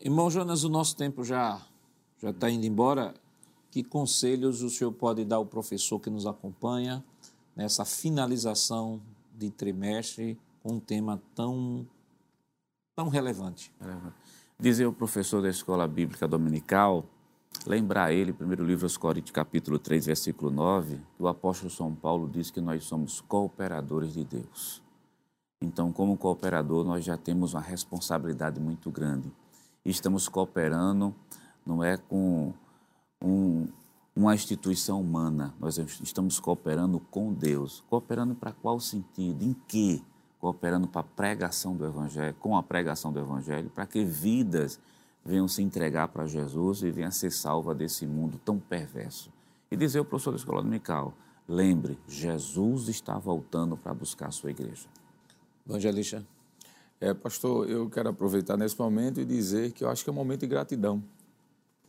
Irmão 0.00 0.30
Jonas, 0.30 0.64
o 0.64 0.68
nosso 0.68 0.96
tempo 0.96 1.24
já 1.24 1.60
já 2.20 2.30
está 2.30 2.50
indo 2.50 2.66
embora. 2.66 3.14
Que 3.70 3.82
conselhos 3.84 4.62
o 4.62 4.70
senhor 4.70 4.92
pode 4.92 5.24
dar 5.24 5.36
ao 5.36 5.44
professor 5.44 6.00
que 6.00 6.08
nos 6.08 6.26
acompanha 6.26 7.04
nessa 7.54 7.84
finalização 7.84 9.02
de 9.34 9.50
trimestre 9.50 10.38
com 10.62 10.74
um 10.74 10.80
tema 10.80 11.20
tão, 11.34 11.86
tão 12.94 13.08
relevante? 13.08 13.70
Dizer 14.58 14.86
o 14.86 14.92
professor 14.92 15.42
da 15.42 15.50
escola 15.50 15.86
bíblica 15.86 16.26
dominical, 16.26 17.04
lembrar 17.66 18.12
ele, 18.12 18.32
primeiro 18.32 18.64
livro 18.64 18.84
aos 18.84 18.96
Coríntios, 18.96 19.32
capítulo 19.32 19.78
3, 19.78 20.06
versículo 20.06 20.50
9, 20.50 21.00
que 21.16 21.22
o 21.22 21.28
apóstolo 21.28 21.70
São 21.70 21.94
Paulo 21.94 22.28
diz 22.28 22.50
que 22.50 22.60
nós 22.60 22.84
somos 22.84 23.20
cooperadores 23.20 24.14
de 24.14 24.24
Deus. 24.24 24.82
Então, 25.60 25.92
como 25.92 26.16
cooperador, 26.16 26.84
nós 26.84 27.04
já 27.04 27.16
temos 27.16 27.54
uma 27.54 27.62
responsabilidade 27.62 28.60
muito 28.60 28.90
grande. 28.90 29.32
Estamos 29.84 30.28
cooperando 30.28 31.14
não 31.66 31.82
é 31.82 31.96
com 31.96 32.54
um, 33.20 33.66
uma 34.14 34.34
instituição 34.34 35.00
humana, 35.00 35.52
nós 35.58 35.76
estamos 35.78 36.38
cooperando 36.38 37.00
com 37.00 37.32
Deus. 37.34 37.82
Cooperando 37.90 38.34
para 38.34 38.52
qual 38.52 38.78
sentido? 38.78 39.42
Em 39.42 39.54
que? 39.66 40.02
Cooperando 40.38 40.86
para 40.86 41.00
a 41.00 41.04
pregação 41.04 41.74
do 41.76 41.84
Evangelho, 41.84 42.34
com 42.38 42.56
a 42.56 42.62
pregação 42.62 43.12
do 43.12 43.18
Evangelho, 43.18 43.68
para 43.70 43.84
que 43.84 44.04
vidas 44.04 44.78
venham 45.26 45.48
se 45.48 45.62
entregar 45.62 46.08
para 46.08 46.26
Jesus 46.26 46.82
e 46.82 46.90
venham 46.90 47.10
ser 47.10 47.30
salvas 47.32 47.76
desse 47.76 48.06
mundo 48.06 48.40
tão 48.44 48.58
perverso. 48.58 49.32
E 49.70 49.76
dizer 49.76 49.98
ao 49.98 50.04
professor 50.04 50.30
da 50.30 50.36
escola 50.36 50.62
dominical, 50.62 51.12
lembre, 51.48 51.98
Jesus 52.06 52.88
está 52.88 53.18
voltando 53.18 53.76
para 53.76 53.92
buscar 53.92 54.28
a 54.28 54.30
sua 54.30 54.50
igreja. 54.50 54.86
Evangelista. 55.68 56.24
É, 57.00 57.12
pastor, 57.12 57.68
eu 57.68 57.90
quero 57.90 58.08
aproveitar 58.08 58.56
nesse 58.56 58.78
momento 58.78 59.20
e 59.20 59.24
dizer 59.24 59.72
que 59.72 59.84
eu 59.84 59.90
acho 59.90 60.04
que 60.04 60.08
é 60.08 60.12
um 60.12 60.16
momento 60.16 60.40
de 60.40 60.46
gratidão 60.46 61.02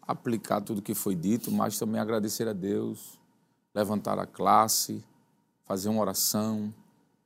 aplicar 0.08 0.62
tudo 0.62 0.82
que 0.82 0.96
foi 0.96 1.14
dito, 1.14 1.52
mas 1.52 1.78
também 1.78 2.00
agradecer 2.00 2.48
a 2.48 2.54
Deus, 2.54 3.20
levantar 3.76 4.18
a 4.18 4.26
classe, 4.26 5.04
fazer 5.66 5.90
uma 5.90 6.00
oração, 6.00 6.74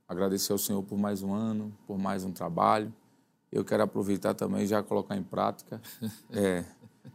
agradecer 0.10 0.52
ao 0.52 0.58
Senhor 0.58 0.82
por 0.82 0.98
mais 0.98 1.22
um 1.22 1.32
ano, 1.32 1.72
por 1.86 2.00
mais 2.00 2.26
um 2.26 2.32
trabalho. 2.32 2.92
Eu 3.52 3.66
quero 3.66 3.84
aproveitar 3.84 4.34
também 4.34 4.66
já 4.66 4.82
colocar 4.82 5.18
em 5.18 5.24
prática, 5.24 5.82
é, 6.32 6.64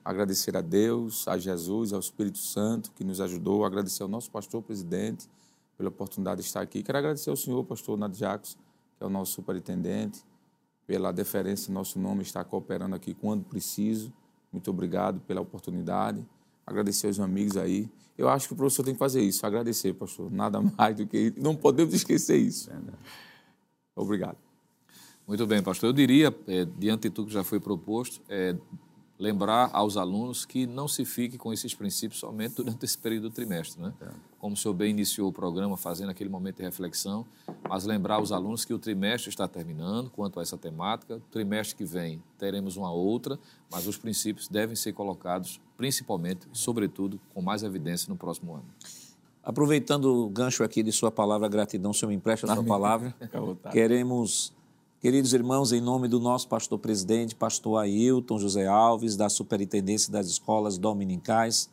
agradecer 0.05 0.57
a 0.57 0.61
Deus, 0.61 1.27
a 1.27 1.39
Jesus, 1.39 1.93
ao 1.93 2.01
Espírito 2.01 2.39
Santo 2.39 2.93
que 2.93 3.03
nos 3.03 3.21
ajudou, 3.21 3.65
agradecer 3.65 4.03
ao 4.03 4.09
nosso 4.09 4.31
pastor 4.31 4.63
presidente 4.63 5.29
pela 5.77 5.89
oportunidade 5.89 6.41
de 6.41 6.47
estar 6.47 6.61
aqui. 6.61 6.83
Quero 6.83 6.99
agradecer 6.99 7.31
ao 7.31 7.37
senhor, 7.37 7.65
pastor 7.65 7.97
Nath 7.99 8.15
Jacos, 8.15 8.57
que 8.97 9.05
é 9.05 9.07
o 9.07 9.11
nosso 9.11 9.33
superintendente, 9.33 10.25
pela 10.87 11.13
deferência 11.13 11.71
em 11.71 11.75
nosso 11.75 11.99
nome 11.99 12.23
estar 12.23 12.45
cooperando 12.45 12.95
aqui 12.95 13.15
quando 13.15 13.45
preciso. 13.45 14.13
Muito 14.53 14.71
obrigado 14.71 15.21
pela 15.21 15.41
oportunidade. 15.41 16.25
Agradecer 16.67 17.09
aos 17.09 17.21
amigos 17.21 17.57
aí. 17.57 17.91
Eu 18.17 18.29
acho 18.29 18.49
que 18.49 18.55
o 18.55 18.57
professor 18.57 18.85
tem 18.85 18.95
que 18.95 18.99
fazer 18.99 19.21
isso, 19.21 19.45
agradecer, 19.45 19.93
pastor. 19.95 20.31
Nada 20.31 20.61
mais 20.77 20.97
do 20.97 21.07
que. 21.07 21.35
Não 21.37 21.55
podemos 21.55 21.93
esquecer 21.93 22.37
isso. 22.37 22.71
Obrigado. 23.95 24.46
Muito 25.27 25.45
bem, 25.47 25.63
pastor. 25.63 25.89
Eu 25.89 25.93
diria, 25.93 26.35
é, 26.47 26.65
diante 26.65 27.09
de 27.09 27.11
tudo 27.11 27.29
que 27.29 27.35
já 27.35 27.43
foi 27.43 27.59
proposto, 27.59 28.23
é, 28.29 28.57
lembrar 29.19 29.71
aos 29.73 29.97
alunos 29.97 30.45
que 30.45 30.67
não 30.67 30.87
se 30.87 31.05
fique 31.05 31.37
com 31.37 31.53
esses 31.53 31.75
princípios 31.75 32.21
somente 32.21 32.55
durante 32.57 32.85
esse 32.85 32.97
período 32.97 33.29
do 33.29 33.35
trimestre. 33.35 33.83
Né? 33.83 33.93
É. 34.01 34.09
Como 34.39 34.55
o 34.55 34.57
senhor 34.57 34.75
bem 34.75 34.91
iniciou 34.91 35.29
o 35.29 35.33
programa, 35.33 35.77
fazendo 35.77 36.11
aquele 36.11 36.31
momento 36.31 36.59
de 36.59 36.63
reflexão, 36.63 37.27
mas 37.69 37.85
lembrar 37.85 38.17
aos 38.17 38.31
alunos 38.31 38.65
que 38.65 38.73
o 38.73 38.79
trimestre 38.79 39.29
está 39.31 39.49
terminando 39.49 40.11
quanto 40.11 40.39
a 40.39 40.43
essa 40.43 40.57
temática. 40.57 41.17
O 41.17 41.31
trimestre 41.33 41.77
que 41.77 41.85
vem 41.85 42.23
teremos 42.39 42.77
uma 42.77 42.93
outra, 42.93 43.39
mas 43.71 43.87
os 43.87 43.97
princípios 43.97 44.49
devem 44.49 44.77
ser 44.77 44.93
colocados, 44.93 45.61
principalmente, 45.77 46.47
sobretudo, 46.53 47.19
com 47.35 47.43
mais 47.43 47.63
evidência 47.65 48.09
no 48.09 48.17
próximo 48.17 48.55
ano. 48.55 48.67
Aproveitando 49.43 50.07
o 50.07 50.29
gancho 50.29 50.63
aqui 50.65 50.83
de 50.83 50.93
sua 50.93 51.11
palavra, 51.11 51.49
gratidão, 51.49 51.93
o 51.93 51.95
senhor 51.95 52.11
me 52.11 52.17
empresta 52.17 52.51
a 52.51 52.55
sua 52.55 52.65
palavra. 52.65 53.15
Queremos 53.71 54.53
Queridos 54.99 55.35
irmãos, 55.35 55.73
em 55.73 55.81
nome 55.81 56.09
do 56.09 56.19
nosso 56.19 56.49
pastor 56.49 56.79
presidente, 56.79 57.35
pastor 57.35 57.79
Ailton 57.79 58.39
José 58.39 58.67
Alves, 58.67 59.15
da 59.15 59.29
Superintendência 59.29 60.11
das 60.11 60.27
Escolas 60.27 60.79
Dominicais, 60.79 61.69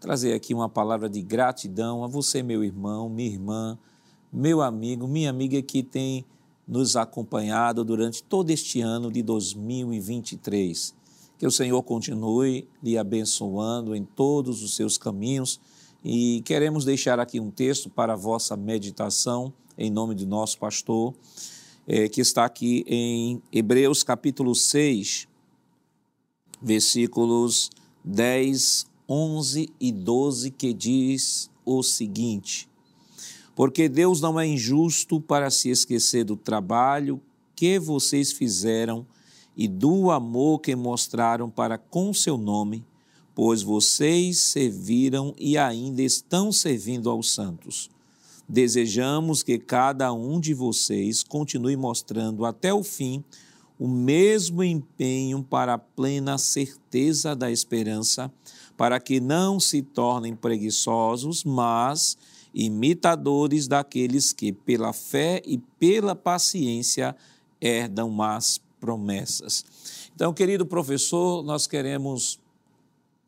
trazer 0.00 0.32
aqui 0.32 0.54
uma 0.54 0.70
palavra 0.70 1.06
de 1.06 1.20
gratidão 1.20 2.02
a 2.02 2.06
você, 2.06 2.42
meu 2.42 2.64
irmão, 2.64 3.10
minha 3.10 3.28
irmã, 3.28 3.78
meu 4.32 4.62
amigo, 4.62 5.06
minha 5.06 5.28
amiga 5.28 5.60
que 5.60 5.82
tem 5.82 6.24
nos 6.66 6.96
acompanhado 6.96 7.84
durante 7.84 8.22
todo 8.22 8.50
este 8.50 8.80
ano 8.80 9.12
de 9.12 9.22
2023. 9.22 10.94
Que 11.38 11.46
o 11.46 11.50
Senhor 11.50 11.82
continue 11.82 12.66
lhe 12.82 12.96
abençoando 12.96 13.94
em 13.94 14.02
todos 14.02 14.62
os 14.62 14.74
seus 14.74 14.96
caminhos 14.96 15.60
e 16.02 16.40
queremos 16.46 16.86
deixar 16.86 17.20
aqui 17.20 17.38
um 17.38 17.50
texto 17.50 17.90
para 17.90 18.14
a 18.14 18.16
vossa 18.16 18.56
meditação, 18.56 19.52
em 19.76 19.90
nome 19.90 20.14
de 20.14 20.24
nosso 20.24 20.58
pastor 20.58 21.14
é, 21.86 22.08
que 22.08 22.20
está 22.20 22.44
aqui 22.44 22.84
em 22.86 23.42
Hebreus 23.52 24.02
capítulo 24.02 24.54
6, 24.54 25.26
versículos 26.60 27.70
10, 28.04 28.86
11 29.08 29.68
e 29.80 29.92
12, 29.92 30.50
que 30.50 30.72
diz 30.72 31.50
o 31.64 31.82
seguinte: 31.82 32.68
Porque 33.54 33.88
Deus 33.88 34.20
não 34.20 34.38
é 34.38 34.46
injusto 34.46 35.20
para 35.20 35.50
se 35.50 35.70
esquecer 35.70 36.24
do 36.24 36.36
trabalho 36.36 37.20
que 37.54 37.78
vocês 37.78 38.32
fizeram 38.32 39.06
e 39.56 39.68
do 39.68 40.10
amor 40.10 40.60
que 40.60 40.74
mostraram 40.74 41.50
para 41.50 41.76
com 41.76 42.14
seu 42.14 42.38
nome, 42.38 42.84
pois 43.34 43.62
vocês 43.62 44.38
serviram 44.38 45.34
e 45.38 45.58
ainda 45.58 46.02
estão 46.02 46.50
servindo 46.50 47.10
aos 47.10 47.32
santos. 47.32 47.90
Desejamos 48.48 49.42
que 49.42 49.58
cada 49.58 50.12
um 50.12 50.40
de 50.40 50.52
vocês 50.52 51.22
continue 51.22 51.76
mostrando 51.76 52.44
até 52.44 52.72
o 52.72 52.82
fim 52.82 53.24
o 53.78 53.88
mesmo 53.88 54.62
empenho 54.62 55.42
para 55.42 55.74
a 55.74 55.78
plena 55.78 56.38
certeza 56.38 57.34
da 57.34 57.50
esperança, 57.50 58.32
para 58.76 59.00
que 59.00 59.18
não 59.18 59.58
se 59.58 59.82
tornem 59.82 60.36
preguiçosos, 60.36 61.42
mas 61.42 62.16
imitadores 62.54 63.66
daqueles 63.66 64.32
que, 64.32 64.52
pela 64.52 64.92
fé 64.92 65.42
e 65.44 65.58
pela 65.80 66.14
paciência, 66.14 67.16
herdam 67.60 68.22
as 68.22 68.60
promessas. 68.78 69.64
Então, 70.14 70.32
querido 70.32 70.64
professor, 70.64 71.42
nós 71.42 71.66
queremos 71.66 72.38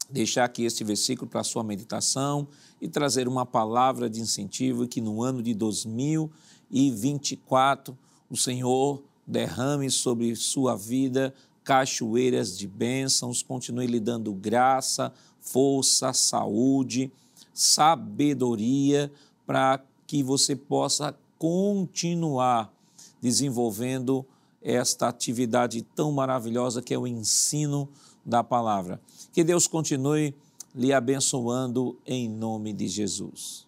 deixar 0.08 0.44
aqui 0.44 0.64
este 0.64 0.84
versículo 0.84 1.28
para 1.28 1.40
a 1.40 1.44
sua 1.44 1.64
meditação 1.64 2.46
e 2.84 2.88
trazer 2.88 3.26
uma 3.26 3.44
palavra 3.46 4.10
de 4.10 4.20
incentivo 4.20 4.86
que 4.86 5.00
no 5.00 5.22
ano 5.22 5.42
de 5.42 5.54
2024 5.54 7.96
o 8.28 8.36
Senhor 8.36 9.02
derrame 9.26 9.90
sobre 9.90 10.36
sua 10.36 10.76
vida 10.76 11.32
cachoeiras 11.64 12.58
de 12.58 12.68
bênçãos, 12.68 13.42
continue 13.42 13.86
lhe 13.86 13.98
dando 13.98 14.34
graça, 14.34 15.10
força, 15.40 16.12
saúde, 16.12 17.10
sabedoria 17.54 19.10
para 19.46 19.82
que 20.06 20.22
você 20.22 20.54
possa 20.54 21.16
continuar 21.38 22.70
desenvolvendo 23.18 24.26
esta 24.60 25.08
atividade 25.08 25.80
tão 25.80 26.12
maravilhosa 26.12 26.82
que 26.82 26.92
é 26.92 26.98
o 26.98 27.06
ensino 27.06 27.88
da 28.26 28.44
palavra. 28.44 29.00
Que 29.32 29.42
Deus 29.42 29.66
continue 29.66 30.34
lhe 30.74 30.92
abençoando 30.92 31.96
em 32.04 32.28
nome 32.28 32.72
de 32.72 32.88
Jesus. 32.88 33.64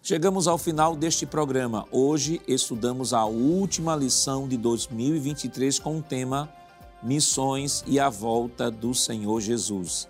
Chegamos 0.00 0.46
ao 0.46 0.56
final 0.56 0.94
deste 0.94 1.26
programa. 1.26 1.84
Hoje 1.90 2.40
estudamos 2.46 3.12
a 3.12 3.24
última 3.24 3.96
lição 3.96 4.46
de 4.46 4.56
2023 4.56 5.80
com 5.80 5.98
o 5.98 6.02
tema 6.02 6.48
Missões 7.02 7.82
e 7.86 7.98
a 7.98 8.08
Volta 8.08 8.70
do 8.70 8.94
Senhor 8.94 9.40
Jesus. 9.40 10.08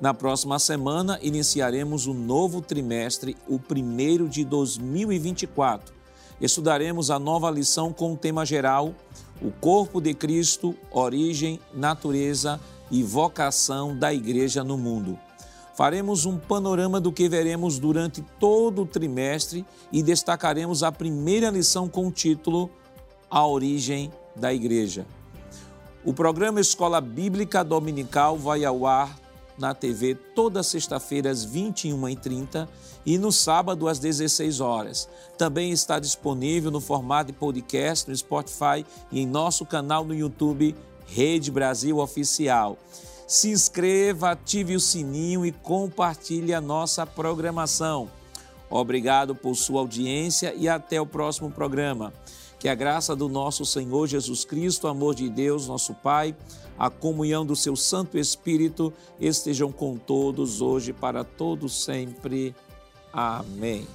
Na 0.00 0.14
próxima 0.14 0.58
semana 0.58 1.18
iniciaremos 1.20 2.06
o 2.06 2.14
novo 2.14 2.62
trimestre, 2.62 3.36
o 3.46 3.58
primeiro 3.58 4.28
de 4.28 4.44
2024 4.44 6.00
estudaremos 6.40 7.10
a 7.10 7.18
nova 7.18 7.50
lição 7.50 7.92
com 7.92 8.14
o 8.14 8.16
tema 8.16 8.46
geral: 8.46 8.94
O 9.42 9.50
corpo 9.50 10.00
de 10.00 10.12
Cristo, 10.12 10.74
origem, 10.90 11.60
natureza 11.72 12.60
e 12.90 13.02
vocação 13.02 13.96
da 13.96 14.12
Igreja 14.12 14.62
no 14.62 14.76
mundo. 14.76 15.18
Faremos 15.74 16.26
um 16.26 16.36
panorama 16.36 17.00
do 17.00 17.10
que 17.10 17.28
veremos 17.28 17.78
durante 17.78 18.22
todo 18.38 18.82
o 18.82 18.86
trimestre 18.86 19.64
e 19.90 20.02
destacaremos 20.02 20.82
a 20.82 20.92
primeira 20.92 21.48
lição 21.48 21.88
com 21.88 22.08
o 22.08 22.10
título 22.10 22.68
A 23.30 23.46
Origem 23.46 24.12
da 24.36 24.52
Igreja. 24.52 25.06
O 26.04 26.12
programa 26.12 26.60
Escola 26.60 27.00
Bíblica 27.00 27.62
Dominical 27.62 28.36
vai 28.36 28.64
ao 28.64 28.86
ar 28.86 29.19
na 29.60 29.74
TV 29.74 30.14
toda 30.34 30.62
sexta-feira 30.62 31.30
às 31.30 31.46
21h30 31.46 32.66
e 33.04 33.18
no 33.18 33.30
sábado 33.30 33.86
às 33.86 33.98
16 33.98 34.60
horas. 34.60 35.08
Também 35.36 35.70
está 35.70 35.98
disponível 35.98 36.70
no 36.70 36.80
formato 36.80 37.30
de 37.30 37.38
podcast 37.38 38.08
no 38.08 38.16
Spotify 38.16 38.84
e 39.12 39.20
em 39.20 39.26
nosso 39.26 39.64
canal 39.66 40.04
no 40.04 40.14
YouTube 40.14 40.74
Rede 41.06 41.50
Brasil 41.50 41.98
Oficial. 41.98 42.78
Se 43.26 43.50
inscreva, 43.50 44.30
ative 44.30 44.74
o 44.74 44.80
sininho 44.80 45.46
e 45.46 45.52
compartilhe 45.52 46.52
a 46.52 46.60
nossa 46.60 47.06
programação. 47.06 48.10
Obrigado 48.68 49.34
por 49.34 49.54
sua 49.56 49.80
audiência 49.80 50.54
e 50.56 50.68
até 50.68 51.00
o 51.00 51.06
próximo 51.06 51.50
programa. 51.50 52.12
Que 52.58 52.68
a 52.68 52.74
graça 52.74 53.16
do 53.16 53.28
nosso 53.28 53.64
Senhor 53.64 54.06
Jesus 54.06 54.44
Cristo, 54.44 54.86
amor 54.86 55.14
de 55.14 55.28
Deus, 55.28 55.66
nosso 55.66 55.94
Pai, 55.94 56.36
a 56.80 56.88
comunhão 56.88 57.44
do 57.44 57.54
seu 57.54 57.76
Santo 57.76 58.16
Espírito 58.16 58.90
estejam 59.20 59.70
com 59.70 59.98
todos 59.98 60.62
hoje 60.62 60.94
para 60.94 61.22
todos 61.22 61.84
sempre. 61.84 62.54
Amém. 63.12 63.86